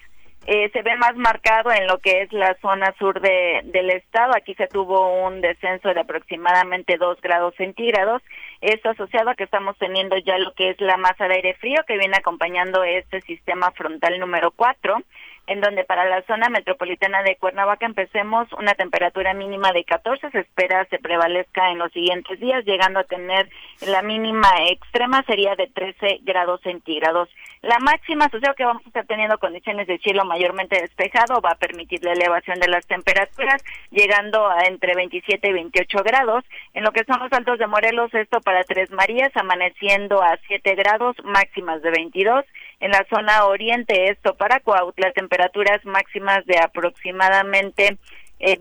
Eh, 0.45 0.69
se 0.71 0.83
ve 0.83 0.95
más 0.95 1.15
marcado 1.15 1.71
en 1.71 1.87
lo 1.87 1.97
que 1.97 2.21
es 2.21 2.31
la 2.31 2.55
zona 2.61 2.93
sur 2.99 3.19
de, 3.19 3.61
del 3.63 3.89
estado. 3.89 4.33
Aquí 4.35 4.53
se 4.53 4.67
tuvo 4.67 5.25
un 5.25 5.41
descenso 5.41 5.91
de 5.91 6.01
aproximadamente 6.01 6.97
2 6.97 7.19
grados 7.19 7.55
centígrados. 7.55 8.21
Esto 8.61 8.91
asociado 8.91 9.31
a 9.31 9.35
que 9.35 9.45
estamos 9.45 9.75
teniendo 9.79 10.17
ya 10.17 10.37
lo 10.37 10.53
que 10.53 10.69
es 10.69 10.79
la 10.79 10.97
masa 10.97 11.27
de 11.27 11.33
aire 11.33 11.55
frío 11.55 11.81
que 11.87 11.97
viene 11.97 12.17
acompañando 12.17 12.83
este 12.83 13.21
sistema 13.21 13.71
frontal 13.71 14.19
número 14.19 14.51
4 14.51 15.01
en 15.47 15.61
donde 15.61 15.83
para 15.83 16.05
la 16.05 16.21
zona 16.23 16.49
metropolitana 16.49 17.21
de 17.23 17.35
Cuernavaca 17.35 17.85
empecemos 17.85 18.51
una 18.53 18.73
temperatura 18.75 19.33
mínima 19.33 19.71
de 19.73 19.83
14, 19.83 20.31
se 20.31 20.39
espera 20.39 20.85
se 20.89 20.99
prevalezca 20.99 21.71
en 21.71 21.79
los 21.79 21.91
siguientes 21.91 22.39
días, 22.39 22.63
llegando 22.65 22.99
a 22.99 23.03
tener 23.03 23.49
la 23.87 24.01
mínima 24.01 24.49
extrema 24.69 25.23
sería 25.23 25.55
de 25.55 25.67
13 25.67 26.19
grados 26.23 26.61
centígrados. 26.61 27.29
La 27.61 27.79
máxima 27.79 28.25
asociado 28.25 28.55
que 28.55 28.65
vamos 28.65 28.83
a 28.85 28.87
estar 28.87 29.05
teniendo 29.05 29.37
condiciones 29.37 29.87
de 29.87 29.97
cielo 29.99 30.25
mayormente 30.25 30.81
despejado, 30.81 31.41
va 31.41 31.51
a 31.51 31.55
permitir 31.55 32.03
la 32.03 32.13
elevación 32.13 32.59
de 32.59 32.67
las 32.67 32.85
temperaturas, 32.87 33.63
llegando 33.91 34.47
a 34.47 34.65
entre 34.65 34.95
27 34.95 35.47
y 35.47 35.53
28 35.53 36.03
grados. 36.03 36.43
En 36.73 36.83
lo 36.83 36.91
que 36.91 37.03
son 37.05 37.19
los 37.19 37.31
altos 37.31 37.59
de 37.59 37.67
Morelos, 37.67 38.13
esto 38.13 38.41
para 38.41 38.63
Tres 38.63 38.91
Marías, 38.91 39.31
amaneciendo 39.35 40.21
a 40.21 40.37
7 40.47 40.75
grados, 40.75 41.15
máximas 41.23 41.81
de 41.81 41.91
22 41.91 42.45
en 42.83 42.91
la 42.91 43.05
zona 43.09 43.45
oriente, 43.45 44.11
esto 44.11 44.35
para 44.35 44.59
Coautla, 44.59 45.13
temperaturas 45.13 45.85
máximas 45.85 46.45
de 46.45 46.57
aproximadamente 46.59 47.97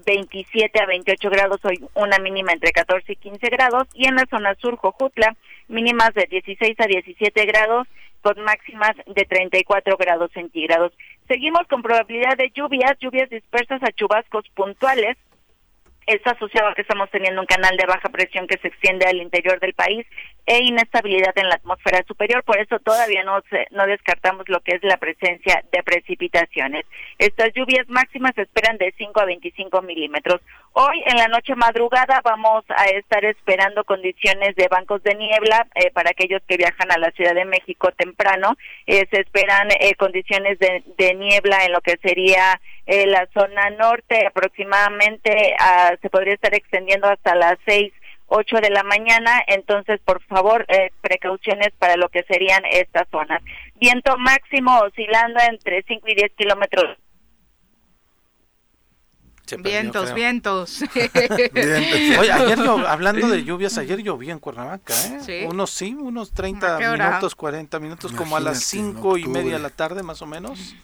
27 0.07 0.79
eh, 0.79 0.81
a 0.81 0.87
28 0.87 1.29
grados, 1.29 1.59
hoy 1.65 1.85
una 1.95 2.19
mínima 2.21 2.53
entre 2.53 2.71
14 2.71 3.15
y 3.15 3.17
15 3.17 3.49
grados, 3.49 3.89
y 3.95 4.07
en 4.07 4.15
la 4.15 4.25
zona 4.31 4.55
sur, 4.61 4.77
Jojutla, 4.77 5.35
mínimas 5.67 6.15
de 6.15 6.29
16 6.31 6.79
a 6.79 6.87
17 6.87 7.47
grados 7.47 7.89
con 8.21 8.41
máximas 8.45 8.93
de 9.07 9.25
34 9.25 9.97
grados 9.97 10.31
centígrados. 10.33 10.93
Seguimos 11.27 11.67
con 11.69 11.83
probabilidad 11.83 12.37
de 12.37 12.53
lluvias, 12.55 12.97
lluvias 13.01 13.29
dispersas 13.29 13.83
a 13.83 13.91
chubascos 13.91 14.49
puntuales 14.51 15.17
está 16.07 16.33
asociado 16.33 16.69
a 16.69 16.75
que 16.75 16.83
estamos 16.83 17.11
teniendo 17.11 17.41
un 17.41 17.47
canal 17.47 17.77
de 17.77 17.87
baja 17.87 18.09
presión 18.09 18.47
que 18.47 18.59
se 18.59 18.69
extiende 18.69 19.07
al 19.07 19.17
interior 19.17 19.61
del 19.61 19.75
país 19.75 20.07
e 20.47 20.59
inestabilidad 20.65 21.37
en 21.37 21.49
la 21.49 21.55
atmósfera 21.55 22.03
superior, 22.07 22.43
por 22.43 22.59
eso 22.59 22.79
todavía 22.81 23.23
no, 23.23 23.41
no 23.71 23.87
descartamos 23.87 24.49
lo 24.49 24.61
que 24.61 24.75
es 24.75 24.83
la 24.83 24.97
presencia 24.97 25.63
de 25.71 25.83
precipitaciones. 25.83 26.85
Estas 27.19 27.53
lluvias 27.55 27.89
máximas 27.89 28.33
se 28.35 28.43
esperan 28.43 28.77
de 28.79 28.93
5 28.99 29.21
a 29.21 29.25
25 29.25 29.83
milímetros. 29.83 30.41
Hoy 30.73 31.03
en 31.07 31.17
la 31.17 31.29
noche 31.29 31.55
madrugada 31.55 32.21
vamos 32.25 32.65
a 32.71 32.87
estar 32.87 33.25
esperando 33.25 33.85
condiciones 33.85 34.57
de 34.57 34.67
bancos 34.69 35.03
de 35.05 35.15
niebla 35.15 35.67
eh, 35.75 35.91
para 35.93 36.11
aquellos 36.11 36.43
que 36.49 36.57
viajan 36.57 36.91
a 36.91 36.99
la 36.99 37.11
Ciudad 37.13 37.35
de 37.35 37.45
México 37.45 37.93
temprano. 37.93 38.57
Eh, 38.87 39.07
se 39.11 39.21
esperan 39.21 39.69
eh, 39.71 39.95
condiciones 39.95 40.59
de, 40.59 40.83
de, 40.97 41.15
niebla 41.15 41.65
en 41.67 41.73
lo 41.73 41.81
que 41.83 41.99
sería 42.03 42.61
la 42.87 43.29
zona 43.33 43.71
norte, 43.71 44.27
aproximadamente 44.27 45.55
se 46.01 46.11
podría 46.11 46.35
estar 46.35 46.55
extendiendo 46.55 47.09
hasta 47.09 47.35
las 47.35 47.59
6 47.67 47.93
8 48.35 48.57
de 48.63 48.71
la 48.71 48.83
mañana, 48.83 49.43
entonces 49.47 50.01
por 50.05 50.23
favor 50.23 50.65
eh, 50.69 50.91
precauciones 51.03 51.69
para 51.79 51.97
lo 51.97 52.09
que 52.09 52.23
serían 52.23 52.63
estas 52.71 53.07
zonas. 53.11 53.43
Viento 53.75 54.17
máximo 54.17 54.79
oscilando 54.81 55.39
entre 55.51 55.83
5 55.87 56.09
y 56.09 56.15
10 56.15 56.33
kilómetros 56.37 56.97
vientos, 59.59 60.15
vientos. 60.15 60.83
Oye, 60.95 62.33
ayer 62.33 62.59
hablando 62.87 63.29
de 63.29 63.45
lluvias, 63.45 63.77
ayer 63.79 64.03
llovía 64.03 64.33
en 64.33 64.39
Cuernavaca, 64.39 64.95
¿eh? 65.29 65.47
Unos 65.49 65.71
sí, 65.71 65.95
unos 65.95 66.33
30 66.33 66.79
minutos, 66.79 67.35
40 67.35 67.79
minutos, 67.81 68.13
como 68.13 68.37
a 68.37 68.41
las 68.41 68.63
5 68.65 69.19
y 69.19 69.27
media 69.27 69.55
de 69.55 69.59
la 69.59 69.71
tarde 69.71 70.03
más 70.03 70.23
o 70.23 70.27
menos. 70.27 70.75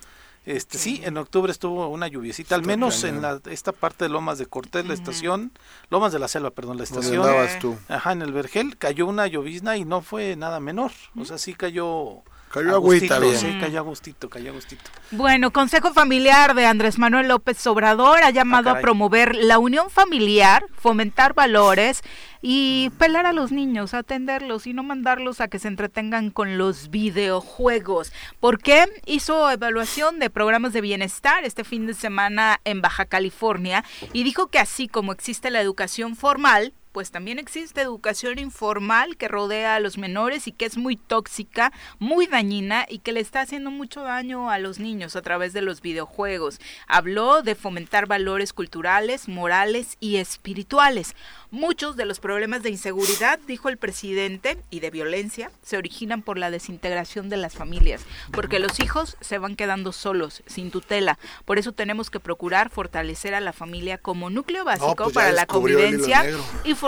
Este, 0.49 0.79
sí, 0.79 1.03
en 1.05 1.19
octubre 1.19 1.53
estuvo 1.53 1.89
una 1.89 2.09
lluviecita, 2.09 2.55
al 2.55 2.65
menos 2.65 3.05
en 3.05 3.21
la, 3.21 3.39
esta 3.51 3.71
parte 3.71 4.07
de 4.07 4.09
Lomas 4.09 4.39
de 4.39 4.47
Cortés, 4.47 4.87
la 4.87 4.95
estación, 4.95 5.53
Lomas 5.91 6.11
de 6.11 6.19
la 6.19 6.27
Selva, 6.27 6.53
perdón, 6.53 6.79
la 6.79 6.85
estación. 6.85 7.23
tú? 7.61 7.77
Ajá, 7.87 8.13
en 8.13 8.23
el 8.23 8.33
Vergel 8.33 8.79
cayó 8.79 9.07
una 9.07 9.27
llovizna 9.27 9.77
y 9.77 9.85
no 9.85 10.01
fue 10.01 10.37
nada 10.37 10.59
menor, 10.59 10.93
o 11.21 11.27
sea, 11.27 11.37
sí 11.37 11.53
cayó 11.53 12.23
Cayó 12.51 12.75
agüita, 12.75 13.19
bien. 13.19 13.37
Sí, 13.37 13.59
cayó 13.61 13.81
agustito, 13.81 14.31
cayó 14.31 14.51
agustito. 14.51 14.83
Bueno, 15.11 15.53
Consejo 15.53 15.93
Familiar 15.93 16.55
de 16.55 16.65
Andrés 16.65 16.99
Manuel 16.99 17.29
López 17.29 17.67
Obrador 17.67 18.23
ha 18.23 18.31
llamado 18.31 18.71
ah, 18.71 18.75
a 18.75 18.81
promover 18.81 19.35
la 19.35 19.59
unión 19.59 19.91
familiar, 19.91 20.65
fomentar 20.73 21.35
valores 21.35 22.03
y 22.41 22.91
pelar 22.99 23.27
a 23.27 23.33
los 23.33 23.53
niños, 23.53 23.93
atenderlos 23.93 24.67
y 24.67 24.73
no 24.73 24.83
mandarlos 24.83 25.41
a 25.41 25.49
que 25.49 25.59
se 25.59 25.69
entretengan 25.69 26.31
con 26.31 26.57
los 26.57 26.89
videojuegos. 26.91 28.13
¿Por 28.41 28.59
qué? 28.63 28.87
Hizo 29.05 29.51
evaluación 29.51 30.19
de 30.19 30.31
programas 30.31 30.73
de 30.73 30.81
bienestar 30.81 31.45
este 31.45 31.65
fin 31.65 31.87
de 31.87 31.95
semana 31.95 32.61
en 32.65 32.81
Baja 32.81 33.05
California 33.05 33.85
y 34.13 34.23
dijo 34.23 34.47
que 34.47 34.59
así 34.59 34.89
como 34.89 35.13
existe 35.13 35.51
la 35.51 35.61
educación 35.61 36.17
formal, 36.17 36.73
pues 36.99 37.13
también 37.13 37.39
existe 37.39 37.81
educación 37.81 38.41
informal 38.41 39.17
que 39.17 39.29
rodea 39.29 39.77
a 39.77 39.79
los 39.79 39.99
menores 39.99 40.49
y 40.49 40.53
que 40.53 40.65
es 40.65 40.77
muy 40.77 40.97
tóxica, 40.97 41.73
muy 42.01 42.27
dañina 42.27 42.87
y 42.89 42.99
que 42.99 43.13
le 43.13 43.21
está 43.21 43.43
haciendo 43.43 43.71
mucho 43.71 44.03
daño 44.03 44.51
a 44.51 44.59
los 44.59 44.81
niños 44.81 45.15
a 45.15 45.23
través 45.23 45.53
de 45.53 45.63
los 45.63 45.81
videojuegos. 45.81 46.59
Habló 46.89 47.43
de 47.43 47.55
fomentar 47.55 48.07
valores 48.07 48.53
culturales, 48.53 49.29
morales 49.29 49.97
y 50.01 50.17
espirituales. 50.17 51.15
Muchos 51.53 51.97
de 51.97 52.05
los 52.05 52.19
problemas 52.19 52.65
de 52.65 52.71
inseguridad, 52.71 53.39
dijo 53.47 53.69
el 53.69 53.79
presidente, 53.79 54.59
y 54.69 54.81
de 54.81 54.91
violencia, 54.91 55.53
se 55.63 55.79
originan 55.79 56.23
por 56.23 56.37
la 56.37 56.51
desintegración 56.51 57.29
de 57.31 57.39
las 57.39 57.55
familias, 57.55 58.03
porque 58.33 58.59
los 58.59 58.81
hijos 58.81 59.17
se 59.21 59.39
van 59.39 59.55
quedando 59.55 59.93
solos, 59.93 60.43
sin 60.47 60.71
tutela. 60.71 61.17
Por 61.45 61.59
eso 61.59 61.73
tenemos 61.73 62.11
que 62.11 62.21
procurar 62.21 62.71
fortalecer 62.71 63.35
a 63.35 63.41
la 63.41 63.53
familia 63.53 63.99
como 63.99 64.31
núcleo 64.31 64.65
básico 64.65 65.05
pues 65.05 65.15
para 65.15 65.33
la 65.33 65.47
convivencia 65.47 66.27
y 66.65 66.75
fortalecer 66.75 66.88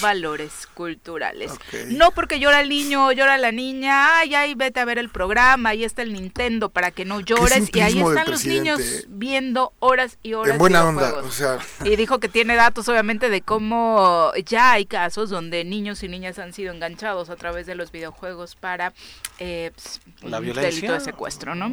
valores 0.00 0.68
culturales. 0.74 1.52
No 1.88 2.10
porque 2.12 2.38
llora 2.38 2.60
el 2.60 2.68
niño 2.68 3.06
o 3.06 3.12
llora 3.12 3.38
la 3.38 3.52
niña, 3.52 4.18
ay, 4.18 4.34
ay, 4.34 4.54
vete 4.54 4.80
a 4.80 4.84
ver 4.84 4.98
el 4.98 5.08
programa, 5.08 5.70
ahí 5.70 5.84
está 5.84 6.02
el 6.02 6.12
Nintendo 6.12 6.68
para 6.70 6.90
que 6.90 7.04
no 7.04 7.20
llores 7.20 7.70
y 7.72 7.80
ahí 7.80 8.00
están 8.00 8.30
los 8.30 8.44
niños 8.44 8.80
viendo 9.08 9.72
horas 9.80 10.18
y 10.22 10.34
horas. 10.34 10.52
En 10.52 10.58
buena 10.58 10.84
onda, 10.84 11.14
o 11.14 11.30
sea. 11.30 11.58
Y 11.84 11.96
dijo 11.96 12.20
que 12.20 12.28
tiene 12.28 12.54
datos 12.54 12.88
obviamente 12.88 13.28
de 13.28 13.40
como 13.42 14.32
ya 14.46 14.72
hay 14.72 14.86
casos 14.86 15.30
donde 15.30 15.64
niños 15.64 16.02
y 16.02 16.08
niñas 16.08 16.38
han 16.38 16.52
sido 16.52 16.72
enganchados 16.72 17.30
a 17.30 17.36
través 17.36 17.66
de 17.66 17.74
los 17.74 17.92
videojuegos 17.92 18.54
para 18.56 18.92
eh, 19.38 19.72
pues, 19.74 20.00
la 20.22 20.40
violencia 20.40 20.70
delito 20.70 20.92
de 20.94 21.00
secuestro, 21.00 21.54
¿no? 21.54 21.66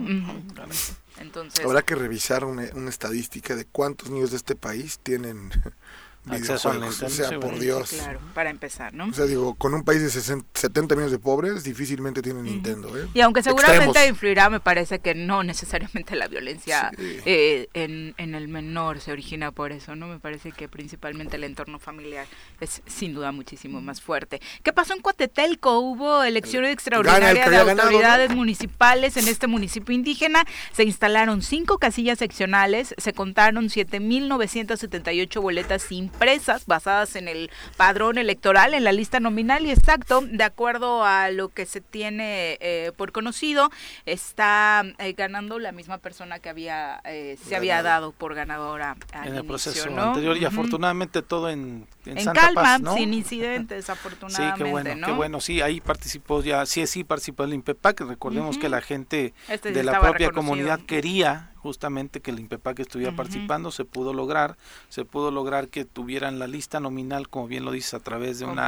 Entonces 1.20 1.64
habrá 1.64 1.82
que 1.84 1.96
revisar 1.96 2.46
una, 2.46 2.64
una 2.74 2.90
estadística 2.90 3.56
de 3.56 3.66
cuántos 3.66 4.10
niños 4.10 4.32
de 4.32 4.38
este 4.38 4.56
país 4.56 5.00
tienen 5.04 5.52
acceso 6.30 6.70
al 6.70 6.84
O 6.84 6.92
sea, 6.92 7.40
por 7.40 7.58
Dios. 7.60 7.90
claro, 7.90 8.20
para 8.34 8.50
empezar, 8.50 8.94
¿no? 8.94 9.08
O 9.08 9.14
sea, 9.14 9.26
digo, 9.26 9.56
con 9.56 9.74
un 9.74 9.84
país 9.84 10.02
de 10.02 10.10
70 10.10 10.96
millones 10.96 11.12
de 11.12 11.20
pobres, 11.20 11.64
difícilmente 11.64 12.22
tienen 12.22 12.44
Nintendo, 12.44 12.96
¿eh? 12.98 13.08
Y 13.14 13.22
aunque 13.22 13.42
seguramente 13.42 14.08
influirá, 14.08 14.50
me 14.50 14.60
parece 14.60 15.00
que 15.00 15.16
no 15.16 15.44
necesariamente 15.44 16.16
la 16.16 16.28
violencia 16.28 16.92
eh, 16.98 17.68
en, 17.74 18.14
en, 18.18 18.36
el 18.36 18.48
menor 18.48 19.00
se 19.00 19.12
origina 19.12 19.52
por 19.52 19.72
eso, 19.72 19.96
¿no? 19.96 20.08
Me 20.08 20.20
parece 20.20 20.52
que 20.52 20.68
principalmente 20.68 21.38
el 21.38 21.44
entorno 21.44 21.80
familiar 21.80 22.28
es 22.60 22.82
sin 22.86 23.14
duda 23.14 23.32
muchísimo 23.32 23.82
más 23.82 24.02
fuerte. 24.02 24.42
¿Qué 24.64 24.74
pasó 24.74 24.94
en 24.94 25.02
Coatetelco? 25.02 25.80
Hubo 25.80 26.24
elecciones 26.24 26.72
extraordinarias 26.74 27.50
de 27.50 27.58
autoridades 27.58 28.36
municipales 28.36 29.18
en 29.18 29.28
este 29.28 29.48
municipio 29.48 29.96
indígena. 29.96 30.46
Se 30.72 30.84
instalaron 30.84 31.42
cinco 31.42 31.78
casillas 31.78 32.20
seccionales, 32.20 32.94
se 32.98 33.14
contaron 33.14 33.66
7.978 33.66 35.42
boletas 35.42 35.82
sin 35.82 36.11
empresas 36.14 36.66
basadas 36.66 37.16
en 37.16 37.28
el 37.28 37.50
padrón 37.78 38.18
electoral, 38.18 38.74
en 38.74 38.84
la 38.84 38.92
lista 38.92 39.20
nominal 39.20 39.66
y 39.66 39.72
exacto, 39.72 40.22
de 40.22 40.44
acuerdo 40.44 41.04
a 41.04 41.30
lo 41.30 41.50
que 41.50 41.66
se 41.66 41.82
tiene 41.82 42.58
eh, 42.62 42.92
por 42.96 43.12
conocido, 43.12 43.70
está 44.06 44.84
eh, 45.00 45.14
ganando 45.14 45.60
la 45.60 45.72
misma 45.72 45.98
persona 45.98 46.40
que 46.40 46.50
había 46.50 47.02
eh, 47.06 47.38
se 47.44 47.56
había 47.56 47.82
dado 47.82 48.12
por 48.12 48.36
ganadora 48.36 48.98
en 49.24 49.36
el 49.36 49.46
proceso 49.46 49.90
anterior 49.90 50.38
y 50.38 50.46
afortunadamente 50.46 51.22
todo 51.22 51.50
en, 51.50 51.88
en, 52.06 52.26
calma, 52.34 52.80
sin 52.96 53.14
incidentes, 53.22 53.90
afortunadamente. 53.90 54.58
Sí, 54.58 54.64
qué 54.64 54.70
bueno, 54.70 55.08
qué 55.08 55.12
bueno. 55.12 55.42
Sí, 55.42 55.62
ahí 55.62 55.82
participó 55.82 56.44
ya, 56.44 56.66
sí, 56.66 56.86
sí 56.88 57.04
participó 57.04 57.44
el 57.44 57.54
INPEPAC. 57.54 58.02
Recordemos 58.02 58.58
que 58.58 58.70
la 58.70 58.82
gente 58.82 59.34
este 59.48 59.72
de 59.72 59.84
la 59.84 60.00
propia 60.00 60.32
comunidad 60.32 60.80
quería 60.82 61.51
justamente 61.62 62.22
que 62.22 62.32
el 62.32 62.40
INPEPAC 62.40 62.80
estuviera 62.80 63.16
participando, 63.16 63.72
se 63.72 63.86
pudo 63.86 64.14
lograr, 64.14 64.58
se 64.90 65.06
pudo 65.06 65.32
lograr 65.32 65.68
que 65.68 65.86
tuvieran 65.86 66.40
la 66.40 66.48
lista 66.48 66.80
nominal, 66.80 67.30
como 67.30 67.48
bien 67.48 67.66
lo 67.66 67.72
dices, 67.72 67.94
a 67.94 68.00
través 68.00 68.40
de 68.40 68.46
un 68.46 68.60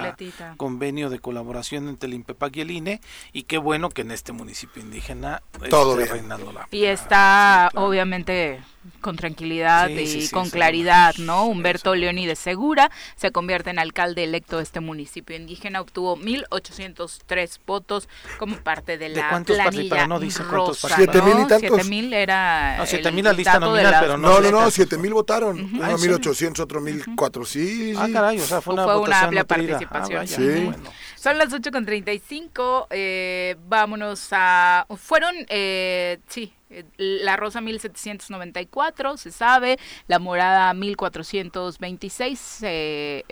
convenio 0.57 1.09
de 1.09 1.19
colaboración 1.19 1.87
entre 1.89 2.07
el 2.07 2.13
INPEPAC 2.13 2.57
y 2.57 2.61
el 2.61 2.71
INE, 2.71 3.01
y 3.31 3.43
qué 3.43 3.57
bueno 3.57 3.89
que 3.89 4.01
en 4.01 4.11
este 4.11 4.31
municipio 4.31 4.81
indígena 4.81 5.41
Todo 5.69 5.99
esté 5.99 6.13
reinando 6.13 6.51
la 6.51 6.67
Y 6.71 6.85
está 6.85 7.69
obviamente 7.73 8.61
con 9.01 9.15
tranquilidad 9.15 9.89
y 9.89 10.27
con 10.29 10.49
claridad, 10.49 11.15
¿no? 11.17 11.45
Humberto 11.45 11.95
Leoni 11.95 12.25
de 12.25 12.35
Segura 12.35 12.91
se 13.15 13.31
convierte 13.31 13.69
en 13.69 13.79
alcalde 13.79 14.23
electo 14.23 14.57
de 14.57 14.63
este 14.63 14.79
municipio 14.79 15.35
indígena, 15.35 15.81
obtuvo 15.81 16.17
1.803 16.17 17.59
votos 17.65 18.09
como 18.37 18.57
parte 18.57 18.97
de 18.97 19.09
la 19.09 19.41
planilla 19.43 20.07
no 20.07 20.19
dice 20.19 20.43
rosa, 20.43 20.95
¿Siete 20.95 21.21
mil 21.21 21.33
y 21.33 21.47
tantos? 21.47 21.59
Siete 21.59 21.83
mil 21.85 22.13
era 22.13 22.77
no, 22.77 22.85
siete 22.85 23.11
mil 23.11 23.23
la 23.23 23.33
lista 23.33 23.59
nominal, 23.59 23.95
pero 23.99 24.17
no. 24.17 24.33
No, 24.33 24.41
no, 24.41 24.61
no, 24.61 24.71
siete 24.71 24.97
mil 24.97 25.13
votaron, 25.13 25.59
uh 25.59 25.67
-huh. 25.67 25.73
uno 25.73 25.97
1.800, 25.97 26.59
otro 26.59 26.81
1.400, 26.81 27.45
sí, 27.45 27.93
Ah, 27.97 28.07
caray, 28.11 28.39
o 28.39 28.45
sea, 28.45 28.61
fue 28.61 28.73
una, 28.73 28.83
fue 28.83 28.99
una 28.99 29.21
amplia 29.21 29.41
ah, 29.41 29.45
participación. 29.45 30.27
sí. 30.27 30.65
Bueno. 30.65 30.89
Son 31.23 31.37
las 31.37 31.53
8.35, 31.53 32.87
eh, 32.89 33.55
vámonos 33.69 34.27
a... 34.31 34.85
Fueron, 34.97 35.33
eh, 35.47 36.19
sí, 36.27 36.51
la 36.97 37.35
rosa 37.37 37.61
1794, 37.61 39.17
se 39.17 39.31
sabe, 39.31 39.77
la 40.07 40.19
morada 40.19 40.73
1426, 40.73 42.59
eh, 42.63 43.23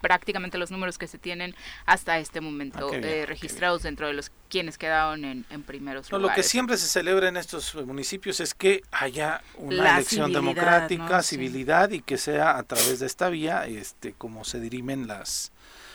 prácticamente 0.00 0.58
los 0.58 0.72
números 0.72 0.98
que 0.98 1.06
se 1.06 1.16
tienen 1.16 1.54
hasta 1.86 2.18
este 2.18 2.40
momento 2.40 2.88
Ah, 2.88 2.90
bien, 2.90 3.04
eh, 3.04 3.24
registrados 3.24 3.82
dentro 3.84 4.08
de 4.08 4.12
los 4.14 4.32
quienes 4.48 4.76
quedaron 4.76 5.24
en, 5.24 5.46
en 5.48 5.62
primeros 5.62 6.10
No, 6.10 6.18
lo 6.18 6.22
que 6.22 6.30
lugares. 6.30 6.48
siempre 6.48 6.76
se 6.76 6.88
celebra 6.88 7.28
en 7.28 7.36
estos 7.36 7.74
municipios 7.86 8.40
es 8.40 8.52
que 8.52 8.82
haya 8.90 9.42
una 9.56 9.76
La 9.76 9.94
elección 9.94 10.26
civilidad, 10.32 10.40
democrática, 10.40 11.08
¿no? 11.08 11.22
Sí. 11.22 11.28
civilidad 11.36 11.90
y 11.90 12.00
que 12.02 12.18
sea 12.18 12.58
a 12.58 12.64
través 12.64 12.98
de 12.98 13.06
esta 13.06 13.28
vía, 13.28 13.64
este, 13.66 14.12
como 14.14 14.44
se 14.44 14.58
dirimen 14.58 15.06
las, 15.06 15.52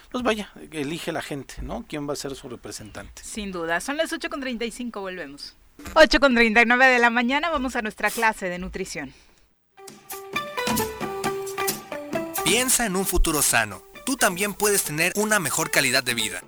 pues 0.10 0.24
vaya, 0.24 0.52
elige 0.72 1.12
la 1.12 1.22
gente, 1.22 1.56
¿no? 1.62 1.84
¿Quién 1.86 2.08
va 2.08 2.14
a 2.14 2.16
ser 2.16 2.34
su 2.34 2.48
representante? 2.48 3.22
Sin 3.26 3.52
duda. 3.52 3.82
Son 3.82 3.98
las 3.98 4.14
8.35, 4.14 5.02
volvemos. 5.02 5.58
8.39 5.94 6.92
de 6.92 7.00
la 7.00 7.10
mañana, 7.10 7.50
vamos 7.50 7.76
a 7.76 7.82
nuestra 7.82 8.12
clase 8.12 8.50
de 8.50 8.60
nutrición. 8.60 9.14
Piensa 12.44 12.86
en 12.86 12.96
un 12.96 13.06
futuro 13.06 13.42
sano. 13.42 13.84
tú 14.06 14.16
también 14.16 14.54
puedes 14.54 14.84
tener 14.84 15.12
una 15.18 15.38
mejor 15.38 15.70
calidad 15.70 16.02
de 16.02 16.14
vida. 16.14 16.42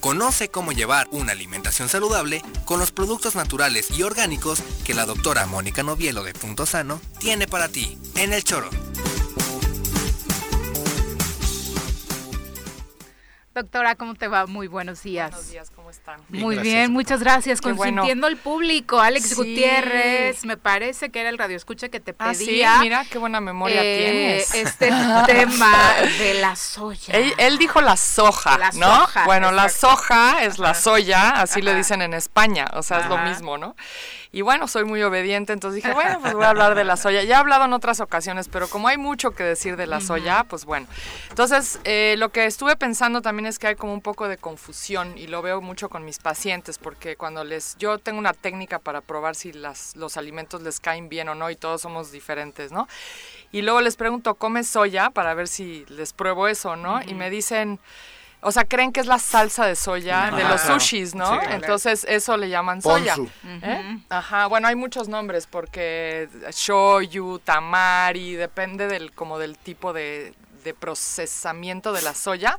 Conoce 0.00 0.48
cómo 0.48 0.72
llevar 0.72 1.06
una 1.12 1.30
alimentación 1.30 1.88
saludable 1.88 2.42
con 2.64 2.80
los 2.80 2.90
productos 2.90 3.36
naturales 3.36 3.88
y 3.96 4.02
orgánicos 4.02 4.60
que 4.84 4.92
la 4.92 5.06
doctora 5.06 5.46
Mónica 5.46 5.84
Novielo 5.84 6.24
de 6.24 6.34
Punto 6.34 6.66
Sano 6.66 7.00
tiene 7.20 7.46
para 7.46 7.68
ti 7.68 7.96
en 8.16 8.32
el 8.32 8.42
choro. 8.42 8.68
Doctora, 13.54 13.96
¿cómo 13.96 14.14
te 14.14 14.28
va? 14.28 14.46
Muy 14.46 14.66
buenos 14.66 15.02
días. 15.02 15.30
Buenos 15.30 15.50
días, 15.50 15.70
¿cómo 15.70 15.90
están? 15.90 16.20
Muy 16.30 16.56
bien, 16.56 16.90
muchas 16.90 17.20
gracias. 17.20 17.60
Consintiendo 17.60 18.26
al 18.26 18.38
público. 18.38 18.98
Alex 18.98 19.36
Gutiérrez, 19.36 20.46
me 20.46 20.56
parece 20.56 21.10
que 21.10 21.20
era 21.20 21.28
el 21.28 21.36
radio 21.36 21.56
escucha 21.56 21.90
que 21.90 22.00
te 22.00 22.14
pedía. 22.14 22.30
Ah, 22.30 22.76
sí, 22.78 22.82
mira 22.82 23.04
qué 23.10 23.18
buena 23.18 23.42
memoria 23.42 23.82
eh, 23.82 24.44
tienes. 24.46 24.54
Este 24.54 24.86
tema 25.26 25.94
de 26.18 26.34
la 26.40 26.56
soya. 26.56 27.14
Él, 27.14 27.58
dijo 27.58 27.82
la 27.82 27.98
soja, 27.98 28.58
¿no? 28.74 29.06
bueno, 29.26 29.52
la 29.52 29.68
soja 29.68 30.44
es 30.44 30.58
la 30.58 30.72
soya, 30.72 31.30
así 31.42 31.60
le 31.60 31.74
dicen 31.74 32.00
en 32.00 32.14
España, 32.14 32.66
o 32.72 32.82
sea, 32.82 33.00
es 33.00 33.08
lo 33.08 33.18
mismo, 33.18 33.58
¿no? 33.58 33.76
Y 34.34 34.40
bueno, 34.40 34.66
soy 34.66 34.86
muy 34.86 35.02
obediente, 35.02 35.52
entonces 35.52 35.82
dije, 35.82 35.92
bueno, 35.92 36.18
pues 36.18 36.32
voy 36.32 36.44
a 36.44 36.48
hablar 36.48 36.74
de 36.74 36.84
la 36.84 36.96
soya. 36.96 37.22
Ya 37.22 37.36
he 37.36 37.38
hablado 37.38 37.66
en 37.66 37.74
otras 37.74 38.00
ocasiones, 38.00 38.48
pero 38.48 38.66
como 38.66 38.88
hay 38.88 38.96
mucho 38.96 39.32
que 39.32 39.44
decir 39.44 39.76
de 39.76 39.86
la 39.86 40.00
soya, 40.00 40.44
pues 40.44 40.64
bueno. 40.64 40.86
Entonces, 41.28 41.78
eh, 41.84 42.14
lo 42.16 42.30
que 42.30 42.46
estuve 42.46 42.74
pensando 42.76 43.20
también 43.20 43.44
es 43.44 43.58
que 43.58 43.66
hay 43.66 43.74
como 43.74 43.92
un 43.92 44.00
poco 44.00 44.28
de 44.28 44.38
confusión 44.38 45.18
y 45.18 45.26
lo 45.26 45.42
veo 45.42 45.60
mucho 45.60 45.90
con 45.90 46.06
mis 46.06 46.18
pacientes, 46.18 46.78
porque 46.78 47.14
cuando 47.14 47.44
les, 47.44 47.76
yo 47.76 47.98
tengo 47.98 48.18
una 48.18 48.32
técnica 48.32 48.78
para 48.78 49.02
probar 49.02 49.34
si 49.34 49.52
las, 49.52 49.96
los 49.96 50.16
alimentos 50.16 50.62
les 50.62 50.80
caen 50.80 51.10
bien 51.10 51.28
o 51.28 51.34
no 51.34 51.50
y 51.50 51.56
todos 51.56 51.82
somos 51.82 52.10
diferentes, 52.10 52.72
¿no? 52.72 52.88
Y 53.50 53.60
luego 53.60 53.82
les 53.82 53.96
pregunto, 53.96 54.36
¿comes 54.36 54.66
soya? 54.66 55.10
Para 55.10 55.34
ver 55.34 55.46
si 55.46 55.84
les 55.90 56.14
pruebo 56.14 56.48
eso, 56.48 56.76
¿no? 56.76 57.02
Y 57.02 57.12
me 57.12 57.28
dicen... 57.28 57.78
O 58.44 58.50
sea, 58.50 58.64
creen 58.64 58.92
que 58.92 58.98
es 58.98 59.06
la 59.06 59.20
salsa 59.20 59.66
de 59.66 59.76
soya 59.76 60.32
de 60.32 60.42
los 60.42 60.60
sushis, 60.60 61.14
¿no? 61.14 61.40
Entonces 61.42 62.04
eso 62.08 62.36
le 62.36 62.48
llaman 62.48 62.82
soya. 62.82 63.14
¿Eh? 63.44 63.98
Ajá, 64.08 64.46
bueno, 64.46 64.66
hay 64.66 64.74
muchos 64.74 65.08
nombres 65.08 65.46
porque 65.46 66.28
shoyu, 66.50 67.38
tamari, 67.38 68.34
depende 68.34 68.88
del 68.88 69.12
como 69.12 69.38
del 69.38 69.56
tipo 69.56 69.92
de, 69.92 70.34
procesamiento 70.78 71.92
de 71.92 72.02
la 72.02 72.14
soya 72.14 72.58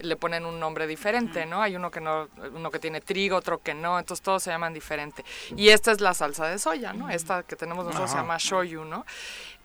le 0.00 0.16
ponen 0.16 0.46
un 0.46 0.58
nombre 0.58 0.86
diferente, 0.86 1.44
¿no? 1.44 1.60
Hay 1.60 1.76
uno 1.76 1.90
que 1.90 2.00
no, 2.00 2.28
uno 2.54 2.70
que 2.70 2.78
tiene 2.78 3.02
trigo, 3.02 3.36
otro 3.36 3.58
que 3.58 3.74
no, 3.74 3.98
entonces 3.98 4.22
todos 4.22 4.42
se 4.42 4.50
llaman 4.50 4.72
diferente. 4.72 5.24
Y 5.56 5.68
esta 5.68 5.92
es 5.92 6.00
la 6.00 6.14
salsa 6.14 6.46
de 6.46 6.58
soya, 6.58 6.94
¿no? 6.94 7.10
Esta 7.10 7.42
que 7.42 7.54
tenemos 7.54 7.84
nosotros 7.84 8.10
se 8.10 8.16
llama 8.16 8.38
shoyu, 8.38 8.84
¿no? 8.84 9.04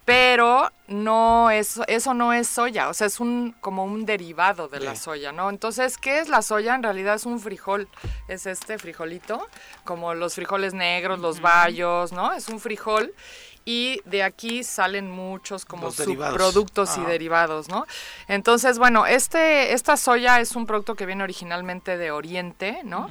Pero 0.06 0.72
no 0.88 1.50
es 1.50 1.80
eso 1.88 2.14
no 2.14 2.32
es 2.32 2.48
soya, 2.48 2.90
o 2.90 2.94
sea, 2.94 3.08
es 3.08 3.20
un 3.20 3.56
como 3.60 3.84
un 3.86 4.06
derivado 4.06 4.68
de 4.68 4.80
la 4.80 4.96
soya, 4.96 5.32
¿no? 5.32 5.50
Entonces, 5.50 5.98
¿qué 5.98 6.20
es 6.20 6.30
la 6.30 6.44
soya? 6.44 6.76
En 6.76 6.84
realidad 6.84 7.16
es 7.16 7.26
un 7.26 7.40
frijol, 7.40 7.88
es 8.28 8.46
este 8.46 8.78
frijolito, 8.78 9.48
como 9.84 10.14
los 10.14 10.36
frijoles 10.36 10.76
negros, 10.76 11.20
los 11.20 11.42
bayos, 11.42 12.12
¿no? 12.12 12.34
Es 12.34 12.50
un 12.50 12.60
frijol 12.60 13.14
y 13.66 14.00
de 14.06 14.22
aquí 14.22 14.64
salen 14.64 15.10
muchos 15.10 15.66
como 15.66 15.90
subproductos 15.90 17.00
y 17.00 17.02
derivados, 17.02 17.68
¿no? 17.68 17.88
Entonces, 18.28 18.78
bueno, 18.78 19.08
este 19.08 19.74
esta 19.74 19.98
soya 19.98 20.40
es 20.40 20.56
un 20.56 20.68
producto 20.68 20.94
que 20.94 21.08
viene 21.08 21.24
originalmente 21.24 21.98
de 21.98 22.12
Oriente, 22.12 22.82
¿no? 22.84 23.10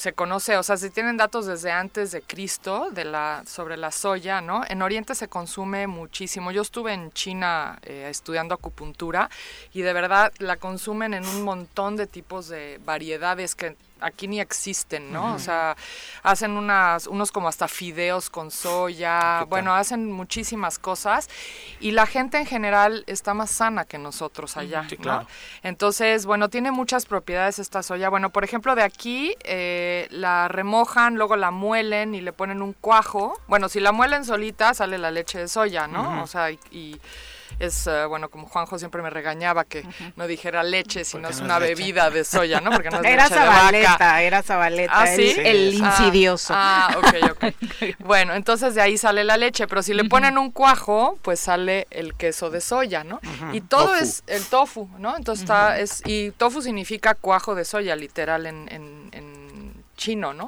Se 0.00 0.14
conoce, 0.14 0.56
o 0.56 0.62
sea, 0.62 0.78
si 0.78 0.88
tienen 0.88 1.18
datos 1.18 1.44
desde 1.44 1.70
antes 1.70 2.10
de 2.10 2.22
Cristo 2.22 2.88
de 2.90 3.04
la, 3.04 3.42
sobre 3.46 3.76
la 3.76 3.90
soya, 3.90 4.40
¿no? 4.40 4.62
En 4.66 4.80
Oriente 4.80 5.14
se 5.14 5.28
consume 5.28 5.86
muchísimo. 5.88 6.52
Yo 6.52 6.62
estuve 6.62 6.94
en 6.94 7.12
China 7.12 7.78
eh, 7.82 8.06
estudiando 8.08 8.54
acupuntura 8.54 9.28
y 9.74 9.82
de 9.82 9.92
verdad 9.92 10.32
la 10.38 10.56
consumen 10.56 11.12
en 11.12 11.26
un 11.26 11.42
montón 11.42 11.96
de 11.96 12.06
tipos 12.06 12.48
de 12.48 12.80
variedades 12.82 13.54
que 13.54 13.76
aquí 14.00 14.28
ni 14.28 14.40
existen, 14.40 15.12
¿no? 15.12 15.34
O 15.34 15.38
sea, 15.38 15.76
hacen 16.22 16.52
unas, 16.52 17.06
unos 17.06 17.32
como 17.32 17.48
hasta 17.48 17.68
fideos 17.68 18.30
con 18.30 18.50
soya, 18.50 19.44
bueno, 19.48 19.74
hacen 19.74 20.10
muchísimas 20.10 20.78
cosas 20.78 21.28
y 21.80 21.92
la 21.92 22.06
gente 22.06 22.38
en 22.38 22.46
general 22.46 23.04
está 23.06 23.34
más 23.34 23.50
sana 23.50 23.84
que 23.84 23.98
nosotros 23.98 24.56
allá, 24.56 24.86
¿no? 25.04 25.26
Entonces, 25.62 26.26
bueno, 26.26 26.48
tiene 26.48 26.70
muchas 26.70 27.06
propiedades 27.06 27.58
esta 27.58 27.82
soya. 27.82 28.08
Bueno, 28.08 28.30
por 28.30 28.44
ejemplo, 28.44 28.74
de 28.74 28.82
aquí 28.82 29.34
eh, 29.44 30.06
la 30.10 30.48
remojan, 30.48 31.16
luego 31.16 31.36
la 31.36 31.50
muelen 31.50 32.14
y 32.14 32.20
le 32.20 32.32
ponen 32.32 32.62
un 32.62 32.72
cuajo. 32.72 33.38
Bueno, 33.46 33.68
si 33.68 33.80
la 33.80 33.92
muelen 33.92 34.24
solita 34.24 34.74
sale 34.74 34.98
la 34.98 35.10
leche 35.10 35.38
de 35.38 35.48
soya, 35.48 35.86
¿no? 35.86 36.22
O 36.22 36.26
sea, 36.26 36.50
y 36.50 37.00
es, 37.60 37.86
eh, 37.86 38.06
bueno, 38.06 38.30
como 38.30 38.48
Juanjo 38.48 38.78
siempre 38.78 39.02
me 39.02 39.10
regañaba 39.10 39.64
que 39.64 39.86
no 40.16 40.26
dijera 40.26 40.62
leche, 40.62 41.04
sino 41.04 41.28
es 41.28 41.40
una 41.40 41.58
bebida 41.58 42.10
de 42.10 42.24
soya, 42.24 42.60
¿no? 42.60 42.70
Porque 42.70 42.90
no 42.90 42.98
es 42.98 43.04
era 43.04 43.24
leche 43.24 43.34
Zabaleta, 43.34 43.70
de 43.78 43.86
vaca. 43.86 44.22
Era 44.22 44.42
Zabaleta, 44.42 45.02
¿Ah, 45.02 45.06
¿sí? 45.06 45.34
el, 45.36 45.80
ah, 45.82 45.86
insidioso. 45.86 46.54
Ah, 46.56 46.96
ok, 46.96 47.30
ok. 47.30 47.96
bueno, 48.00 48.34
entonces 48.34 48.74
de 48.74 48.80
ahí 48.80 48.96
sale 48.96 49.22
la 49.24 49.36
leche, 49.36 49.68
pero 49.68 49.82
si 49.82 49.94
le 49.94 50.04
ponen 50.04 50.38
un 50.38 50.50
cuajo, 50.50 51.18
pues 51.22 51.38
sale 51.38 51.86
el 51.90 52.14
queso 52.14 52.50
de 52.50 52.60
soya, 52.60 53.04
¿no? 53.04 53.20
Y 53.52 53.60
todo 53.60 53.94
es 53.94 54.24
el 54.26 54.44
tofu, 54.44 54.88
¿no? 54.98 55.16
Entonces 55.16 55.42
está, 55.42 55.78
es, 55.78 56.02
y 56.06 56.30
tofu 56.32 56.62
significa 56.62 57.14
cuajo 57.14 57.54
de 57.54 57.64
soya, 57.64 57.94
literal, 57.94 58.46
en, 58.46 58.68
en, 58.72 59.10
en 59.12 59.84
chino, 60.00 60.32
¿no? 60.32 60.46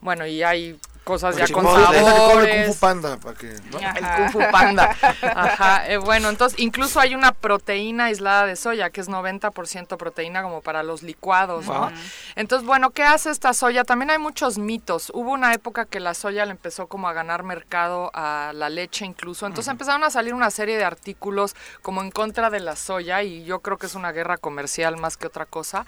Bueno, 0.00 0.26
y 0.26 0.42
hay 0.42 0.78
cosas 1.06 1.36
ya 1.36 1.46
con 1.46 1.64
sabores. 1.64 2.52
El 2.52 2.64
Kung 2.64 2.74
Fu 2.74 2.80
Panda, 2.80 3.16
para 3.18 3.38
que, 3.38 3.54
¿no? 3.70 3.78
El 3.78 4.04
Kung 4.16 4.32
Fu 4.32 4.40
Panda. 4.50 4.90
Ajá. 5.22 5.88
Eh, 5.88 5.98
bueno, 5.98 6.28
entonces 6.30 6.58
incluso 6.58 6.98
hay 6.98 7.14
una 7.14 7.30
proteína 7.30 8.06
aislada 8.06 8.44
de 8.44 8.56
soya, 8.56 8.90
que 8.90 9.00
es 9.00 9.08
90% 9.08 9.96
proteína 9.98 10.42
como 10.42 10.62
para 10.62 10.82
los 10.82 11.04
licuados, 11.04 11.66
¿no? 11.66 11.92
Entonces, 12.34 12.66
bueno, 12.66 12.90
¿qué 12.90 13.04
hace 13.04 13.30
esta 13.30 13.54
soya? 13.54 13.84
También 13.84 14.10
hay 14.10 14.18
muchos 14.18 14.58
mitos. 14.58 15.12
Hubo 15.14 15.30
una 15.30 15.54
época 15.54 15.84
que 15.84 16.00
la 16.00 16.12
soya 16.12 16.44
le 16.44 16.50
empezó 16.50 16.88
como 16.88 17.08
a 17.08 17.12
ganar 17.12 17.44
mercado 17.44 18.10
a 18.12 18.50
la 18.52 18.68
leche 18.68 19.06
incluso. 19.06 19.46
Entonces 19.46 19.70
empezaron 19.70 20.02
a 20.02 20.10
salir 20.10 20.34
una 20.34 20.50
serie 20.50 20.76
de 20.76 20.84
artículos 20.84 21.54
como 21.82 22.02
en 22.02 22.10
contra 22.10 22.50
de 22.50 22.58
la 22.58 22.74
soya 22.74 23.22
y 23.22 23.44
yo 23.44 23.60
creo 23.60 23.78
que 23.78 23.86
es 23.86 23.94
una 23.94 24.10
guerra 24.10 24.38
comercial 24.38 24.96
más 24.96 25.16
que 25.16 25.28
otra 25.28 25.46
cosa. 25.46 25.86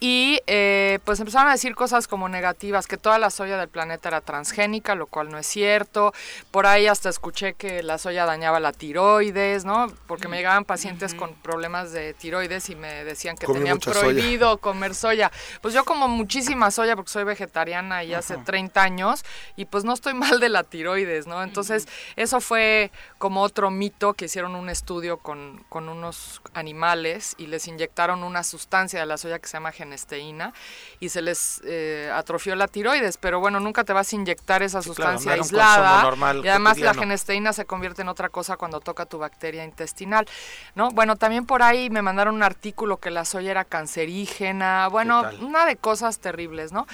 Y 0.00 0.40
eh, 0.48 0.98
pues 1.04 1.20
empezaron 1.20 1.48
a 1.48 1.52
decir 1.52 1.76
cosas 1.76 2.08
como 2.08 2.28
negativas, 2.28 2.88
que 2.88 2.96
toda 2.96 3.20
la 3.20 3.30
soya 3.30 3.56
del 3.56 3.68
planeta 3.68 4.08
era 4.08 4.20
trans 4.20 4.47
transgénica, 4.48 4.94
lo 4.94 5.06
cual 5.06 5.30
no 5.30 5.38
es 5.38 5.46
cierto. 5.46 6.12
Por 6.50 6.66
ahí 6.66 6.86
hasta 6.86 7.08
escuché 7.08 7.54
que 7.54 7.82
la 7.82 7.98
soya 7.98 8.24
dañaba 8.24 8.60
la 8.60 8.72
tiroides, 8.72 9.64
¿no? 9.64 9.88
Porque 10.06 10.28
me 10.28 10.36
llegaban 10.36 10.64
pacientes 10.64 11.14
con 11.14 11.34
problemas 11.34 11.92
de 11.92 12.14
tiroides 12.14 12.70
y 12.70 12.76
me 12.76 13.04
decían 13.04 13.36
que 13.36 13.46
tenían 13.46 13.78
prohibido 13.78 14.58
comer 14.58 14.94
soya. 14.94 15.30
Pues 15.60 15.74
yo 15.74 15.84
como 15.84 16.08
muchísima 16.08 16.70
soya 16.70 16.96
porque 16.96 17.10
soy 17.10 17.24
vegetariana 17.24 18.04
y 18.04 18.14
hace 18.14 18.36
30 18.36 18.82
años 18.82 19.24
y 19.56 19.66
pues 19.66 19.84
no 19.84 19.92
estoy 19.92 20.14
mal 20.28 20.40
de 20.40 20.48
la 20.48 20.64
tiroides, 20.64 21.26
¿no? 21.26 21.42
Entonces 21.42 21.86
eso 22.16 22.40
fue 22.40 22.90
como 23.18 23.42
otro 23.42 23.70
mito 23.70 24.14
que 24.14 24.26
hicieron 24.26 24.54
un 24.54 24.70
estudio 24.70 25.18
con, 25.18 25.64
con 25.68 25.88
unos 25.88 26.40
animales 26.54 27.34
y 27.38 27.46
les 27.46 27.68
inyectaron 27.68 28.22
una 28.22 28.42
sustancia 28.42 29.00
de 29.00 29.06
la 29.06 29.16
soya 29.18 29.38
que 29.38 29.48
se 29.48 29.54
llama 29.54 29.72
genesteína 29.72 30.54
y 31.00 31.10
se 31.10 31.22
les 31.22 31.60
eh, 31.64 32.10
atrofió 32.14 32.54
la 32.56 32.68
tiroides, 32.68 33.16
pero 33.18 33.40
bueno, 33.40 33.60
nunca 33.60 33.84
te 33.84 33.92
vas 33.92 34.12
a 34.12 34.16
inyectar 34.16 34.37
esa 34.62 34.82
sustancia 34.82 35.32
aislada 35.32 36.10
y 36.42 36.48
además 36.48 36.78
la 36.78 36.94
genesteína 36.94 37.52
se 37.52 37.64
convierte 37.64 38.02
en 38.02 38.08
otra 38.08 38.28
cosa 38.28 38.56
cuando 38.56 38.80
toca 38.80 39.06
tu 39.06 39.18
bacteria 39.18 39.64
intestinal, 39.64 40.26
¿no? 40.74 40.90
Bueno, 40.90 41.16
también 41.16 41.46
por 41.46 41.62
ahí 41.62 41.90
me 41.90 42.02
mandaron 42.02 42.34
un 42.34 42.42
artículo 42.42 42.96
que 42.96 43.10
la 43.10 43.24
soya 43.24 43.50
era 43.50 43.64
cancerígena, 43.64 44.88
bueno, 44.88 45.22
una 45.40 45.66
de 45.66 45.76
cosas 45.76 46.18
terribles, 46.18 46.72
¿no? 46.72 46.86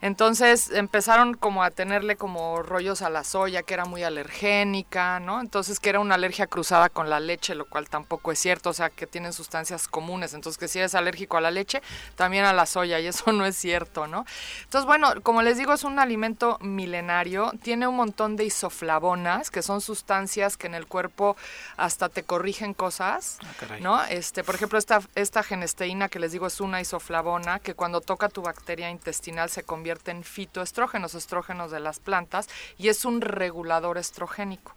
Entonces 0.00 0.70
empezaron 0.70 1.34
como 1.34 1.62
a 1.62 1.70
tenerle 1.70 2.16
como 2.16 2.62
rollos 2.62 3.02
a 3.02 3.10
la 3.10 3.24
soya, 3.24 3.62
que 3.62 3.74
era 3.74 3.84
muy 3.84 4.02
alergénica, 4.02 5.20
¿no? 5.20 5.40
Entonces 5.40 5.80
que 5.80 5.90
era 5.90 6.00
una 6.00 6.14
alergia 6.14 6.46
cruzada 6.46 6.88
con 6.88 7.10
la 7.10 7.20
leche, 7.20 7.54
lo 7.54 7.66
cual 7.66 7.88
tampoco 7.88 8.32
es 8.32 8.38
cierto, 8.38 8.70
o 8.70 8.74
sea, 8.74 8.90
que 8.90 9.06
tienen 9.06 9.32
sustancias 9.32 9.88
comunes, 9.88 10.34
entonces 10.34 10.58
que 10.58 10.68
si 10.68 10.78
eres 10.78 10.94
alérgico 10.94 11.36
a 11.36 11.40
la 11.40 11.50
leche, 11.50 11.82
también 12.16 12.44
a 12.44 12.52
la 12.52 12.66
soya, 12.66 13.00
y 13.00 13.06
eso 13.06 13.32
no 13.32 13.44
es 13.44 13.56
cierto, 13.56 14.06
¿no? 14.06 14.24
Entonces, 14.64 14.86
bueno, 14.86 15.12
como 15.22 15.42
les 15.42 15.58
digo, 15.58 15.72
es 15.72 15.84
un 15.84 15.98
alimento 15.98 16.58
milenario, 16.90 17.52
tiene 17.62 17.86
un 17.86 17.94
montón 17.94 18.34
de 18.34 18.44
isoflavonas, 18.44 19.50
que 19.50 19.62
son 19.62 19.80
sustancias 19.80 20.56
que 20.56 20.66
en 20.66 20.74
el 20.74 20.86
cuerpo 20.86 21.36
hasta 21.76 22.08
te 22.08 22.24
corrigen 22.24 22.74
cosas, 22.74 23.38
ah, 23.42 23.76
¿no? 23.80 24.02
Este, 24.04 24.42
por 24.42 24.56
ejemplo, 24.56 24.76
esta, 24.76 25.00
esta 25.14 25.44
genesteína 25.44 26.08
que 26.08 26.18
les 26.18 26.32
digo 26.32 26.48
es 26.48 26.60
una 26.60 26.80
isoflavona 26.80 27.60
que 27.60 27.74
cuando 27.74 28.00
toca 28.00 28.28
tu 28.28 28.42
bacteria 28.42 28.90
intestinal 28.90 29.50
se 29.50 29.62
convierte 29.62 30.10
en 30.10 30.24
fitoestrógenos, 30.24 31.14
estrógenos 31.14 31.70
de 31.70 31.78
las 31.78 32.00
plantas, 32.00 32.48
y 32.76 32.88
es 32.88 33.04
un 33.04 33.20
regulador 33.20 33.96
estrogénico. 33.96 34.74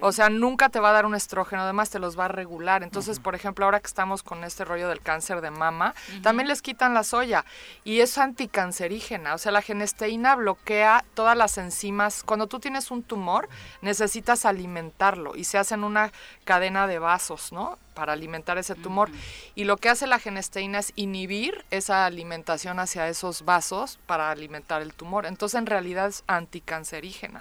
O 0.00 0.12
sea, 0.12 0.28
nunca 0.28 0.68
te 0.68 0.80
va 0.80 0.90
a 0.90 0.92
dar 0.92 1.06
un 1.06 1.14
estrógeno, 1.14 1.62
además 1.62 1.88
te 1.88 1.98
los 1.98 2.18
va 2.18 2.26
a 2.26 2.28
regular. 2.28 2.82
Entonces, 2.82 3.20
por 3.20 3.34
ejemplo, 3.34 3.64
ahora 3.64 3.80
que 3.80 3.86
estamos 3.86 4.22
con 4.22 4.44
este 4.44 4.66
rollo 4.66 4.88
del 4.88 5.00
cáncer 5.00 5.40
de 5.40 5.50
mama, 5.50 5.94
también 6.22 6.46
les 6.46 6.60
quitan 6.60 6.92
la 6.92 7.04
soya 7.04 7.46
y 7.84 8.00
es 8.00 8.18
anticancerígena. 8.18 9.34
O 9.34 9.38
sea, 9.38 9.50
la 9.50 9.62
genesteína 9.62 10.36
bloquea 10.36 11.04
todas 11.14 11.36
las 11.36 11.43
las 11.44 11.58
enzimas, 11.58 12.22
cuando 12.22 12.46
tú 12.46 12.58
tienes 12.58 12.90
un 12.90 13.02
tumor, 13.02 13.50
necesitas 13.82 14.46
alimentarlo 14.46 15.36
y 15.36 15.44
se 15.44 15.58
hacen 15.58 15.84
una 15.84 16.10
cadena 16.44 16.86
de 16.86 16.98
vasos, 16.98 17.52
¿no? 17.52 17.78
para 17.94 18.12
alimentar 18.12 18.58
ese 18.58 18.74
tumor. 18.74 19.08
Y 19.54 19.64
lo 19.64 19.76
que 19.76 19.88
hace 19.88 20.06
la 20.06 20.18
genesteína 20.18 20.80
es 20.80 20.92
inhibir 20.96 21.64
esa 21.70 22.04
alimentación 22.04 22.78
hacia 22.78 23.08
esos 23.08 23.44
vasos 23.44 23.98
para 24.06 24.30
alimentar 24.30 24.82
el 24.82 24.92
tumor. 24.92 25.26
Entonces, 25.26 25.58
en 25.58 25.66
realidad 25.66 26.08
es 26.08 26.24
anticancerígena. 26.26 27.40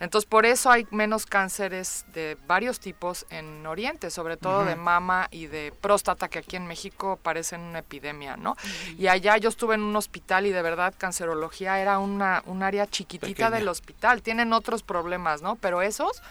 Entonces, 0.00 0.28
por 0.28 0.46
eso 0.46 0.70
hay 0.70 0.86
menos 0.90 1.26
cánceres 1.26 2.06
de 2.14 2.38
varios 2.46 2.80
tipos 2.80 3.26
en 3.30 3.66
Oriente, 3.66 4.10
sobre 4.10 4.36
todo 4.36 4.64
de 4.64 4.76
mama 4.76 5.28
y 5.30 5.46
de 5.46 5.72
próstata, 5.80 6.28
que 6.28 6.38
aquí 6.38 6.56
en 6.56 6.66
México 6.66 7.18
parecen 7.22 7.60
una 7.60 7.80
epidemia, 7.80 8.36
¿no? 8.36 8.56
Y 8.96 9.08
allá 9.08 9.36
yo 9.36 9.48
estuve 9.48 9.74
en 9.74 9.82
un 9.82 9.96
hospital 9.96 10.46
y 10.46 10.50
de 10.50 10.62
verdad 10.62 10.94
cancerología 10.96 11.80
era 11.80 11.98
una, 11.98 12.42
un 12.46 12.62
área 12.62 12.86
chiquitita 12.86 13.37
del 13.50 13.68
hospital. 13.68 14.22
Tienen 14.22 14.52
otros 14.52 14.82
problemas, 14.82 15.42
¿no? 15.42 15.56
Pero 15.56 15.82
esos 15.82 16.22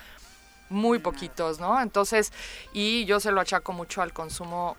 muy 0.69 0.99
poquitos, 0.99 1.59
¿no? 1.59 1.81
Entonces, 1.81 2.33
y 2.73 3.05
yo 3.05 3.19
se 3.19 3.31
lo 3.31 3.41
achaco 3.41 3.73
mucho 3.73 4.01
al 4.01 4.13
consumo 4.13 4.75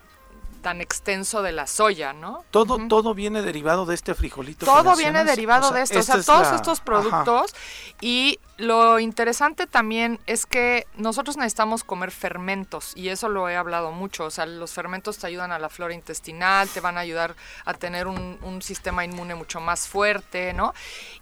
tan 0.59 0.81
extenso 0.81 1.43
de 1.43 1.53
la 1.53 1.67
soya, 1.67 2.13
¿no? 2.13 2.45
Todo, 2.51 2.79
todo 2.89 3.15
viene 3.15 3.43
derivado 3.43 3.87
de 3.87 3.95
este 3.95 4.15
frijolito. 4.15 4.67
Todo 4.67 4.97
viene 4.97 5.25
derivado 5.25 5.71
de 5.71 5.83
esto, 5.83 6.01
o 6.01 6.03
sea, 6.03 6.21
todos 6.23 6.53
estos 6.53 6.81
productos. 6.81 7.55
Y 8.01 8.41
lo 8.57 8.99
interesante 8.99 9.67
también 9.67 10.19
es 10.27 10.47
que 10.47 10.87
nosotros 10.97 11.37
necesitamos 11.37 11.85
comer 11.85 12.11
fermentos, 12.11 12.93
y 12.97 13.09
eso 13.09 13.29
lo 13.29 13.49
he 13.49 13.57
hablado 13.57 13.93
mucho. 13.93 14.25
O 14.25 14.31
sea, 14.31 14.47
los 14.47 14.73
fermentos 14.73 15.19
te 15.19 15.27
ayudan 15.27 15.53
a 15.53 15.59
la 15.59 15.69
flora 15.69 15.95
intestinal, 15.95 16.69
te 16.69 16.81
van 16.81 16.99
a 16.99 17.01
ayudar 17.01 17.37
a 17.65 17.75
tener 17.75 18.07
un, 18.07 18.39
un 18.43 18.61
sistema 18.61 19.05
inmune 19.05 19.35
mucho 19.37 19.61
más 19.61 19.87
fuerte, 19.87 20.53
¿no? 20.53 20.75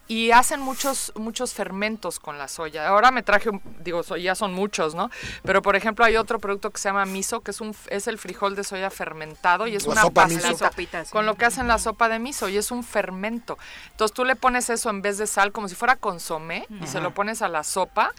Y 0.08 0.30
hacen 0.30 0.60
muchos 0.60 1.12
muchos 1.16 1.52
fermentos 1.54 2.18
con 2.18 2.38
la 2.38 2.48
soya. 2.48 2.88
Ahora 2.88 3.10
me 3.10 3.22
traje, 3.22 3.50
digo, 3.80 4.02
ya 4.16 4.34
son 4.34 4.52
muchos, 4.52 4.94
¿no? 4.94 5.10
Pero 5.42 5.62
por 5.62 5.76
ejemplo 5.76 6.04
hay 6.04 6.16
otro 6.16 6.38
producto 6.38 6.70
que 6.70 6.78
se 6.78 6.88
llama 6.88 7.04
miso, 7.06 7.40
que 7.40 7.50
es 7.50 7.60
un 7.60 7.74
es 7.88 8.06
el 8.06 8.18
frijol 8.18 8.54
de 8.54 8.64
soya 8.64 8.90
fermentado 8.90 9.66
y 9.66 9.76
es 9.76 9.86
una 9.86 10.08
pasta 10.10 10.70
con 11.10 11.26
lo 11.26 11.34
que 11.34 11.44
hacen 11.44 11.68
la 11.68 11.78
sopa 11.78 12.08
de 12.08 12.18
miso 12.18 12.48
y 12.48 12.56
es 12.56 12.70
un 12.70 12.84
fermento. 12.84 13.58
Entonces 13.90 14.14
tú 14.14 14.24
le 14.24 14.36
pones 14.36 14.70
eso 14.70 14.90
en 14.90 15.02
vez 15.02 15.18
de 15.18 15.26
sal 15.26 15.52
como 15.52 15.68
si 15.68 15.74
fuera 15.74 15.96
consomé 15.96 16.66
y 16.82 16.86
se 16.86 17.00
lo 17.00 17.12
pones 17.14 17.42
a 17.42 17.48
la 17.48 17.64
sopa 17.64 18.12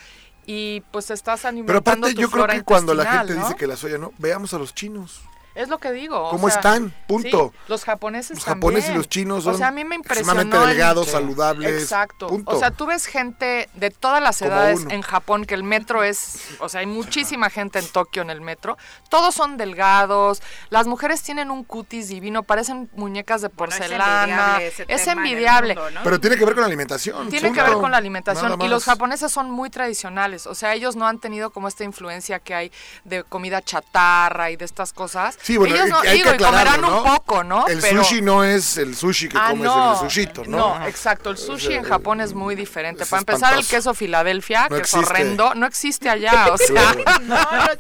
y 0.46 0.82
pues 0.92 1.12
estás 1.12 1.46
alimentando 1.46 1.84
Pero 1.84 1.98
aparte 1.98 2.20
yo 2.20 2.30
creo 2.30 2.48
que 2.48 2.64
cuando 2.64 2.94
la 2.94 3.06
gente 3.06 3.36
dice 3.36 3.56
que 3.56 3.68
la 3.68 3.76
soya 3.76 3.98
no, 3.98 4.14
veamos 4.18 4.54
a 4.54 4.58
los 4.58 4.74
chinos. 4.74 5.22
Es 5.58 5.70
lo 5.70 5.80
que 5.80 5.92
digo. 5.92 6.30
¿Cómo 6.30 6.48
están? 6.48 6.94
Punto. 7.08 7.52
los 7.68 7.84
japoneses 7.84 8.38
Los 8.38 8.46
japoneses 8.46 8.92
y 8.92 8.94
los 8.94 9.10
chinos 9.10 9.44
son 9.44 9.56
o 9.56 9.58
sea, 9.58 9.70
a 9.70 9.72
mí 9.72 9.84
me 9.84 9.96
impresionó 9.96 10.68
delgados, 10.68 11.08
saludables. 11.08 11.82
Exacto. 11.82 12.28
O 12.46 12.60
sea, 12.60 12.70
tú 12.70 12.86
ves 12.86 13.08
gente 13.08 13.68
de 13.74 13.90
todas 13.90 14.22
las 14.22 14.40
edades 14.44 14.86
en 14.90 15.02
Japón, 15.02 15.46
que 15.46 15.56
el 15.56 15.64
metro 15.64 16.04
es, 16.04 16.50
o 16.60 16.70
sea, 16.70 16.82
hay 16.82 16.86
muchísima 16.86 17.50
gente 17.50 17.80
en 17.80 17.88
Tokio 17.88 18.22
en 18.22 18.30
el 18.30 18.40
metro. 18.40 18.78
Todos 19.10 19.34
son 19.34 19.58
delgados. 19.58 20.44
Las 20.70 20.86
mujeres 20.86 21.24
tienen 21.24 21.50
un 21.50 21.64
cutis 21.64 22.08
divino, 22.10 22.44
parecen 22.44 22.90
muñecas 22.94 23.42
de 23.42 23.50
porcelana. 23.50 24.60
es 24.62 25.08
envidiable. 25.08 25.76
Pero 26.04 26.20
tiene 26.20 26.38
que 26.38 26.46
ver 26.46 26.54
con 26.54 26.62
la 26.62 26.68
alimentación. 26.68 27.30
Tiene 27.30 27.52
que 27.52 27.64
ver 27.64 27.74
con 27.74 27.90
la 27.90 27.98
alimentación. 27.98 28.62
Y 28.62 28.68
los 28.68 28.84
japoneses 28.84 29.32
son 29.32 29.50
muy 29.50 29.72
tradicionales. 29.72 30.46
O 30.46 30.54
sea, 30.54 30.76
ellos 30.76 30.96
no 30.96 31.08
han 31.08 31.20
tenido 31.20 31.50
como 31.50 31.68
esta 31.68 31.84
influencia 31.84 32.38
que 32.38 32.54
hay 32.54 32.72
de 33.06 33.24
comida 33.24 33.64
chatarra 33.64 34.52
y 34.52 34.56
de 34.56 34.66
estas 34.66 34.94
cosas. 34.94 35.40
Sí, 35.48 35.56
bueno, 35.56 35.76
Ellos 35.76 35.88
no, 35.90 36.00
hay 36.02 36.18
digo, 36.18 36.30
que 36.32 36.36
aclararlo, 36.36 36.72
comerán 36.74 36.82
¿no? 36.82 36.98
un 37.04 37.16
poco, 37.16 37.44
¿no? 37.46 37.68
El 37.68 37.80
Pero- 37.80 38.04
sushi 38.04 38.22
no 38.22 38.44
es 38.44 38.76
el 38.76 38.96
sushi 38.98 39.30
que 39.30 39.38
Ah, 39.40 39.48
comes 39.52 39.64
no, 39.64 39.86
en 39.86 39.92
el 39.94 39.98
sushito, 40.00 40.44
¿no? 40.46 40.58
No, 40.80 40.86
exacto. 40.88 41.30
El 41.30 41.38
sushi 41.38 41.74
en 41.76 41.86
Eh, 41.86 41.88
Japón 41.88 42.20
es 42.20 42.34
muy 42.34 42.54
diferente. 42.56 43.04
es 43.04 43.10
Para 43.10 43.22
empezar, 43.22 43.54
el 43.58 43.66
queso 43.66 43.94
Filadelfia, 43.94 44.64
No 44.64 44.76
que 44.76 44.82
existe. 44.82 45.00
es 45.00 45.06
horrendo, 45.10 45.56
no 45.56 45.66
existe 45.66 46.10
allá. 46.10 46.48
O 46.52 46.58
sea, 46.58 46.94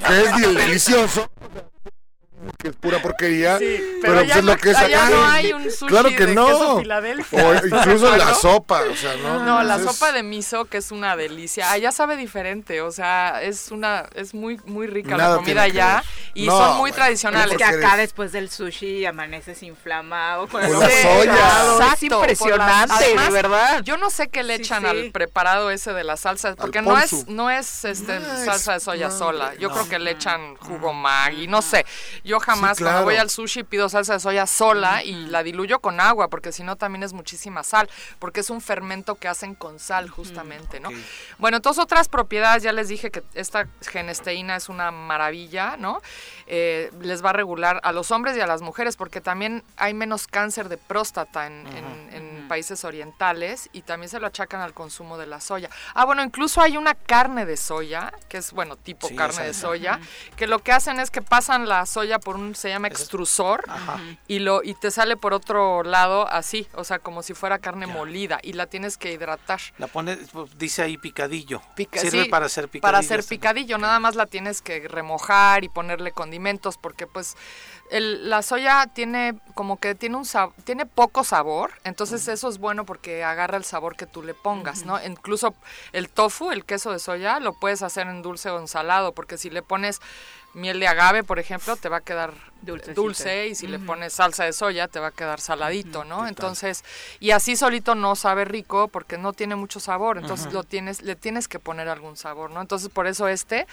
que 0.07 0.22
es 0.22 0.35
del- 0.38 0.56
delicioso. 0.56 1.30
Que 2.60 2.70
es 2.70 2.76
pura 2.76 3.02
porquería. 3.02 3.58
pero 3.58 3.84
pero 4.02 4.14
pues 4.16 4.32
allá 4.32 4.42
lo 4.42 4.58
que 4.58 4.70
es 4.72 4.78
allá 4.78 5.10
no 5.10 5.26
hay 5.26 5.54
un 5.54 5.64
sushi 5.72 5.88
claro 5.88 6.10
que 6.10 6.26
de 6.28 6.36
no. 6.36 6.46
queso 6.48 6.80
Filadelfia. 6.80 7.46
O 7.46 7.54
¿Estás 7.54 7.72
de 7.72 7.78
incluso 7.78 8.16
la 8.18 8.34
sopa, 8.36 8.82
o 8.84 8.96
sea, 8.96 9.16
¿no? 9.18 9.44
No, 9.44 9.64
la 9.64 9.80
sopa 9.80 10.12
de 10.12 10.22
miso, 10.24 10.66
que 10.66 10.78
es 10.78 10.92
una 10.92 11.16
delicia. 11.16 11.72
Allá 11.72 11.92
sabe 11.92 12.16
diferente, 12.16 12.82
o 12.82 12.92
sea, 12.92 13.42
es 13.42 13.72
una, 13.72 14.06
es 14.14 14.34
muy, 14.34 14.60
muy 14.66 14.88
rica 14.88 15.18
Nada 15.18 15.32
la 15.32 15.36
comida 15.38 15.64
allá 15.64 16.04
y 16.34 16.46
No, 16.46 16.58
son 16.58 16.72
muy 16.78 16.92
bueno, 16.92 16.96
tradicionales. 16.96 17.52
Es 17.54 17.58
que 17.58 17.64
Porque 17.64 17.86
acá 17.86 17.98
después 17.98 18.32
del 18.32 18.50
sushi 18.52 19.06
amaneces 19.06 19.64
inflamado 19.64 20.48
con, 20.48 20.62
la 20.62 20.70
soya. 20.70 21.34
Es 21.34 21.82
Exacto, 21.82 22.06
impresionante, 22.20 22.94
además, 22.94 23.26
de 23.26 23.32
verdad. 23.34 23.82
Yo 23.84 23.98
no 23.98 24.10
sé 24.10 24.28
qué 24.30 24.44
le 24.44 24.58
Sí, 24.58 24.62
echan 24.62 24.84
sí. 24.84 24.90
al 24.90 25.12
preparado 25.12 25.72
ese 25.72 25.92
de 25.94 26.04
la 26.04 26.18
salsa, 26.18 26.56
porque 26.56 26.82
no 26.82 26.98
es, 27.00 27.28
no 27.28 27.50
es 27.50 27.84
este 27.86 28.20
No 28.20 28.34
es- 28.34 28.46
salsa 28.46 28.74
de 28.74 28.80
soya 28.80 29.08
no, 29.10 29.18
sola. 29.18 29.54
Yo 29.56 29.70
no. 29.70 29.74
creo 29.76 29.90
que 29.90 30.00
le 30.00 30.12
echan 30.12 30.56
jugo 30.58 30.94
Maggi, 30.94 31.48
no 31.48 31.62
sé. 31.62 31.86
Yo 32.28 32.40
jamás 32.40 32.78
Sí, 32.78 32.84
cuando 32.84 33.04
voy 33.06 33.16
al 33.16 33.30
sushi 33.30 33.64
pido 33.64 33.90
salsa 33.90 34.14
de 34.14 34.20
soya 34.20 34.45
sola 34.45 35.04
y 35.04 35.14
la 35.28 35.41
diluyo 35.44 35.80
con 35.80 35.99
agua, 35.99 36.28
porque 36.28 36.52
si 36.52 36.62
no 36.64 36.76
también 36.76 37.02
es 37.04 37.14
muchísima 37.14 37.64
sal, 37.64 37.90
porque 38.20 38.41
es 38.41 38.49
un 38.49 38.62
fermento 38.62 39.16
que 39.16 39.28
hacen 39.28 39.56
con 39.56 39.80
sal 39.80 40.10
justamente, 40.10 40.80
¿no? 40.80 40.90
Bueno, 41.40 41.58
entonces 41.58 41.82
otras 41.84 42.10
propiedades, 42.10 42.64
ya 42.64 42.74
les 42.74 42.90
dije 42.90 43.10
que 43.12 43.24
esta 43.34 43.68
genesteína 43.82 44.56
es 44.58 44.70
una 44.70 44.91
maravilla, 44.91 45.78
¿no? 45.78 46.02
Eh, 46.48 46.91
les 47.02 47.24
va 47.24 47.30
a 47.32 47.34
regular 47.34 47.80
a 47.84 47.91
los 47.91 48.12
hombres 48.12 48.36
y 48.38 48.41
a 48.41 48.48
las 48.48 48.62
mujeres, 48.62 48.95
porque 48.98 49.22
también 49.22 49.64
hay 49.78 49.94
menos 49.94 50.28
cáncer 50.28 50.70
de 50.70 50.78
próstata 50.78 51.48
en, 51.48 51.66
en- 51.68 52.14
en 52.14 52.48
países 52.48 52.86
orientales 52.86 53.70
y 53.74 53.82
también 53.82 54.10
se 54.10 54.20
lo 54.20 54.28
achacan 54.28 54.62
al 54.62 54.74
consumo 54.74 55.18
de 55.18 55.28
la 55.28 55.41
soya. 55.41 55.70
Ah, 55.94 56.06
bueno, 56.06 56.24
incluso 56.24 56.62
hay 56.62 56.78
una 56.78 56.94
carne 56.95 57.45
de 57.45 57.58
soya, 57.58 58.14
que 58.30 58.38
es, 58.38 58.54
bueno, 58.54 58.76
tipo 58.78 59.08
Sí, 59.08 59.16
carne 59.16 59.44
de 59.44 59.54
soya, 59.54 59.99
que 60.38 60.48
lo 60.48 60.60
que 60.60 60.72
hacen 60.72 60.99
es 60.99 61.12
que 61.12 61.22
pasan 61.22 61.68
la 61.68 61.86
soya 61.86 62.16
por 62.19 62.35
un, 62.35 62.56
se 62.56 62.69
llama 62.69 62.88
extrusor, 62.88 63.64
y 64.27 64.39
lo 64.39 64.64
y 64.64 64.73
te 64.73 64.91
sale 64.91 65.18
por 65.18 65.34
otro 65.34 65.84
lado 65.84 66.27
así, 66.27 66.68
o 66.73 66.84
sea, 66.84 66.99
como 66.99 67.23
si 67.23 67.34
fuera 67.34 67.60
carne 67.60 67.88
molida 67.88 68.39
y 68.44 68.53
la 68.53 68.68
tienes 68.68 68.98
que 68.98 69.11
hidratar. 69.11 69.60
La 69.77 69.88
pone, 69.88 70.18
dice 70.57 70.81
ahí 70.84 70.98
picadillo. 70.98 71.61
Pica- 71.76 71.99
Sirve 71.99 72.23
sí, 72.23 72.30
para 72.30 72.45
hacer 72.48 72.65
picadillo. 72.68 72.81
Para 72.81 72.99
hacer 72.99 73.23
picadillo, 73.23 73.77
nada 73.77 73.99
más 73.99 74.15
la 74.15 74.26
tienes 74.26 74.61
que 74.61 74.88
remojar 74.88 75.64
y 75.64 75.69
ponerle 75.69 76.11
condimentos 76.11 76.77
porque 76.77 77.07
pues 77.07 77.35
el- 77.91 78.30
la 78.30 78.41
soya 78.41 78.88
tiene 78.94 79.35
como 79.53 79.77
que 79.80 79.95
tiene 79.95 80.18
un 80.18 80.26
sab- 80.26 80.53
tiene 80.64 80.85
poco 80.85 81.23
sabor, 81.23 81.72
entonces 81.84 82.27
eso 82.27 82.49
es 82.49 82.57
bueno 82.57 82.85
porque 82.85 83.23
agarra 83.23 83.57
el 83.57 83.64
sabor 83.64 83.95
que 83.95 84.06
tú 84.06 84.23
le 84.23 84.34
pongas, 84.34 84.84
¿no? 84.85 85.03
Incluso 85.03 85.56
el 85.94 86.10
tofu, 86.10 86.52
el 86.52 86.65
queso 86.65 86.91
de 86.91 86.99
soya, 86.99 87.39
lo 87.39 87.53
puedes 87.53 87.81
hacer 87.81 88.07
en 88.07 88.22
dulce 88.22 88.49
o 88.49 88.60
en 88.60 88.68
salado, 88.68 89.14
porque 89.14 89.38
si 89.38 89.49
le 89.49 89.61
pones 89.61 90.02
miel 90.58 90.80
de 90.80 90.88
agave, 90.88 91.24
por 91.24 91.40
ejemplo, 91.40 91.78
te 91.78 91.88
va 91.88 91.98
a 91.98 92.02
quedar 92.02 92.34
Dulcecito. 92.62 93.02
dulce 93.02 93.48
y 93.48 93.56
si 93.56 93.68
le 93.68 93.80
pones 93.80 94.14
salsa 94.14 94.46
de 94.46 94.54
soya 94.54 94.88
te 94.88 95.00
va 95.00 95.08
a 95.08 95.12
quedar 95.12 95.40
saladito, 95.40 96.04
¿no? 96.04 96.28
Entonces, 96.28 96.84
y 97.20 97.32
así 97.32 97.56
solito 97.56 97.96
no 97.96 98.16
sabe 98.16 98.46
rico 98.46 98.88
porque 98.88 99.18
no 99.18 99.34
tiene 99.34 99.56
mucho 99.56 99.80
sabor, 99.80 100.18
entonces 100.18 100.52
lo 100.54 100.64
tienes 100.64 101.02
le 101.02 101.16
tienes 101.16 101.48
que 101.48 101.60
poner 101.60 101.90
algún 101.90 102.18
sabor, 102.18 102.52
¿no? 102.52 102.62
Entonces, 102.62 102.90
por 102.90 103.08
eso 103.08 103.28
este 103.28 103.68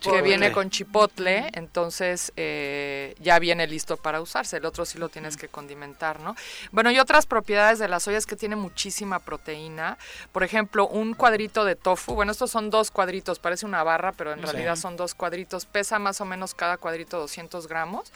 Que 0.00 0.22
viene 0.22 0.52
con 0.52 0.70
chipotle, 0.70 1.50
entonces 1.54 2.32
eh, 2.36 3.14
ya 3.20 3.38
viene 3.38 3.66
listo 3.66 3.96
para 3.96 4.20
usarse. 4.20 4.56
El 4.56 4.66
otro 4.66 4.84
sí 4.84 4.98
lo 4.98 5.08
tienes 5.08 5.36
que 5.36 5.48
condimentar, 5.48 6.20
¿no? 6.20 6.34
Bueno, 6.72 6.90
y 6.90 6.98
otras 6.98 7.26
propiedades 7.26 7.78
de 7.78 7.88
la 7.88 8.00
soya 8.00 8.18
es 8.18 8.26
que 8.26 8.36
tiene 8.36 8.56
muchísima 8.56 9.18
proteína. 9.18 9.98
Por 10.32 10.42
ejemplo, 10.42 10.86
un 10.88 11.14
cuadrito 11.14 11.64
de 11.64 11.76
tofu, 11.76 12.14
bueno, 12.14 12.32
estos 12.32 12.50
son 12.50 12.70
dos 12.70 12.90
cuadritos, 12.90 13.38
parece 13.38 13.66
una 13.66 13.82
barra, 13.82 14.12
pero 14.12 14.32
en 14.32 14.42
realidad 14.42 14.76
son 14.76 14.96
dos 14.96 15.14
cuadritos. 15.14 15.66
Pesa 15.66 15.98
más 15.98 16.20
o 16.20 16.24
menos 16.24 16.54
cada 16.54 16.76
cuadrito 16.76 17.18
200 17.18 17.66
gramos. 17.66 18.12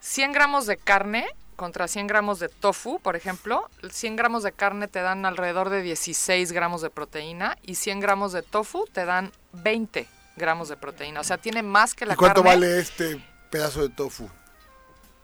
100 0.00 0.32
gramos 0.32 0.66
de 0.66 0.76
carne 0.76 1.26
contra 1.56 1.86
100 1.86 2.06
gramos 2.08 2.38
de 2.40 2.48
tofu, 2.48 2.98
por 3.00 3.14
ejemplo, 3.14 3.68
100 3.88 4.16
gramos 4.16 4.42
de 4.42 4.52
carne 4.52 4.88
te 4.88 5.00
dan 5.00 5.24
alrededor 5.26 5.70
de 5.70 5.82
16 5.82 6.50
gramos 6.52 6.82
de 6.82 6.90
proteína 6.90 7.56
y 7.62 7.76
100 7.76 8.00
gramos 8.00 8.32
de 8.32 8.42
tofu 8.42 8.86
te 8.92 9.04
dan 9.04 9.30
20 9.52 10.08
gramos 10.36 10.68
de 10.68 10.76
proteína. 10.76 11.20
O 11.20 11.24
sea, 11.24 11.38
tiene 11.38 11.62
más 11.62 11.94
que 11.94 12.06
la 12.06 12.14
¿Y 12.14 12.16
cuánto 12.16 12.42
carne. 12.42 12.60
vale 12.60 12.78
este 12.80 13.24
pedazo 13.50 13.82
de 13.82 13.90
tofu? 13.90 14.28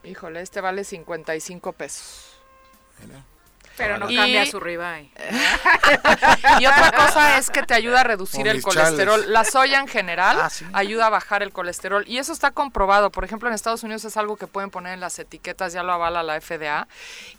Híjole, 0.05 0.43
este 0.43 0.61
vale 0.61 0.85
55 0.85 1.73
pesos. 1.73 2.39
Pero 3.79 3.99
no 3.99 4.11
Y- 4.11 4.17
cambia 4.17 4.45
su 4.47 4.61
ribeye. 4.61 5.11
Y 6.61 6.67
otra 6.67 6.93
cosa 6.93 7.39
es 7.39 7.51
que 7.51 7.63
te 7.63 7.75
ayuda 7.75 8.01
a 8.01 8.05
reducir 8.05 8.41
Con 8.41 8.49
el 8.49 8.63
colesterol. 8.63 9.21
chales. 9.21 9.29
La 9.31 9.45
soya 9.45 9.79
en 9.81 9.89
general 9.89 10.39
Ah, 10.41 10.51
sí. 10.51 10.67
ayuda 10.73 11.07
a 11.07 11.11
bajar 11.11 11.43
el 11.43 11.53
colesterol 11.53 12.05
y 12.07 12.19
eso 12.19 12.33
está 12.33 12.51
comprobado. 12.51 13.11
Por 13.11 13.25
ejemplo, 13.25 13.49
en 13.49 13.55
Estados 13.55 13.83
Unidos 13.83 14.05
es 14.05 14.17
algo 14.17 14.37
que 14.37 14.47
pueden 14.47 14.71
poner 14.71 14.95
en 14.95 15.01
las 15.01 15.19
etiquetas, 15.19 15.73
ya 15.73 15.83
lo 15.83 15.93
avala 15.93 16.23
la 16.23 16.41
FDA. 16.41 16.87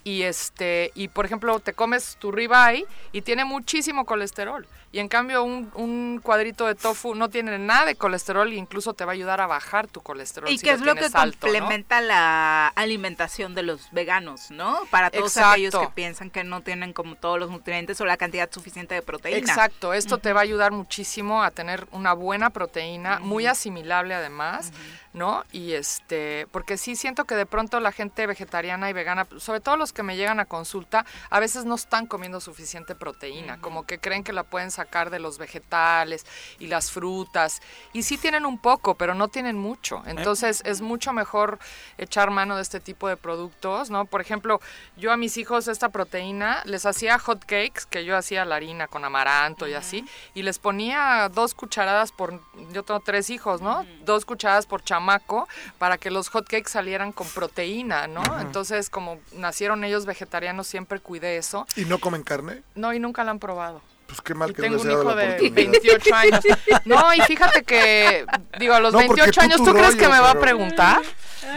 Y 0.03 0.23
este 0.23 0.91
y 0.95 1.09
por 1.09 1.25
ejemplo, 1.25 1.59
te 1.59 1.73
comes 1.73 2.15
tu 2.19 2.31
ribeye 2.31 2.85
y 3.11 3.21
tiene 3.21 3.45
muchísimo 3.45 4.05
colesterol. 4.05 4.67
Y 4.91 4.99
en 4.99 5.07
cambio 5.07 5.43
un, 5.43 5.71
un 5.75 6.19
cuadrito 6.23 6.65
de 6.65 6.73
tofu 6.73 7.13
no 7.13 7.29
tiene 7.29 7.59
nada 7.59 7.85
de 7.85 7.95
colesterol 7.95 8.51
e 8.51 8.55
incluso 8.55 8.93
te 8.95 9.05
va 9.05 9.11
a 9.11 9.13
ayudar 9.13 9.39
a 9.39 9.45
bajar 9.45 9.87
tu 9.87 10.01
colesterol. 10.01 10.49
Y 10.49 10.57
si 10.57 10.65
que 10.65 10.71
es 10.71 10.81
lo 10.81 10.95
que 10.95 11.05
alto, 11.13 11.47
¿no? 11.47 11.53
complementa 11.53 12.01
la 12.01 12.67
alimentación 12.69 13.53
de 13.53 13.63
los 13.63 13.91
veganos, 13.91 14.49
¿no? 14.49 14.79
Para 14.89 15.11
todos 15.11 15.37
Exacto. 15.37 15.51
aquellos 15.51 15.75
que 15.75 15.87
piensan 15.93 16.31
que 16.31 16.43
no 16.43 16.61
tienen 16.61 16.93
como 16.93 17.15
todos 17.15 17.39
los 17.39 17.51
nutrientes 17.51 18.01
o 18.01 18.05
la 18.05 18.17
cantidad 18.17 18.49
suficiente 18.51 18.95
de 18.95 19.03
proteína. 19.03 19.37
Exacto, 19.37 19.93
esto 19.93 20.17
te 20.17 20.33
va 20.33 20.39
a 20.39 20.43
ayudar 20.43 20.71
muchísimo 20.71 21.43
a 21.43 21.51
tener 21.51 21.87
una 21.91 22.13
buena 22.13 22.49
proteína, 22.49 23.19
muy 23.19 23.45
asimilable 23.45 24.15
además. 24.15 24.71
¿no? 25.13 25.43
Y 25.51 25.73
este, 25.73 26.47
porque 26.51 26.77
sí 26.77 26.95
siento 26.95 27.25
que 27.25 27.35
de 27.35 27.45
pronto 27.45 27.79
la 27.79 27.91
gente 27.91 28.27
vegetariana 28.27 28.89
y 28.89 28.93
vegana, 28.93 29.27
sobre 29.37 29.59
todo 29.59 29.75
los 29.77 29.91
que 29.91 30.03
me 30.03 30.15
llegan 30.15 30.39
a 30.39 30.45
consulta, 30.45 31.05
a 31.29 31.39
veces 31.39 31.65
no 31.65 31.75
están 31.75 32.05
comiendo 32.05 32.39
suficiente 32.39 32.95
proteína, 32.95 33.59
como 33.59 33.85
que 33.85 33.99
creen 33.99 34.23
que 34.23 34.33
la 34.33 34.43
pueden 34.43 34.71
sacar 34.79 35.09
de 35.09 35.19
los 35.19 35.37
vegetales 35.37 36.25
y 36.57 36.67
las 36.67 36.89
frutas, 36.91 37.61
y 37.93 38.03
sí 38.03 38.17
tienen 38.17 38.45
un 38.45 38.57
poco, 38.57 38.95
pero 38.95 39.13
no 39.13 39.27
tienen 39.27 39.57
mucho. 39.57 40.01
Entonces 40.05 40.61
es 40.65 40.81
mucho 40.81 41.11
mejor 41.11 41.59
echar 41.97 42.31
mano 42.31 42.55
de 42.55 42.61
este 42.61 42.79
tipo 42.79 43.07
de 43.09 43.17
productos, 43.17 43.89
¿no? 43.89 44.05
Por 44.05 44.21
ejemplo, 44.21 44.61
yo 44.95 45.11
a 45.11 45.17
mis 45.17 45.37
hijos 45.37 45.67
esta 45.67 45.89
proteína 45.89 46.61
les 46.65 46.85
hacía 46.85 47.19
hot 47.19 47.41
cakes, 47.45 47.83
que 47.89 48.05
yo 48.05 48.15
hacía 48.15 48.45
la 48.45 48.55
harina 48.55 48.87
con 48.87 49.03
amaranto 49.03 49.67
y 49.67 49.73
así, 49.73 50.05
y 50.33 50.43
les 50.43 50.59
ponía 50.59 51.29
dos 51.29 51.53
cucharadas 51.53 52.11
por, 52.11 52.39
yo 52.71 52.83
tengo 52.83 53.01
tres 53.01 53.29
hijos, 53.29 53.61
¿no? 53.61 53.85
Dos 54.05 54.25
cucharadas 54.25 54.65
por 54.65 54.81
chamaco 54.83 55.47
para 55.77 55.97
que 55.97 56.09
los 56.09 56.29
hotcakes 56.29 56.71
salieran 56.71 57.11
con 57.11 57.27
proteína, 57.27 58.07
¿no? 58.07 58.23
Entonces, 58.39 58.89
como 58.89 59.19
nacieron 59.33 59.83
ellos 59.83 60.05
vegetarianos, 60.05 60.67
siempre 60.67 60.99
cuidé 60.99 61.37
eso. 61.37 61.65
¿Y 61.75 61.85
no 61.85 61.99
comen 61.99 62.23
carne? 62.23 62.63
No, 62.75 62.93
y 62.93 62.99
nunca 62.99 63.23
la 63.23 63.31
han 63.31 63.39
probado. 63.39 63.81
Pues 64.09 64.21
qué 64.21 64.33
mal 64.33 64.53
que 64.53 64.63
tengo 64.63 64.77
no 64.77 64.81
un 64.81 64.91
hijo 64.91 65.15
de 65.15 65.49
28 65.51 66.15
años. 66.15 66.39
No, 66.85 67.13
y 67.13 67.21
fíjate 67.21 67.63
que, 67.63 68.25
digo, 68.57 68.73
a 68.73 68.79
los 68.79 68.93
28 68.93 69.41
años, 69.41 69.57
¿tú 69.57 69.71
crees 69.71 69.95
que 69.95 70.07
me 70.07 70.19
va 70.19 70.31
a 70.31 70.39
preguntar? 70.39 70.99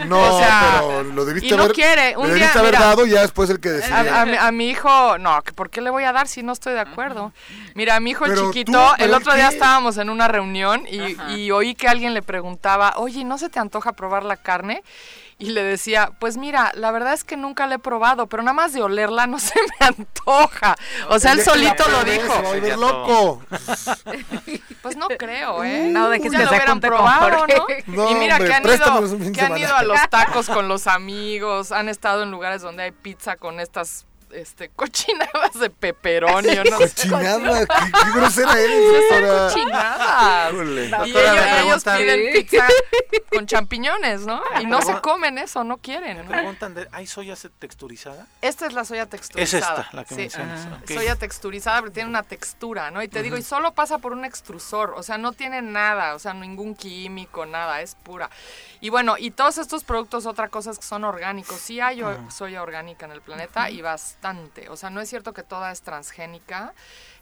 No, 0.05 0.39
pero 0.39 1.03
lo 1.03 1.25
debiste 1.25 1.47
y 1.49 1.51
no 1.51 1.63
haber, 1.63 1.73
quiere. 1.73 2.15
Un 2.15 2.27
debiste 2.27 2.51
día, 2.51 2.59
haber 2.59 2.73
mira, 2.73 2.85
dado 2.85 3.05
ya 3.05 3.21
después 3.21 3.49
el 3.49 3.59
que 3.59 3.69
decide. 3.69 3.93
A, 3.93 4.21
a, 4.21 4.47
a, 4.47 4.51
mi 4.51 4.69
hijo, 4.69 5.17
no, 5.17 5.41
¿por 5.55 5.69
qué 5.69 5.81
le 5.81 5.89
voy 5.89 6.03
a 6.03 6.11
dar 6.11 6.27
si 6.27 6.43
no 6.43 6.53
estoy 6.53 6.73
de 6.73 6.79
acuerdo? 6.79 7.33
Mira, 7.75 7.95
a 7.95 7.99
mi 7.99 8.11
hijo 8.11 8.25
Pero 8.25 8.47
chiquito, 8.47 8.71
tú, 8.71 8.77
el 9.03 9.09
¿pero 9.09 9.17
otro 9.17 9.33
día 9.33 9.49
qué? 9.49 9.55
estábamos 9.55 9.97
en 9.97 10.09
una 10.09 10.27
reunión 10.27 10.83
y, 10.89 11.17
y 11.33 11.51
oí 11.51 11.75
que 11.75 11.87
alguien 11.87 12.13
le 12.13 12.21
preguntaba, 12.21 12.93
oye, 12.97 13.23
¿no 13.23 13.37
se 13.37 13.49
te 13.49 13.59
antoja 13.59 13.93
probar 13.93 14.23
la 14.23 14.37
carne? 14.37 14.83
Y 15.37 15.49
le 15.49 15.63
decía, 15.63 16.11
pues 16.19 16.37
mira, 16.37 16.71
la 16.75 16.91
verdad 16.91 17.13
es 17.13 17.23
que 17.23 17.35
nunca 17.37 17.67
la 17.67 17.75
he 17.75 17.79
probado, 17.79 18.27
pero 18.27 18.43
nada 18.43 18.53
más 18.53 18.73
de 18.73 18.81
olerla 18.81 19.27
no 19.27 19.39
se 19.39 19.59
me 19.61 19.85
antoja. 19.85 20.75
O 21.09 21.19
sea, 21.19 21.33
él 21.33 21.41
solito 21.41 21.83
lo 21.89 22.03
dijo. 22.03 22.33
Se 22.33 22.41
volver 22.41 22.77
loco. 22.77 23.41
Pues 24.81 24.97
no 24.97 25.07
creo, 25.07 25.63
¿eh? 25.63 25.87
No 25.89 26.09
dejes 26.09 26.29
Ya 26.33 26.39
que 26.39 26.43
lo 26.43 26.49
se 26.49 26.55
hubieran 26.55 26.71
junte 26.73 26.89
con 26.89 26.97
probado, 26.97 27.37
Jorge. 27.39 27.83
¿no? 27.87 28.03
No, 28.03 28.11
y 28.11 28.15
mira 28.15 28.35
hombre, 28.35 28.49
que 28.49 28.53
han, 28.53 28.63
de 28.63 29.31
que 29.31 29.59
ido 29.61 29.73
a 29.73 29.83
los 29.83 29.97
tacos 30.09 30.49
con 30.49 30.67
los 30.67 30.87
amigos, 30.87 31.71
han 31.71 31.87
estado 31.87 32.23
en 32.23 32.31
lugares 32.31 32.61
donde 32.61 32.83
hay 32.83 32.91
pizza 32.91 33.37
con 33.37 33.61
estas 33.61 34.05
este, 34.33 34.69
cochinadas 34.69 35.59
de 35.59 35.69
pepperoni. 35.69 36.49
o 36.57 36.63
no 36.63 36.77
sé. 36.79 36.89
Cochinada, 36.89 37.59
qué, 37.65 37.91
qué 38.03 38.11
grosera 38.19 38.59
eres, 38.59 39.09
doctora. 39.09 39.47
cochinadas. 39.47 40.53
Y 40.53 40.89
Doctora, 40.89 41.33
ellos, 41.33 41.45
me 41.45 41.61
ellos 41.61 41.83
preguntan- 41.85 41.97
piden 41.97 42.33
pizza 42.33 42.67
con 43.31 43.47
champiñones, 43.47 44.21
¿no? 44.25 44.41
Y 44.61 44.65
no 44.65 44.81
se 44.81 44.99
comen 45.01 45.37
eso, 45.37 45.63
no 45.63 45.77
quieren. 45.77 46.17
Me 46.17 46.23
¿no? 46.23 46.29
preguntan, 46.29 46.73
de, 46.73 46.87
¿hay 46.91 47.07
soya 47.07 47.35
texturizada? 47.59 48.27
Esta 48.41 48.67
es 48.67 48.73
la 48.73 48.85
soya 48.85 49.03
Es 49.03 49.09
texturizada. 49.09 49.81
esta 49.83 49.89
la 49.95 50.03
que 50.05 50.15
sí. 50.15 50.21
mencionas. 50.21 50.67
ok. 50.83 50.91
Soya 50.91 51.15
texturizada, 51.15 51.79
pero 51.81 51.91
tiene 51.91 52.09
una 52.09 52.23
textura, 52.23 52.91
¿no? 52.91 53.01
Y 53.01 53.07
te 53.07 53.21
digo, 53.23 53.37
y 53.37 53.43
solo 53.43 53.73
pasa 53.73 53.97
por 53.97 54.11
un 54.13 54.25
extrusor, 54.25 54.93
o 54.95 55.03
sea, 55.03 55.17
no 55.17 55.31
tiene 55.33 55.61
nada, 55.61 56.15
o 56.15 56.19
sea, 56.19 56.33
ningún 56.33 56.75
químico, 56.75 57.45
nada, 57.45 57.81
es 57.81 57.95
pura. 57.95 58.29
Y 58.81 58.89
bueno, 58.89 59.15
y 59.17 59.31
todos 59.31 59.57
estos 59.57 59.83
productos, 59.83 60.25
otra 60.25 60.49
cosa 60.49 60.71
es 60.71 60.77
que 60.79 60.85
son 60.85 61.03
orgánicos. 61.03 61.57
Sí 61.59 61.79
hay 61.79 62.03
o- 62.03 62.29
soya 62.31 62.61
orgánica 62.61 63.05
en 63.05 63.11
el 63.13 63.21
planeta 63.21 63.69
y 63.69 63.81
bastante. 64.23 64.69
O 64.69 64.77
sea, 64.77 64.89
no 64.89 65.01
es 65.01 65.09
cierto 65.09 65.33
que 65.33 65.43
toda 65.43 65.71
es 65.71 65.81
transgénica. 65.81 66.73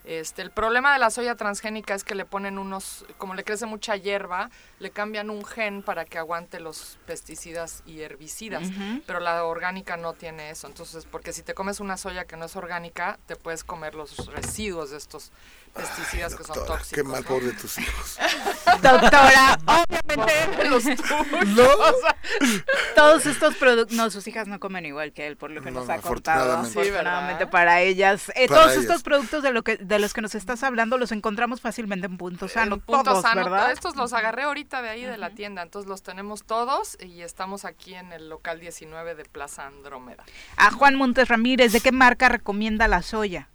Este, 0.04 0.42
el 0.42 0.52
problema 0.52 0.94
de 0.94 1.00
la 1.00 1.10
soya 1.10 1.36
transgénica 1.36 1.94
es 1.94 2.04
que 2.04 2.16
le 2.16 2.26
ponen 2.26 2.58
unos, 2.58 3.06
como 3.18 3.36
le 3.36 3.44
crece 3.44 3.66
mucha 3.66 3.96
hierba, 3.96 4.50
le 4.80 4.90
cambian 4.90 5.30
un 5.30 5.46
gen 5.46 5.84
para 5.84 6.06
que 6.06 6.18
aguante 6.18 6.60
los 6.60 6.98
pesticidas 7.06 7.84
y 7.86 8.02
herbicidas, 8.02 8.70
pero 9.06 9.20
la 9.20 9.44
orgánica 9.46 9.98
no 9.98 10.14
tiene 10.14 10.50
eso. 10.50 10.68
Entonces, 10.68 11.06
porque 11.06 11.34
si 11.34 11.44
te 11.44 11.54
comes 11.54 11.80
una 11.80 11.98
soya 11.98 12.26
que 12.26 12.36
no 12.36 12.46
es 12.46 12.56
orgánica, 12.56 13.20
te 13.28 13.36
puedes 13.36 13.64
comer 13.64 13.94
los 13.94 14.28
residuos 14.28 14.90
de 14.92 14.98
estos 14.98 15.32
pesticidas 15.72 16.36
que 16.36 16.44
son 16.44 16.56
tóxicos. 16.66 16.90
qué 16.92 17.04
mal 17.04 17.24
por 17.24 17.44
de 17.44 17.54
tus 17.54 17.78
hijos. 17.80 18.18
Doctora, 18.82 19.60
obviamente 19.66 20.70
Los 20.70 20.84
tuyos. 20.84 21.48
¿No? 21.48 21.68
todos 22.96 23.26
estos 23.26 23.56
productos, 23.56 23.96
no, 23.98 24.10
sus 24.10 24.28
hijas 24.28 24.48
no 24.48 24.60
comen 24.60 24.86
igual 24.86 25.12
que 25.14 25.28
él, 25.28 25.38
por 25.38 25.52
lo 25.52 25.62
que 25.62 25.72
No, 25.72 25.80
nos 25.80 25.88
no, 25.88 25.94
ha 25.94 25.98
contado. 26.00 26.64
Sí, 26.66 26.72
Afortunadamente 26.80 27.46
¿verdad? 27.46 27.52
para 27.52 27.82
ellas. 27.82 28.30
Eh, 28.36 28.48
Para 28.48 28.62
todos 28.62 28.72
ellas. 28.74 28.84
estos 28.86 29.04
productos 29.04 29.44
de 29.44 29.52
lo 29.52 29.64
que 29.64 29.78
de 29.78 30.00
los 30.00 30.14
que 30.14 30.22
nos 30.22 30.36
estás 30.36 30.64
hablando 30.64 30.98
los 30.98 31.12
encontramos 31.12 31.62
fácilmente 31.62 32.06
en 32.08 32.18
Punto 32.18 32.48
Sano. 32.48 32.76
En 32.76 32.82
punto 32.82 33.04
todos, 33.04 33.22
sano. 33.22 33.44
¿verdad? 33.44 33.72
Estos 33.72 33.96
los 33.96 34.14
agarré 34.14 34.44
ahorita 34.44 34.82
de 34.82 34.90
ahí 34.90 35.04
de 35.06 35.18
la 35.18 35.32
tienda, 35.32 35.62
entonces 35.62 35.90
los 35.90 36.04
tenemos 36.04 36.44
todos 36.44 36.98
y 37.02 37.22
estamos 37.22 37.66
aquí 37.66 37.94
en 37.96 38.12
el 38.14 38.30
local 38.30 38.60
19 38.60 39.16
de 39.16 39.26
Plaza 39.26 39.68
Andrómeda. 39.68 40.24
A 40.58 40.72
Juan 40.72 40.96
Montes 40.96 41.28
Ramírez, 41.28 41.72
¿de 41.74 41.82
qué 41.82 41.92
marca 41.92 42.30
recomienda 42.30 42.88
la 42.88 43.02
soya? 43.02 43.50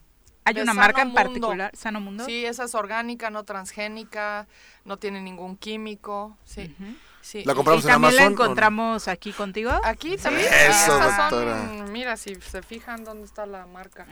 ¿Hay 0.46 0.60
una 0.60 0.74
marca 0.74 1.02
en 1.02 1.08
Mundo. 1.08 1.22
particular? 1.22 1.70
¿Sano 1.76 2.00
Mundo? 2.00 2.24
Sí, 2.24 2.44
esa 2.46 2.64
es 2.64 2.74
orgánica, 2.74 3.30
no 3.30 3.44
transgénica, 3.44 4.46
no 4.84 4.96
tiene 4.98 5.20
ningún 5.20 5.56
químico, 5.56 6.36
sí. 6.44 6.74
sí. 7.20 7.42
La 7.44 7.52
Y- 7.52 7.56
compramos 7.56 7.84
¿Y 7.84 7.88
en 7.88 7.92
también 7.94 8.14
la 8.14 8.20
Amazon, 8.22 8.32
¿o 8.32 8.36
no? 8.38 8.44
encontramos 8.44 9.08
aquí 9.08 9.32
contigo? 9.32 9.72
Aquí 9.84 10.16
también. 10.16 10.46
Eso, 10.52 10.98
doctora. 10.98 11.66
son, 11.66 11.92
mira, 11.92 12.16
si 12.16 12.34
se 12.36 12.62
fijan 12.62 13.04
dónde 13.04 13.24
está 13.24 13.44
la 13.46 13.66
marca. 13.66 14.06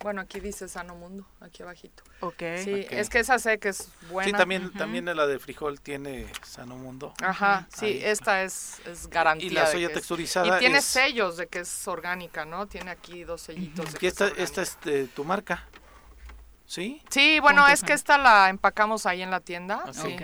Bueno, 0.00 0.20
aquí 0.20 0.38
dice 0.38 0.68
Sano 0.68 0.94
Mundo, 0.96 1.24
aquí 1.40 1.62
abajito. 1.62 2.02
Ok. 2.20 2.42
Sí, 2.62 2.84
Ok. 2.84 2.92
es 2.92 3.08
que 3.08 3.20
esa 3.20 3.38
sé 3.38 3.58
que 3.58 3.70
es 3.70 3.88
buena. 4.10 4.26
Sí, 4.30 4.32
también, 4.36 4.70
también 4.72 5.06
la 5.06 5.26
de 5.26 5.38
frijol 5.38 5.80
tiene 5.80 6.26
Sano 6.42 6.76
Mundo. 6.76 7.14
Ajá, 7.22 7.66
sí, 7.74 7.86
Ahí. 7.86 8.00
esta 8.04 8.42
es, 8.42 8.80
es 8.86 9.08
garantía. 9.08 9.46
Y 9.46 9.50
la 9.50 9.66
soya 9.66 9.86
que 9.88 9.92
es- 9.94 9.98
texturizada 10.00 10.56
Y 10.56 10.58
tiene 10.60 10.78
es- 10.78 10.84
sellos 10.84 11.38
de 11.38 11.46
que 11.46 11.60
es 11.60 11.88
orgánica, 11.88 12.44
¿no? 12.44 12.66
Tiene 12.66 12.90
aquí 12.90 13.24
dos 13.24 13.40
sellitos. 13.42 13.92
de 13.92 13.96
Y 13.96 14.00
que 14.00 14.06
esta, 14.08 14.26
es 14.28 14.34
esta 14.38 14.60
es 14.62 14.78
de 14.84 15.06
tu 15.06 15.24
marca. 15.24 15.64
¿Sí? 16.66 17.02
Sí, 17.10 17.40
bueno, 17.40 17.68
es 17.68 17.82
que 17.82 17.92
esta 17.92 18.16
la 18.16 18.48
empacamos 18.48 19.04
ahí 19.06 19.22
en 19.22 19.30
la 19.30 19.40
tienda. 19.40 19.84
Sí. 19.92 20.16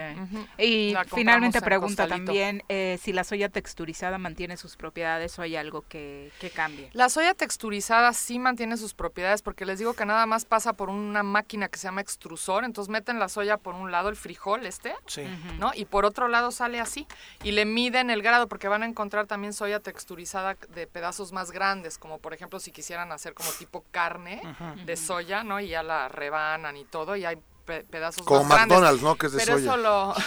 Y 0.58 0.94
finalmente 1.14 1.58
en 1.58 1.64
pregunta 1.64 2.04
costalito. 2.04 2.26
también 2.26 2.62
eh, 2.68 2.98
si 3.00 3.12
la 3.12 3.24
soya 3.24 3.48
texturizada 3.50 4.16
mantiene 4.18 4.56
sus 4.56 4.76
propiedades 4.76 5.38
o 5.38 5.42
hay 5.42 5.56
algo 5.56 5.82
que, 5.82 6.32
que 6.40 6.50
cambie. 6.50 6.90
La 6.92 7.08
soya 7.08 7.34
texturizada 7.34 8.12
sí 8.14 8.38
mantiene 8.38 8.76
sus 8.76 8.94
propiedades 8.94 9.42
porque 9.42 9.66
les 9.66 9.78
digo 9.78 9.94
que 9.94 10.06
nada 10.06 10.24
más 10.26 10.44
pasa 10.46 10.72
por 10.72 10.88
una 10.88 11.22
máquina 11.22 11.68
que 11.68 11.78
se 11.78 11.84
llama 11.88 12.00
extrusor, 12.00 12.64
entonces 12.64 12.90
meten 12.90 13.18
la 13.18 13.28
soya 13.28 13.58
por 13.58 13.74
un 13.74 13.92
lado, 13.92 14.08
el 14.08 14.16
frijol 14.16 14.64
este, 14.66 14.94
Sí. 15.06 15.22
¿no? 15.58 15.72
Y 15.74 15.84
por 15.84 16.04
otro 16.04 16.28
lado 16.28 16.50
sale 16.50 16.80
así. 16.80 17.06
Y 17.44 17.52
le 17.52 17.64
miden 17.66 18.10
el 18.10 18.22
grado 18.22 18.48
porque 18.48 18.68
van 18.68 18.82
a 18.82 18.86
encontrar 18.86 19.26
también 19.26 19.52
soya 19.52 19.80
texturizada 19.80 20.56
de 20.74 20.86
pedazos 20.86 21.32
más 21.32 21.50
grandes, 21.50 21.98
como 21.98 22.18
por 22.18 22.32
ejemplo 22.32 22.60
si 22.60 22.72
quisieran 22.72 23.12
hacer 23.12 23.34
como 23.34 23.50
tipo 23.52 23.84
carne 23.90 24.40
de 24.86 24.96
soya, 24.96 25.44
¿no? 25.44 25.60
Y 25.60 25.68
ya 25.68 25.82
la 25.82 26.08
rebanan 26.30 26.76
y 26.76 26.84
todo, 26.84 27.16
y 27.16 27.24
hay 27.24 27.36
pe- 27.64 27.82
pedazos 27.84 28.22
Como 28.24 28.44
más 28.44 28.58
grandes. 28.58 28.78
McDonald's, 28.78 29.02
¿no? 29.02 29.16
Que 29.16 29.26
es 29.26 29.32
de 29.32 29.38
Pero 29.38 29.58
soya. 29.58 29.64
eso 29.72 29.76
lo... 29.76 30.14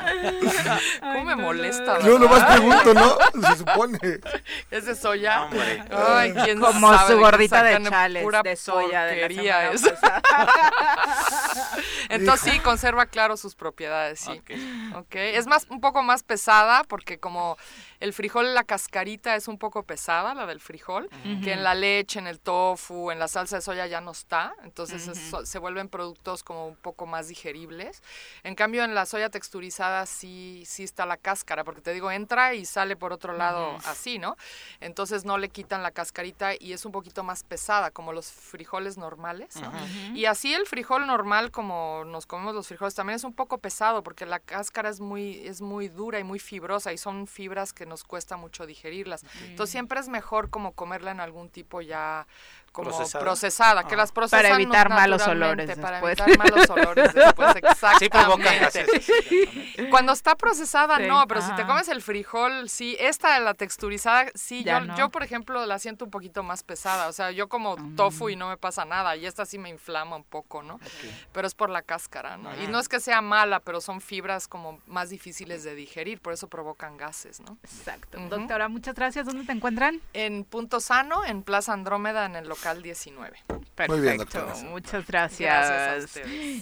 ¿Cómo 1.00 1.24
me 1.24 1.36
molesta? 1.36 2.00
Yo 2.00 2.18
nomás 2.18 2.40
¿verdad? 2.40 2.56
pregunto, 2.56 2.94
¿no? 2.94 3.48
Se 3.48 3.56
supone. 3.58 3.98
¿Es 4.70 4.86
de 4.86 4.94
soya? 4.94 5.42
Hombre. 5.42 5.84
Ay, 5.90 6.32
quién 6.44 6.58
Como 6.58 6.92
sabe 6.94 7.14
su 7.14 7.20
gordita 7.20 7.62
de 7.62 7.82
chales 7.82 8.22
pura 8.22 8.42
de 8.42 8.56
soya 8.56 9.04
de 9.04 9.16
la 9.16 9.20
porquería 9.28 9.72
es. 9.72 9.82
Entonces 12.08 12.52
sí, 12.52 12.58
conserva 12.60 13.06
claro 13.06 13.36
sus 13.36 13.54
propiedades, 13.54 14.20
sí. 14.20 14.32
Ok. 14.40 14.50
Ok, 15.00 15.14
Es 15.16 15.46
más, 15.46 15.66
un 15.68 15.80
poco 15.80 16.02
más 16.02 16.22
pesada 16.22 16.82
porque 16.84 17.18
como 17.20 17.56
el 18.00 18.12
frijol, 18.12 18.54
la 18.54 18.64
cascarita 18.64 19.36
es 19.36 19.46
un 19.46 19.58
poco 19.58 19.82
pesada, 19.84 20.34
la 20.34 20.46
del 20.46 20.58
frijol, 20.60 21.08
que 21.44 21.52
en 21.52 21.62
la 21.62 21.74
leche, 21.74 22.18
en 22.18 22.26
el 22.26 22.40
tofu, 22.40 23.10
en 23.10 23.18
la 23.18 23.28
salsa 23.28 23.56
de 23.56 23.62
soya 23.62 23.86
ya 23.86 24.00
no 24.00 24.10
está, 24.10 24.54
entonces 24.64 25.06
es- 25.06 25.48
se 25.48 25.58
vuelven 25.58 25.88
productos 25.88 26.42
como 26.42 26.66
un 26.66 26.76
poco 26.76 27.06
más 27.06 27.28
digeribles. 27.28 28.02
En 28.42 28.54
cambio, 28.54 28.84
en 28.84 28.94
la 28.94 29.06
soya 29.06 29.28
texturizada 29.30 30.06
sí, 30.06 30.64
sí 30.66 30.82
está 30.82 31.04
la 31.06 31.16
cáscara, 31.16 31.62
porque 31.62 31.80
te 31.82 31.92
digo, 31.92 32.10
entra 32.10 32.54
y 32.54 32.64
sale 32.64 32.96
por 32.96 33.12
otro 33.12 33.34
lado 33.34 33.76
así, 33.86 34.18
¿no? 34.18 34.36
Entonces 34.80 35.24
no 35.24 35.38
le 35.38 35.48
quitan 35.50 35.82
la 35.82 35.90
cascarita 35.90 36.52
y 36.58 36.72
es 36.72 36.84
un 36.84 36.92
poquito 36.92 37.22
más 37.22 37.44
pesada, 37.44 37.90
como 37.90 38.12
los 38.12 38.30
frijoles 38.32 38.96
normales, 38.96 39.56
¿no? 39.56 39.70
Y 40.16 40.24
así 40.24 40.54
el 40.54 40.66
frijol 40.66 41.06
normal, 41.06 41.50
como 41.50 42.04
nos 42.06 42.26
comemos 42.26 42.54
los 42.54 42.66
frijoles, 42.68 42.94
también 42.94 43.16
es 43.16 43.24
un 43.24 43.34
poco 43.34 43.58
pesado, 43.58 44.02
porque 44.02 44.26
la 44.26 44.38
cáscara 44.40 44.88
es 44.88 45.00
muy, 45.00 45.46
es 45.46 45.60
muy 45.60 45.88
dura 45.88 46.18
y 46.18 46.24
muy 46.24 46.38
fibrosa 46.38 46.92
y 46.92 46.98
son 46.98 47.26
fibras 47.26 47.72
que 47.72 47.86
nos 47.90 48.04
cuesta 48.04 48.38
mucho 48.38 48.64
digerirlas. 48.64 49.24
Entonces 49.42 49.70
siempre 49.70 50.00
es 50.00 50.08
mejor 50.08 50.48
como 50.48 50.72
comerla 50.72 51.10
en 51.10 51.20
algún 51.20 51.50
tipo 51.50 51.82
ya 51.82 52.26
como 52.72 52.90
procesada, 53.18 53.84
que 53.84 53.96
las 53.96 54.12
procesan 54.12 54.42
para 54.42 54.54
evitar 54.54 54.88
malos 54.88 55.26
olores 55.26 55.78
para 55.78 55.98
evitar 55.98 56.38
malos 56.38 56.70
olores 56.70 57.14
después 57.14 57.56
exactamente. 57.56 58.86
sí 59.00 59.86
cuando 59.90 60.12
está 60.12 60.36
procesada 60.36 60.98
no 60.98 61.26
pero 61.26 61.42
si 61.42 61.52
te 61.54 61.66
comes 61.66 61.88
el 61.88 62.02
frijol 62.02 62.68
sí 62.68 62.96
esta 63.00 63.38
la 63.40 63.54
texturizada 63.54 64.30
sí 64.34 64.64
yo, 64.64 64.78
yo 64.96 65.10
por 65.10 65.22
ejemplo 65.22 65.66
la 65.66 65.78
siento 65.78 66.04
un 66.04 66.10
poquito 66.10 66.42
más 66.42 66.62
pesada 66.62 67.08
o 67.08 67.12
sea 67.12 67.30
yo 67.30 67.48
como 67.48 67.76
mm. 67.76 67.96
tofu 67.96 68.28
y 68.28 68.36
no 68.36 68.48
me 68.48 68.56
pasa 68.56 68.84
nada 68.84 69.16
y 69.16 69.26
esta 69.26 69.46
sí 69.46 69.58
me 69.58 69.68
inflama 69.68 70.16
un 70.16 70.24
poco 70.24 70.62
no 70.62 70.78
pero 71.32 71.46
es 71.46 71.54
por 71.54 71.70
la 71.70 71.82
cáscara 71.82 72.36
no 72.36 72.50
y 72.62 72.66
no 72.68 72.78
es 72.78 72.88
que 72.88 73.00
sea 73.00 73.20
mala 73.20 73.60
pero 73.60 73.80
son 73.80 74.00
fibras 74.00 74.46
como 74.46 74.78
más 74.86 75.10
difíciles 75.10 75.64
de 75.64 75.74
digerir 75.74 76.20
por 76.20 76.32
eso 76.32 76.48
provocan 76.48 76.96
gases 76.96 77.40
no 77.40 77.58
exacto. 77.62 78.18
Doctora 78.28 78.68
muchas 78.68 78.94
gracias. 78.94 79.26
Dónde 79.26 79.44
te 79.44 79.52
encuentran 79.52 80.00
en 80.12 80.44
Punto 80.44 80.80
Sano 80.80 81.24
en 81.24 81.42
Plaza 81.42 81.72
Andrómeda 81.72 82.26
en 82.26 82.36
el 82.36 82.48
local 82.48 82.59
19. 82.82 83.38
Perfecto, 83.74 84.46
muchas 84.68 85.06
gracias. 85.06 86.20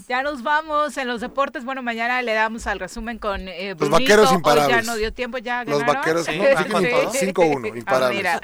ya 0.09 0.23
nos 0.23 0.43
vamos 0.43 0.97
en 0.97 1.09
los 1.09 1.21
deportes. 1.21 1.65
Bueno, 1.65 1.83
mañana 1.83 2.23
le 2.23 2.35
damos 2.35 2.67
al 2.67 2.79
resumen 2.79 3.19
con 3.19 3.49
eh, 3.49 3.75
Los 3.79 3.91
vaqueros 3.91 4.33
imparables. 4.33 4.87
ya 4.87 4.93
no 4.93 4.97
dio 4.97 5.13
tiempo, 5.13 5.39
ya 5.39 5.65
Los 5.65 5.85
vaqueros, 5.85 6.29
5-1, 6.29 7.77
imparables. 7.77 8.27
Ah, 8.27 8.41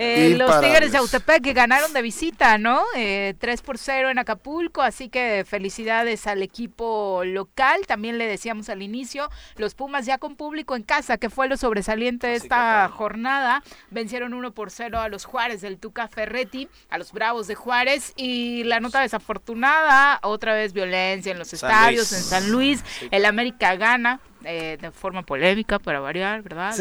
eh, 0.00 0.36
los 0.38 0.60
Tigres 0.60 0.92
de 0.92 0.98
Autepec 0.98 1.42
que 1.42 1.52
ganaron 1.52 1.92
de 1.92 2.02
visita, 2.02 2.56
¿no? 2.56 2.82
Eh, 2.94 3.34
3 3.40 3.62
por 3.62 3.78
0 3.78 4.10
en 4.10 4.18
Acapulco, 4.20 4.80
así 4.80 5.08
que 5.08 5.44
felicidades 5.44 6.28
al 6.28 6.40
equipo 6.42 7.22
local. 7.24 7.84
También 7.86 8.16
le 8.16 8.26
decíamos 8.26 8.68
al 8.68 8.80
inicio, 8.82 9.28
los 9.56 9.74
Pumas 9.74 10.06
ya 10.06 10.18
con 10.18 10.36
público 10.36 10.76
en 10.76 10.84
casa, 10.84 11.18
que 11.18 11.30
fue 11.30 11.48
lo 11.48 11.56
sobresaliente 11.56 12.28
de 12.28 12.36
esta 12.36 12.88
jornada. 12.88 13.64
Vencieron 13.90 14.34
1 14.34 14.52
por 14.52 14.70
0 14.70 15.00
a 15.00 15.08
los 15.08 15.24
Juárez 15.24 15.62
del 15.62 15.78
Tuca 15.78 16.06
Ferretti, 16.06 16.68
a 16.90 16.98
los 16.98 17.12
Bravos 17.12 17.46
de 17.46 17.54
Juárez. 17.54 18.12
Y 18.16 18.64
la 18.64 18.80
nota 18.80 19.00
desafortunada, 19.00 20.20
otra 20.22 20.54
vez 20.54 20.72
violencia 20.72 21.32
en 21.32 21.38
los 21.38 21.52
estadios, 21.52 22.12
en 22.12 22.22
San 22.22 22.50
Luis. 22.50 22.84
El 23.10 23.24
América 23.24 23.76
gana 23.76 24.20
eh, 24.50 24.78
de 24.80 24.90
forma 24.90 25.22
polémica 25.22 25.78
para 25.78 26.00
variar, 26.00 26.40
¿verdad? 26.42 26.74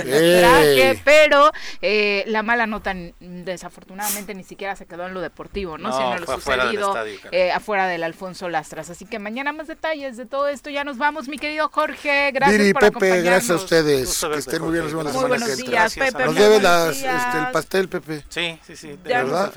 pero 1.03 1.51
eh, 1.81 2.23
la 2.27 2.41
mala 2.41 2.65
nota 2.65 2.95
desafortunadamente 3.19 4.33
ni 4.33 4.43
siquiera 4.43 4.77
se 4.77 4.85
quedó 4.85 5.05
en 5.05 5.13
lo 5.13 5.19
deportivo, 5.19 5.77
¿no? 5.77 5.91
Sino 5.91 6.17
lo 6.17 6.25
sucedido 6.25 6.95
eh, 7.31 7.51
afuera 7.51 7.87
del 7.87 8.03
Alfonso 8.03 8.47
Lastras. 8.47 8.89
Así 8.89 9.05
que 9.05 9.19
mañana 9.19 9.51
más 9.51 9.67
detalles 9.67 10.15
de 10.15 10.25
todo 10.25 10.47
esto. 10.47 10.69
Ya 10.69 10.85
nos 10.85 10.97
vamos, 10.97 11.27
mi 11.27 11.37
querido 11.37 11.67
Jorge. 11.67 12.31
Gracias 12.31 12.57
Viri, 12.57 12.73
por 12.73 12.93
Pepe, 12.93 13.21
gracias 13.21 13.51
a 13.51 13.55
ustedes. 13.55 14.25
Que 14.31 14.39
estén 14.39 14.61
muy 14.61 14.71
bien. 14.71 14.83
Nos 14.85 14.93
vemos 14.93 15.05
la 15.05 15.11
semana 15.11 15.27
buenos 15.27 15.57
días, 15.57 15.95
Pepe. 15.95 16.25
Nos 16.25 16.35
debe 16.35 16.55
este, 16.55 17.37
el 17.37 17.51
pastel, 17.51 17.89
Pepe. 17.89 18.23
Sí, 18.29 18.57
sí, 18.65 18.77
sí. 18.77 18.87
De 18.87 19.13
verdad. 19.13 19.51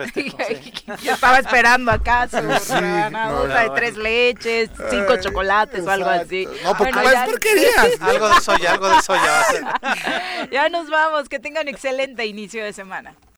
Yo 1.03 1.13
estaba 1.13 1.39
esperando 1.39 1.93
acá 1.93 2.29
su 2.29 2.39
sí, 2.39 2.75
de 2.75 3.71
tres 3.77 3.97
leches, 3.97 4.71
cinco 4.91 5.17
chocolates 5.21 5.87
o 5.87 5.91
algo 5.91 6.11
así. 6.11 6.49
No, 6.65 6.77
porque 6.77 6.93
bueno, 6.93 7.11
es 7.11 7.31
porquería 7.31 7.71
algo 8.01 8.29
de 8.29 8.41
soya, 8.41 8.73
algo 8.73 8.89
de 8.89 9.03
soya 9.03 9.79
ya 10.51 10.69
nos 10.69 10.89
vamos, 10.91 11.29
que 11.29 11.39
tengan 11.39 11.69
excelente 11.69 12.27
inicio 12.27 12.65
de 12.65 12.73
semana. 12.73 13.15